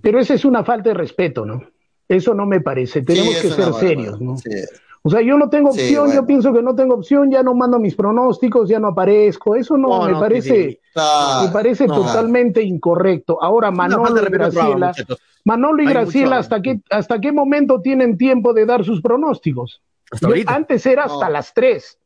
Pero 0.03 0.19
esa 0.21 0.35
es 0.35 0.45
una 0.45 0.65
falta 0.65 0.91
de 0.91 0.95
respeto, 0.95 1.45
¿no? 1.47 1.63
Eso 2.09 2.35
no 2.35 2.45
me 2.47 2.61
parece. 2.61 3.03
Tenemos 3.03 3.35
Sí, 3.37 3.43
que 3.49 3.55
ser 3.55 3.73
serios, 3.75 4.21
¿no? 4.21 4.37
sí. 4.37 4.51
O 5.03 5.09
sea, 5.09 5.23
yo 5.23 5.39
no 5.39 5.49
tengo 5.49 5.73
Sí, 5.73 5.81
opción, 5.81 6.07
bueno. 6.07 6.21
yo 6.21 6.27
pienso 6.27 6.53
que 6.53 6.61
no 6.63 6.75
tengo 6.75 6.95
opción, 6.97 7.31
ya 7.31 7.43
no 7.43 7.55
mando 7.55 7.79
mis 7.79 7.95
pronósticos, 7.95 8.69
ya 8.69 8.79
no 8.79 8.89
aparezco. 8.89 9.57
Eso 9.57 9.79
no, 9.79 10.05
me 10.05 10.13
no, 10.13 10.21
parece. 10.21 10.79
Claro, 10.93 11.47
me 11.47 11.53
parece 11.53 11.87
no. 11.87 11.95
totalmente 11.95 12.63
incorrecto. 12.63 13.43
Ahora 13.43 13.71
Manolo 13.71 14.21
y 14.21 14.31
Graciela. 14.31 14.93
Manolo 15.47 15.83
y 15.83 15.87
Hay 15.87 15.93
Graciela, 15.95 16.27
mucho- 16.37 16.41
¿hasta 16.41 16.61
qué, 16.61 16.81
¿hasta 16.91 17.19
qué 17.19 17.33
momento 17.33 17.81
tienen 17.81 18.19
tiempo 18.19 18.53
de 18.53 18.67
dar 18.67 18.85
sus 18.85 19.01
pronósticos? 19.01 19.81
Hasta 20.11 20.27
Yo- 20.27 20.33
ahorita. 20.35 20.55
antes 20.55 20.85
era 20.85 21.05
hasta 21.05 21.27
No. 21.29 21.33
las 21.33 21.55
tres. 21.55 21.99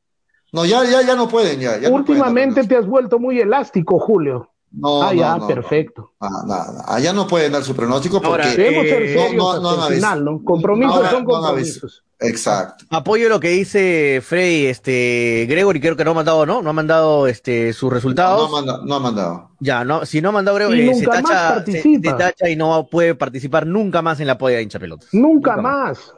No, 0.53 0.65
ya, 0.65 0.85
ya, 0.85 1.03
ya 1.03 1.17
no 1.17 1.27
pueden, 1.27 1.59
ya. 1.59 1.81
ya 1.81 1.89
no 1.89 1.97
Últimamente 1.97 2.55
pueden 2.63 2.69
te 2.69 2.77
has 2.77 2.87
vuelto 2.87 3.19
muy 3.19 3.41
elástico, 3.41 3.99
Julio. 3.99 4.51
No, 4.77 5.03
ah, 5.03 5.13
no, 5.13 5.21
ya, 5.21 5.37
no, 5.37 5.47
perfecto. 5.47 6.13
no. 6.21 6.27
Ah, 6.29 6.43
nada. 6.47 6.85
Allá 6.89 7.13
no 7.13 7.27
pueden 7.27 7.53
dar 7.53 7.63
su 7.63 7.75
pronóstico 7.77 8.21
Ahora, 8.25 8.45
porque. 8.45 8.59
Debemos 8.61 8.85
Eh, 8.87 8.89
ser 8.89 9.01
no, 9.17 9.23
serios 9.23 9.35
no, 9.37 9.61
no, 9.61 9.71
hasta 9.71 9.81
no, 9.81 9.87
el 9.87 9.93
es- 9.93 9.99
final, 10.01 10.25
¿no? 10.25 10.45
Compromisos 10.45 10.97
no, 11.03 11.11
son 11.11 11.13
no, 11.13 11.19
no, 11.21 11.41
compromisos. 11.41 12.05
Exacto. 12.21 12.85
Apoyo 12.91 13.29
lo 13.29 13.39
que 13.39 13.49
dice 13.51 14.21
Freddy, 14.25 14.67
este, 14.67 15.47
Gregory, 15.49 15.81
creo 15.81 15.97
que 15.97 16.05
no 16.05 16.13
ha 16.13 16.15
mandado, 16.15 16.47
¿no? 16.47 16.63
No 16.63 16.71
ha 16.71 16.73
mandado, 16.73 17.27
este, 17.27 17.73
sus 17.73 17.91
No, 17.91 17.95
resultados. 17.95 18.49
ha 18.49 18.53
manda- 18.53 18.81
no 18.85 18.95
ha 18.95 19.01
mandado. 19.01 19.51
Ya, 19.61 19.85
no, 19.85 20.07
si 20.07 20.21
no 20.23 20.31
ha 20.31 20.33
mandado 20.33 20.57
Gregory, 20.57 20.81
Y 20.81 20.89
eh, 20.89 20.95
se 20.95 21.03
nunca 21.05 21.21
más 21.21 21.31
tacha, 21.33 21.49
se, 21.49 21.55
participa. 21.55 22.11
se 22.11 22.17
tacha 22.17 22.49
y 22.49 22.57
no 22.57 22.87
puede 22.91 23.15
participar 23.15 23.67
nunca 23.67 24.01
más 24.01 24.21
en 24.21 24.27
la 24.27 24.39
polla 24.39 24.57
de 24.57 24.63
hincha 24.63 24.79
pelotas. 24.79 25.09
Nunca 25.13 25.57
Nunca 25.57 25.63
más. 25.63 26.13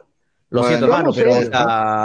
Lo 0.49 0.61
Bueno, 0.61 0.67
siento, 0.77 0.85
hermano, 0.85 1.11
pero 1.13 1.31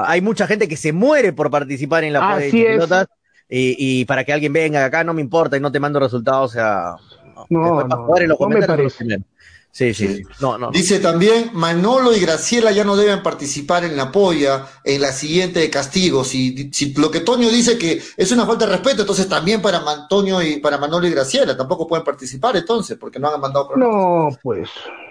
hay 0.05 0.21
mucha 0.21 0.47
gente 0.49 0.67
que 0.67 0.77
se 0.77 0.93
muere 0.93 1.33
por 1.33 1.49
participar 1.51 2.03
en 2.03 2.13
la 2.15 2.21
polla 2.21 2.37
de 2.39 2.49
hincha 2.49 2.59
es. 2.59 2.67
pelotas. 2.77 3.07
Y, 3.55 3.77
y 3.79 4.05
para 4.07 4.25
que 4.25 4.33
alguien 4.33 4.51
venga 4.51 4.83
acá 4.83 5.05
no 5.05 5.13
me 5.13 5.21
importa 5.21 5.59
y 5.59 5.61
no 5.61 5.71
te 5.71 5.79
mando 5.79 6.01
resultados, 6.01 6.53
o 6.53 6.55
sea, 6.55 6.97
No, 7.51 7.85
no, 7.85 7.97
jugar 8.07 8.23
en 8.23 8.31
los 8.31 8.41
no 8.41 8.49
me 8.49 8.67
parece. 8.67 9.05
Sí, 9.71 9.93
sí. 9.93 10.23
No, 10.41 10.57
no. 10.57 10.71
Dice 10.71 11.01
también, 11.01 11.51
Manolo 11.53 12.17
y 12.17 12.21
Graciela 12.21 12.73
ya 12.73 12.83
no 12.83 12.97
deben 12.97 13.23
participar 13.23 13.85
en 13.85 13.95
la 13.95 14.11
polla, 14.11 14.67
en 14.85 15.03
la 15.03 15.13
siguiente 15.13 15.61
de 15.61 15.69
castigos. 15.69 16.29
Si, 16.29 16.71
si 16.73 16.95
lo 16.95 17.11
que 17.11 17.21
Toño 17.21 17.51
dice 17.51 17.77
que 17.77 18.03
es 18.17 18.33
una 18.33 18.47
falta 18.47 18.65
de 18.65 18.73
respeto, 18.73 19.03
entonces 19.03 19.29
también 19.29 19.61
para 19.61 19.79
Antonio 19.79 20.41
y 20.41 20.57
para 20.57 20.79
Manolo 20.79 21.07
y 21.07 21.11
Graciela 21.11 21.55
tampoco 21.55 21.87
pueden 21.87 22.05
participar 22.05 22.57
entonces, 22.57 22.97
porque 22.97 23.19
no 23.19 23.29
han 23.29 23.39
mandado 23.39 23.69
pronóstico. 23.69 24.31
No, 24.31 24.39
pues. 24.43 24.71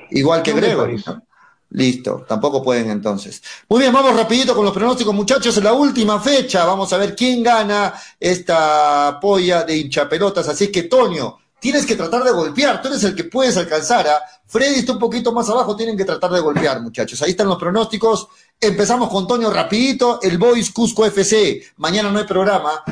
Igual 0.09 0.41
que 0.41 0.53
Gregory. 0.53 1.03
Listo, 1.73 2.25
tampoco 2.27 2.61
pueden 2.61 2.89
entonces. 2.89 3.41
Muy 3.69 3.79
bien, 3.79 3.93
vamos 3.93 4.15
rapidito 4.15 4.53
con 4.53 4.65
los 4.65 4.73
pronósticos, 4.73 5.13
muchachos. 5.13 5.55
En 5.57 5.63
la 5.63 5.73
última 5.73 6.19
fecha 6.19 6.65
vamos 6.65 6.91
a 6.91 6.97
ver 6.97 7.15
quién 7.15 7.41
gana 7.41 7.93
esta 8.19 9.17
polla 9.21 9.63
de 9.63 9.77
hinchapelotas. 9.77 10.49
Así 10.49 10.69
que, 10.69 10.83
Toño, 10.83 11.37
tienes 11.61 11.85
que 11.85 11.95
tratar 11.95 12.25
de 12.25 12.31
golpear. 12.31 12.81
Tú 12.81 12.89
eres 12.89 13.03
el 13.05 13.15
que 13.15 13.23
puedes 13.23 13.55
alcanzar. 13.55 14.05
¿ah? 14.05 14.19
Freddy 14.45 14.79
está 14.79 14.91
un 14.91 14.99
poquito 14.99 15.31
más 15.31 15.49
abajo, 15.49 15.73
tienen 15.77 15.95
que 15.95 16.03
tratar 16.03 16.31
de 16.31 16.41
golpear, 16.41 16.81
muchachos. 16.81 17.21
Ahí 17.21 17.31
están 17.31 17.47
los 17.47 17.57
pronósticos. 17.57 18.27
Empezamos 18.59 19.07
con 19.09 19.25
Toño 19.25 19.49
rapidito. 19.49 20.19
El 20.21 20.37
Boys 20.37 20.71
Cusco 20.71 21.05
FC. 21.05 21.63
Mañana 21.77 22.11
no 22.11 22.19
hay 22.19 22.25
programa. 22.25 22.83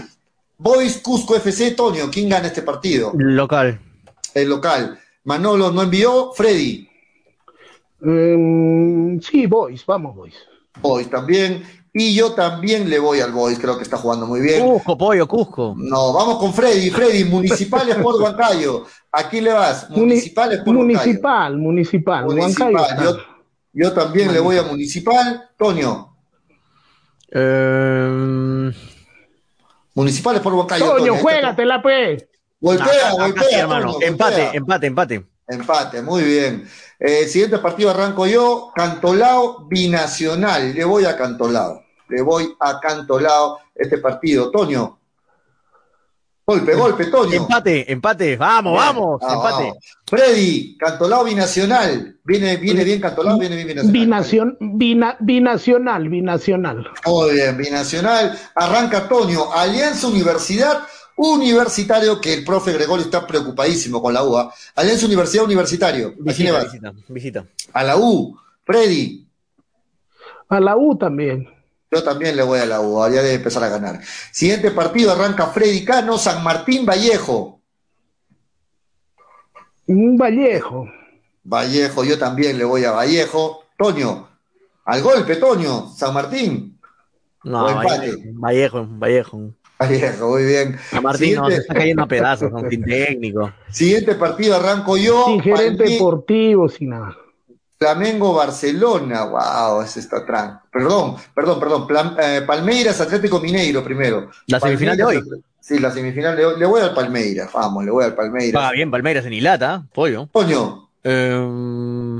Boys 0.57 0.99
Cusco 0.99 1.35
FC, 1.35 1.71
Toño, 1.71 2.09
¿quién 2.09 2.29
gana 2.29 2.47
este 2.47 2.61
partido? 2.61 3.11
Local. 3.13 3.77
El 4.33 4.47
local. 4.47 4.97
Manolo 5.25 5.69
no 5.69 5.81
envió. 5.81 6.31
Freddy. 6.33 6.88
Em, 8.01 9.19
sí, 9.21 9.45
boys, 9.47 9.85
vamos, 9.85 10.15
boys. 10.15 10.35
Boys 10.81 11.09
también. 11.09 11.63
Y 11.91 12.13
yo 12.13 12.33
también 12.33 12.87
le 12.87 12.99
voy 12.99 13.19
al 13.19 13.31
Boys, 13.31 13.57
creo 13.57 13.75
que 13.75 13.81
está 13.83 13.97
jugando 13.97 14.27
muy 14.27 14.41
bien. 14.41 14.63
Cusco, 14.63 14.95
pollo, 14.95 15.27
Cusco. 15.27 15.73
No, 15.75 16.13
vamos 16.13 16.37
con 16.37 16.53
Freddy. 16.53 16.91
Freddy, 16.91 17.23
Municipales 17.25 17.95
por 17.95 18.15
Huancayo. 18.21 18.85
¿A 19.11 19.27
quién 19.27 19.45
le 19.45 19.53
vas? 19.53 19.89
Muni- 19.89 20.01
Municipales 20.01 20.59
por 20.63 20.75
municipal, 20.75 21.57
municipal, 21.57 22.25
Huancayo. 22.27 22.45
Huancayo 22.45 22.71
Municipal. 22.77 22.99
está. 22.99 23.03
Yo, 23.03 23.17
yo 23.73 23.93
también 23.93 24.31
le 24.31 24.39
voy 24.39 24.57
a 24.57 24.63
Municipal. 24.63 25.49
Toño. 25.57 26.15
Eh, 27.31 28.71
Municipales 29.95 30.41
por 30.41 30.53
Huancayo. 30.53 30.85
Toño, 30.85 30.97
Toño. 30.97 31.15
juégatela, 31.21 31.81
pues. 31.81 32.27
Golpea, 32.61 32.85
acá- 32.85 33.07
acá 33.13 33.23
golpea, 33.23 33.43
sí, 33.49 33.55
hermano. 33.55 33.93
Toño, 33.93 34.05
empate, 34.07 34.35
golpea. 34.41 34.51
empate, 34.53 34.87
empate. 34.87 35.15
Empate, 35.15 35.29
muy 36.03 36.23
bien. 36.23 36.69
Eh, 36.99 37.27
siguiente 37.27 37.57
partido 37.59 37.89
arranco 37.89 38.25
yo. 38.27 38.71
Cantolao 38.75 39.65
binacional. 39.67 40.73
Le 40.73 40.83
voy 40.83 41.05
a 41.05 41.17
Cantolao. 41.17 41.83
Le 42.07 42.21
voy 42.21 42.53
a 42.59 42.79
Cantolao 42.79 43.59
este 43.75 43.97
partido. 43.97 44.51
Toño. 44.51 44.97
Golpe, 46.45 46.73
golpe, 46.73 47.05
Toño. 47.05 47.33
Empate, 47.43 47.91
empate. 47.91 48.35
Vamos, 48.35 48.73
Bien. 48.73 48.83
vamos. 48.85 49.21
Ah, 49.23 49.33
empate. 49.35 49.63
vamos. 49.65 49.77
Freddy, 50.07 50.75
Cantolao 50.77 51.23
binacional. 51.23 52.17
Viene, 52.23 52.57
viene 52.57 52.83
bien 52.83 52.99
Cantolao, 52.99 53.37
viene 53.37 53.55
bien 53.55 53.67
binacional. 53.67 53.93
Binacion- 53.93 54.57
bina- 54.59 55.15
binacional, 55.19 56.09
binacional. 56.09 56.89
Muy 57.05 57.33
bien, 57.33 57.55
binacional. 57.55 58.35
Arranca 58.55 59.07
Toño, 59.07 59.53
Alianza 59.53 60.07
Universidad 60.07 60.79
Universitario, 61.21 62.21
que 62.21 62.33
el 62.33 62.45
profe 62.45 62.71
Gregorio 62.71 63.03
está 63.03 63.27
preocupadísimo 63.27 64.01
con 64.01 64.13
la 64.13 64.23
UA. 64.23 64.53
Alianza 64.75 65.05
Universidad 65.05 65.43
Universitario. 65.43 66.15
¿A 66.25 66.33
quién 66.33 66.53
le 66.53 66.63
Visita, 66.63 66.63
visita, 66.63 66.93
visita. 67.09 67.45
A 67.73 67.83
la 67.83 67.97
U. 67.97 68.39
Freddy, 68.63 69.27
A 70.47 70.61
la 70.61 70.77
U 70.77 70.97
también. 70.97 71.49
yo 71.91 72.01
también 72.03 72.37
le 72.37 72.43
voy 72.43 72.59
a 72.59 72.65
la 72.65 72.79
U, 72.79 72.99
ya 73.07 73.21
debe 73.21 73.33
empezar 73.33 73.61
a 73.65 73.67
ganar. 73.69 73.99
Siguiente 74.31 74.71
partido 74.71 75.11
arranca 75.11 75.47
Freddy 75.47 75.83
Cano, 75.83 76.17
San 76.17 76.41
Martín 76.41 76.85
Vallejo. 76.85 77.59
Un 79.87 80.15
Vallejo. 80.17 80.87
Vallejo, 81.43 82.03
yo 82.05 82.17
también 82.17 82.57
le 82.57 82.63
voy 82.63 82.85
a 82.85 82.91
Vallejo. 82.91 83.65
Toño, 83.77 84.29
al 84.85 85.01
golpe, 85.01 85.35
Toño, 85.35 85.89
San 85.89 86.13
Martín. 86.13 86.79
No. 87.43 87.65
Vallejo, 88.35 88.85
Vallejo, 88.87 89.53
Vallejo. 89.79 90.05
Vallejo, 90.05 90.29
muy 90.29 90.43
bien. 90.45 90.77
A 90.91 91.01
Martín 91.01 91.35
no, 91.35 91.45
se 91.45 91.51
Siguiente- 91.51 91.55
está 91.61 91.73
cayendo 91.73 92.03
a 92.03 92.07
pedazos, 92.07 92.51
son 92.51 92.69
sin 92.69 92.83
técnico. 92.83 93.51
Siguiente 93.71 94.15
partido 94.15 94.55
arranco 94.55 94.97
yo. 94.97 95.25
Sin 95.27 95.41
gerente 95.41 95.85
Palme- 95.85 95.91
deportivo, 95.93 96.69
sin 96.69 96.89
nada. 96.89 97.15
Flamengo 97.77 98.33
Barcelona. 98.33 99.23
Wow, 99.25 99.81
ese 99.83 100.01
está 100.01 100.25
tran. 100.25 100.59
Perdón, 100.71 101.15
perdón, 101.33 101.59
perdón. 101.87 102.15
Eh, 102.21 102.41
Palmeiras 102.45 102.99
Atlético 102.99 103.39
Mineiro 103.39 103.81
primero. 103.83 104.29
La 104.47 104.59
semifinal 104.59 104.97
de 104.97 105.03
hoy. 105.05 105.21
Sí, 105.61 105.79
la 105.79 105.89
semifinal 105.91 106.35
de 106.35 106.45
hoy. 106.45 106.59
Le 106.59 106.65
voy 106.65 106.81
al 106.81 106.93
Palmeiras. 106.93 107.49
Vamos, 107.53 107.85
le 107.85 107.91
voy 107.91 108.03
al 108.03 108.15
Palmeiras. 108.15 108.51
Paga 108.61 108.71
bien 108.73 108.91
Palmeiras 108.91 109.25
en 109.25 109.33
Ilata, 109.33 109.85
pollo. 109.93 110.27
Coño, 110.33 110.89
Eh, 111.05 112.19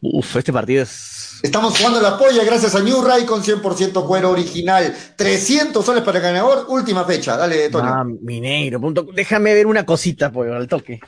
uf, 0.00 0.36
este 0.36 0.52
partido 0.52 0.84
es. 0.84 1.23
Estamos 1.44 1.76
jugando 1.76 2.00
la 2.00 2.16
polla 2.18 2.42
gracias 2.44 2.74
a 2.74 2.80
New 2.80 3.02
Ray 3.02 3.24
con 3.24 3.42
100% 3.42 4.06
cuero 4.06 4.30
original. 4.30 4.94
300 5.16 5.84
soles 5.84 6.02
para 6.02 6.18
el 6.18 6.24
ganador. 6.24 6.66
Última 6.68 7.04
fecha. 7.04 7.36
Dale, 7.36 7.68
Toño. 7.70 7.86
Ah, 7.86 8.04
Mineiro. 8.04 8.80
punto- 8.80 9.06
Déjame 9.14 9.54
ver 9.54 9.66
una 9.66 9.84
cosita, 9.86 10.32
pollo, 10.32 10.54
al 10.56 10.66
toque. 10.66 11.00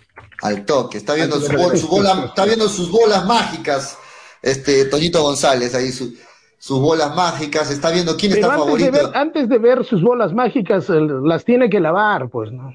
Al 0.42 0.64
toque. 0.64 0.98
Está 0.98 1.14
viendo, 1.14 1.36
Al 1.36 1.42
su, 1.42 1.48
toque. 1.48 1.62
bol- 1.62 1.78
su 1.78 1.88
bola, 1.88 2.24
está 2.28 2.44
viendo 2.44 2.68
sus 2.68 2.90
bolas 2.90 3.24
mágicas. 3.26 3.96
Este, 4.42 4.84
Toñito 4.84 5.22
González, 5.22 5.74
ahí 5.74 5.90
su- 5.90 6.14
sus 6.58 6.80
bolas 6.80 7.14
mágicas. 7.16 7.70
Está 7.70 7.90
viendo 7.90 8.16
quién 8.16 8.32
Pero 8.32 8.46
está 8.46 8.54
antes 8.54 8.66
de, 8.66 8.84
favorito. 8.90 9.08
ver, 9.12 9.16
antes 9.16 9.48
de 9.48 9.58
ver 9.58 9.84
sus 9.84 10.02
bolas 10.02 10.32
mágicas, 10.32 10.86
las 10.88 11.44
tiene 11.44 11.68
que 11.70 11.80
lavar, 11.80 12.28
pues, 12.28 12.52
¿no? 12.52 12.72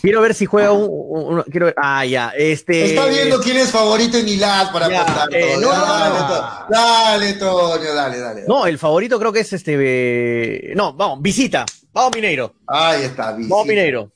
Quiero 0.00 0.20
ver 0.20 0.34
si 0.34 0.46
juega 0.46 0.70
un. 0.72 0.88
un- 0.88 1.34
un- 1.38 1.42
quiero 1.44 1.66
ver. 1.66 1.74
Ah, 1.76 2.04
ya. 2.04 2.30
Este. 2.36 2.86
Está 2.86 3.06
viendo 3.06 3.40
quién 3.40 3.56
es 3.56 3.70
favorito 3.70 4.16
en 4.16 4.24
Milán 4.24 4.72
para 4.72 4.88
Ya, 4.88 5.02
apostar. 5.02 5.28
eh, 5.34 5.52
todo. 5.54 5.60
no, 5.60 5.72
no, 5.76 5.84
dale, 5.92 6.18
no. 6.20 6.26
To- 6.28 6.66
dale, 6.70 7.32
Toño, 7.34 7.94
dale, 7.94 8.18
dale. 8.20 8.44
No, 8.46 8.66
el 8.66 8.78
favorito 8.78 9.18
creo 9.18 9.32
que 9.32 9.40
es 9.40 9.52
este. 9.52 9.74
eh, 9.76 10.72
No, 10.76 10.92
vamos, 10.92 11.20
visita. 11.20 11.66
Vamos, 11.92 12.12
Mineiro. 12.14 12.54
Ahí 12.66 13.02
está, 13.04 13.32
Vici. 13.32 13.50
Vamos, 13.50 13.66
Mineiro. 13.66 14.12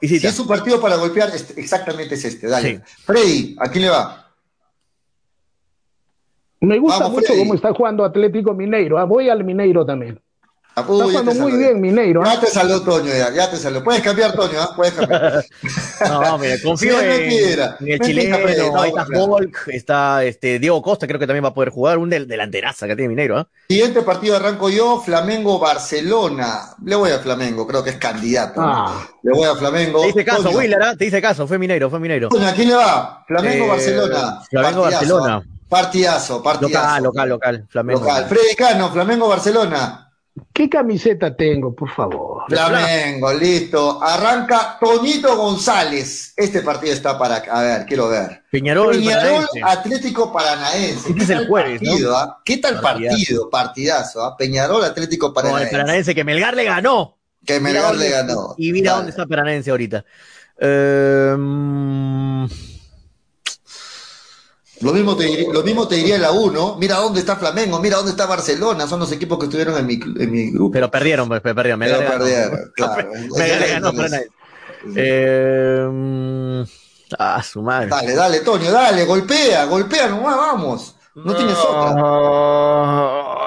Si 0.00 0.06
Visita. 0.06 0.28
es 0.28 0.38
un 0.38 0.46
partido 0.46 0.80
para 0.80 0.96
golpear, 0.96 1.30
este- 1.34 1.60
exactamente 1.60 2.14
es 2.14 2.24
este. 2.24 2.46
Dale. 2.46 2.76
Sí. 2.86 2.92
Freddy, 3.04 3.56
¿a 3.58 3.68
quién 3.70 3.84
le 3.84 3.90
va? 3.90 4.24
Me 6.60 6.78
gusta 6.78 6.98
Vamos, 7.00 7.12
mucho 7.12 7.26
Freddy. 7.28 7.40
cómo 7.40 7.54
está 7.54 7.72
jugando 7.72 8.04
Atlético 8.04 8.52
Mineiro. 8.54 8.98
Ah, 8.98 9.04
voy 9.04 9.28
al 9.28 9.44
Mineiro 9.44 9.84
también. 9.86 10.20
Ah, 10.78 10.82
Está 10.82 11.04
jugando 11.04 11.34
muy 11.34 11.56
bien 11.56 11.80
Mineiro. 11.80 12.22
¿ah? 12.24 12.34
Ya 12.34 12.40
te 12.40 12.46
salió 12.46 12.80
Toño, 12.82 13.12
ya, 13.12 13.30
ya 13.32 13.50
te 13.50 13.56
salió. 13.56 13.82
Puedes 13.82 14.02
cambiar, 14.02 14.32
Toño, 14.32 14.60
¿ah? 14.60 14.72
Puedes 14.74 14.94
cambiar. 14.94 15.44
No, 16.08 16.38
mira, 16.38 16.54
confío 16.62 17.00
en, 17.00 17.32
en 17.32 17.88
el 17.88 18.00
chileno, 18.00 18.38
no, 18.38 18.80
ahí 18.80 18.90
está. 18.90 19.06
Hulk, 19.18 19.68
está 19.68 20.24
este 20.24 20.58
Diego 20.60 20.80
Costa, 20.80 21.08
creo 21.08 21.18
que 21.18 21.26
también 21.26 21.44
va 21.44 21.48
a 21.48 21.54
poder 21.54 21.70
jugar, 21.70 21.98
un 21.98 22.08
del, 22.08 22.28
delanteraza 22.28 22.86
que 22.86 22.94
tiene 22.94 23.08
Mineiro, 23.08 23.36
¿ah? 23.38 23.48
Siguiente 23.68 24.02
partido 24.02 24.36
arranco 24.36 24.70
yo, 24.70 25.00
Flamengo-Barcelona. 25.04 26.76
Le 26.84 26.94
voy 26.96 27.10
a 27.10 27.18
Flamengo, 27.18 27.66
creo 27.66 27.82
que 27.82 27.90
es 27.90 27.96
candidato. 27.96 28.60
¿no? 28.60 28.68
Ah. 28.68 29.08
Le 29.22 29.32
voy 29.32 29.48
a 29.48 29.56
Flamengo. 29.56 30.02
Te 30.02 30.08
hice 30.10 30.24
caso, 30.24 30.42
Toño, 30.44 30.58
Willer, 30.58 30.82
¿ah? 30.82 30.94
Te 30.96 31.06
hice 31.06 31.20
caso, 31.20 31.46
fue 31.46 31.58
Mineiro, 31.58 31.90
fue 31.90 31.98
Mineiro. 31.98 32.28
Toño, 32.28 32.46
¿a 32.46 32.52
quién 32.52 32.68
le 32.68 32.74
va? 32.74 33.24
Flamengo-Barcelona. 33.26 34.40
Eh, 34.40 34.46
Flamengo 34.50 34.82
Partidazo, 34.82 35.14
Barcelona. 35.16 35.42
Partidazo, 35.68 36.42
partidazo. 36.42 36.86
Local, 36.86 37.02
local, 37.02 37.28
local. 37.28 37.66
Flamengo. 37.68 38.00
Local. 38.00 38.24
Freddy 38.26 38.54
Cano, 38.56 38.90
Flamengo 38.90 39.28
Barcelona. 39.28 40.07
¿Qué 40.52 40.68
camiseta 40.68 41.36
tengo, 41.36 41.74
por 41.74 41.90
favor? 41.90 42.44
Flamengo, 42.48 43.32
listo. 43.32 44.02
Arranca 44.02 44.78
Toñito 44.80 45.36
González. 45.36 46.32
Este 46.36 46.62
partido 46.62 46.92
está 46.92 47.18
para. 47.18 47.36
A 47.36 47.62
ver, 47.62 47.86
quiero 47.86 48.08
ver. 48.08 48.42
Peñarol, 48.50 48.96
Peñarol 48.96 49.46
Atlético 49.62 50.32
Paranaense. 50.32 51.10
Este 51.10 51.22
es 51.22 51.30
el 51.30 51.46
jueves, 51.46 51.80
partido, 51.80 52.16
¿ah? 52.16 52.40
¿Qué 52.44 52.56
tal 52.58 52.80
partido? 52.80 53.50
Partidazo, 53.50 54.22
¿ah? 54.24 54.36
Peñarol 54.36 54.84
Atlético 54.84 55.32
Paranaense. 55.32 55.64
No, 55.64 55.70
el 55.70 55.72
Paranaense 55.80 56.14
que 56.14 56.24
Melgar 56.24 56.54
le 56.54 56.64
ganó. 56.64 57.18
Que 57.44 57.60
Melgar 57.60 57.94
le 57.94 58.10
ganó. 58.10 58.54
Y 58.58 58.72
mira 58.72 58.92
dónde 58.94 59.10
está 59.10 59.26
Paranaense 59.26 59.70
ahorita. 59.70 60.04
Eh, 60.60 61.36
lo 64.80 64.92
mismo, 64.92 65.16
te 65.16 65.24
diría, 65.24 65.52
lo 65.52 65.62
mismo 65.62 65.88
te 65.88 65.96
diría 65.96 66.18
la 66.18 66.30
1. 66.30 66.76
Mira 66.78 66.96
dónde 66.96 67.20
está 67.20 67.36
Flamengo, 67.36 67.80
mira 67.80 67.96
dónde 67.96 68.12
está 68.12 68.26
Barcelona. 68.26 68.86
Son 68.86 69.00
los 69.00 69.10
equipos 69.12 69.38
que 69.38 69.44
estuvieron 69.46 69.76
en 69.76 69.86
mi, 69.86 69.94
en 69.94 70.30
mi 70.30 70.50
grupo. 70.50 70.72
Pero 70.72 70.90
perdieron, 70.90 71.28
pues, 71.28 71.40
perdieron. 71.40 71.80
Pero 71.80 71.98
perdieron, 72.08 72.72
claro. 72.74 73.10
Me 73.36 73.48
ganó 73.68 73.92
eh, 74.94 76.64
ah, 77.18 77.42
su 77.42 77.62
madre. 77.62 77.88
Dale, 77.88 78.14
dale, 78.14 78.40
Tonio, 78.40 78.70
dale, 78.70 79.04
golpea, 79.04 79.64
golpea 79.64 80.08
nomás, 80.08 80.36
vamos. 80.36 80.94
No, 81.14 81.34
tienes 81.34 81.56
otra. 81.56 81.94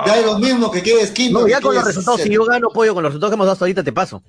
Ya 0.05 0.19
es 0.19 0.25
lo 0.25 0.39
mismo 0.39 0.69
que 0.69 0.83
quedes 0.83 1.11
quinto. 1.11 1.41
No, 1.41 1.47
ya 1.47 1.61
con 1.61 1.73
los 1.73 1.85
resultados, 1.85 2.21
si 2.21 2.29
yo 2.29 2.43
gano 2.43 2.69
pollo 2.69 2.93
con 2.93 3.03
los 3.03 3.11
resultados 3.13 3.31
que 3.31 3.35
hemos 3.35 3.45
dado 3.45 3.53
hasta 3.53 3.65
ahorita, 3.65 3.83
te 3.83 3.93
paso. 3.93 4.21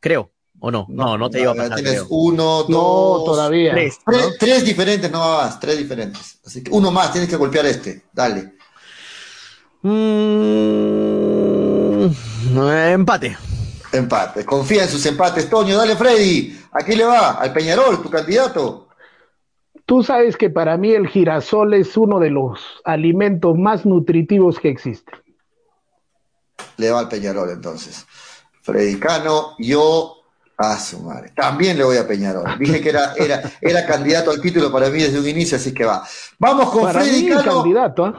Creo. 0.00 0.30
¿O 0.60 0.70
no? 0.70 0.86
No, 0.88 1.16
no, 1.16 1.30
te 1.30 1.40
iba 1.40 1.52
a 1.52 1.54
pasar. 1.54 1.76
Tienes 1.76 1.92
creo. 1.94 2.06
uno, 2.10 2.64
dos. 2.64 2.68
No, 2.68 3.24
todavía. 3.24 3.72
Tres, 3.72 3.98
tres, 4.04 4.36
tres, 4.38 4.64
diferentes, 4.64 5.10
no 5.10 5.18
más, 5.18 5.58
tres 5.58 5.78
diferentes. 5.78 6.38
Así 6.44 6.62
que 6.62 6.70
uno 6.70 6.90
más, 6.90 7.12
tienes 7.12 7.30
que 7.30 7.36
golpear 7.36 7.64
este. 7.66 8.04
Dale. 8.12 8.54
Mm, 9.82 12.10
empate. 12.92 13.38
Empate. 13.92 14.44
Confía 14.44 14.82
en 14.82 14.90
sus 14.90 15.04
empates, 15.06 15.48
Toño. 15.48 15.78
Dale, 15.78 15.96
Freddy. 15.96 16.58
Aquí 16.72 16.94
le 16.94 17.04
va, 17.04 17.32
al 17.32 17.52
Peñarol, 17.52 18.02
tu 18.02 18.10
candidato. 18.10 18.88
Tú 19.86 20.04
sabes 20.04 20.36
que 20.36 20.50
para 20.50 20.76
mí 20.76 20.92
el 20.92 21.08
girasol 21.08 21.74
es 21.74 21.96
uno 21.96 22.20
de 22.20 22.30
los 22.30 22.60
alimentos 22.84 23.58
más 23.58 23.86
nutritivos 23.86 24.60
que 24.60 24.68
existen. 24.68 25.18
Le 26.76 26.90
va 26.90 27.00
al 27.00 27.08
Peñarol 27.08 27.50
entonces. 27.50 28.06
Freddy 28.62 29.00
Cano, 29.00 29.56
yo 29.58 30.19
a 30.62 30.78
su 30.78 31.00
madre. 31.00 31.32
También 31.34 31.78
le 31.78 31.84
voy 31.84 31.96
a 31.96 32.06
Peñarol. 32.06 32.44
Dije 32.58 32.80
que 32.82 32.90
era, 32.90 33.14
era, 33.16 33.42
era 33.60 33.86
candidato 33.86 34.30
al 34.30 34.40
título 34.40 34.70
para 34.70 34.90
mí 34.90 35.02
desde 35.02 35.18
un 35.18 35.26
inicio, 35.26 35.56
así 35.56 35.72
que 35.72 35.84
va. 35.84 36.06
Vamos 36.38 36.70
con 36.70 36.82
para 36.82 37.00
Freddy 37.00 37.22
mí 37.24 37.28
Cano. 37.30 37.54
candidato, 37.62 38.06
¿eh? 38.08 38.12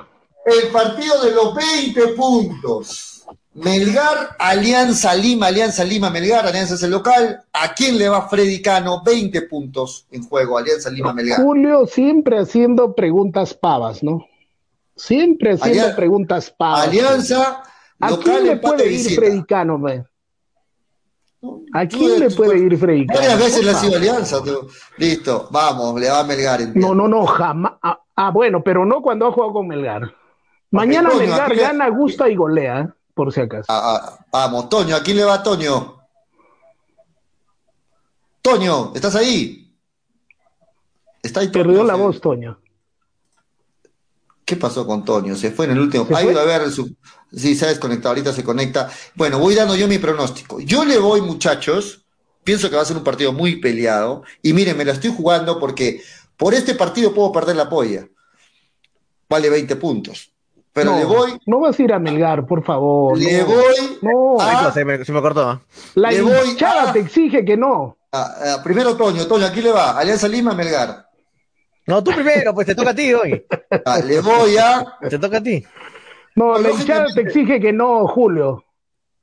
El 0.43 0.69
partido 0.69 1.21
de 1.23 1.31
los 1.31 1.53
20 1.55 2.07
puntos. 2.15 3.07
Melgar, 3.53 4.35
Alianza 4.39 5.13
Lima, 5.13 5.47
Alianza 5.47 5.83
Lima, 5.83 6.09
Melgar, 6.09 6.47
Alianza 6.47 6.75
es 6.75 6.83
el 6.83 6.91
local. 6.91 7.43
¿A 7.53 7.73
quién 7.75 7.97
le 7.97 8.09
va 8.09 8.27
Freddy 8.27 8.61
Cano? 8.61 9.03
20 9.05 9.41
puntos 9.43 10.07
en 10.09 10.23
juego, 10.23 10.57
Alianza 10.57 10.89
Lima, 10.89 11.13
Melgar. 11.13 11.41
Julio 11.43 11.85
siempre 11.85 12.39
haciendo 12.39 12.95
preguntas 12.95 13.53
pavas, 13.53 14.01
¿no? 14.01 14.25
Siempre 14.95 15.53
haciendo 15.53 15.81
Alianza- 15.83 15.95
preguntas 15.95 16.49
pavas. 16.57 16.87
Alianza, 16.87 17.61
¿A 17.99 18.17
quién 18.17 18.45
le 18.45 18.57
puede 18.57 18.91
ir. 18.91 19.15
Freddy 19.15 19.43
Cano? 19.43 19.77
¿A 21.73 21.87
quién 21.87 22.19
le 22.19 22.29
puede 22.29 22.57
ir 22.59 22.77
Freddy 22.77 23.07
Cano? 23.07 23.19
Varias 23.19 23.39
veces 23.39 23.65
le 23.65 23.71
ha 23.71 23.75
sido. 23.75 23.95
Alianza. 23.97 24.43
tú. 24.43 24.67
Listo, 24.97 25.47
vamos, 25.51 25.99
le 25.99 26.09
va 26.09 26.19
a 26.19 26.23
Melgar. 26.23 26.61
entiendo. 26.61 26.93
No, 26.93 27.07
no, 27.07 27.07
no, 27.07 27.25
jamás. 27.25 27.73
Ah, 27.81 27.99
ah, 28.15 28.29
bueno, 28.31 28.61
pero 28.63 28.85
no 28.85 29.01
cuando 29.01 29.27
ha 29.27 29.31
jugado 29.31 29.53
con 29.53 29.67
Melgar. 29.67 30.13
Mañana 30.69 31.09
Toño, 31.09 31.21
Melgar 31.21 31.49
le- 31.49 31.61
gana, 31.61 31.89
gusta 31.89 32.29
y 32.29 32.35
golea, 32.35 32.95
por 33.13 33.33
si 33.33 33.41
acaso. 33.41 33.65
Ah, 33.69 33.99
ah, 34.19 34.25
vamos, 34.31 34.69
Toño, 34.69 34.95
¿a 34.95 35.01
quién 35.01 35.17
le 35.17 35.23
va 35.23 35.41
Toño? 35.41 35.97
Toño, 38.41 38.91
¿estás 38.95 39.15
ahí? 39.15 39.73
¿Está 41.21 41.41
ahí 41.41 41.51
Toño? 41.51 41.63
Perdió 41.65 41.83
la 41.83 41.95
Sí. 41.95 41.99
voz, 42.01 42.21
Toño. 42.21 42.59
¿Qué 44.45 44.55
pasó 44.55 44.85
con 44.85 45.05
Toño? 45.05 45.35
Se 45.35 45.51
fue 45.51 45.65
en 45.65 45.71
el 45.71 45.79
último. 45.79 46.05
¿Se 46.05 46.15
Ha 46.15 46.23
ido 46.23 46.39
a 46.39 46.43
ver 46.43 46.69
su. 46.71 46.95
Sí, 47.33 47.55
se 47.55 47.65
ha 47.65 47.69
desconectado. 47.69 48.09
Ahorita 48.09 48.33
se 48.33 48.43
conecta. 48.43 48.89
Bueno, 49.15 49.39
voy 49.39 49.55
dando 49.55 49.75
yo 49.75 49.87
mi 49.87 49.97
pronóstico. 49.99 50.59
Yo 50.59 50.83
le 50.85 50.97
voy, 50.97 51.21
muchachos. 51.21 52.05
Pienso 52.43 52.69
que 52.69 52.75
va 52.75 52.81
a 52.81 52.85
ser 52.85 52.97
un 52.97 53.03
partido 53.03 53.31
muy 53.33 53.57
peleado. 53.57 54.23
Y 54.41 54.53
miren, 54.53 54.75
me 54.77 54.83
la 54.85 54.93
estoy 54.93 55.13
jugando 55.15 55.59
porque 55.59 56.01
por 56.37 56.53
este 56.53 56.75
partido 56.75 57.13
puedo 57.13 57.31
perder 57.31 57.55
la 57.55 57.69
polla. 57.69 58.07
Vale 59.29 59.49
20 59.49 59.75
puntos. 59.77 60.31
Pero 60.73 60.91
no, 60.91 60.97
le 60.99 61.05
voy. 61.05 61.37
No 61.45 61.59
vas 61.59 61.77
a 61.77 61.83
ir 61.83 61.91
a 61.93 61.99
Melgar, 61.99 62.45
por 62.45 62.63
favor. 62.63 63.17
Le 63.17 63.39
no. 63.39 63.45
voy. 63.45 63.97
No, 64.01 64.37
Ah. 64.39 64.71
Se, 64.73 64.83
me, 64.85 65.03
se 65.03 65.11
me 65.11 65.21
cortó. 65.21 65.51
¿eh? 65.53 65.59
la 65.95 66.11
le 66.11 66.21
voy 66.21 66.57
a- 66.65 66.93
te 66.93 66.99
exige 66.99 67.43
que 67.45 67.57
no. 67.57 67.97
a- 68.11 68.53
a- 68.55 68.63
primero 68.63 68.95
Toño. 68.95 69.27
Toño, 69.27 69.45
¿a 69.45 69.51
quién 69.51 69.65
le 69.65 69.71
va? 69.71 69.97
Alianza 69.97 70.27
Lima, 70.27 70.53
Melgar. 70.53 71.07
No, 71.87 72.01
tú 72.03 72.11
primero, 72.11 72.53
pues 72.53 72.67
te 72.67 72.75
toca 72.75 72.91
a 72.91 72.95
ti 72.95 73.13
hoy. 73.13 73.45
Ah, 73.85 73.99
le 73.99 74.19
voy 74.21 74.57
a. 74.57 74.85
Te 75.09 75.17
toca 75.19 75.37
a 75.37 75.43
ti. 75.43 75.63
No, 76.35 76.53
la 76.57 76.69
Lógicamente. 76.69 76.81
hinchada 76.81 77.07
te 77.13 77.21
exige 77.21 77.59
que 77.59 77.73
no, 77.73 78.07
Julio. 78.07 78.63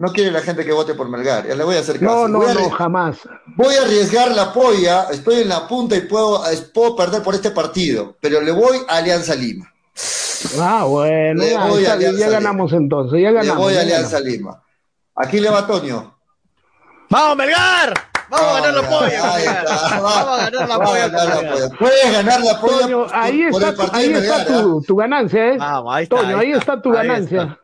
No 0.00 0.12
quiere 0.12 0.30
la 0.30 0.40
gente 0.42 0.64
que 0.64 0.72
vote 0.72 0.94
por 0.94 1.08
Melgar. 1.08 1.48
Ya 1.48 1.56
le 1.56 1.64
voy 1.64 1.74
a 1.76 1.80
hacer 1.80 1.98
caso. 1.98 2.28
No, 2.28 2.28
no, 2.28 2.54
no, 2.54 2.70
jamás. 2.70 3.18
voy 3.56 3.74
a 3.74 3.82
arriesgar 3.82 4.30
la 4.30 4.52
polla. 4.52 5.08
Estoy 5.10 5.42
en 5.42 5.48
la 5.48 5.66
punta 5.66 5.96
y 5.96 6.02
puedo, 6.02 6.40
puedo 6.72 6.94
perder 6.94 7.22
por 7.22 7.34
este 7.34 7.50
partido. 7.50 8.16
Pero 8.20 8.40
le 8.40 8.52
voy 8.52 8.78
a 8.88 8.98
Alianza 8.98 9.34
Lima. 9.34 9.72
Ah, 10.60 10.84
bueno, 10.84 11.42
Le 11.42 11.50
ya, 11.50 11.66
voy 11.66 11.84
a 11.84 11.96
ganamos 11.96 12.72
entonces, 12.72 13.20
ya 13.20 13.30
Le 13.30 13.38
ganamos. 13.38 13.64
voy 13.64 13.74
a 13.74 13.80
Alianza. 13.80 14.20
Lima. 14.20 14.62
Aquí 15.16 15.40
le 15.40 15.50
va 15.50 15.66
Toño. 15.66 16.14
¡Vamos, 17.10 17.36
Melgar! 17.36 18.07
¡Vamos 18.30 18.48
a 18.48 18.60
ganar 18.60 18.74
la 18.82 18.88
polla! 18.88 19.22
Vamos 20.00 20.16
a 20.16 20.50
ganar 20.50 20.68
la 20.68 20.78
polla! 20.78 21.08
la 21.08 21.50
polla. 21.50 21.68
Puedes 21.78 22.12
ganar 22.12 22.40
la 22.42 22.60
polla 22.60 22.78
Toño, 22.80 23.06
ahí 23.12 23.44
por 23.50 23.62
está, 23.62 23.68
el 23.70 23.74
partido 23.90 24.18
ahí 24.18 24.26
está. 24.26 24.42
¿ah? 24.42 24.62
tu, 24.62 24.82
tu 24.82 24.96
ganancia, 24.96 25.46
¿eh? 25.48 25.56
Vamos, 25.58 25.94
ahí 25.96 26.02
está. 26.04 26.16
Toño, 26.16 26.38
ahí 26.38 26.52
está 26.52 26.82
tu 26.82 26.90
ganancia. 26.90 27.42
está. 27.42 27.58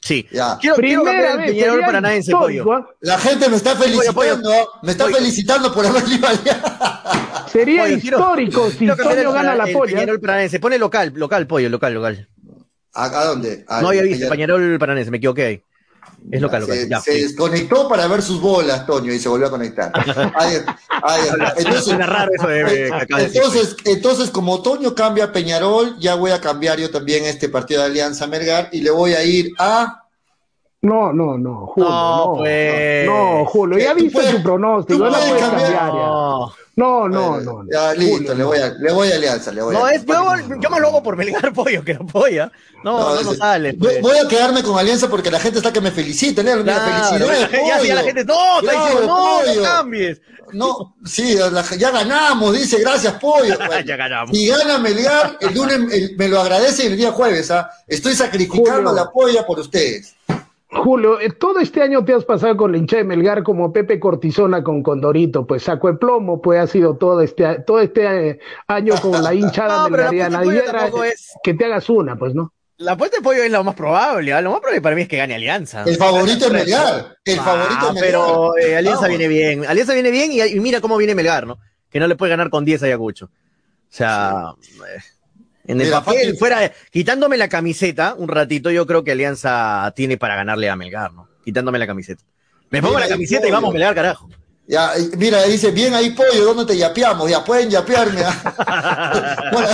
Sí. 0.00 0.26
Ya. 0.30 0.56
Quiero, 0.60 0.76
quiero 0.76 1.02
Primera 1.02 1.32
el 1.32 1.38
vez 1.38 1.46
Peñarol 1.50 1.70
sería 1.74 1.86
Paranaense, 1.86 2.30
histórico, 2.30 2.64
pollo. 2.64 2.76
¿ah? 2.88 2.94
La 3.00 3.18
gente 3.18 3.48
me 3.48 3.56
está 3.56 3.74
felicitando. 3.76 4.68
Me 4.82 4.90
está 4.92 5.04
Pollo. 5.04 5.16
felicitando 5.16 5.72
por 5.74 5.86
haber 5.86 6.08
ido 6.08 6.26
a 6.26 6.30
Alianza. 6.30 7.46
Sería 7.48 7.82
Pollo, 7.82 8.00
quiero- 8.00 8.18
histórico 8.18 8.70
si 8.70 8.76
quiero 8.78 8.96
cambiar 8.96 9.16
Toño 9.18 9.28
el- 9.30 9.34
gana 9.34 9.54
la 9.56 9.64
el 9.64 9.72
polla. 9.72 9.94
Peñarol 9.94 10.20
Paranaense. 10.20 10.60
Pone 10.60 10.78
local, 10.78 11.12
local, 11.16 11.46
pollo, 11.46 11.68
local, 11.68 11.94
local. 11.94 12.28
¿A, 12.94 13.04
a 13.04 13.24
dónde? 13.24 13.64
Al 13.68 13.82
No 13.82 13.88
había 13.88 14.02
visto 14.02 14.28
Peñarol. 14.28 14.56
Peñarol 14.60 14.78
Paranaense, 14.78 15.10
me 15.10 15.16
equivoqué 15.16 15.44
ahí. 15.44 15.62
Es 16.30 16.40
local, 16.40 16.62
local. 16.62 16.76
Se, 16.76 16.88
Ya, 16.88 17.00
se 17.00 17.12
sí. 17.12 17.20
desconectó 17.22 17.88
para 17.88 18.06
ver 18.08 18.20
sus 18.22 18.40
bolas, 18.40 18.84
Toño, 18.86 19.12
y 19.12 19.18
se 19.18 19.28
volvió 19.28 19.46
a 19.46 19.50
conectar. 19.50 19.92
Ahí, 20.34 20.56
ahí 21.02 21.20
está. 21.28 21.54
Entonces, 21.56 22.06
raro 22.06 22.30
eso 22.34 22.46
de, 22.48 22.88
entonces, 23.18 23.76
entonces, 23.84 24.30
como 24.30 24.60
Toño 24.62 24.94
cambia 24.94 25.24
a 25.26 25.32
Peñarol, 25.32 25.96
ya 26.00 26.14
voy 26.16 26.32
a 26.32 26.40
cambiar 26.40 26.78
yo 26.78 26.90
también 26.90 27.24
este 27.24 27.48
partido 27.48 27.80
de 27.82 27.86
Alianza 27.86 28.26
Melgar 28.26 28.68
y 28.72 28.80
le 28.80 28.90
voy 28.90 29.12
a 29.14 29.22
ir 29.24 29.52
a. 29.58 30.02
No, 30.82 31.12
no, 31.12 31.38
no, 31.38 31.66
Julio. 31.66 31.88
No, 31.90 32.26
No, 32.26 32.34
pues. 32.38 33.06
no, 33.06 33.44
Julio, 33.46 33.78
ya 33.78 33.90
Tú 33.94 33.96
viste 33.96 34.12
puedes- 34.12 34.36
tu 34.36 34.42
pronóstico, 34.42 34.98
tú 34.98 35.04
no 35.04 35.10
puedes 35.10 35.28
puedes 35.28 35.42
cambiar. 35.44 35.72
cambiar 35.72 35.92
ya. 35.94 36.65
No, 36.76 37.08
No, 37.08 37.38
no, 37.38 37.40
no. 37.40 37.62
no. 37.62 37.70
Ya, 37.72 37.94
listo, 37.94 38.16
Julio, 38.18 38.34
le, 38.34 38.38
no. 38.40 38.46
voy 38.48 38.58
a, 38.58 38.68
le 38.68 38.92
voy 38.92 39.10
a 39.10 39.14
Alianza. 39.16 39.50
Le 39.50 39.62
voy 39.62 39.74
no 39.74 39.84
a, 39.86 39.94
es, 39.94 40.04
yo, 40.04 40.14
yo 40.60 40.70
más 40.70 40.78
lo 40.80 40.88
hago 40.88 41.02
por 41.02 41.16
Melgar, 41.16 41.52
pollo, 41.54 41.82
que 41.82 41.94
no 41.94 42.06
polla. 42.06 42.52
No, 42.84 42.98
no, 42.98 43.14
no, 43.22 43.30
ese- 43.30 43.36
sale. 43.38 43.72
voy, 43.72 43.78
pues. 43.88 44.02
voy 44.02 44.18
a 44.18 44.28
quedarme 44.28 44.62
con 44.62 44.78
Alianza 44.78 45.08
porque 45.08 45.30
la 45.30 45.40
gente 45.40 45.58
está 45.58 45.72
que 45.72 45.80
me 45.80 45.90
mira, 46.64 46.74
Claro, 46.84 47.08
felicidades. 47.08 47.40
la 47.40 47.48
gente- 47.48 47.66
ya, 47.68 47.82
ya 47.82 47.94
la 47.94 48.02
gente, 48.02 48.24
no, 48.26 48.60
diciendo, 48.60 49.00
no, 49.06 49.06
pollo. 49.38 49.54
no 49.54 49.62
cambies. 49.62 50.20
No, 50.52 50.96
sí, 51.04 51.34
la- 51.50 51.64
ya 51.76 51.90
ganamos, 51.90 52.52
dice, 52.56 52.78
gracias, 52.78 53.14
pollo. 53.14 53.56
Bueno, 53.56 53.80
Ya 53.86 53.96
ganamos. 53.96 54.36
Si 54.36 54.46
gana 54.46 54.78
Melgar, 54.78 55.38
el 55.40 55.54
lunes 55.54 55.78
el- 55.92 56.14
me 56.18 56.28
lo 56.28 56.40
agradece 56.42 56.86
el 56.88 56.96
día 56.98 57.10
jueves. 57.10 57.50
¿ah? 57.50 57.70
Estoy 57.88 58.14
sacrificando 58.14 58.90
Julio. 58.90 58.92
la 58.92 59.10
polla 59.10 59.46
por 59.46 59.58
ustedes. 59.60 60.14
Julio, 60.82 61.20
eh, 61.20 61.30
todo 61.32 61.58
este 61.58 61.82
año 61.82 62.04
te 62.04 62.12
has 62.14 62.24
pasado 62.24 62.56
con 62.56 62.72
la 62.72 62.78
hincha 62.78 62.96
de 62.98 63.04
Melgar 63.04 63.42
como 63.42 63.72
Pepe 63.72 63.98
Cortisona 64.00 64.62
con 64.62 64.82
Condorito, 64.82 65.46
pues 65.46 65.62
saco 65.64 65.88
de 65.88 65.94
plomo, 65.98 66.40
pues 66.40 66.60
ha 66.60 66.66
sido 66.66 66.96
todo 66.96 67.20
este, 67.22 67.60
todo 67.66 67.80
este 67.80 68.28
eh, 68.30 68.40
año 68.68 68.94
con 69.00 69.22
la 69.22 69.32
hinchada 69.34 69.76
No, 69.84 69.88
melgariana. 69.90 70.44
Y 70.44 70.48
era, 70.56 70.86
es- 71.06 71.32
que 71.42 71.54
te 71.54 71.64
hagas 71.64 71.88
una, 71.88 72.16
pues, 72.16 72.34
¿no? 72.34 72.52
La 72.78 72.92
apuesta 72.92 73.16
de 73.16 73.22
pollo 73.22 73.42
es 73.42 73.50
lo 73.50 73.64
más 73.64 73.74
probable. 73.74 74.34
¿ah? 74.34 74.42
Lo 74.42 74.50
más 74.50 74.60
probable 74.60 74.82
para 74.82 74.94
mí 74.94 75.02
es 75.02 75.08
que 75.08 75.16
gane 75.16 75.34
Alianza. 75.34 75.82
El 75.84 75.96
favorito 75.96 76.46
es 76.46 76.52
Melgar. 76.52 77.16
El 77.24 77.38
Ah, 77.38 77.42
favorito 77.42 77.86
es 77.88 77.94
Melgar. 77.94 78.10
pero 78.10 78.58
eh, 78.58 78.76
Alianza 78.76 79.02
Vamos. 79.02 79.18
viene 79.18 79.28
bien. 79.28 79.64
Alianza 79.66 79.94
viene 79.94 80.10
bien 80.10 80.30
y, 80.32 80.42
y 80.42 80.60
mira 80.60 80.82
cómo 80.82 80.98
viene 80.98 81.14
Melgar, 81.14 81.46
¿no? 81.46 81.58
Que 81.90 81.98
no 81.98 82.06
le 82.06 82.16
puede 82.16 82.30
ganar 82.30 82.50
con 82.50 82.66
10 82.66 82.82
a 82.82 82.86
Ayacucho. 82.86 83.26
O 83.26 83.30
sea, 83.88 84.52
eh, 84.94 85.00
en 85.66 85.80
el 85.80 85.86
Mira, 85.86 86.04
papel, 86.04 86.36
fuera, 86.36 86.72
quitándome 86.90 87.36
la 87.36 87.48
camiseta 87.48 88.14
un 88.14 88.28
ratito, 88.28 88.70
yo 88.70 88.86
creo 88.86 89.02
que 89.04 89.12
Alianza 89.12 89.92
tiene 89.96 90.16
para 90.16 90.36
ganarle 90.36 90.70
a 90.70 90.76
Melgar, 90.76 91.12
¿no? 91.12 91.28
Quitándome 91.44 91.78
la 91.78 91.86
camiseta. 91.86 92.22
Me 92.70 92.80
pongo 92.82 92.98
la 92.98 93.08
camiseta 93.08 93.46
y 93.46 93.50
vamos 93.50 93.68
pollo. 93.68 93.78
Melgar, 93.78 93.94
carajo. 93.94 94.28
Ya, 94.68 94.92
mira, 95.16 95.44
dice, 95.44 95.70
bien 95.70 95.94
ahí 95.94 96.10
pollo, 96.10 96.44
¿dónde 96.44 96.64
te 96.64 96.76
yapeamos? 96.76 97.30
Ya 97.30 97.44
pueden 97.44 97.70
yapearme. 97.70 98.20
bueno. 99.52 99.68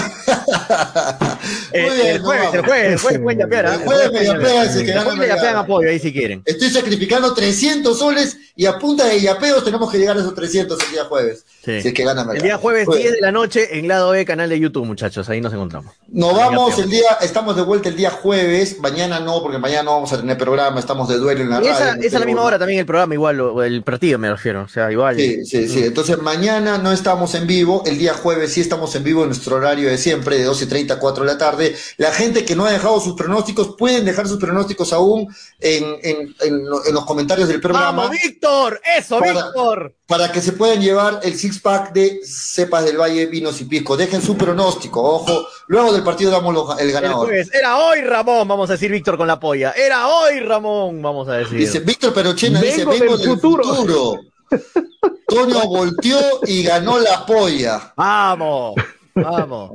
Eh, 1.72 1.86
Muy 1.86 1.96
bien, 1.96 2.06
el 2.08 2.20
jueves, 2.20 2.54
el 2.54 2.64
jueves, 2.64 2.92
el 2.92 2.98
jueves 2.98 3.20
pueden 3.20 3.38
yapear. 3.38 3.66
¿ah? 3.66 3.74
El 3.74 3.80
jueves 3.80 4.12
me 4.12 4.24
yapean, 4.24 4.72
si 4.72 4.84
que 4.84 4.92
me 5.16 5.26
yapean 5.26 5.56
apoyo 5.56 5.88
ahí 5.88 5.98
si 5.98 6.12
quieren. 6.12 6.42
Estoy 6.44 6.70
sacrificando 6.70 7.32
300 7.32 7.98
soles 7.98 8.36
y 8.54 8.66
a 8.66 8.78
punta 8.78 9.06
de 9.06 9.20
yapeos 9.20 9.64
tenemos 9.64 9.90
que 9.90 9.98
llegar 9.98 10.16
a 10.16 10.20
esos 10.20 10.34
300 10.34 10.78
el 10.84 10.92
día 10.92 11.04
jueves. 11.04 11.44
Sí. 11.64 11.80
Si 11.80 11.88
es 11.88 11.94
que 11.94 12.04
gana 12.04 12.26
El 12.34 12.42
día 12.42 12.58
jueves, 12.58 12.86
10 12.86 13.12
de 13.12 13.20
la 13.20 13.32
noche 13.32 13.78
en 13.78 13.88
lado 13.88 14.10
B, 14.10 14.24
canal 14.26 14.50
de 14.50 14.60
YouTube, 14.60 14.84
muchachos. 14.84 15.28
Ahí 15.30 15.40
nos 15.40 15.52
encontramos. 15.52 15.94
Nos 16.08 16.36
vamos 16.36 16.78
el 16.78 16.90
día, 16.90 17.18
estamos 17.22 17.56
de 17.56 17.62
vuelta 17.62 17.88
el 17.88 17.96
día 17.96 18.10
jueves. 18.10 18.78
Mañana 18.80 19.20
no, 19.20 19.42
porque 19.42 19.58
mañana 19.58 19.84
no 19.84 19.92
vamos 19.92 20.12
a 20.12 20.20
tener 20.20 20.36
programa. 20.36 20.78
Estamos 20.78 21.08
de 21.08 21.16
duelo 21.16 21.40
en 21.40 21.50
la 21.50 21.56
y 21.62 21.68
radio. 21.68 21.72
Esa, 21.72 21.96
es 22.06 22.14
a 22.14 22.18
la 22.18 22.26
misma 22.26 22.42
hora 22.42 22.58
también 22.58 22.80
el 22.80 22.86
programa, 22.86 23.14
igual, 23.14 23.40
el 23.64 23.82
partido 23.82 24.18
me 24.18 24.30
refiero. 24.30 24.62
O 24.62 24.68
sea, 24.68 24.81
igual. 24.90 25.16
Sí, 25.16 25.44
sí, 25.44 25.68
sí. 25.68 25.84
Entonces 25.84 26.18
mañana 26.18 26.78
no 26.78 26.92
estamos 26.92 27.34
en 27.34 27.46
vivo. 27.46 27.82
El 27.86 27.98
día 27.98 28.14
jueves 28.14 28.52
sí 28.52 28.60
estamos 28.60 28.94
en 28.96 29.04
vivo 29.04 29.22
en 29.22 29.28
nuestro 29.28 29.56
horario 29.56 29.88
de 29.88 29.98
siempre, 29.98 30.38
de 30.38 30.48
12.30 30.48 30.92
a 30.92 30.98
4 30.98 31.24
de 31.24 31.32
la 31.32 31.38
tarde. 31.38 31.76
La 31.98 32.12
gente 32.12 32.44
que 32.44 32.56
no 32.56 32.64
ha 32.64 32.72
dejado 32.72 33.00
sus 33.00 33.14
pronósticos, 33.14 33.76
pueden 33.76 34.04
dejar 34.04 34.26
sus 34.26 34.38
pronósticos 34.38 34.92
aún 34.92 35.34
en, 35.60 35.84
en, 36.02 36.34
en, 36.40 36.64
los 36.64 37.04
comentarios 37.04 37.48
del 37.48 37.60
programa. 37.60 38.04
¡Vamos, 38.04 38.10
Víctor! 38.10 38.80
¡Eso, 38.98 39.20
Víctor! 39.20 39.94
Para 40.06 40.30
que 40.30 40.40
se 40.40 40.52
puedan 40.52 40.80
llevar 40.80 41.20
el 41.22 41.34
six 41.34 41.60
pack 41.60 41.92
de 41.92 42.20
cepas 42.24 42.84
del 42.84 42.98
Valle, 42.98 43.26
vinos 43.26 43.60
y 43.60 43.64
pisco. 43.64 43.96
Dejen 43.96 44.20
su 44.20 44.36
pronóstico, 44.36 45.02
ojo. 45.02 45.46
Luego 45.68 45.92
del 45.92 46.02
partido 46.02 46.30
damos 46.30 46.78
el 46.78 46.92
ganador. 46.92 47.32
era 47.32 47.78
hoy, 47.78 48.02
Ramón, 48.02 48.46
vamos 48.46 48.68
a 48.70 48.74
decir 48.74 48.90
Víctor 48.90 49.16
con 49.16 49.26
la 49.26 49.40
polla. 49.40 49.72
Era 49.72 50.08
hoy, 50.08 50.40
Ramón, 50.40 51.00
vamos 51.00 51.28
a 51.28 51.34
decir. 51.34 51.58
Dice 51.58 51.80
Víctor 51.80 52.12
Perochena, 52.12 52.60
dice, 52.60 52.84
vengo 52.84 53.16
del, 53.16 53.28
futuro. 53.30 53.64
futuro. 53.64 54.20
Toño 55.26 55.66
volteó 55.66 56.18
y 56.46 56.62
ganó 56.62 56.98
la 56.98 57.24
polla. 57.24 57.92
Vamos, 57.96 58.74
vamos. 59.14 59.72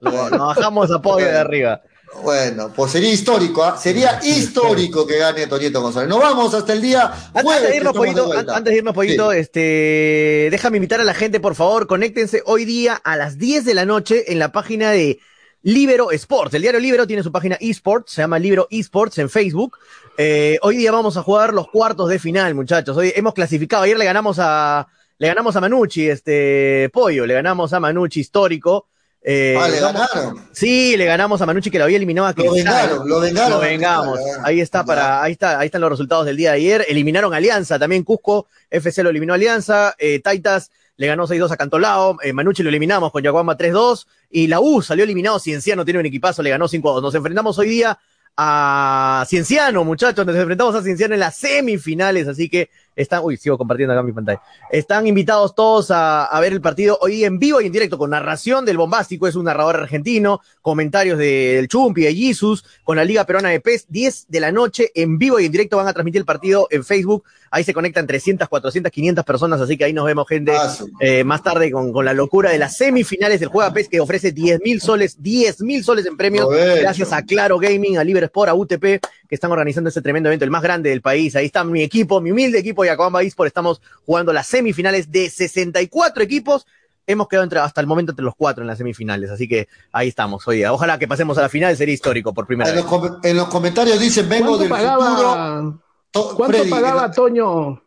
Nos 0.00 0.30
bajamos 0.30 0.90
a 0.90 1.00
polla 1.00 1.26
de 1.26 1.38
arriba. 1.38 1.82
Bueno, 2.20 2.70
pues 2.74 2.92
sería 2.92 3.10
histórico, 3.10 3.64
¿ah? 3.64 3.76
sería 3.78 4.20
histórico 4.22 5.06
que 5.06 5.18
gane 5.18 5.46
Toñito 5.46 5.80
González. 5.80 6.08
Nos 6.08 6.20
vamos 6.20 6.52
hasta 6.52 6.74
el 6.74 6.82
día 6.82 7.10
Antes 7.32 7.62
de 7.62 7.76
irnos, 7.76 7.94
poquito, 7.94 8.30
antes 8.32 8.64
de 8.64 8.76
irnos, 8.76 8.94
poquito, 8.94 9.32
este, 9.32 10.48
déjame 10.50 10.76
invitar 10.76 11.00
a 11.00 11.04
la 11.04 11.14
gente, 11.14 11.40
por 11.40 11.54
favor, 11.54 11.86
conéctense 11.86 12.42
hoy 12.44 12.64
día 12.64 12.94
a 13.02 13.16
las 13.16 13.38
10 13.38 13.64
de 13.64 13.74
la 13.74 13.86
noche 13.86 14.30
en 14.30 14.38
la 14.38 14.52
página 14.52 14.90
de 14.90 15.20
Libero 15.62 16.10
Sports. 16.10 16.54
El 16.54 16.62
diario 16.62 16.80
Libero 16.80 17.06
tiene 17.06 17.22
su 17.22 17.30
página 17.30 17.56
eSports, 17.60 18.12
se 18.12 18.22
llama 18.22 18.38
Libero 18.38 18.66
eSports 18.70 19.18
en 19.18 19.30
Facebook. 19.30 19.78
Eh, 20.18 20.58
hoy 20.62 20.76
día 20.76 20.92
vamos 20.92 21.16
a 21.16 21.22
jugar 21.22 21.54
los 21.54 21.68
cuartos 21.68 22.08
de 22.08 22.18
final, 22.18 22.54
muchachos. 22.54 22.96
Hoy 22.96 23.12
hemos 23.14 23.34
clasificado, 23.34 23.84
ayer 23.84 23.96
le 23.96 24.04
ganamos 24.04 24.38
a, 24.40 24.88
le 25.18 25.28
ganamos 25.28 25.54
a 25.54 25.60
Manucci, 25.60 26.08
este, 26.08 26.90
Pollo, 26.92 27.26
le 27.26 27.34
ganamos 27.34 27.72
a 27.72 27.80
Manucci 27.80 28.20
histórico. 28.20 28.88
Eh, 29.24 29.56
ah, 29.56 29.68
le 29.68 29.78
ganaron. 29.78 30.48
Sí, 30.50 30.96
le 30.96 31.04
ganamos 31.04 31.40
a 31.40 31.46
Manucci 31.46 31.70
que 31.70 31.78
lo 31.78 31.84
había 31.84 31.96
eliminado 31.96 32.26
a 32.26 32.34
Lo 32.36 32.52
vengaron, 32.52 33.08
lo 33.08 33.20
vengaron. 33.20 33.50
Lo 33.52 33.60
vengamos. 33.60 34.18
Ahí 34.42 34.60
está 34.60 34.84
para, 34.84 35.22
ahí 35.22 35.32
está, 35.32 35.60
ahí 35.60 35.66
están 35.66 35.80
los 35.80 35.90
resultados 35.90 36.26
del 36.26 36.36
día 36.36 36.50
de 36.50 36.56
ayer. 36.56 36.86
Eliminaron 36.88 37.32
Alianza, 37.32 37.78
también 37.78 38.02
Cusco, 38.02 38.48
FC 38.68 39.04
lo 39.04 39.10
eliminó 39.10 39.32
Alianza, 39.32 39.94
eh, 39.98 40.18
Taitas 40.18 40.72
le 40.96 41.06
ganó 41.06 41.26
6-2 41.26 41.50
a 41.50 41.56
Cantolao, 41.56 42.16
eh, 42.22 42.32
Manucci 42.32 42.62
lo 42.62 42.68
eliminamos 42.68 43.10
con 43.10 43.22
Yaguamba 43.22 43.56
3-2, 43.56 44.06
y 44.30 44.46
la 44.46 44.60
U 44.60 44.82
salió 44.82 45.04
eliminado, 45.04 45.38
Cienciano 45.38 45.84
tiene 45.84 46.00
un 46.00 46.06
equipazo, 46.06 46.42
le 46.42 46.50
ganó 46.50 46.68
5-2. 46.68 47.02
Nos 47.02 47.14
enfrentamos 47.14 47.58
hoy 47.58 47.68
día 47.68 47.98
a 48.36 49.24
Cienciano, 49.28 49.84
muchachos, 49.84 50.24
nos 50.24 50.36
enfrentamos 50.36 50.74
a 50.74 50.82
Cienciano 50.82 51.14
en 51.14 51.20
las 51.20 51.36
semifinales, 51.36 52.28
así 52.28 52.48
que 52.48 52.70
están, 52.96 53.22
uy, 53.24 53.36
sigo 53.36 53.58
compartiendo 53.58 53.92
acá 53.92 54.02
mi 54.02 54.12
pantalla. 54.12 54.40
Están 54.70 55.06
invitados 55.06 55.54
todos 55.54 55.90
a, 55.90 56.24
a, 56.24 56.40
ver 56.40 56.52
el 56.52 56.60
partido 56.60 56.98
hoy 57.00 57.24
en 57.24 57.38
vivo 57.38 57.60
y 57.60 57.66
en 57.66 57.72
directo 57.72 57.98
con 57.98 58.10
narración 58.10 58.64
del 58.64 58.76
bombástico, 58.76 59.26
es 59.26 59.34
un 59.34 59.44
narrador 59.44 59.76
argentino, 59.76 60.40
comentarios 60.60 61.18
del 61.18 61.68
Chumpi, 61.68 62.02
de 62.02 62.14
Jesus, 62.14 62.64
con 62.84 62.96
la 62.96 63.04
Liga 63.04 63.24
Peruana 63.24 63.48
de 63.48 63.60
PES, 63.60 63.86
10 63.88 64.26
de 64.28 64.40
la 64.40 64.52
noche 64.52 64.90
en 64.94 65.18
vivo 65.18 65.40
y 65.40 65.46
en 65.46 65.52
directo 65.52 65.76
van 65.76 65.88
a 65.88 65.92
transmitir 65.92 66.20
el 66.20 66.26
partido 66.26 66.68
en 66.70 66.84
Facebook. 66.84 67.24
Ahí 67.50 67.64
se 67.64 67.74
conectan 67.74 68.06
300, 68.06 68.48
400, 68.48 68.90
500 68.90 69.24
personas, 69.24 69.60
así 69.60 69.76
que 69.76 69.84
ahí 69.84 69.92
nos 69.92 70.06
vemos 70.06 70.26
gente 70.26 70.52
ah, 70.56 70.74
eh, 71.00 71.22
más 71.22 71.42
tarde 71.42 71.70
con, 71.70 71.92
con, 71.92 72.04
la 72.04 72.14
locura 72.14 72.50
de 72.50 72.58
las 72.58 72.76
semifinales 72.76 73.40
del 73.40 73.50
Juega 73.50 73.72
PES 73.72 73.88
que 73.88 74.00
ofrece 74.00 74.32
10 74.32 74.60
mil 74.62 74.80
soles, 74.80 75.22
10 75.22 75.60
mil 75.62 75.84
soles 75.84 76.06
en 76.06 76.16
premios, 76.16 76.48
gracias 76.50 77.12
a 77.12 77.22
Claro 77.22 77.58
Gaming, 77.58 77.98
a 77.98 78.04
Liber 78.04 78.24
Sport, 78.24 78.50
a 78.50 78.54
UTP, 78.54 79.04
que 79.32 79.36
están 79.36 79.50
organizando 79.50 79.88
este 79.88 80.02
tremendo 80.02 80.28
evento, 80.28 80.44
el 80.44 80.50
más 80.50 80.62
grande 80.62 80.90
del 80.90 81.00
país. 81.00 81.34
Ahí 81.36 81.46
está 81.46 81.64
mi 81.64 81.80
equipo, 81.82 82.20
mi 82.20 82.32
humilde 82.32 82.58
equipo 82.58 82.84
Yacobamba 82.84 83.22
Esports, 83.22 83.48
estamos 83.48 83.80
jugando 84.04 84.30
las 84.30 84.46
semifinales 84.46 85.10
de 85.10 85.30
64 85.30 86.22
equipos 86.22 86.66
hemos 87.06 87.28
quedado 87.28 87.44
entre, 87.44 87.58
hasta 87.58 87.80
el 87.80 87.86
momento 87.86 88.12
entre 88.12 88.26
los 88.26 88.34
cuatro 88.36 88.62
en 88.62 88.68
las 88.68 88.76
semifinales, 88.76 89.30
así 89.30 89.48
que 89.48 89.68
ahí 89.90 90.08
estamos 90.08 90.46
hoy 90.46 90.62
Ojalá 90.66 90.98
que 90.98 91.08
pasemos 91.08 91.38
a 91.38 91.40
la 91.40 91.48
final, 91.48 91.74
sería 91.78 91.94
histórico 91.94 92.34
por 92.34 92.46
primera 92.46 92.68
en 92.68 92.76
vez. 92.76 92.84
Los, 92.84 93.24
en 93.24 93.36
los 93.38 93.48
comentarios 93.48 93.98
dicen, 93.98 94.28
vengo 94.28 94.58
del 94.58 94.68
pagaba, 94.68 95.78
¿Cuánto 96.12 96.58
pagaba 96.68 97.10
Toño? 97.10 97.82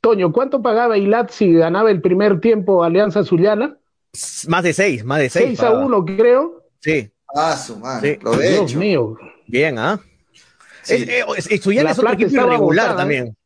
Toño, 0.00 0.32
¿cuánto 0.32 0.60
pagaba 0.60 0.98
Ilat 0.98 1.30
si 1.30 1.52
ganaba 1.52 1.92
el 1.92 2.00
primer 2.00 2.40
tiempo 2.40 2.82
Alianza 2.82 3.22
Zuliana? 3.22 3.78
Más 4.48 4.64
de 4.64 4.72
seis, 4.72 5.04
más 5.04 5.20
de 5.20 5.30
seis. 5.30 5.46
Seis 5.46 5.62
a 5.62 5.70
uno, 5.70 6.04
creo. 6.04 6.64
Sí. 6.80 7.08
Ah, 7.36 7.56
su 7.56 7.76
madre. 7.76 8.18
Dios 8.20 8.74
mío. 8.74 9.16
Bien, 9.46 9.78
¿ah? 9.78 10.00
Sí. 10.82 11.06
Es, 11.36 11.62
Zuliana 11.62 11.90
es 11.90 11.98
otro 11.98 12.12
equipo 12.12 12.30
irregular 12.30 12.92
¿eh? 12.92 12.96
también. 12.96 13.36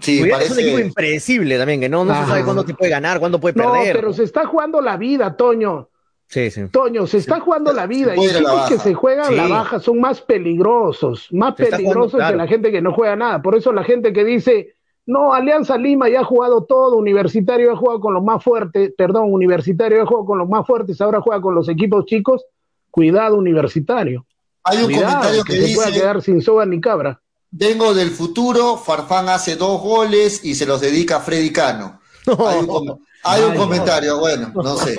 Sí, 0.00 0.24
parece... 0.28 0.44
Es 0.46 0.50
un 0.52 0.60
equipo 0.60 0.78
impredecible 0.80 1.58
también, 1.58 1.80
que 1.80 1.88
no, 1.88 2.04
no 2.04 2.20
se 2.20 2.26
sabe 2.26 2.44
cuándo 2.44 2.64
te 2.64 2.74
puede 2.74 2.90
ganar, 2.90 3.20
cuándo 3.20 3.40
puede 3.40 3.54
perder. 3.54 3.94
No, 3.94 4.00
pero 4.00 4.12
se 4.12 4.24
está 4.24 4.46
jugando 4.46 4.80
la 4.80 4.96
vida, 4.96 5.36
Toño. 5.36 5.88
Sí, 6.26 6.50
sí. 6.50 6.62
Toño, 6.70 7.06
se 7.06 7.18
está 7.18 7.40
jugando 7.40 7.72
la 7.74 7.86
vida. 7.86 8.14
y 8.16 8.40
los 8.40 8.68
que 8.68 8.78
se 8.78 8.94
juegan 8.94 9.36
la 9.36 9.48
baja 9.48 9.80
son 9.80 10.00
más 10.00 10.22
peligrosos, 10.22 11.28
más 11.30 11.54
peligrosos 11.54 12.20
que 12.26 12.36
la 12.36 12.46
gente 12.46 12.72
que 12.72 12.80
no 12.80 12.92
juega 12.92 13.16
nada. 13.16 13.42
Por 13.42 13.54
eso 13.54 13.70
la 13.70 13.84
gente 13.84 14.14
que 14.14 14.24
dice, 14.24 14.74
no, 15.04 15.34
Alianza 15.34 15.76
Lima 15.76 16.08
ya 16.08 16.20
ha 16.20 16.24
jugado 16.24 16.64
todo, 16.64 16.96
Universitario 16.96 17.72
ha 17.72 17.76
jugado 17.76 18.00
con 18.00 18.14
los 18.14 18.24
más 18.24 18.42
fuertes, 18.42 18.94
perdón, 18.96 19.32
Universitario 19.32 20.02
ha 20.02 20.06
jugado 20.06 20.24
con 20.24 20.38
los 20.38 20.48
más 20.48 20.66
fuertes, 20.66 21.00
ahora 21.00 21.20
juega 21.20 21.42
con 21.42 21.54
los 21.54 21.68
equipos 21.68 22.06
chicos. 22.06 22.44
Cuidado, 22.90 23.36
Universitario. 23.36 24.26
Hay 24.64 24.78
un 24.78 24.92
comentario 24.92 25.44
que, 25.44 25.58
que 25.58 25.74
pueda 25.74 25.92
quedar 25.92 26.22
sin 26.22 26.40
soga 26.42 26.66
ni 26.66 26.80
cabra. 26.80 27.20
Vengo 27.50 27.92
del 27.92 28.10
futuro, 28.10 28.78
Farfán 28.78 29.28
hace 29.28 29.56
dos 29.56 29.80
goles 29.80 30.42
y 30.42 30.54
se 30.54 30.64
los 30.64 30.80
dedica 30.80 31.16
a 31.16 31.20
Freddy 31.20 31.52
Cano. 31.52 32.00
Hay 32.26 32.60
un, 32.60 33.04
hay 33.24 33.42
un 33.42 33.54
comentario, 33.54 34.18
bueno, 34.18 34.52
no 34.54 34.76
sé. 34.76 34.96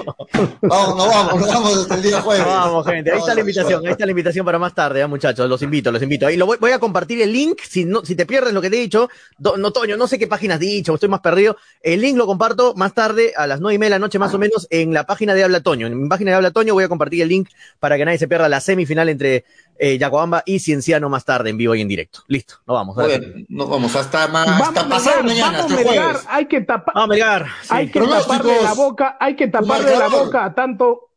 Vamos, 0.61 0.97
no 0.97 1.07
vamos, 1.07 1.39
nos 1.39 1.47
vamos 1.47 1.77
hasta 1.77 1.95
el 1.95 2.01
día 2.01 2.21
jueves. 2.21 2.45
Vamos, 2.45 2.85
gente, 2.85 3.11
ahí 3.11 3.19
está 3.19 3.33
la 3.33 3.41
invitación, 3.41 3.85
ahí 3.85 3.91
está 3.91 4.05
la 4.05 4.11
invitación 4.11 4.45
para 4.45 4.59
más 4.59 4.73
tarde, 4.73 5.01
¿eh, 5.01 5.07
muchachos, 5.07 5.49
los 5.49 5.61
invito, 5.61 5.91
los 5.91 6.01
invito. 6.01 6.27
Ahí 6.27 6.37
lo 6.37 6.45
voy, 6.45 6.57
voy, 6.59 6.71
a 6.71 6.79
compartir 6.79 7.21
el 7.21 7.33
link, 7.33 7.59
si 7.67 7.85
no, 7.85 8.03
si 8.05 8.15
te 8.15 8.25
pierdes 8.25 8.53
lo 8.53 8.61
que 8.61 8.69
te 8.69 8.77
he 8.77 8.79
dicho, 8.79 9.09
no, 9.39 9.71
Toño, 9.71 9.97
no 9.97 10.07
sé 10.07 10.17
qué 10.17 10.27
páginas 10.27 10.55
has 10.55 10.61
dicho, 10.61 10.93
estoy 10.93 11.09
más 11.09 11.21
perdido. 11.21 11.57
El 11.81 12.01
link 12.01 12.17
lo 12.17 12.25
comparto 12.25 12.73
más 12.75 12.93
tarde, 12.93 13.33
a 13.35 13.47
las 13.47 13.59
nueve 13.59 13.75
y 13.75 13.77
media 13.77 13.95
de 13.95 13.99
la 13.99 14.05
noche 14.05 14.19
más 14.19 14.33
o 14.33 14.39
menos, 14.39 14.67
en 14.69 14.93
la 14.93 15.05
página 15.05 15.33
de 15.33 15.43
Habla 15.43 15.61
Toño. 15.61 15.87
En 15.87 16.01
mi 16.01 16.07
página 16.07 16.31
de 16.31 16.37
Habla 16.37 16.51
Toño 16.51 16.73
voy 16.73 16.83
a 16.83 16.89
compartir 16.89 17.21
el 17.21 17.29
link 17.29 17.49
para 17.79 17.97
que 17.97 18.05
nadie 18.05 18.17
se 18.17 18.27
pierda 18.27 18.47
la 18.47 18.61
semifinal 18.61 19.09
entre 19.09 19.45
eh, 19.77 19.97
Yacobamba 19.97 20.43
y 20.45 20.59
Cienciano 20.59 21.09
más 21.09 21.25
tarde, 21.25 21.49
en 21.49 21.57
vivo 21.57 21.75
y 21.75 21.81
en 21.81 21.87
directo. 21.87 22.19
Listo, 22.27 22.55
nos 22.67 22.75
vamos. 22.75 22.95
Bueno, 22.95 23.27
nos 23.49 23.69
vamos 23.69 23.95
hasta, 23.95 24.27
más, 24.27 24.47
hasta 24.47 24.87
pasar 24.87 25.23
mañana, 25.23 25.59
hasta 25.59 25.75
jueves. 25.75 26.25
Hay 26.27 26.45
que 26.45 26.61
tapar, 26.61 26.93
vamos, 26.95 27.09
Melgar, 27.09 27.47
sí. 27.63 27.69
hay 27.69 27.91
que 27.91 27.99
taparle 27.99 28.61
la 28.61 28.73
boca, 28.73 29.17
hay 29.19 29.35
que 29.35 29.47
taparle 29.47 29.97
la 29.97 30.07
boca 30.07 30.45
a 30.45 30.53
tanto 30.53 31.09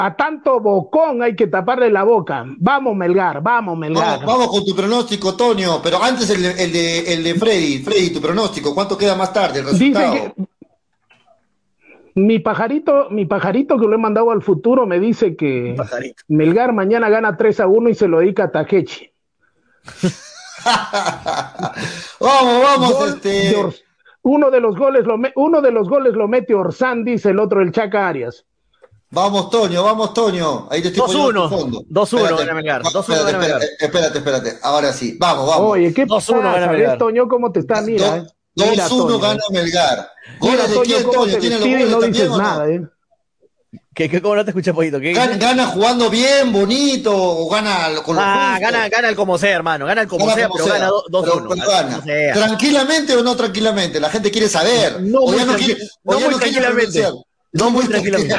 a 0.00 0.16
tanto 0.16 0.60
bocón 0.60 1.22
hay 1.22 1.36
que 1.36 1.46
taparle 1.46 1.90
la 1.90 2.04
boca. 2.04 2.46
Vamos, 2.58 2.96
Melgar, 2.96 3.42
vamos, 3.42 3.76
Melgar. 3.76 4.20
Vamos, 4.20 4.26
vamos 4.26 4.48
con 4.48 4.64
tu 4.64 4.74
pronóstico, 4.74 5.36
Tonio, 5.36 5.80
pero 5.82 6.02
antes 6.02 6.30
el 6.30 6.42
de, 6.42 6.64
el 6.64 6.72
de, 6.72 7.12
el 7.12 7.22
de 7.22 7.34
Freddy. 7.34 7.78
Freddy, 7.80 8.10
tu 8.10 8.20
pronóstico, 8.20 8.74
¿cuánto 8.74 8.96
queda 8.96 9.14
más 9.14 9.30
tarde 9.30 9.60
el 9.60 9.66
resultado? 9.66 10.12
Dice 10.14 10.34
que, 10.36 10.42
mi 12.26 12.38
pajarito, 12.38 13.08
mi 13.10 13.24
pajarito 13.26 13.78
que 13.78 13.86
lo 13.86 13.94
he 13.94 13.98
mandado 13.98 14.30
al 14.30 14.42
futuro 14.42 14.86
me 14.86 15.00
dice 15.00 15.36
que 15.36 15.76
Melgar 16.28 16.72
mañana 16.72 17.08
gana 17.08 17.36
3 17.36 17.60
a 17.60 17.66
1 17.66 17.88
y 17.88 17.94
se 17.94 18.08
lo 18.08 18.20
dedica 18.20 18.44
a 18.44 18.50
Takechi. 18.52 19.10
vamos, 22.20 22.62
vamos, 22.62 23.08
este... 23.08 23.56
uno 24.22 24.50
de 24.50 24.60
los 24.60 24.76
goles 24.76 25.06
lo 25.06 25.18
uno 25.36 25.62
de 25.62 25.70
los 25.70 25.88
goles 25.88 26.12
lo 26.12 26.28
mete 26.28 26.54
Orsandis, 26.54 27.24
el 27.26 27.38
otro 27.38 27.62
el 27.62 27.72
Chaca 27.72 28.08
Arias. 28.08 28.44
Vamos, 29.12 29.50
Toño, 29.50 29.82
vamos, 29.82 30.14
Toño. 30.14 30.68
Ahí 30.70 30.82
te 30.82 30.88
estoy 30.88 31.32
2-1. 31.32 31.88
2-1 31.88 32.54
Melgar. 32.54 32.82
2-1 32.82 33.38
Melgar. 33.38 33.60
Espérate, 33.80 34.18
espérate. 34.18 34.58
Ahora 34.62 34.92
sí. 34.92 35.16
Vamos, 35.18 35.48
vamos. 35.48 35.72
Oye, 35.72 35.92
¿qué 35.92 36.06
pasa? 36.06 36.68
¿Ves, 36.68 36.96
Toño, 36.96 37.26
cómo 37.26 37.50
te 37.50 37.58
está? 37.60 37.80
Mira. 37.82 38.24
2-1 38.60 39.20
gana 39.20 39.40
Melgar. 39.50 40.10
Goles 40.38 40.70
de 40.70 40.80
quién, 40.80 41.10
Toño? 41.10 41.38
¿Tiene 41.38 41.58
los 41.58 41.68
goles 41.68 41.90
no 41.90 42.00
dices 42.02 42.30
nada, 42.30 42.68
¿eh? 42.68 42.82
¿Qué, 43.94 44.22
cómo 44.22 44.36
no 44.36 44.44
te 44.44 44.50
escuché, 44.52 44.72
Pollito? 44.72 44.98
Gana, 45.00 45.66
jugando 45.66 46.08
bien, 46.08 46.52
bonito, 46.52 47.12
o 47.14 47.48
gana 47.50 47.88
con 48.02 48.16
los 48.16 48.24
Ah, 48.26 48.56
gana, 48.60 48.88
gana 48.88 49.08
el 49.08 49.16
como 49.16 49.36
sea, 49.36 49.56
hermano. 49.56 49.84
Gana 49.84 50.02
el 50.02 50.08
como 50.08 50.32
sea, 50.32 50.48
pero 50.48 50.66
gana 50.66 50.88
2-1. 50.88 52.32
¿Tranquilamente 52.32 53.16
o 53.16 53.22
no 53.22 53.36
tranquilamente? 53.36 54.00
La 54.00 54.08
gente 54.08 54.30
quiere 54.30 54.48
saber. 54.48 55.02
No, 55.02 55.22
muy, 55.22 55.44
no 55.44 55.54
quiere, 55.54 55.76
no 56.04 56.20
muy 56.20 56.34
tranquilamente. 56.36 57.08
No, 57.52 57.70
muy 57.70 57.84
tranquilamente. 57.86 58.34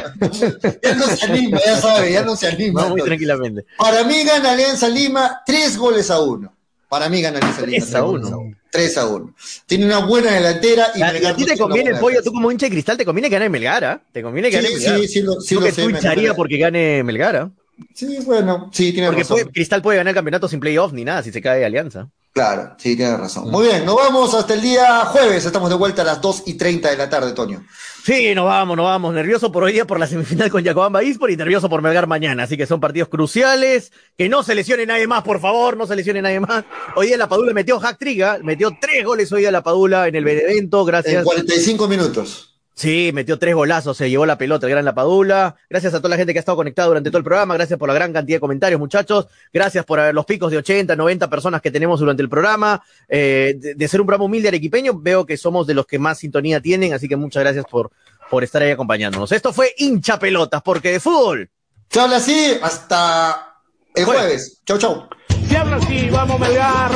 ya 0.82 0.96
no 0.96 1.06
se 1.06 1.26
anima, 1.26 1.60
ya 1.66 1.82
sabe, 1.82 2.14
ya 2.14 2.24
no 2.24 2.36
se 2.36 2.48
anima. 2.48 2.84
No, 2.84 2.90
muy 2.90 3.02
tranquilamente. 3.02 3.66
Para 3.78 4.04
mí 4.06 4.24
gana 4.24 4.52
Alianza 4.52 4.88
Lima 4.88 5.42
tres 5.46 5.78
goles 5.78 6.10
a 6.10 6.22
uno. 6.22 6.56
Para 6.92 7.08
mí 7.08 7.22
gana 7.22 7.38
Alianza 7.38 7.66
Lima. 7.66 7.86
3 7.86 7.96
a 7.96 8.04
1. 8.04 8.56
3 8.70 8.98
a 8.98 9.08
1. 9.08 9.36
Tiene 9.66 9.86
una 9.86 10.00
buena 10.00 10.34
delantera 10.34 10.88
y, 10.94 11.02
a 11.02 11.34
ti 11.34 11.46
te 11.46 11.58
conviene 11.58 11.92
el 11.92 12.00
pollo, 12.00 12.22
tú 12.22 12.34
como 12.34 12.52
hincha 12.52 12.66
de 12.66 12.72
cristal, 12.72 12.98
te 12.98 13.06
conviene 13.06 13.30
que 13.30 13.36
gane 13.36 13.48
Melgara. 13.48 13.94
¿ah? 13.94 14.02
Te 14.12 14.22
conviene 14.22 14.50
que 14.50 14.58
gane 14.58 14.72
Melgara. 14.72 14.98
Sí, 14.98 15.08
sí, 15.08 15.24
sí, 15.40 15.56
lo, 15.56 15.62
que 15.62 15.72
tú 15.72 15.90
hincharía 15.90 16.34
porque 16.34 16.58
gane 16.58 17.02
Melgara. 17.02 17.44
¿ah? 17.44 17.52
Sí, 17.94 18.18
bueno, 18.26 18.70
sí, 18.74 18.92
tiene 18.92 19.10
razón. 19.10 19.38
Porque 19.38 19.54
Cristal 19.54 19.82
puede 19.82 20.00
ganar 20.00 20.12
el 20.12 20.16
campeonato 20.16 20.50
sin 20.50 20.60
playoff 20.60 20.92
ni 20.92 21.06
nada 21.06 21.24
si 21.24 21.32
se 21.32 21.42
cae 21.42 21.64
Alianza. 21.64 22.10
Claro, 22.34 22.76
sí, 22.78 22.96
tiene 22.96 23.18
razón. 23.18 23.52
Muy 23.52 23.68
bien, 23.68 23.86
nos 23.86 23.98
vamos 23.98 24.34
hasta 24.34 24.54
el 24.54 24.62
día 24.62 25.04
jueves. 25.06 25.44
Estamos 25.46 25.70
de 25.70 25.76
vuelta 25.76 26.02
a 26.04 26.06
las 26.06 26.22
2 26.22 26.44
y 26.46 26.54
30 26.54 26.90
de 26.90 26.96
la 26.96 27.10
tarde, 27.10 27.34
Toño. 27.34 27.66
Sí, 28.06 28.34
nos 28.34 28.46
vamos, 28.46 28.78
nos 28.78 28.86
vamos. 28.86 29.14
Nervioso 29.14 29.52
por 29.52 29.64
hoy 29.64 29.74
día 29.74 29.86
por 29.86 30.00
la 30.00 30.08
semifinal 30.08 30.50
con 30.50 30.64
Jacobamba 30.64 31.04
Ispor 31.04 31.30
y 31.30 31.36
nervioso 31.36 31.68
por 31.70 31.82
Melgar 31.82 32.08
mañana. 32.08 32.44
Así 32.44 32.56
que 32.56 32.66
son 32.66 32.80
partidos 32.80 33.10
cruciales. 33.10 33.92
Que 34.18 34.30
no 34.30 34.44
se 34.44 34.56
lesione 34.56 34.86
nadie 34.86 35.08
más, 35.08 35.24
por 35.24 35.42
favor, 35.42 35.76
no 35.76 35.86
se 35.86 35.96
lesione 35.96 36.22
nadie 36.22 36.40
más. 36.40 36.64
Hoy 36.96 37.08
día 37.08 37.18
la 37.18 37.28
Padula 37.28 37.54
metió 37.54 37.80
hack 37.80 38.00
triga, 38.00 38.40
metió 38.42 38.72
tres 38.80 39.04
goles 39.04 39.30
hoy 39.34 39.42
día 39.42 39.52
la 39.52 39.62
Padula 39.62 40.08
en 40.08 40.16
el 40.16 40.24
Benevento, 40.24 40.86
gracias. 40.86 41.16
En 41.16 41.24
45 41.26 41.88
minutos. 41.90 42.51
Sí, 42.82 43.12
metió 43.14 43.38
tres 43.38 43.54
golazos, 43.54 43.96
se 43.96 44.10
llevó 44.10 44.26
la 44.26 44.40
pelota, 44.40 44.66
el 44.66 44.72
gran 44.72 44.84
La 44.84 44.96
Padula. 44.96 45.56
Gracias 45.70 45.94
a 45.94 46.00
toda 46.00 46.10
la 46.10 46.18
gente 46.18 46.34
que 46.34 46.40
ha 46.40 46.42
estado 46.42 46.56
conectada 46.56 46.88
durante 46.88 47.12
todo 47.12 47.20
el 47.20 47.24
programa. 47.24 47.54
Gracias 47.54 47.78
por 47.78 47.88
la 47.88 47.94
gran 47.94 48.12
cantidad 48.12 48.38
de 48.38 48.40
comentarios, 48.40 48.80
muchachos. 48.80 49.28
Gracias 49.54 49.86
por 49.86 50.12
los 50.12 50.26
picos 50.26 50.50
de 50.50 50.58
80, 50.58 50.96
90 50.96 51.30
personas 51.30 51.62
que 51.62 51.70
tenemos 51.70 52.00
durante 52.00 52.24
el 52.24 52.30
programa. 52.30 52.84
Eh, 53.08 53.54
de, 53.56 53.88
ser 53.88 54.02
un 54.02 54.08
programa 54.08 54.26
humilde 54.26 54.48
arequipeño, 54.48 54.98
veo 55.00 55.28
que 55.28 55.38
somos 55.38 55.68
de 55.68 55.76
los 55.76 55.86
que 55.86 56.00
más 56.00 56.18
sintonía 56.18 56.60
tienen, 56.60 56.96
así 56.96 57.08
que 57.08 57.16
muchas 57.16 57.44
gracias 57.44 57.66
por, 57.70 57.92
por 58.32 58.44
estar 58.44 58.64
ahí 58.64 58.72
acompañándonos. 58.72 59.32
Esto 59.32 59.54
fue 59.54 59.76
hincha 59.78 60.18
pelotas, 60.18 60.64
porque 60.64 60.92
de 60.92 61.00
fútbol. 61.00 61.52
Se 61.88 62.00
habla 62.00 62.16
así 62.16 62.58
hasta 62.64 63.58
el 63.94 64.06
jueves. 64.06 64.60
Chau, 64.66 64.80
chau. 64.80 65.08
Se 65.52 65.58
habla 65.58 65.76
así, 65.76 66.10
vamos 66.10 66.38
a 66.38 66.46
Melgar. 66.46 66.92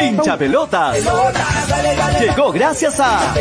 Hincha 0.00 0.38
pelotas. 0.38 0.98
Llegó 2.20 2.52
gracias 2.52 3.00
a 3.00 3.34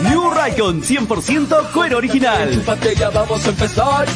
New 0.00 0.30
Raycon 0.30 0.82
100% 0.82 1.70
cuero 1.72 1.98
original. 1.98 2.62
vamos 3.12 3.44
a 3.44 3.48
empezar. 3.50 4.06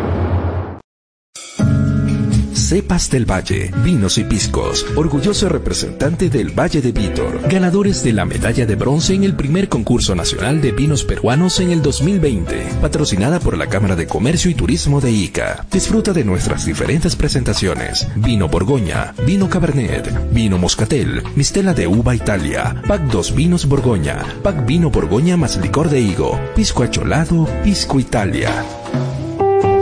Cepas 2.68 3.10
del 3.10 3.26
Valle, 3.26 3.72
vinos 3.82 4.18
y 4.18 4.26
piscos, 4.26 4.86
orgulloso 4.98 5.48
representante 5.48 6.30
del 6.30 6.50
Valle 6.50 6.82
de 6.82 6.92
Vítor, 6.92 7.48
ganadores 7.48 8.04
de 8.04 8.12
la 8.12 8.26
medalla 8.26 8.66
de 8.66 8.76
bronce 8.76 9.14
en 9.14 9.24
el 9.24 9.38
primer 9.38 9.70
concurso 9.70 10.16
nacional 10.16 10.60
de 10.60 10.74
vinos 10.74 11.06
peruanos 11.06 11.62
en 11.62 11.72
el 11.72 11.82
2020, 11.82 12.68
patrocinada 12.82 13.40
por 13.40 13.58
la 13.58 13.68
Cámara 13.68 13.96
de 13.96 14.06
Comercio 14.06 14.52
y 14.52 14.54
Turismo 14.54 15.00
de 15.00 15.12
Ica. 15.12 15.66
Disfruta 15.72 16.12
de 16.12 16.26
nuestras 16.26 16.66
diferentes 16.66 17.16
presentaciones: 17.16 18.06
vino 18.18 18.50
Borgoña, 18.50 19.14
vino 19.26 19.50
Cabernet, 19.50 20.34
vino 20.34 20.58
Moscatel, 20.58 21.24
mistela 21.38 21.74
de 21.74 21.88
uva 21.88 22.16
Italia, 22.16 22.84
pack 22.86 23.04
2 23.04 23.34
vinos 23.34 23.66
Borgoña, 23.66 24.26
pack 24.44 24.66
vino 24.66 24.90
Borgoña 24.90 25.38
más 25.38 25.56
licor 25.56 25.90
de 25.90 26.02
higo, 26.02 26.38
pisco 26.54 26.84
acholado, 26.84 27.48
pisco 27.64 27.98
Italia. 27.98 28.52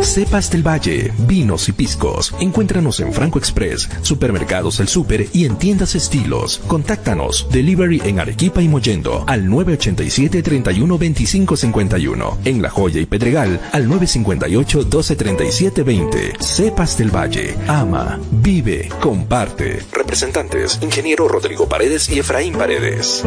Cepas 0.02 0.52
del 0.52 0.66
Valle, 0.66 1.12
vinos 1.28 1.68
y 1.70 1.72
piscos. 1.72 2.34
Encuéntranos 2.40 3.00
en 3.00 3.12
Franco 3.12 3.40
Express, 3.40 3.90
Supermercados 4.02 4.80
El 4.80 4.88
Super 4.88 5.28
y 5.34 5.46
en 5.46 5.58
tiendas 5.58 5.96
estilos. 5.96 6.62
Contáctanos. 6.68 7.48
Delivery 7.52 8.02
en 8.06 8.20
Arequipa 8.20 8.62
y 8.62 8.68
Mollendo 8.68 9.24
al 9.28 9.50
987 9.50 10.44
31 10.44 10.98
25 10.98 11.58
51. 11.58 12.38
En 12.46 12.62
La 12.62 12.70
Joya 12.70 13.02
y 13.02 13.06
Pedregal 13.06 13.60
al 13.72 13.88
958 13.88 14.84
12 14.84 15.16
37 15.16 15.84
20. 15.84 16.34
Cepas 16.40 16.98
del 16.98 17.16
Valle. 17.16 17.56
Ama, 17.68 18.20
vive, 18.32 18.90
comparte. 19.02 19.80
Representantes: 19.92 20.80
Ingeniero 20.82 21.28
Rodrigo 21.28 21.68
Paredes 21.68 22.10
y 22.10 22.20
Efraín 22.20 22.54
Paredes. 22.54 23.24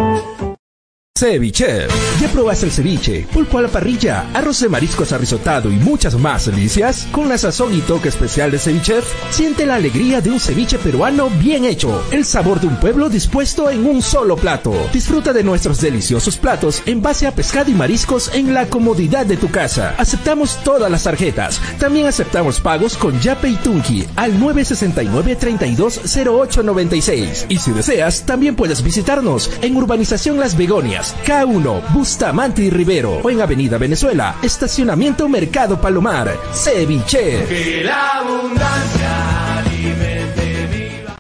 Ceviche. 1.19 1.89
¿Ya 2.21 2.29
probaste 2.29 2.67
el 2.67 2.73
ceviche? 2.73 3.27
Pulpo 3.33 3.59
a 3.59 3.63
la 3.63 3.69
parrilla, 3.69 4.31
arroz 4.35 4.61
de 4.61 4.69
mariscos 4.69 5.11
arrisotado 5.11 5.69
y 5.69 5.75
muchas 5.75 6.15
más 6.15 6.47
delicias? 6.47 7.09
Con 7.11 7.29
la 7.29 7.37
sazón 7.37 7.75
y 7.75 7.81
toque 7.81 8.09
especial 8.09 8.53
de 8.53 8.61
Ceviche, 8.61 9.01
siente 9.31 9.67
la 9.67 9.75
alegría 9.75 10.21
de 10.21 10.31
un 10.31 10.39
ceviche 10.39 10.79
peruano 10.79 11.29
bien 11.29 11.65
hecho. 11.65 12.05
El 12.13 12.25
sabor 12.25 12.61
de 12.61 12.69
un 12.69 12.77
pueblo 12.77 13.09
dispuesto 13.09 13.69
en 13.69 13.85
un 13.85 14.01
solo 14.01 14.37
plato. 14.37 14.73
Disfruta 14.93 15.33
de 15.33 15.43
nuestros 15.43 15.81
deliciosos 15.81 16.37
platos 16.37 16.85
en 16.87 17.03
base 17.03 17.27
a 17.27 17.35
pescado 17.35 17.69
y 17.69 17.75
mariscos 17.75 18.33
en 18.33 18.55
la 18.55 18.67
comodidad 18.67 19.27
de 19.27 19.37
tu 19.37 19.51
casa. 19.51 19.97
Aceptamos 19.99 20.63
todas 20.63 20.89
las 20.89 21.03
tarjetas. 21.03 21.61
También 21.81 22.07
aceptamos 22.07 22.61
pagos 22.61 22.97
con 22.97 23.21
Yape 23.21 23.49
y 23.49 23.57
Tunki 23.57 24.07
al 24.15 24.39
969 24.39 25.35
320896. 25.35 27.47
Y 27.49 27.59
si 27.59 27.73
deseas, 27.73 28.25
también 28.25 28.55
puedes 28.55 28.85
visitarnos 28.85 29.51
en 29.63 29.77
Urbanización 29.77 30.39
Las 30.39 30.57
Begonias 30.57 31.08
K1, 31.25 31.93
Bustamante 31.93 32.63
y 32.63 32.71
Rivero. 32.71 33.21
O 33.23 33.31
en 33.31 33.41
Avenida 33.41 33.79
Venezuela, 33.79 34.37
Estacionamiento 34.43 35.29
Mercado 35.29 35.81
Palomar. 35.81 36.37
Ceviche. 36.53 37.45
Que 37.47 37.83
la 37.85 38.19
abundancia 38.19 39.59
alimente 39.59 40.69
viva. 40.73 41.17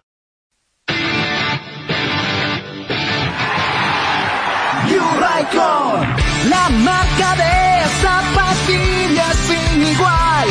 la 6.48 6.69
marca 6.69 7.36
de 7.36 7.89
zapatillas 8.02 9.36
sin 9.48 9.82
igual. 9.82 10.48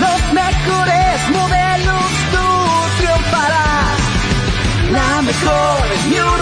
Los 0.00 0.32
mejores 0.32 1.30
modelos 1.30 2.04
tú 2.32 2.46
triunfarás 2.98 4.00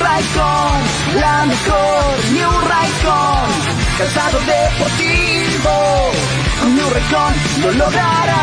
Raycon, 0.01 0.88
la 1.15 1.47
mejor 1.47 2.33
New 2.33 2.51
Raycon, 2.61 3.51
calzado 3.99 4.39
deportivo, 4.41 6.13
con 6.61 6.75
New 6.75 6.91
Raycon 6.91 7.35
lo 7.63 7.73
lograrás. 7.73 8.39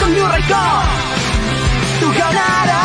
Con 0.00 0.12
New 0.14 0.26
Raycon, 0.26 0.84
tú 2.00 2.12
ganarás. 2.18 2.77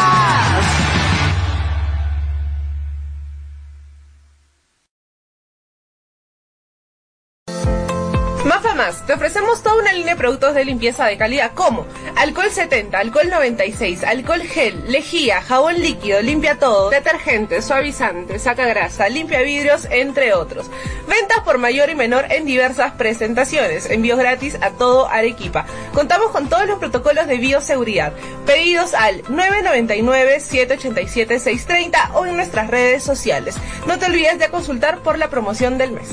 Te 8.84 9.14
ofrecemos 9.14 9.64
toda 9.64 9.78
una 9.78 9.94
línea 9.94 10.14
de 10.14 10.20
productos 10.20 10.54
de 10.56 10.66
limpieza 10.66 11.06
de 11.06 11.18
calidad 11.18 11.54
como 11.54 11.88
alcohol 12.18 12.52
70, 12.52 13.00
alcohol 13.00 13.30
96, 13.30 14.04
alcohol 14.04 14.42
gel, 14.42 14.92
lejía, 14.92 15.42
jabón 15.42 15.80
líquido, 15.80 16.22
limpia 16.22 16.60
todo, 16.60 16.90
detergente, 16.90 17.62
suavizante, 17.62 18.40
saca 18.40 18.66
grasa, 18.66 19.08
limpia 19.08 19.42
vidrios, 19.42 19.88
entre 19.90 20.34
otros. 20.34 20.70
Ventas 21.08 21.40
por 21.46 21.60
mayor 21.60 21.92
y 21.92 21.96
menor 21.96 22.26
en 22.30 22.46
diversas 22.46 22.92
presentaciones, 22.92 23.90
envíos 23.90 24.20
gratis 24.20 24.58
a 24.60 24.72
todo 24.72 25.08
Arequipa. 25.08 25.66
Contamos 25.94 26.32
con 26.32 26.50
todos 26.50 26.68
los 26.68 26.80
protocolos 26.80 27.26
de 27.28 27.38
bioseguridad. 27.38 28.12
Pedidos 28.46 28.94
al 28.96 29.24
999-787-630 29.24 32.16
o 32.16 32.26
en 32.26 32.36
nuestras 32.36 32.70
redes 32.70 33.02
sociales. 33.02 33.56
No 33.88 33.98
te 33.98 34.08
olvides 34.08 34.40
de 34.40 34.50
consultar 34.50 35.00
por 35.00 35.18
la 35.18 35.30
promoción 35.30 35.78
del 35.78 35.92
mes. 35.92 36.10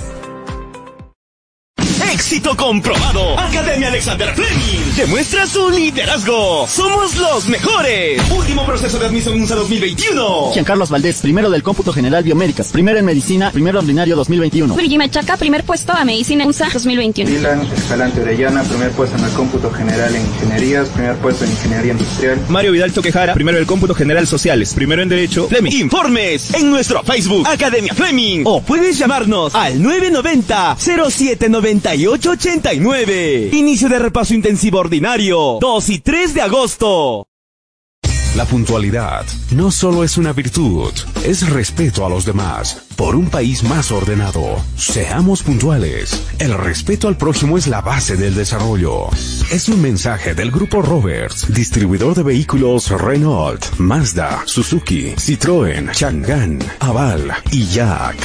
Éxito 2.12 2.56
comprobado. 2.56 3.38
Academia 3.38 3.86
Alexander 3.86 4.34
Fleming 4.34 4.96
demuestra 4.96 5.46
su 5.46 5.70
liderazgo. 5.70 6.66
Somos 6.66 7.16
los 7.16 7.48
mejores. 7.48 8.20
Último 8.32 8.66
proceso 8.66 8.98
de 8.98 9.06
admisión 9.06 9.40
USA 9.40 9.54
2021. 9.54 10.50
Carlos 10.64 10.90
Valdés, 10.90 11.20
primero 11.20 11.50
del 11.50 11.62
cómputo 11.62 11.92
general 11.92 12.24
biomédicas, 12.24 12.68
primero 12.68 12.98
en 12.98 13.04
medicina, 13.04 13.52
primero 13.52 13.78
ordinario 13.78 14.16
2021. 14.16 14.74
Luigi 14.74 14.98
Machaca, 14.98 15.36
primer 15.36 15.62
puesto 15.62 15.92
a 15.92 16.04
medicina 16.04 16.46
USA 16.46 16.68
2021. 16.72 17.30
Dylan 17.30 17.60
Escalante 17.76 18.20
Orellana, 18.20 18.64
primer 18.64 18.90
puesto 18.90 19.16
en 19.16 19.24
el 19.24 19.30
cómputo 19.30 19.70
general 19.70 20.14
en 20.14 20.22
ingenierías, 20.22 20.88
primer 20.88 21.16
puesto 21.16 21.44
en 21.44 21.52
ingeniería 21.52 21.92
industrial. 21.92 22.40
Mario 22.48 22.72
Vidal 22.72 22.92
Toquejara, 22.92 23.34
primero 23.34 23.56
del 23.58 23.66
cómputo 23.66 23.94
general 23.94 24.26
sociales, 24.26 24.74
primero 24.74 25.02
en 25.02 25.08
derecho. 25.08 25.46
Fleming. 25.48 25.72
Informes 25.72 26.54
en 26.54 26.70
nuestro 26.70 27.04
Facebook 27.04 27.46
Academia 27.46 27.94
Fleming 27.94 28.42
o 28.44 28.60
puedes 28.60 28.98
llamarnos 28.98 29.54
al 29.54 29.80
990 29.80 30.76
0791 30.78 31.99
8889. 32.06 33.50
Inicio 33.52 33.88
de 33.88 33.98
repaso 33.98 34.34
intensivo 34.34 34.78
ordinario. 34.78 35.58
2 35.60 35.88
y 35.90 35.98
3 35.98 36.34
de 36.34 36.42
agosto. 36.42 37.26
La 38.36 38.44
puntualidad 38.44 39.26
no 39.50 39.72
solo 39.72 40.04
es 40.04 40.16
una 40.16 40.32
virtud, 40.32 40.92
es 41.24 41.50
respeto 41.50 42.06
a 42.06 42.08
los 42.08 42.24
demás. 42.24 42.84
Por 42.94 43.16
un 43.16 43.28
país 43.28 43.64
más 43.64 43.90
ordenado, 43.90 44.56
seamos 44.76 45.42
puntuales. 45.42 46.22
El 46.38 46.54
respeto 46.54 47.08
al 47.08 47.16
prójimo 47.16 47.58
es 47.58 47.66
la 47.66 47.80
base 47.80 48.16
del 48.16 48.36
desarrollo. 48.36 49.08
Es 49.50 49.68
un 49.68 49.82
mensaje 49.82 50.34
del 50.34 50.52
Grupo 50.52 50.80
Roberts, 50.80 51.52
distribuidor 51.52 52.14
de 52.14 52.22
vehículos 52.22 52.88
Renault, 52.90 53.66
Mazda, 53.78 54.42
Suzuki, 54.44 55.10
Citroën, 55.16 55.90
Chang'an, 55.90 56.60
Aval 56.78 57.32
y 57.50 57.66
Jack. 57.66 58.16